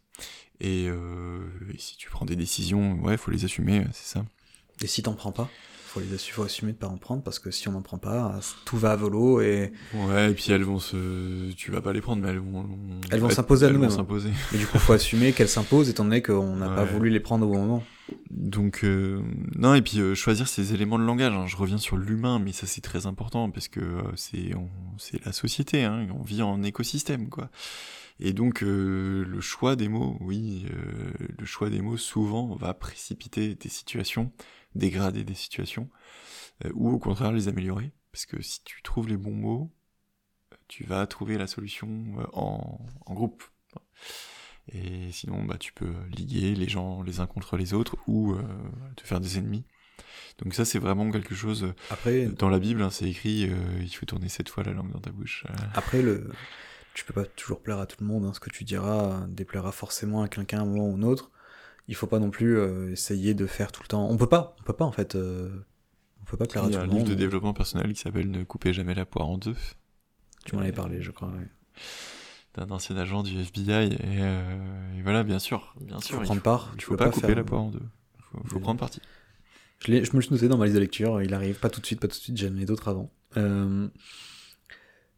[0.59, 4.25] Et, euh, et si tu prends des décisions, ouais, faut les assumer, c'est ça.
[4.81, 5.49] Et si t'en prends pas?
[5.95, 7.97] Faut les assumer, faut assumer de pas en prendre parce que si on n'en prend
[7.97, 9.71] pas, tout va à volo et.
[9.93, 12.65] Ouais, et puis elles vont se, tu vas pas les prendre, mais elles vont.
[13.11, 13.89] Elles vont s'imposer à nous-mêmes.
[14.53, 17.47] Et du coup, faut assumer qu'elles s'imposent étant donné qu'on n'a pas voulu les prendre
[17.47, 17.83] au bon moment.
[18.29, 19.19] donc euh,
[19.55, 21.33] non et puis euh, choisir ces éléments de langage.
[21.33, 21.47] hein.
[21.47, 24.69] Je reviens sur l'humain, mais ça c'est très important parce que euh, c'est on-
[25.25, 25.83] la société.
[25.85, 26.07] Hein.
[26.19, 27.49] On vit en écosystème quoi.
[28.19, 32.73] Et donc euh, le choix des mots, oui, euh, le choix des mots souvent va
[32.73, 34.31] précipiter des situations,
[34.75, 35.89] dégrader des situations,
[36.65, 37.91] euh, ou au contraire les améliorer.
[38.11, 39.71] Parce que si tu trouves les bons mots,
[40.67, 41.89] tu vas trouver la solution
[42.19, 43.43] euh, en, en groupe.
[44.71, 48.41] Et sinon, bah, tu peux liguer les gens les uns contre les autres ou euh,
[48.95, 49.63] te faire des ennemis.
[50.39, 51.73] Donc ça, c'est vraiment quelque chose.
[51.89, 54.91] Après, Dans la Bible, hein, c'est écrit, euh, il faut tourner sept fois la langue
[54.91, 55.45] dans ta bouche.
[55.49, 56.31] Euh, Après, le...
[56.93, 58.25] tu peux pas toujours plaire à tout le monde.
[58.25, 58.33] hein.
[58.33, 61.31] Ce que tu diras déplaira forcément à quelqu'un à un moment ou un autre.
[61.87, 64.07] Il faut pas non plus euh, essayer de faire tout le temps.
[64.09, 65.15] On peut pas, on peut pas en fait.
[65.15, 65.49] euh,
[66.21, 67.07] On peut pas plaire à il y a un livre monde.
[67.09, 69.55] de développement personnel qui s'appelle Ne coupez jamais la poire en deux,
[70.45, 71.27] Tu m'en avais parlé, je crois.
[71.29, 71.47] ouais.
[72.55, 73.71] d'un ancien agent du FBI.
[73.93, 76.15] Et, euh, et voilà, bien sûr, bien sûr.
[76.15, 76.71] Faut il prendre part.
[76.73, 77.81] Il tu faut peux pas, couper faire- la poire en deux.
[78.17, 78.99] Il faut, faut prendre parti.
[79.79, 81.21] Je, je me le suis noté dans ma liste de lecture.
[81.21, 82.37] Il arrive pas tout de suite, pas tout de suite.
[82.37, 83.11] J'en ai d'autres avant.
[83.37, 83.87] Euh,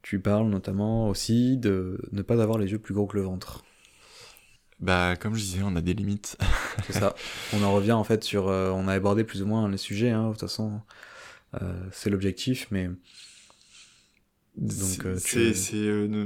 [0.01, 3.63] Tu parles notamment aussi de ne pas avoir les yeux plus gros que le ventre.
[4.79, 6.37] Bah, comme je disais, on a des limites.
[6.85, 7.15] C'est ça.
[7.53, 8.47] on en revient en fait sur.
[8.47, 10.81] euh, on a abordé plus ou moins les sujets, hein, de toute façon.
[11.61, 12.89] Euh, c'est l'objectif, mais.
[14.57, 16.25] Donc, euh, c'est euh, ne-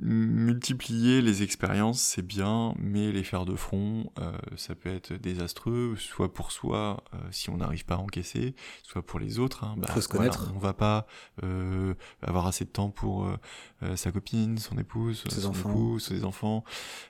[0.00, 5.94] multiplier les expériences, c'est bien, mais les faire de front, euh, ça peut être désastreux,
[5.96, 9.62] soit pour soi, euh, si on n'arrive pas à encaisser, soit pour les autres.
[9.64, 10.52] Hein, bah, Faut se voilà, connaître.
[10.56, 11.06] on va pas
[11.44, 13.36] euh, avoir assez de temps pour euh,
[13.84, 15.70] euh, sa copine, son épouse, Ses son enfants.
[15.70, 16.64] époux, ses enfants,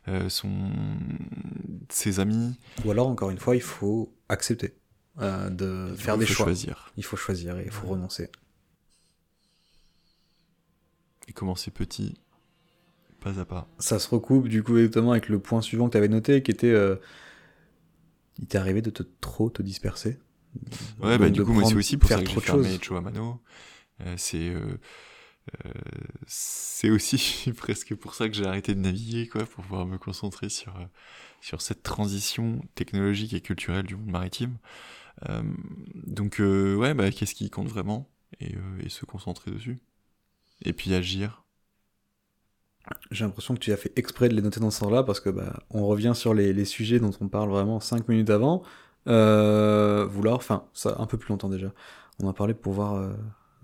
[0.09, 0.71] euh, son
[1.89, 2.55] ses amis.
[2.85, 4.75] Ou alors, encore une fois, il faut accepter
[5.21, 6.45] euh, de Il faire faut des choix.
[6.47, 6.93] choisir.
[6.97, 8.29] Il faut choisir et il faut renoncer.
[11.29, 12.15] Et commencer petit,
[13.21, 13.69] pas à pas.
[13.79, 16.51] Ça se recoupe du coup notamment avec le point suivant que tu avais noté, qui
[16.51, 16.71] était.
[16.71, 16.97] euh,
[18.39, 20.19] il t'est arrivé de te trop te disperser.
[21.03, 22.81] Ouais, bah du coup, moi, c'est prendre- aussi pour faire ça que j'ai fermé choses.
[22.83, 23.41] Choamano.
[24.03, 24.79] Euh, c'est euh,
[25.67, 25.73] euh,
[26.27, 30.49] c'est aussi presque pour ça que j'ai arrêté de naviguer, quoi, pour pouvoir me concentrer
[30.51, 30.75] sur,
[31.43, 34.59] sur cette transition technologique et culturelle du monde maritime.
[35.31, 35.43] Euh,
[35.95, 39.81] donc, euh, ouais, bah, qu'est-ce qui compte vraiment et, et se concentrer dessus?
[40.61, 41.45] Et puis agir.
[43.11, 45.29] J'ai l'impression que tu as fait exprès de les noter dans ce sens-là parce que
[45.31, 48.63] bah, on revient sur les, les sujets dont on parle vraiment 5 minutes avant.
[49.09, 51.73] Euh, vouloir, enfin, ça un peu plus longtemps déjà.
[52.23, 53.13] On en parlait pour voir, euh,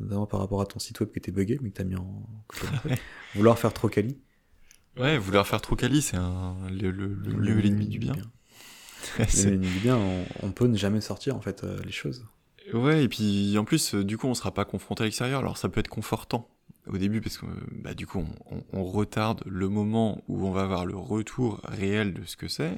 [0.01, 2.23] notamment par rapport à ton site web qui était buggé, mais que t'as mis en.
[3.35, 4.19] vouloir faire trop quali.
[4.97, 8.17] Ouais, vouloir faire trop quali, c'est un, le, le, le l'ennemi du bien.
[9.29, 12.25] C'est- L'ennemi du bien, on, on peut ne jamais sortir en fait euh, les choses.
[12.73, 15.41] Ouais, et puis en plus, euh, du coup, on sera pas confronté à l'extérieur.
[15.41, 16.49] Alors ça peut être confortant
[16.89, 20.51] au début parce que bah, du coup, on, on- on retarde le moment où on
[20.53, 22.77] va avoir le retour réel de ce que c'est.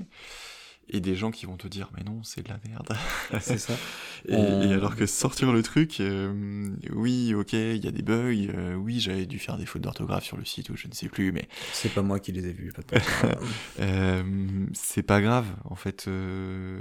[0.90, 2.94] Et des gens qui vont te dire, mais non, c'est de la merde.
[3.40, 3.74] C'est ça.
[4.28, 4.36] Et,
[4.74, 9.00] alors que sortir le truc, euh, oui, ok, il y a des bugs, euh, oui,
[9.00, 11.48] j'avais dû faire des fautes d'orthographe sur le site ou je ne sais plus, mais
[11.72, 12.70] C'est pas moi qui les ai vus.
[13.80, 16.06] euh, c'est pas grave, en fait.
[16.08, 16.78] euh,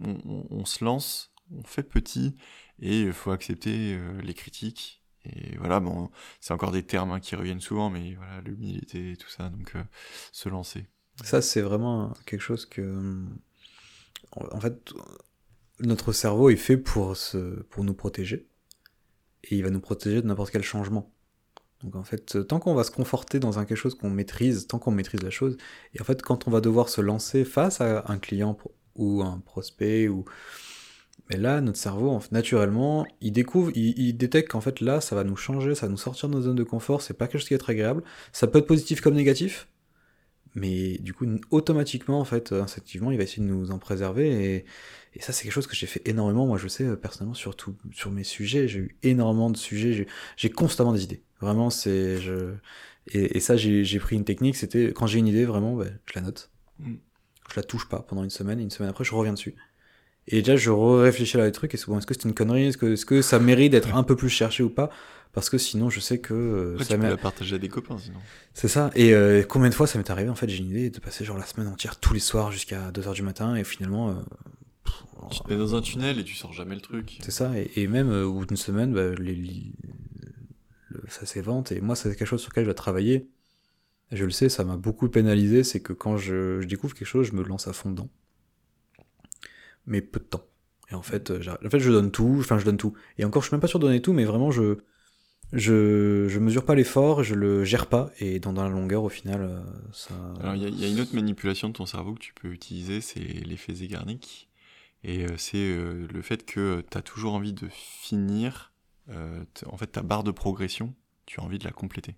[0.00, 2.34] on, on- on se lance, on fait petit,
[2.80, 5.02] et il faut accepter euh, les critiques.
[5.34, 9.16] Et voilà, bon, c'est encore des termes hein, qui reviennent souvent, mais voilà, l'humilité et
[9.16, 9.82] tout ça, donc euh,
[10.32, 10.86] se lancer.
[11.24, 13.24] Ça, c'est vraiment quelque chose que.
[14.32, 14.92] En fait,
[15.80, 17.62] notre cerveau est fait pour, se...
[17.64, 18.48] pour nous protéger.
[19.44, 21.12] Et il va nous protéger de n'importe quel changement.
[21.82, 24.78] Donc en fait, tant qu'on va se conforter dans un quelque chose qu'on maîtrise, tant
[24.78, 25.56] qu'on maîtrise la chose,
[25.94, 28.58] et en fait, quand on va devoir se lancer face à un client
[28.94, 30.24] ou un prospect, ou.
[31.30, 35.00] Mais là, notre cerveau, en fait, naturellement, il découvre, il, il détecte qu'en fait, là,
[35.00, 37.26] ça va nous changer, ça va nous sortir de nos zones de confort, c'est pas
[37.26, 38.02] quelque chose qui est très agréable.
[38.32, 39.68] Ça peut être positif comme négatif,
[40.54, 44.28] mais du coup, automatiquement, en fait, instinctivement, il va essayer de nous en préserver.
[44.56, 44.64] Et,
[45.14, 46.46] et ça, c'est quelque chose que j'ai fait énormément.
[46.46, 50.06] Moi, je sais, euh, personnellement, surtout sur mes sujets, j'ai eu énormément de sujets.
[50.36, 51.22] j'ai- constamment des idées.
[51.40, 52.18] Vraiment, c'est.
[52.20, 52.54] Je...
[53.08, 54.56] Et, et ça, j'ai pris une technique.
[54.56, 56.50] C'était quand j'ai une idée, vraiment, ben, je la note.
[56.78, 56.94] Mm.
[57.50, 58.58] Je la touche pas pendant une semaine.
[58.58, 59.54] Et une semaine après, je reviens dessus.
[60.28, 61.74] Et déjà, je réfléchis à la truc.
[61.74, 62.66] Et c'est bon, est-ce que c'est une connerie?
[62.66, 64.90] Est-ce que, est que ça mérite d'être un peu plus cherché ou pas?
[65.32, 66.34] Parce que sinon, je sais que.
[66.34, 68.20] euh, Après, ça tu peux la partager à des copains, sinon.
[68.54, 68.90] c'est ça.
[68.94, 71.24] Et euh, combien de fois ça m'est arrivé en fait J'ai une idée de passer
[71.24, 74.10] genre la semaine entière tous les soirs jusqu'à 2h du matin et finalement.
[74.10, 74.14] euh,
[74.84, 74.94] pff,
[75.30, 77.18] Tu te mets dans un tunnel et tu sors jamais le truc.
[77.22, 77.52] c'est ça.
[77.58, 79.72] Et, et même euh, au bout d'une semaine, bah, les, li-
[80.88, 81.72] le- ça s'évente.
[81.72, 83.28] Et moi, c'est quelque chose sur lequel je dois travailler.
[84.12, 85.64] Je le sais, ça m'a beaucoup pénalisé.
[85.64, 88.10] C'est que quand je, je découvre quelque chose, je me lance à fond dedans.
[89.86, 90.44] Mais peu de temps.
[90.90, 92.36] Et en fait, euh, en fait, je donne tout.
[92.38, 92.94] Enfin, je donne tout.
[93.18, 94.78] Et encore, je suis même pas sûr de donner tout, mais vraiment, je.
[95.52, 99.42] Je, je mesure pas l'effort, je le gère pas, et dans, la longueur, au final,
[99.42, 99.60] euh,
[99.92, 100.12] ça.
[100.40, 103.20] Alors, il y, a- une autre manipulation de ton cerveau que tu peux utiliser, c'est
[103.20, 104.48] l'effet Zeigarnik.
[105.04, 108.72] Et c'est le fait que tu as toujours envie de finir,
[109.08, 112.16] en fait ta barre de progression, tu as envie de la compléter.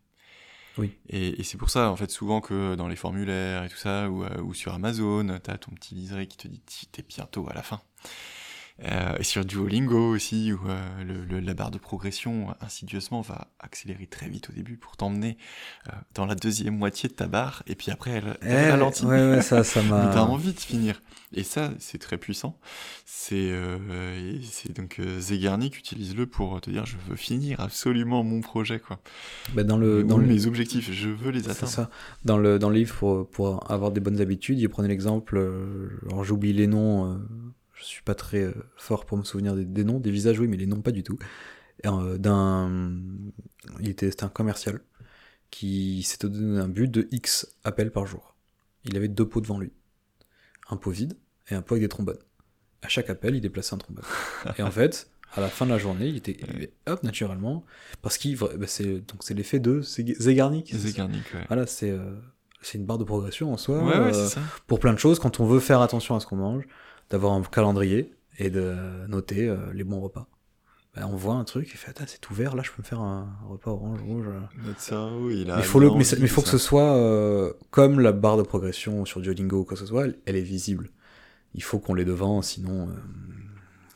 [1.08, 4.24] Et, c'est pour ça, en fait, souvent que dans les formulaires et tout ça, ou,
[4.42, 6.60] ou sur Amazon, tu as ton petit liseré qui te dit
[6.92, 7.80] t'es bientôt à la fin.
[8.84, 14.06] Euh, et sur Duolingo aussi, où euh, le, la barre de progression insidieusement va accélérer
[14.06, 15.36] très vite au début pour t'emmener
[15.88, 19.04] euh, dans la deuxième moitié de ta barre, et puis après elle, elle ralentit.
[19.04, 20.10] Ouais, ouais, ça, ça m'a.
[20.14, 21.02] T'as envie de finir.
[21.34, 22.58] Et ça, c'est très puissant.
[23.04, 23.52] C'est
[24.74, 28.98] donc Zegarnik utilise-le pour te dire je veux finir absolument mon projet quoi.
[29.52, 31.70] Bah dans le dans mes objectifs, je veux les atteindre.
[31.70, 31.90] ça.
[32.24, 35.38] Dans le dans le livre pour, pour avoir des bonnes habitudes, il prenait l'exemple.
[36.06, 37.20] alors j'oublie les noms
[37.88, 40.66] suis pas très euh, fort pour me souvenir des, noms, des visages oui, mais les
[40.66, 41.18] noms pas du tout.
[41.86, 42.90] Euh, d'un,
[43.80, 44.80] il était, c'était un commercial
[45.50, 48.34] qui s'était donné un but de X appels par jour.
[48.84, 49.72] Il avait deux pots devant lui,
[50.68, 51.16] un pot vide
[51.50, 52.18] et un pot avec des trombones.
[52.82, 54.04] À chaque appel, il déplaçait un trombone.
[54.58, 56.38] et en fait, à la fin de la journée, il était
[56.86, 57.64] hop naturellement
[58.02, 60.74] parce qu'il bah, c'est donc c'est l'effet de Zegarnik.
[60.74, 61.44] Zegarnik, ouais.
[61.48, 62.14] Voilà, c'est euh,
[62.62, 63.82] c'est une barre de progression en soi.
[63.84, 64.40] Ouais, ouais, ça.
[64.66, 66.64] Pour plein de choses, quand on veut faire attention à ce qu'on mange,
[67.10, 68.74] d'avoir un calendrier et de
[69.08, 70.28] noter euh, les bons repas.
[70.94, 73.00] Ben, on voit un truc et fait attends c'est ouvert là je peux me faire
[73.00, 74.26] un repas orange rouge.
[74.64, 75.56] Notre il a.
[75.56, 79.04] Mais faut le, mais, il faut que ce soit euh, comme la barre de progression
[79.04, 80.90] sur Duolingo ou quoi que ce soit, elle, est visible.
[81.54, 82.92] Il faut qu'on l'ait devant, sinon, euh,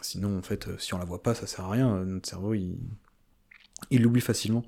[0.00, 2.04] sinon en fait, si on la voit pas, ça sert à rien.
[2.04, 2.78] Notre cerveau, il,
[3.90, 4.64] il l'oublie facilement.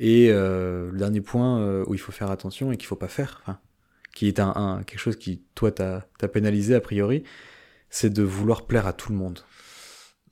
[0.00, 3.58] Et le dernier point où il faut faire attention et qu'il faut pas faire, enfin,
[4.18, 7.22] qui est un, quelque chose qui, toi, t'as pénalisé a priori,
[7.88, 9.38] c'est de vouloir plaire à tout le monde.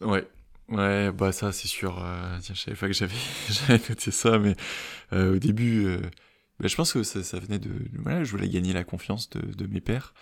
[0.00, 0.26] Ouais,
[0.70, 2.02] ouais, bah ça c'est sûr.
[2.02, 2.92] Euh, tiens, je savais que
[3.48, 4.56] j'avais noté ça, mais
[5.12, 6.00] euh, au début, euh,
[6.58, 9.40] bah, je pense que ça, ça, venait de, voilà, je voulais gagner la confiance de,
[9.40, 10.15] de mes pères,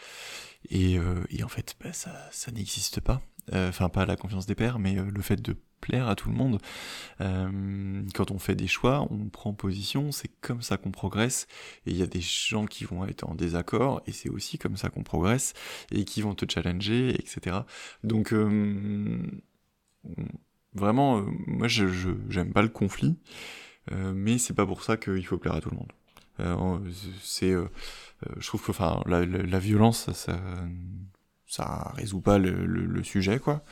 [0.68, 0.99] et,
[1.31, 3.23] et en fait, bah, ça, ça n'existe pas.
[3.51, 6.61] Enfin, pas la confiance des pères, mais le fait de plaire à tout le monde.
[7.21, 11.47] Euh, quand on fait des choix, on prend position, c'est comme ça qu'on progresse.
[11.85, 14.79] Et il y a des gens qui vont être en désaccord, et c'est aussi comme
[14.79, 15.53] ça qu'on progresse,
[15.93, 17.59] et qui vont te challenger, etc.
[18.03, 19.19] Donc, euh,
[20.73, 21.85] vraiment, euh, moi, je
[22.31, 23.17] j'aime pas le conflit,
[23.93, 25.93] mais c'est pas pour ça qu'il faut plaire à tout le monde.
[27.21, 27.53] c'est,
[28.39, 30.41] je trouve que, enfin, la, violence, ça,
[31.47, 33.63] ça, résout pas le, sujet, quoi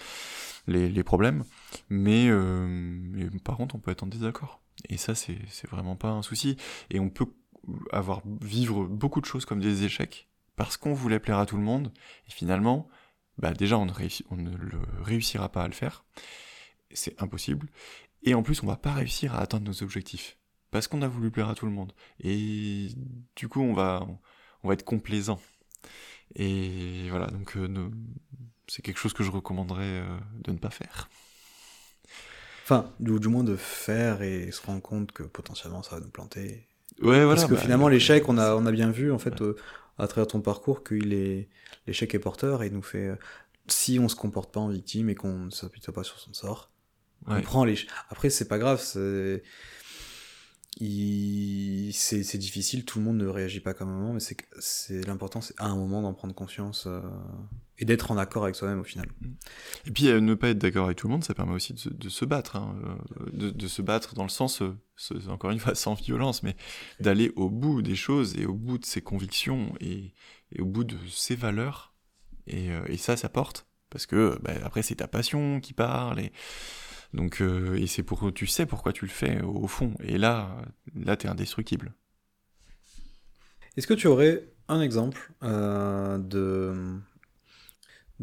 [0.66, 1.44] les problèmes.
[1.88, 4.60] Mais, euh, par contre, on peut être en désaccord.
[4.88, 5.38] Et ça, c'est
[5.70, 6.56] vraiment pas un souci.
[6.90, 7.26] Et on peut
[7.92, 11.62] avoir vivre beaucoup de choses comme des échecs parce qu'on voulait plaire à tout le
[11.62, 11.92] monde.
[12.28, 12.88] Et finalement,
[13.38, 13.92] bah déjà, on ne,
[14.30, 14.52] on ne
[15.02, 16.04] réussira pas à le faire.
[16.92, 17.68] C'est impossible.
[18.22, 20.36] Et en plus, on va pas réussir à atteindre nos objectifs
[20.70, 21.92] parce qu'on a voulu plaire à tout le monde.
[22.20, 22.88] Et
[23.36, 24.06] du coup, on va,
[24.62, 25.40] on va être complaisant.
[26.34, 27.90] Et voilà, donc euh,
[28.66, 31.08] c'est quelque chose que je recommanderais euh, de ne pas faire.
[32.62, 36.10] Enfin, du, du, moins de faire et se rendre compte que potentiellement ça va nous
[36.10, 36.66] planter.
[37.00, 39.56] Ouais, Parce que bah, finalement, l'échec, on a, on a bien vu, en fait, euh,
[39.98, 43.08] à travers ton parcours, que l'échec est porteur et nous fait.
[43.08, 43.16] Euh,
[43.68, 46.70] si on se comporte pas en victime et qu'on ne s'appuie pas sur son sort,
[47.26, 47.76] on prend les.
[48.10, 49.42] Après, c'est pas grave, c'est
[50.80, 55.54] c'est difficile, tout le monde ne réagit pas comme un moment, mais c'est l'important, c'est
[55.58, 57.00] à un moment d'en prendre conscience euh,
[57.82, 59.08] et d'être en accord avec soi-même au final.
[59.86, 62.08] Et puis euh, ne pas être d'accord avec tout le monde, ça permet aussi de,
[62.08, 62.76] se battre, hein,
[63.34, 64.62] euh, de, se battre dans le sens,
[65.28, 66.56] encore une fois, sans violence, mais
[67.00, 70.14] d'aller au bout des choses et au bout de ses convictions et,
[70.58, 71.92] au bout de ses valeurs.
[72.46, 76.32] Et, et ça, ça porte, parce que bah, après c'est ta passion qui parle et
[77.14, 79.92] donc, euh, et c'est pour tu sais pourquoi tu le fais au fond.
[80.02, 80.56] Et là,
[80.94, 81.92] là, t'es indestructible.
[83.76, 86.98] Est-ce que tu aurais un exemple euh, de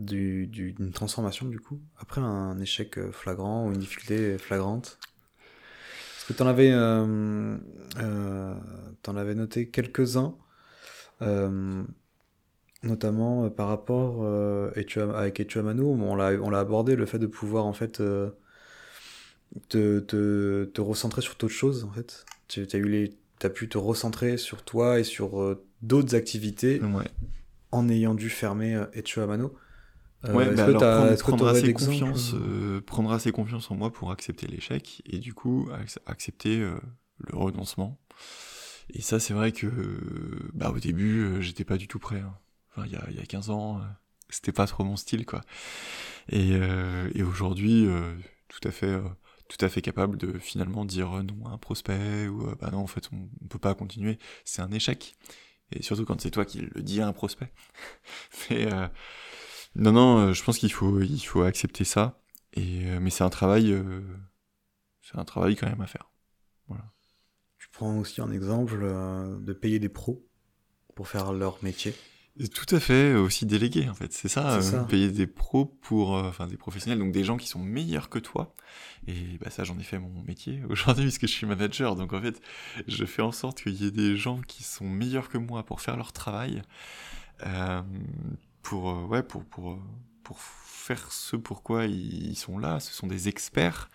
[0.05, 4.97] d'une transformation du coup après un échec flagrant ou une difficulté flagrante?
[6.17, 7.57] Est-ce que tu en avais euh,
[9.07, 10.35] en avais noté quelques-uns
[12.81, 17.65] notamment par rapport avec Etu Amano, on l'a on l'a abordé le fait de pouvoir
[17.65, 18.01] en fait
[19.67, 22.25] te, te, te recentrer sur d'autres choses en fait.
[22.47, 23.13] Tu as, eu les,
[23.43, 26.81] as pu te recentrer sur toi et sur euh, d'autres activités
[27.71, 29.21] en ayant dû fermer euh, Echo
[30.25, 34.47] Euh, ouais, bah alors, prendre, assez confiance, euh, prendre assez confiance en moi pour accepter
[34.47, 35.69] l'échec et du coup
[36.05, 37.97] accepter le renoncement.
[38.91, 39.69] Et ça, c'est vrai que
[40.53, 42.19] bah, au début, j'étais pas du tout prêt.
[42.19, 42.35] Hein.
[42.71, 43.81] Enfin, il y a, y a 15 ans,
[44.29, 45.41] c'était pas trop mon style, quoi.
[46.29, 46.51] Et,
[47.15, 47.87] et aujourd'hui,
[48.49, 48.99] tout à fait
[49.49, 52.69] tout à fait capable de finalement dire euh, non à un prospect ou euh, bah
[52.71, 55.15] non en fait on, on peut pas continuer c'est un échec
[55.71, 57.51] et surtout quand c'est toi qui le dis à un prospect
[58.49, 58.87] mais euh,
[59.75, 62.21] Non, non, je pense qu'il faut, il faut accepter ça.
[62.53, 63.75] Et, mais c'est un travail,
[65.01, 66.11] c'est un travail quand même à faire.
[66.67, 66.83] Voilà.
[67.57, 70.25] Tu prends aussi un exemple de payer des pros
[70.95, 71.93] pour faire leur métier.
[72.53, 76.55] Tout à fait, aussi déléguer en fait, c'est ça, payer des pros pour, enfin des
[76.55, 78.55] professionnels, donc des gens qui sont meilleurs que toi.
[79.07, 82.21] Et bah ça, j'en ai fait mon métier aujourd'hui puisque je suis manager, donc en
[82.21, 82.41] fait,
[82.87, 85.81] je fais en sorte qu'il y ait des gens qui sont meilleurs que moi pour
[85.81, 86.61] faire leur travail,
[87.45, 87.81] euh,
[88.69, 89.79] pour ouais, pour pour
[90.23, 92.79] pour faire ce pourquoi ils sont là.
[92.79, 93.89] Ce sont des experts.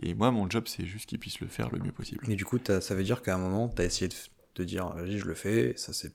[0.00, 2.30] Et moi, mon job, c'est juste qu'ils puissent le faire le mieux possible.
[2.30, 4.14] Et du coup, ça veut dire qu'à un moment, tu as essayé de,
[4.54, 6.12] de dire, vas-y, je le fais, ça c'est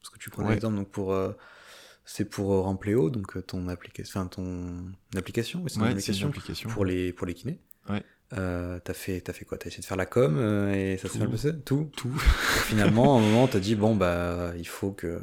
[0.00, 1.32] parce que tu prends un exemple donc pour euh,
[2.04, 6.84] c'est pour euh, Rempléo donc euh, ton application enfin ton application, c'est une, application pour
[6.84, 7.60] les pour les kinés.
[7.88, 8.02] Ouais.
[8.34, 9.58] Euh, t'as fait t'as fait quoi?
[9.58, 10.38] T'as essayé de faire la com
[10.72, 11.58] et ça s'est bien passé?
[11.64, 11.90] Tout?
[11.96, 12.16] Tout.
[12.66, 15.20] Finalement, à un moment, t'as dit bon bah il faut que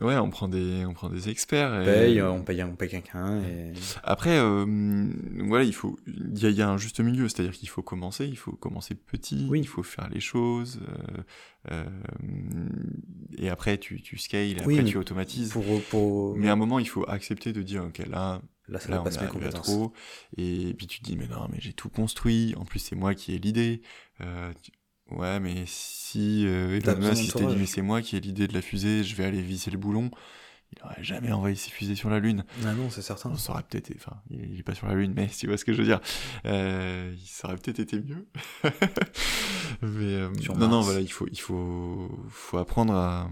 [0.00, 1.70] Ouais, on prend des, on prend des experts.
[1.72, 3.40] On paye, on paye, on paye quelqu'un.
[3.42, 3.72] Et...
[4.02, 4.64] Après, euh,
[5.46, 8.36] voilà, il faut, il y, y, a un juste milieu, c'est-à-dire qu'il faut commencer, il
[8.36, 9.60] faut commencer petit, oui.
[9.60, 10.80] il faut faire les choses,
[11.70, 12.68] euh, euh,
[13.38, 15.52] et après tu, tu scales, après oui, tu automatises.
[15.52, 16.36] Pour, pour...
[16.36, 19.40] Mais à un moment, il faut accepter de dire, ok, là, là, ça là on
[19.40, 19.92] est trop,
[20.36, 23.14] et puis tu te dis, mais non, mais j'ai tout construit, en plus c'est moi
[23.14, 23.80] qui ai l'idée.
[24.20, 24.52] Euh,
[25.10, 28.54] Ouais, mais si euh, Elon Musk s'était dit, mais c'est moi qui ai l'idée de
[28.54, 30.10] la fusée, je vais aller visser le boulon,
[30.72, 32.44] il aurait jamais envoyé ses fusées sur la Lune.
[32.64, 33.30] Ah non, c'est certain.
[33.30, 35.72] On aurait peut-être, enfin, il est pas sur la Lune, mais tu vois ce que
[35.72, 36.00] je veux dire.
[36.46, 38.26] Euh, ça aurait peut-être été mieux.
[39.82, 43.30] mais euh, non, non, voilà, il faut, il faut, faut apprendre à,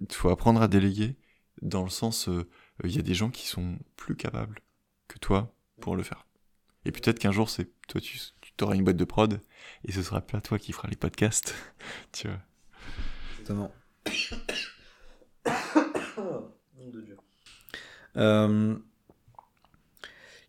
[0.00, 1.16] il faut apprendre à déléguer
[1.60, 2.48] dans le sens, euh,
[2.84, 4.60] il y a des gens qui sont plus capables
[5.08, 6.26] que toi pour le faire.
[6.84, 8.18] Et peut-être qu'un jour, c'est toi, tu,
[8.56, 9.40] tu auras une boîte de prod
[9.84, 11.54] et ce sera pas toi qui fera les podcasts,
[12.12, 12.38] tu vois.
[13.40, 13.72] Exactement.
[18.16, 18.76] euh,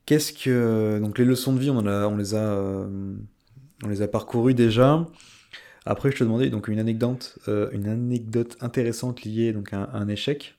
[0.06, 3.16] Qu'est-ce que donc les leçons de vie, on, en a, on les a, euh,
[3.84, 5.08] on les a parcourues déjà.
[5.86, 9.98] Après, je te demandais donc une anecdote, euh, une anecdote intéressante liée donc à, à
[9.98, 10.56] un échec.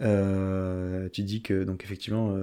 [0.00, 2.34] Euh, tu dis que donc effectivement,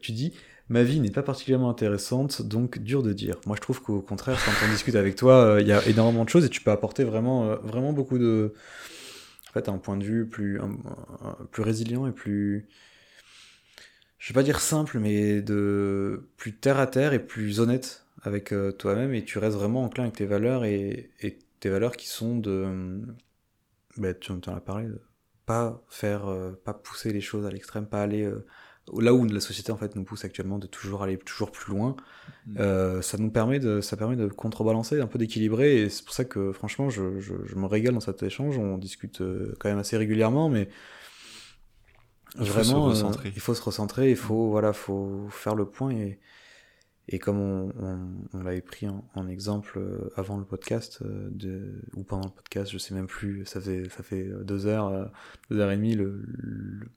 [0.00, 0.32] tu dis
[0.68, 3.36] ma vie n'est pas particulièrement intéressante, donc dur de dire.
[3.46, 6.30] Moi, je trouve qu'au contraire, quand on discute avec toi, il y a énormément de
[6.30, 8.54] choses et tu peux apporter vraiment, euh, beaucoup de.
[9.50, 10.60] En fait, un point de vue plus,
[11.52, 12.66] plus résilient et plus.
[14.18, 18.52] Je vais pas dire simple, mais de plus terre à terre et plus honnête avec
[18.52, 21.10] euh, toi-même et tu restes vraiment enclin avec tes valeurs et,
[21.60, 23.02] tes valeurs qui sont de.
[23.96, 25.00] Bah, tu en as parlé, de
[25.46, 28.28] pas faire, euh, pas pousser les choses à l'extrême, pas aller
[28.92, 31.96] là où la société en fait nous pousse actuellement de toujours aller toujours plus loin,
[32.46, 32.58] mmh.
[32.58, 35.82] euh, ça nous permet de ça permet de contrebalancer, un peu d'équilibrer.
[35.82, 38.76] Et c'est pour ça que franchement je, je, je, me régale dans cet échange, on
[38.76, 40.68] discute euh, quand même assez régulièrement mais
[42.38, 45.90] il vraiment faut euh, il faut se recentrer, il faut voilà faut faire le point.
[45.92, 46.18] Et
[47.06, 47.98] et comme on, on,
[48.32, 49.78] on l'avait pris en, en, exemple
[50.16, 54.02] avant le podcast de, ou pendant le podcast, je sais même plus, ça fait ça
[54.02, 55.10] fait deux heures,
[55.50, 56.88] deux heures et demie le, le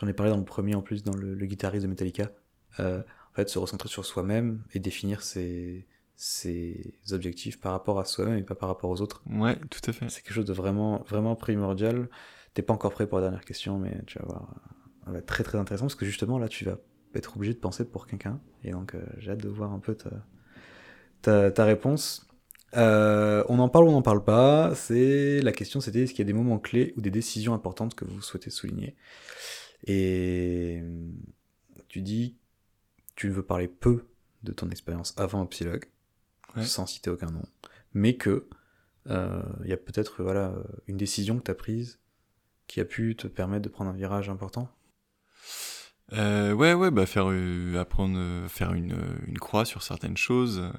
[0.00, 2.30] J'en ai parlé dans le premier en plus, dans le, le guitariste de Metallica.
[2.78, 8.04] Euh, en fait, se recentrer sur soi-même et définir ses, ses objectifs par rapport à
[8.04, 9.22] soi-même et pas par rapport aux autres.
[9.28, 10.08] Ouais, tout à fait.
[10.08, 12.08] C'est quelque chose de vraiment, vraiment primordial.
[12.54, 14.54] T'es pas encore prêt pour la dernière question, mais tu vas voir,
[15.04, 16.78] ça va être très très intéressant parce que justement là, tu vas
[17.14, 18.40] être obligé de penser pour quelqu'un.
[18.62, 20.10] Et donc, euh, j'ai hâte de voir un peu ta,
[21.22, 22.26] ta, ta réponse.
[22.76, 24.74] Euh, on en parle ou on n'en parle pas.
[24.74, 27.94] C'est la question, c'était est-ce qu'il y a des moments clés ou des décisions importantes
[27.94, 28.96] que vous souhaitez souligner?
[29.84, 30.82] Et
[31.88, 32.36] tu dis,
[33.14, 34.06] tu veux parler peu
[34.42, 35.86] de ton expérience avant Upsilog,
[36.56, 36.64] ouais.
[36.64, 37.42] sans citer aucun nom,
[37.92, 38.48] mais que
[39.06, 40.54] il euh, y a peut-être voilà
[40.86, 41.98] une décision que tu as prise
[42.66, 44.68] qui a pu te permettre de prendre un virage important?
[46.12, 50.70] Euh, ouais, ouais, bah faire euh, apprendre, faire une, une croix sur certaines choses,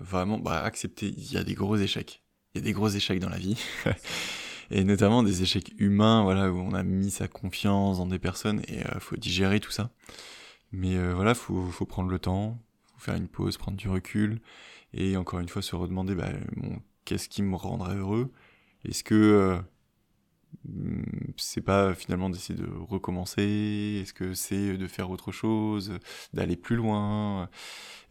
[0.00, 1.14] vraiment, bah accepter.
[1.16, 2.24] Il y a des gros échecs.
[2.54, 3.56] Il y a des gros échecs dans la vie.
[4.70, 8.62] Et notamment des échecs humains, voilà, où on a mis sa confiance dans des personnes
[8.68, 9.90] et euh, faut digérer tout ça.
[10.72, 12.58] Mais euh, voilà, faut, faut prendre le temps,
[12.94, 14.40] faut faire une pause, prendre du recul
[14.92, 18.32] et encore une fois se redemander, bah, bon, qu'est-ce qui me rendrait heureux?
[18.84, 19.60] Est-ce que euh,
[21.36, 24.00] c'est pas finalement d'essayer de recommencer?
[24.02, 25.98] Est-ce que c'est de faire autre chose,
[26.34, 27.48] d'aller plus loin?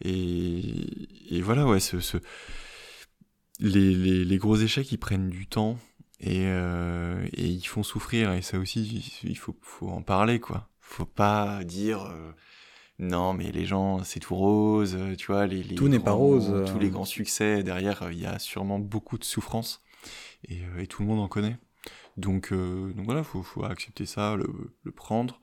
[0.04, 2.18] Et, et voilà, ouais, ce, ce
[3.60, 5.78] les, les, les, gros échecs, ils prennent du temps
[6.20, 10.68] et, euh, et ils font souffrir et ça aussi il faut, faut en parler quoi
[10.80, 12.32] faut pas dire euh,
[12.98, 16.52] non mais les gens c'est tout rose tu vois les, les tout n'est pas rose
[16.70, 19.82] tous les grands succès derrière il y a sûrement beaucoup de souffrance
[20.48, 21.56] et, et tout le monde en connaît
[22.16, 24.46] Donc, euh, donc voilà, faut, faut accepter ça, le,
[24.82, 25.40] le prendre.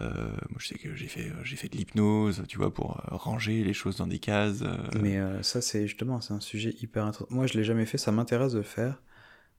[0.00, 3.16] Euh, moi, je sais que j'ai fait, j'ai fait de l'hypnose, tu vois, pour euh,
[3.16, 4.62] ranger les choses dans des cases.
[4.62, 4.76] euh.
[5.00, 7.34] Mais euh, ça, c'est justement, c'est un sujet hyper intéressant.
[7.34, 9.02] Moi, je l'ai jamais fait, ça m'intéresse de le faire,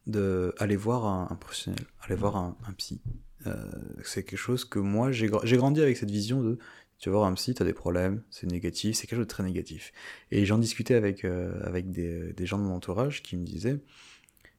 [0.07, 3.01] de aller voir un, un professionnel, aller voir un, un psy.
[3.47, 3.55] Euh,
[4.03, 6.57] c'est quelque chose que moi, j'ai gra- j'ai grandi avec cette vision de,
[6.99, 9.43] tu vas voir un psy, t'as des problèmes, c'est négatif, c'est quelque chose de très
[9.43, 9.91] négatif.
[10.31, 13.79] Et j'en discutais avec, euh, avec des, des gens de mon entourage qui me disaient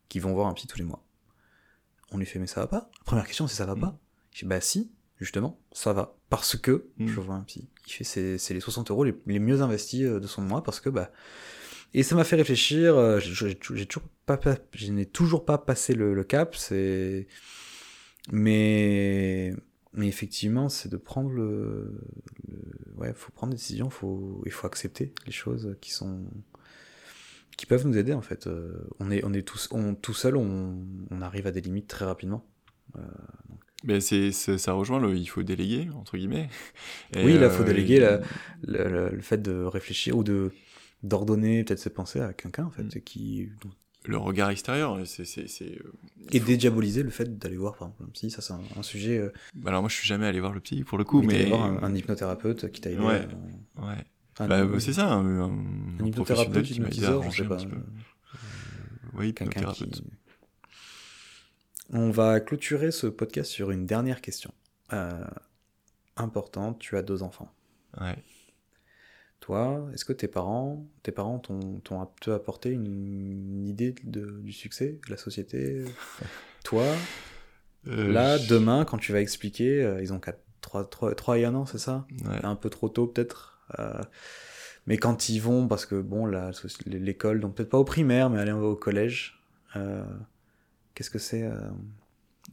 [0.08, 1.04] qu'ils vont voir un psy tous les mois.
[2.12, 2.90] On lui fait, mais ça va pas?
[2.98, 3.98] La première question, c'est ça va pas?
[4.32, 6.16] Je dis, bah si, justement, ça va.
[6.28, 7.08] Parce que Mm.
[7.08, 7.68] je vois un psy.
[7.86, 10.62] Il fait, c'est c'est les 60 euros les, les mieux investis euh, de son mois
[10.62, 11.10] parce que, bah.
[11.94, 12.96] Et ça m'a fait réfléchir.
[12.96, 14.38] euh, j'ai- toujours pas,
[14.74, 16.54] je n'ai toujours pas passé le, le cap.
[16.56, 17.26] C'est.
[18.30, 19.54] Mais.
[19.94, 21.92] Mais effectivement, c'est de prendre le,
[22.48, 26.24] le- Ouais, faut prendre des décisions, faut, il faut accepter les choses qui sont.
[27.58, 28.46] qui peuvent nous aider en fait.
[28.46, 30.78] Euh, On est, on est tous, on, tout seul, on,
[31.10, 32.46] on arrive à des limites très rapidement.
[33.84, 36.48] Mais c'est, ça rejoint le il faut déléguer, entre guillemets.
[37.14, 38.20] Et, oui, là, faut euh, déléguer la-
[38.62, 40.52] le- le fait de réfléchir ou de
[41.02, 43.00] d'ordonner peut-être ses pensées à quelqu'un en fait, Mm.
[43.02, 43.48] qui
[44.04, 45.24] Le regard extérieur, c'est.
[46.32, 48.30] et dédiaboliser le fait d'aller voir par exemple un psy.
[48.30, 49.18] Ça, c'est un, un sujet.
[49.18, 51.34] euh, Bah Alors moi, je suis jamais allé voir le psy pour le coup, mais.
[51.34, 53.00] d'aller voir un, un hypnothérapeute qui t'a aidé.
[53.00, 53.26] Ouais.
[53.78, 54.04] euh, Ouais.
[54.48, 55.50] Bah, c'est ça, un, un,
[56.00, 57.58] Un hypnothérapeute, qui m'a aidé à hypnotiseur, je sais pas.
[57.60, 57.66] euh,
[59.14, 59.90] Oui, Quelqu'un hypnothérapeute.
[60.02, 60.04] qui.
[61.90, 64.52] On va clôturer ce podcast sur une dernière question.
[64.94, 65.24] Euh,
[66.16, 67.52] importante, tu as deux enfants.
[68.00, 68.16] Ouais.
[69.42, 72.00] Toi, est-ce que tes parents, tes parents t'ont,
[72.32, 75.82] apporté une, une idée de, du succès de la société?
[76.64, 76.86] Toi,
[77.88, 80.20] Euh, là, je- demain, quand tu vas expliquer, euh, ils ont
[80.60, 82.06] 3, 3, et 1 an, c'est ça?
[82.24, 82.38] Ouais.
[82.44, 83.58] Un peu trop tôt peut-être?
[83.80, 84.00] Euh,
[84.86, 86.52] Mais quand ils vont, parce que bon, la,
[86.86, 89.42] l'école, donc peut-être pas au primaire, mais aller au collège,
[90.94, 91.48] qu'est-ce que c'est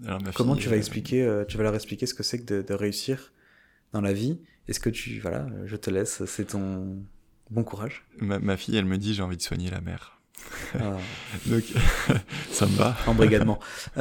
[0.06, 2.62] Alors, Comment fille, tu vas expliquer, tu vas leur expliquer ce que c'est que de,
[2.62, 3.34] de réussir
[3.94, 4.40] dans la vie?
[4.70, 6.98] Est-ce que tu, voilà, je te laisse, c'est ton
[7.50, 8.06] bon courage.
[8.20, 10.20] ma, ma fille, elle me dit j'ai envie de soigner la mère.
[10.80, 10.98] Ah,
[11.48, 11.64] Donc,
[12.52, 12.96] ça me va.
[13.08, 13.60] embrigadement.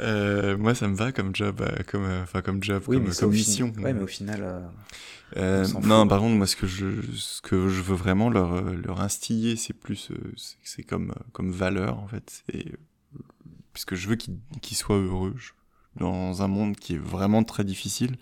[0.00, 3.08] Euh, moi, ça me va comme job, euh, comme, euh, enfin comme job, Oui, comme,
[3.08, 3.72] mais comme mission.
[3.78, 4.40] Ouais, mais au final,
[5.36, 6.08] euh, on non, fout.
[6.08, 9.74] par contre, moi, ce que je, ce que je veux vraiment leur, leur instiller, c'est
[9.74, 10.10] plus,
[10.64, 12.42] c'est- comme, comme valeur, en fait.
[12.50, 12.64] C'est,
[13.74, 15.52] puisque je veux qu'ils qu'ils soient heureux je-
[15.96, 18.16] dans un monde qui est vraiment très difficile.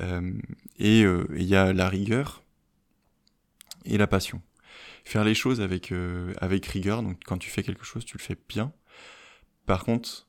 [0.00, 0.32] Euh,
[0.78, 2.42] et euh, il y a la rigueur
[3.84, 4.42] et la passion.
[5.04, 8.22] Faire les choses avec, euh, avec rigueur, donc quand tu fais quelque chose, tu le
[8.22, 8.72] fais bien.
[9.66, 10.26] Par contre,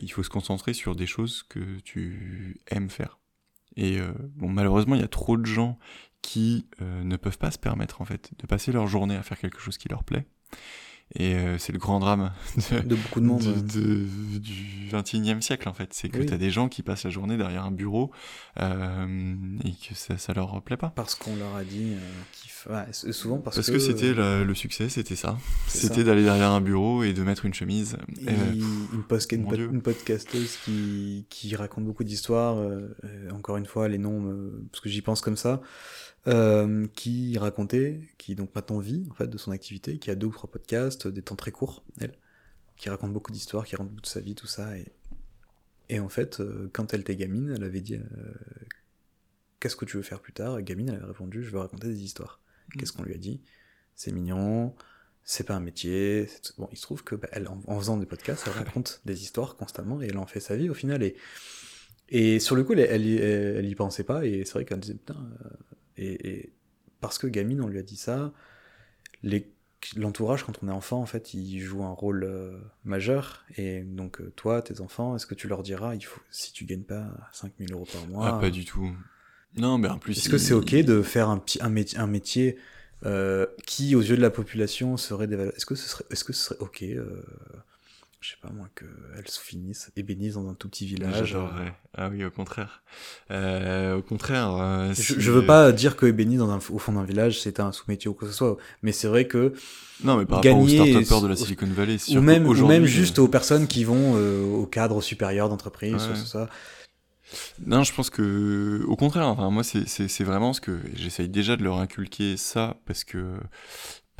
[0.00, 3.18] il faut se concentrer sur des choses que tu aimes faire.
[3.76, 3.98] Et
[4.36, 5.76] bon, malheureusement, il y a trop de gens
[6.20, 9.58] qui ne peuvent pas se permettre en fait de passer leur journée à faire quelque
[9.58, 10.26] chose qui leur plaît.
[11.14, 12.32] Et euh, c'est le grand drame
[12.72, 13.42] de, de beaucoup de monde.
[13.42, 15.92] de- de- du 21e siècle en fait.
[15.92, 16.26] C'est que Oui.
[16.26, 18.10] tu as des gens qui passent la journée derrière un bureau
[18.60, 19.06] euh,
[19.64, 20.92] et que ça, ça leur plaît pas.
[20.94, 21.98] Parce qu'on leur a dit euh,
[22.32, 25.36] qu'il f- ouais, souvent parce, Parce que, que c'était la- le succès, c'était ça.
[25.66, 27.96] C'était d'aller derrière un bureau et de mettre une chemise.
[28.18, 28.52] Il- Euh,
[28.94, 33.88] une, post- une, pod- podcasteuse qui, qui raconte beaucoup d'histoires, euh, euh, encore une fois,
[33.88, 34.34] les noms,
[34.70, 35.60] parce que j'y pense comme ça,
[36.28, 40.28] euh, qui racontait, qui donc maintenant vit en fait de son activité, qui a deux
[40.28, 42.14] ou trois podcasts, des temps très courts, elle,
[42.76, 44.92] qui raconte beaucoup d'histoires, qui raconte beaucoup de sa vie, tout ça, et,
[45.88, 48.32] et en fait, euh, quand elle était gamine, elle avait dit euh,
[49.60, 50.58] Qu'est-ce que tu veux faire plus tard?
[50.58, 52.40] Et gamine, elle avait répondu Je veux raconter des histoires.
[52.78, 53.42] Qu'est-ce qu'on lui a dit?
[53.94, 54.74] C'est mignon,
[55.24, 56.28] c'est pas un métier.
[56.58, 59.22] Bon, il se trouve que bah, elle, en, en faisant des podcasts, elle raconte des
[59.22, 61.02] histoires constamment et elle en fait sa vie au final.
[61.02, 61.16] Et,
[62.14, 64.94] et sur le coup, elle, elle, elle y pensait pas et c'est vrai qu'elle disait
[64.94, 65.16] putain.
[65.44, 65.48] euh,
[65.96, 66.52] et, et
[67.00, 68.32] parce que gamine, on lui a dit ça,
[69.96, 73.44] l'entourage quand on est enfant, en fait, il joue un rôle euh, majeur.
[73.56, 76.64] Et donc euh, toi, tes enfants, est-ce que tu leur diras, il faut si tu
[76.64, 78.90] gagnes pas 5000 euros par mois, ah, pas du tout.
[79.56, 80.16] Non, mais en plus.
[80.18, 82.56] est-ce que c'est ok de faire un, un, métier, un métier
[83.04, 86.32] euh, qui, aux yeux de la population, serait dévalorisé Est-ce que ce serait, est-ce que
[86.32, 87.22] ce serait ok, euh,
[88.22, 91.36] je sais pas moi, qu'elles se finissent ébénissent dans un tout petit village.
[91.94, 92.82] Ah oui, au contraire.
[93.30, 94.54] Euh, au contraire.
[94.54, 97.58] euh, je, je veux pas dire que ébénisse dans un, au fond d'un village, c'est
[97.60, 99.52] un sous-métier ou quoi que ce soit, mais c'est vrai que
[100.04, 102.84] Non, mais par gagner rapport aux start de la Silicon Valley, ou même, ou même
[102.84, 106.14] euh, juste aux personnes qui vont euh, au cadre supérieur d'entreprise, Ouais.
[106.24, 106.48] ça.
[107.66, 111.64] Non, je pense que, au contraire, enfin, moi, c'est vraiment ce que j'essaye déjà de
[111.64, 113.36] leur inculquer ça parce que,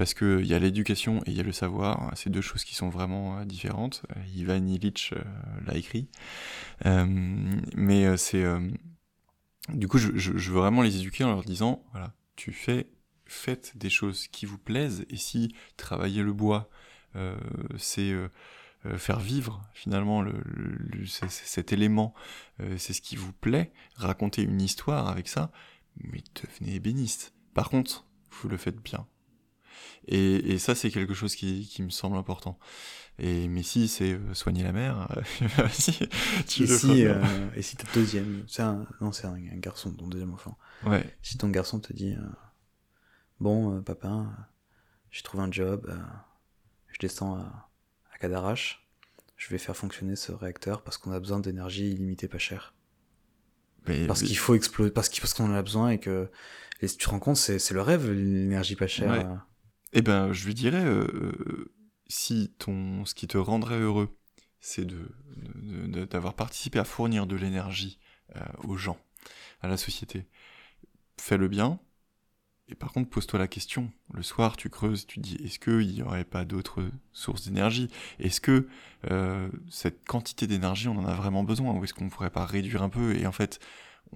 [0.02, 2.10] parce que il y a l'éducation et il y a le savoir.
[2.16, 4.02] C'est deux choses qui sont vraiment euh, différentes.
[4.16, 5.22] Euh, Ivan Illich euh,
[5.64, 6.08] l'a écrit.
[6.84, 8.44] Mais c'est,
[9.68, 12.90] du coup, je, veux vraiment les éduquer en leur disant, voilà, tu fais,
[13.26, 16.68] faites des choses qui vous plaisent et si travailler le bois,
[17.78, 18.12] c'est,
[18.96, 20.34] faire vivre finalement le,
[21.06, 22.12] cet élément,
[22.76, 25.52] c'est ce qui vous plaît, raconter une histoire avec ça,
[26.00, 27.34] mais devenez ébéniste.
[27.54, 29.06] Par contre, vous le faites bien.
[30.08, 32.58] Et, et ça, c'est quelque chose qui, qui, me semble important.
[33.18, 35.98] Et mais si c'est euh, soigner la mère, euh, si,
[36.48, 37.22] tu et, si, euh,
[37.54, 40.56] et si ta deuxième, c'est un, non, c'est un, garçon, ton deuxième enfant.
[40.84, 41.04] Ouais.
[41.22, 42.16] Si ton garçon te dit,
[43.38, 44.26] bon, papa,
[45.10, 45.92] j'ai trouvé un job,
[46.88, 47.70] je descends à,
[48.12, 48.88] à Cadarache,
[49.36, 52.74] je vais faire fonctionner ce réacteur parce qu'on a besoin d'énergie illimitée pas chère.
[53.86, 56.30] Mais, parce qu'il faut exploser, parce qu'on en a besoin et que
[56.80, 59.10] et tu te rends compte, c'est le rêve, l'énergie pas chère.
[59.10, 59.36] Ouais.
[59.92, 61.74] Eh ben, je lui dirais, euh,
[62.08, 64.16] si ton, ce qui te rendrait heureux,
[64.60, 65.08] c'est de,
[66.06, 67.98] d'avoir participé à fournir de l'énergie
[68.36, 68.98] euh, aux gens,
[69.60, 70.26] à la société,
[71.20, 71.78] fais-le bien.
[72.68, 73.92] Et par contre, pose-toi la question.
[74.14, 77.88] Le soir, tu creuses, tu dis, est-ce qu'il n'y aurait pas d'autres sources d'énergie?
[78.18, 78.68] Est-ce que
[79.10, 81.74] euh, cette quantité d'énergie, on en a vraiment besoin?
[81.74, 83.14] Ou est-ce qu'on ne pourrait pas réduire un peu?
[83.16, 83.60] Et en fait,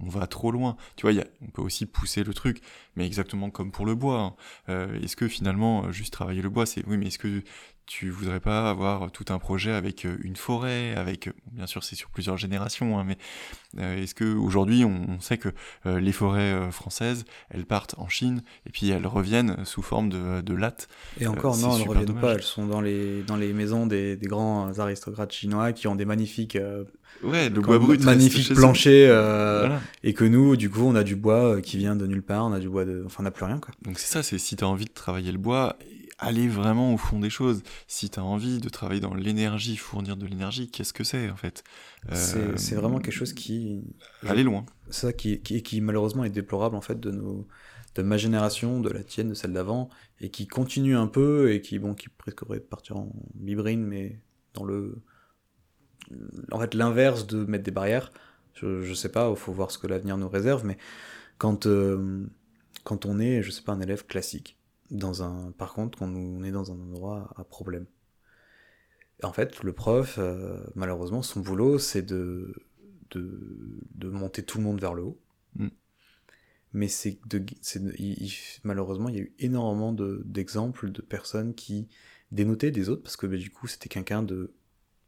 [0.01, 0.77] on va trop loin.
[0.97, 2.61] Tu vois, y a, on peut aussi pousser le truc,
[2.97, 4.21] mais exactement comme pour le bois.
[4.21, 4.35] Hein.
[4.69, 7.43] Euh, est-ce que finalement, juste travailler le bois, c'est oui, mais est-ce que
[7.87, 11.95] tu voudrais pas avoir tout un projet avec euh, une forêt, avec bien sûr c'est
[11.95, 13.17] sur plusieurs générations, hein, mais
[13.79, 15.51] euh, est-ce que aujourd'hui on, sait que
[15.87, 20.41] euh, les forêts françaises elles partent en Chine et puis elles reviennent sous forme de,
[20.41, 20.89] de lattes
[21.21, 24.17] Et encore non, elles ne reviennent pas, elles sont dans les dans les maisons des,
[24.17, 26.59] des grands aristocrates chinois qui ont des magnifiques
[27.23, 31.61] ouais le bois brut magnifiques planchers et que nous du coup on a du bois
[31.61, 33.59] qui vient de nulle part, on a du bois de enfin on n'a plus rien
[33.59, 33.75] quoi.
[33.83, 35.77] Donc c'est ça, c'est si tu as envie de travailler le bois
[36.19, 37.63] aller vraiment au fond des choses.
[37.87, 41.37] Si tu as envie de travailler dans l'énergie, fournir de l'énergie, qu'est-ce que c'est en
[41.37, 41.63] fait?
[42.11, 43.85] Euh, C'est vraiment quelque chose qui...
[44.27, 44.65] Aller loin.
[44.91, 47.47] Ça qui, qui, qui, malheureusement est déplorable en fait de, nos,
[47.95, 51.61] de ma génération, de la tienne, de celle d'avant, et qui continue un peu, et
[51.61, 54.21] qui, bon, qui risquerait de partir en bibrine, mais
[54.55, 55.03] dans le...
[56.53, 58.13] En fait, l'inverse de mettre des barrières.
[58.55, 60.79] Je, je sais pas, il faut voir ce que l'avenir nous réserve, mais
[61.39, 62.27] quand, euh,
[62.85, 64.59] quand on est, je sais pas, un élève classique,
[64.91, 67.87] dans un, par contre, quand on est dans un endroit à problème.
[69.23, 72.55] En fait, le prof, euh, malheureusement, son boulot, c'est de,
[73.11, 75.21] de, de, monter tout le monde vers le haut.
[75.55, 75.69] Mm.
[76.75, 77.43] Mais c'est de,
[78.63, 81.89] malheureusement, il y a eu énormément d'exemples de, personnes qui
[82.33, 84.53] dénotaient des autres parce que bah, du coup, c'était quelqu'un de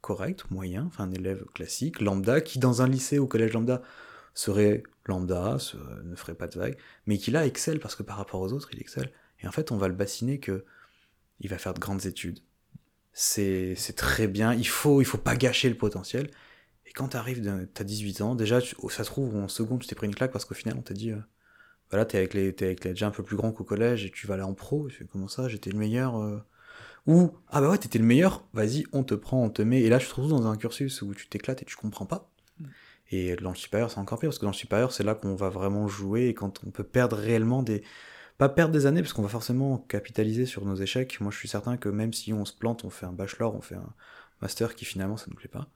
[0.01, 3.83] correct, moyen, enfin un élève classique, lambda, qui dans un lycée ou collège lambda
[4.35, 5.59] serait lambda,
[6.05, 8.69] ne ferait pas de vague, mais qui là excelle parce que par rapport aux autres,
[8.73, 9.11] il excelle.
[9.41, 10.65] Et en fait, on va le bassiner que
[11.41, 12.41] il va faire de grandes études.
[13.13, 14.55] C'est, très bien.
[14.55, 16.31] Il faut, il faut pas gâcher le potentiel.
[16.87, 20.07] Et quand t'arrives, t'as 18 ans, déjà, ça se trouve, en seconde, tu t'es pris
[20.07, 21.19] une claque parce qu'au final, on t'a dit, euh,
[21.91, 24.11] voilà, t'es avec les, t'es avec les déjà un peu plus grand qu'au collège et
[24.11, 24.89] tu vas aller en pro.
[25.11, 26.39] Comment ça, j'étais le meilleur, euh...
[27.07, 29.81] Ou, ah bah ouais, t'étais le meilleur, vas-y, on te prend, on te met.
[29.81, 32.31] Et là, je te trouve dans un cursus où tu t'éclates et tu comprends pas.
[32.59, 32.65] Mm.
[33.11, 35.35] Et dans le supérieur, c'est encore pire, parce que dans le supérieur, c'est là qu'on
[35.35, 37.83] va vraiment jouer et quand on peut perdre réellement des,
[38.39, 41.21] pas perdre des années parce qu'on va forcément capitaliser sur nos échecs.
[41.21, 43.61] Moi, je suis certain que même si on se plante, on fait un bachelor, on
[43.61, 43.93] fait un
[44.41, 45.69] master qui finalement ça nous plaît pas,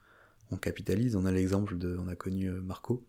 [0.53, 1.17] on capitalise.
[1.17, 3.05] On a l'exemple de, on a connu euh, Marco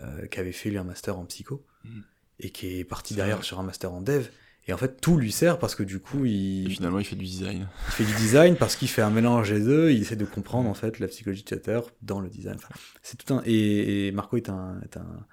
[0.00, 2.00] euh, qui avait fait lui un master en psycho mm.
[2.40, 4.28] et qui est parti derrière sur un master en dev.
[4.68, 6.70] Et en fait, tout lui sert parce que du coup, il.
[6.72, 7.68] finalement, il fait du design.
[7.88, 9.90] Il fait du design parce qu'il fait un mélange des deux.
[9.92, 12.56] Il essaie de comprendre en fait la psychologie utilisateur dans le design.
[12.56, 13.42] Enfin, c'est tout un.
[13.46, 15.26] Et, Marco est un, est un,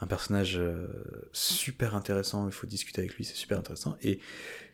[0.00, 0.86] un personnage euh,
[1.32, 3.96] super intéressant, il faut discuter avec lui, c'est super intéressant.
[4.02, 4.20] Et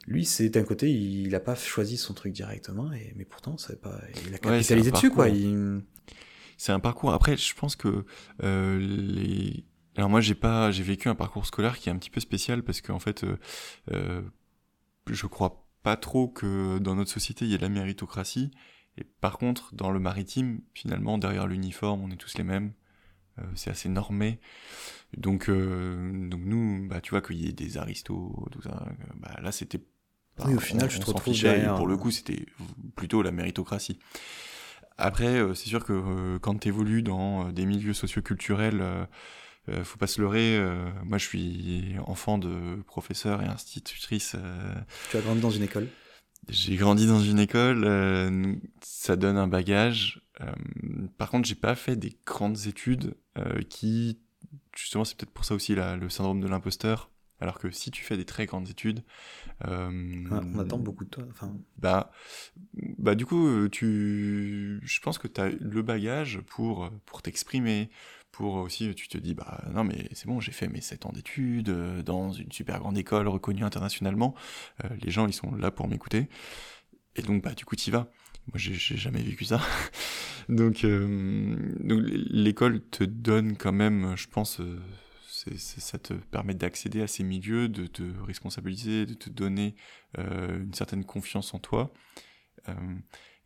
[0.06, 3.81] lui, c'est d'un côté, il n'a pas choisi son truc directement, et, mais pourtant, c'est
[3.81, 5.28] pas, il a capitalisé dessus, quoi.
[6.58, 7.12] C'est un parcours.
[7.12, 8.05] Après, je pense que
[8.42, 9.64] euh, les.
[9.97, 12.62] Alors moi, j'ai pas, j'ai vécu un parcours scolaire qui est un petit peu spécial
[12.62, 13.37] parce qu'en fait, euh,
[13.93, 14.23] euh,
[15.07, 18.51] je crois pas trop que dans notre société il y ait de la méritocratie.
[18.99, 22.73] Et par contre, dans le maritime, finalement, derrière l'uniforme, on est tous les mêmes.
[23.39, 24.39] Euh, c'est assez normé.
[25.17, 29.05] Donc, euh, donc nous, bah, tu vois qu'il y ait des aristos, tout ça, euh,
[29.17, 29.81] bah, là c'était
[30.47, 31.39] oui, au final, je te retrouve
[31.77, 32.47] pour le coup, c'était
[32.97, 33.99] plutôt la méritocratie.
[34.97, 38.83] Après, c'est sûr que quand tu évolues dans des milieux socioculturels,
[39.68, 40.60] euh, faut pas se leurrer.
[41.05, 44.36] moi, je suis enfant de professeur et institutrice.
[45.10, 45.89] Tu as grandi dans une école?
[46.49, 48.58] J'ai grandi dans une école.
[48.81, 50.23] ça donne un bagage.
[51.18, 53.15] par contre, j'ai pas fait des grandes études
[53.68, 54.18] qui
[54.76, 57.10] justement, c'est peut-être pour ça aussi le syndrome de l'imposteur.
[57.41, 59.02] Alors que si tu fais des très grandes études,
[59.66, 59.91] euh,
[60.31, 61.24] on attend beaucoup de toi.
[61.28, 61.52] Enfin...
[61.76, 62.12] Bah,
[62.99, 67.91] bah du coup, euh, tu, je pense que tu as le bagage pour pour t'exprimer,
[68.33, 71.12] pour aussi, tu te dis bah non mais c'est bon, j'ai fait mes 7 ans
[71.12, 74.35] d'études euh, dans une super grande école reconnue internationalement.
[75.02, 76.28] les gens ils sont là pour m'écouter.
[77.15, 78.11] Et donc bah du coup tu y vas.
[78.49, 79.61] moi, j'ai jamais vécu ça.
[80.49, 84.61] donc, donc l'école te donne quand même, je pense,
[85.28, 89.75] ça te permet d'accéder à ces milieux, de te responsabiliser, de te donner
[90.17, 91.93] une certaine confiance en toi.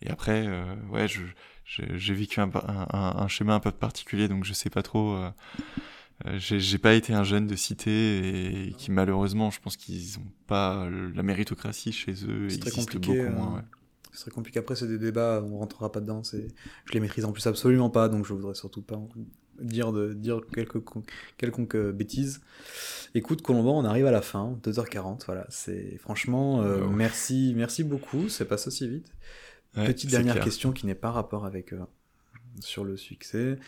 [0.00, 0.48] et après,
[0.90, 1.22] ouais, je
[1.66, 5.16] j'ai vécu un, un, schéma un peu particulier, donc je sais pas trop.
[5.16, 5.30] Euh,
[6.26, 10.30] euh j'ai pas été un jeune de cité et qui malheureusement, je pense qu'ils ont
[10.46, 12.48] pas la méritocratie chez eux.
[12.48, 13.24] C'est très compliqué.
[13.24, 13.62] Beaucoup moins, euh, ouais.
[14.12, 14.60] C'est très compliqué.
[14.60, 16.22] Après, c'est des débats, on rentrera pas dedans.
[16.24, 16.38] Je
[16.92, 18.98] les maîtrise en plus absolument pas, donc je voudrais surtout pas
[19.60, 22.42] dire de dire quelconque, quelconque euh, bêtise.
[23.14, 25.26] Écoute, Colomban, on arrive à la fin, 2h40.
[25.26, 28.28] Voilà, c'est franchement, merci, merci beaucoup.
[28.28, 29.10] C'est passé aussi vite.
[29.84, 31.80] Petite dernière question qui n'est pas rapport avec euh,
[32.60, 33.58] sur le succès.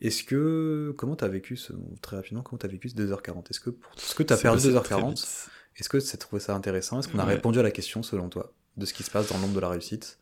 [0.00, 3.70] Est-ce que comment t'as vécu ce très rapidement comment t'as vécu ce 2h40 Est-ce que
[3.70, 7.00] pour ce que t'as perdu 2h40 Est-ce que t'as trouvé ça intéressant?
[7.00, 9.38] Est-ce qu'on a répondu à la question selon toi de ce qui se passe dans
[9.38, 10.18] l'ombre de la réussite?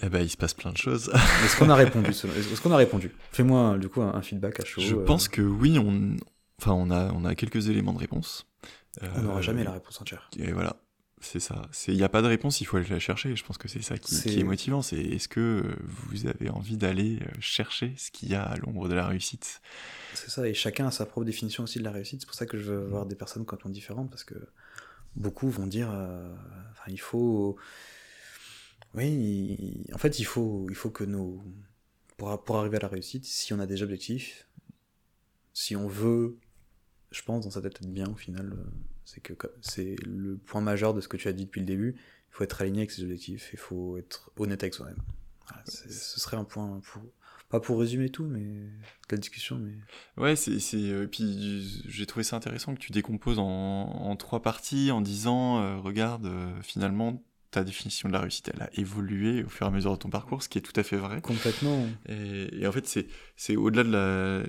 [0.00, 1.12] Eh ben, il se passe plein de choses.
[1.44, 3.14] Est-ce qu'on a répondu Est-ce qu'on a répondu?
[3.30, 4.80] Fais-moi du coup un, feedback à chaud.
[4.80, 5.04] Je euh.
[5.04, 6.16] pense que oui, on,
[6.60, 8.46] enfin, on a, on a quelques éléments de réponse.
[9.16, 10.30] On n'aura jamais la réponse entière.
[10.38, 10.76] Et voilà.
[11.24, 11.62] C'est ça.
[11.88, 13.34] Il n'y a pas de réponse, il faut aller la chercher.
[13.34, 14.44] Je pense que c'est ça qui, est...
[14.44, 14.82] motivant.
[14.82, 18.88] C'est est-ce que vous avez envie d'aller euh, chercher ce qu'il y a à l'ombre
[18.88, 19.62] de la réussite?
[20.12, 22.20] C'est ça, et chacun a sa propre définition aussi de la réussite.
[22.20, 24.34] C'est pour ça que je veux avoir des personnes complètement différentes, parce que
[25.16, 26.34] beaucoup vont dire, euh,
[26.88, 27.56] il faut...
[28.94, 31.42] Oui, en fait, il faut, il faut que nous...
[32.18, 34.46] Pour, pour arriver à la réussite, si on a des objectifs,
[35.54, 36.36] si on veut,
[37.10, 38.64] je pense, dans sa tête être bien au final euh,
[39.04, 41.94] c'est que c'est le point majeur de ce que tu as dit depuis le début.
[41.96, 44.98] Il faut être aligné avec ses objectifs, il faut être honnête avec soi-même.
[45.66, 47.02] ce serait un point pour,
[47.48, 48.44] pas pour résumer tout, mais
[49.10, 49.56] la discussion.
[49.58, 49.74] Mais...
[50.16, 54.42] Ouais, c'est, c'est, euh, puis j'ai trouvé ça intéressant que tu décomposes en, en trois
[54.42, 59.44] parties en disant, euh, regarde, euh, finalement, ta définition de la réussite, elle a évolué
[59.44, 61.20] au fur et à mesure de ton parcours, ce qui est tout à fait vrai.
[61.20, 61.86] Complètement.
[62.08, 64.42] Et, et en fait, c'est, c'est au-delà de la,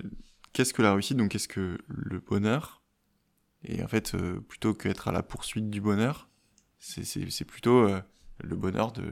[0.53, 2.81] qu'est-ce que la réussite, donc qu'est-ce que le bonheur,
[3.65, 6.29] et en fait, euh, plutôt qu'être à la poursuite du bonheur,
[6.79, 7.99] c'est plutôt euh,
[8.43, 9.03] le bonheur de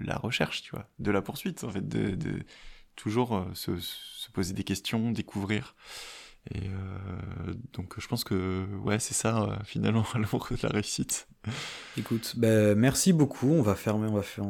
[0.00, 2.40] la recherche, tu vois, de la poursuite, en fait, de, de
[2.96, 5.74] toujours euh, se, se, poser des questions, découvrir.
[6.54, 6.70] Et
[7.74, 11.28] donc, je pense que, ouais, c'est ça, finalement, l'amour de la réussite.
[11.98, 13.50] Écoute, ben, merci beaucoup.
[13.50, 14.46] On va fermer, on va faire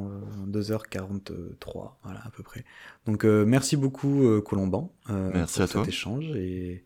[0.46, 2.64] 2h43, voilà, à peu près.
[3.06, 5.86] Donc, merci beaucoup, Colomban, merci pour à cet toi.
[5.88, 6.26] échange.
[6.36, 6.84] Et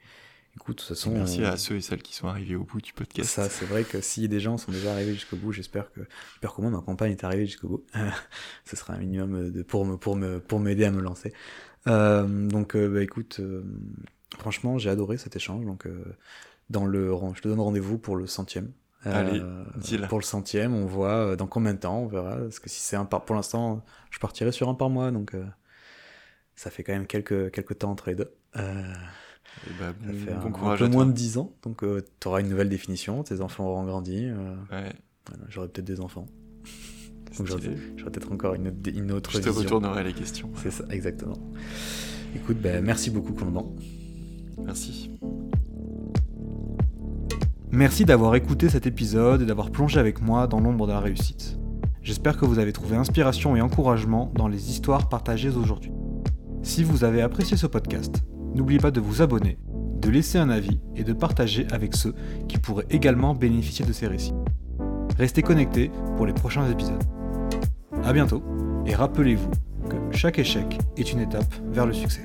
[0.57, 1.13] Écoute, de toute façon.
[1.13, 3.31] Merci à ceux et celles qui sont arrivés au bout du podcast.
[3.31, 6.01] Ça, c'est vrai que si des gens sont déjà arrivés jusqu'au bout, j'espère que,
[6.33, 7.85] j'espère que moi, ma compagne est arrivée jusqu'au bout.
[8.65, 11.33] Ce sera un minimum de, pour me, pour me, pour m'aider à me lancer.
[11.87, 13.63] Euh, donc, euh, bah, écoute, euh,
[14.39, 15.65] franchement, j'ai adoré cet échange.
[15.65, 16.05] Donc, euh,
[16.69, 18.73] dans le, je te donne rendez-vous pour le centième.
[19.05, 19.43] Allez,
[20.09, 22.37] pour le centième, on voit dans combien de temps, on verra.
[22.37, 25.35] Parce que si c'est un par, pour l'instant, je partirai sur un par mois, donc
[26.55, 28.33] ça fait quand même quelques, quelques temps entre les deux.
[29.79, 32.03] Bah, bon, ça fait bon un, courage un peu moins de 10 ans, donc euh,
[32.21, 34.27] tu auras une nouvelle définition, tes enfants auront grandi.
[34.27, 34.93] Euh, ouais.
[35.27, 36.27] voilà, j'aurai peut-être des enfants.
[37.39, 39.63] Donc j'aurai, peut-être encore une, une autre Je te vision.
[39.63, 40.51] retournerai les questions.
[40.57, 41.39] C'est ça, exactement.
[42.35, 43.75] Écoute, ben, merci beaucoup Colomban.
[44.59, 45.11] Merci.
[47.71, 51.59] Merci d'avoir écouté cet épisode et d'avoir plongé avec moi dans l'ombre de la réussite.
[52.03, 55.93] J'espère que vous avez trouvé inspiration et encouragement dans les histoires partagées aujourd'hui.
[56.63, 58.17] Si vous avez apprécié ce podcast,
[58.55, 59.59] n'oubliez pas de vous abonner,
[60.01, 62.15] de laisser un avis et de partager avec ceux
[62.49, 64.35] qui pourraient également bénéficier de ces récits.
[65.19, 67.03] Restez connectés pour les prochains épisodes.
[68.05, 68.43] A bientôt
[68.87, 69.51] et rappelez-vous
[69.89, 72.23] que chaque échec est une étape vers le succès.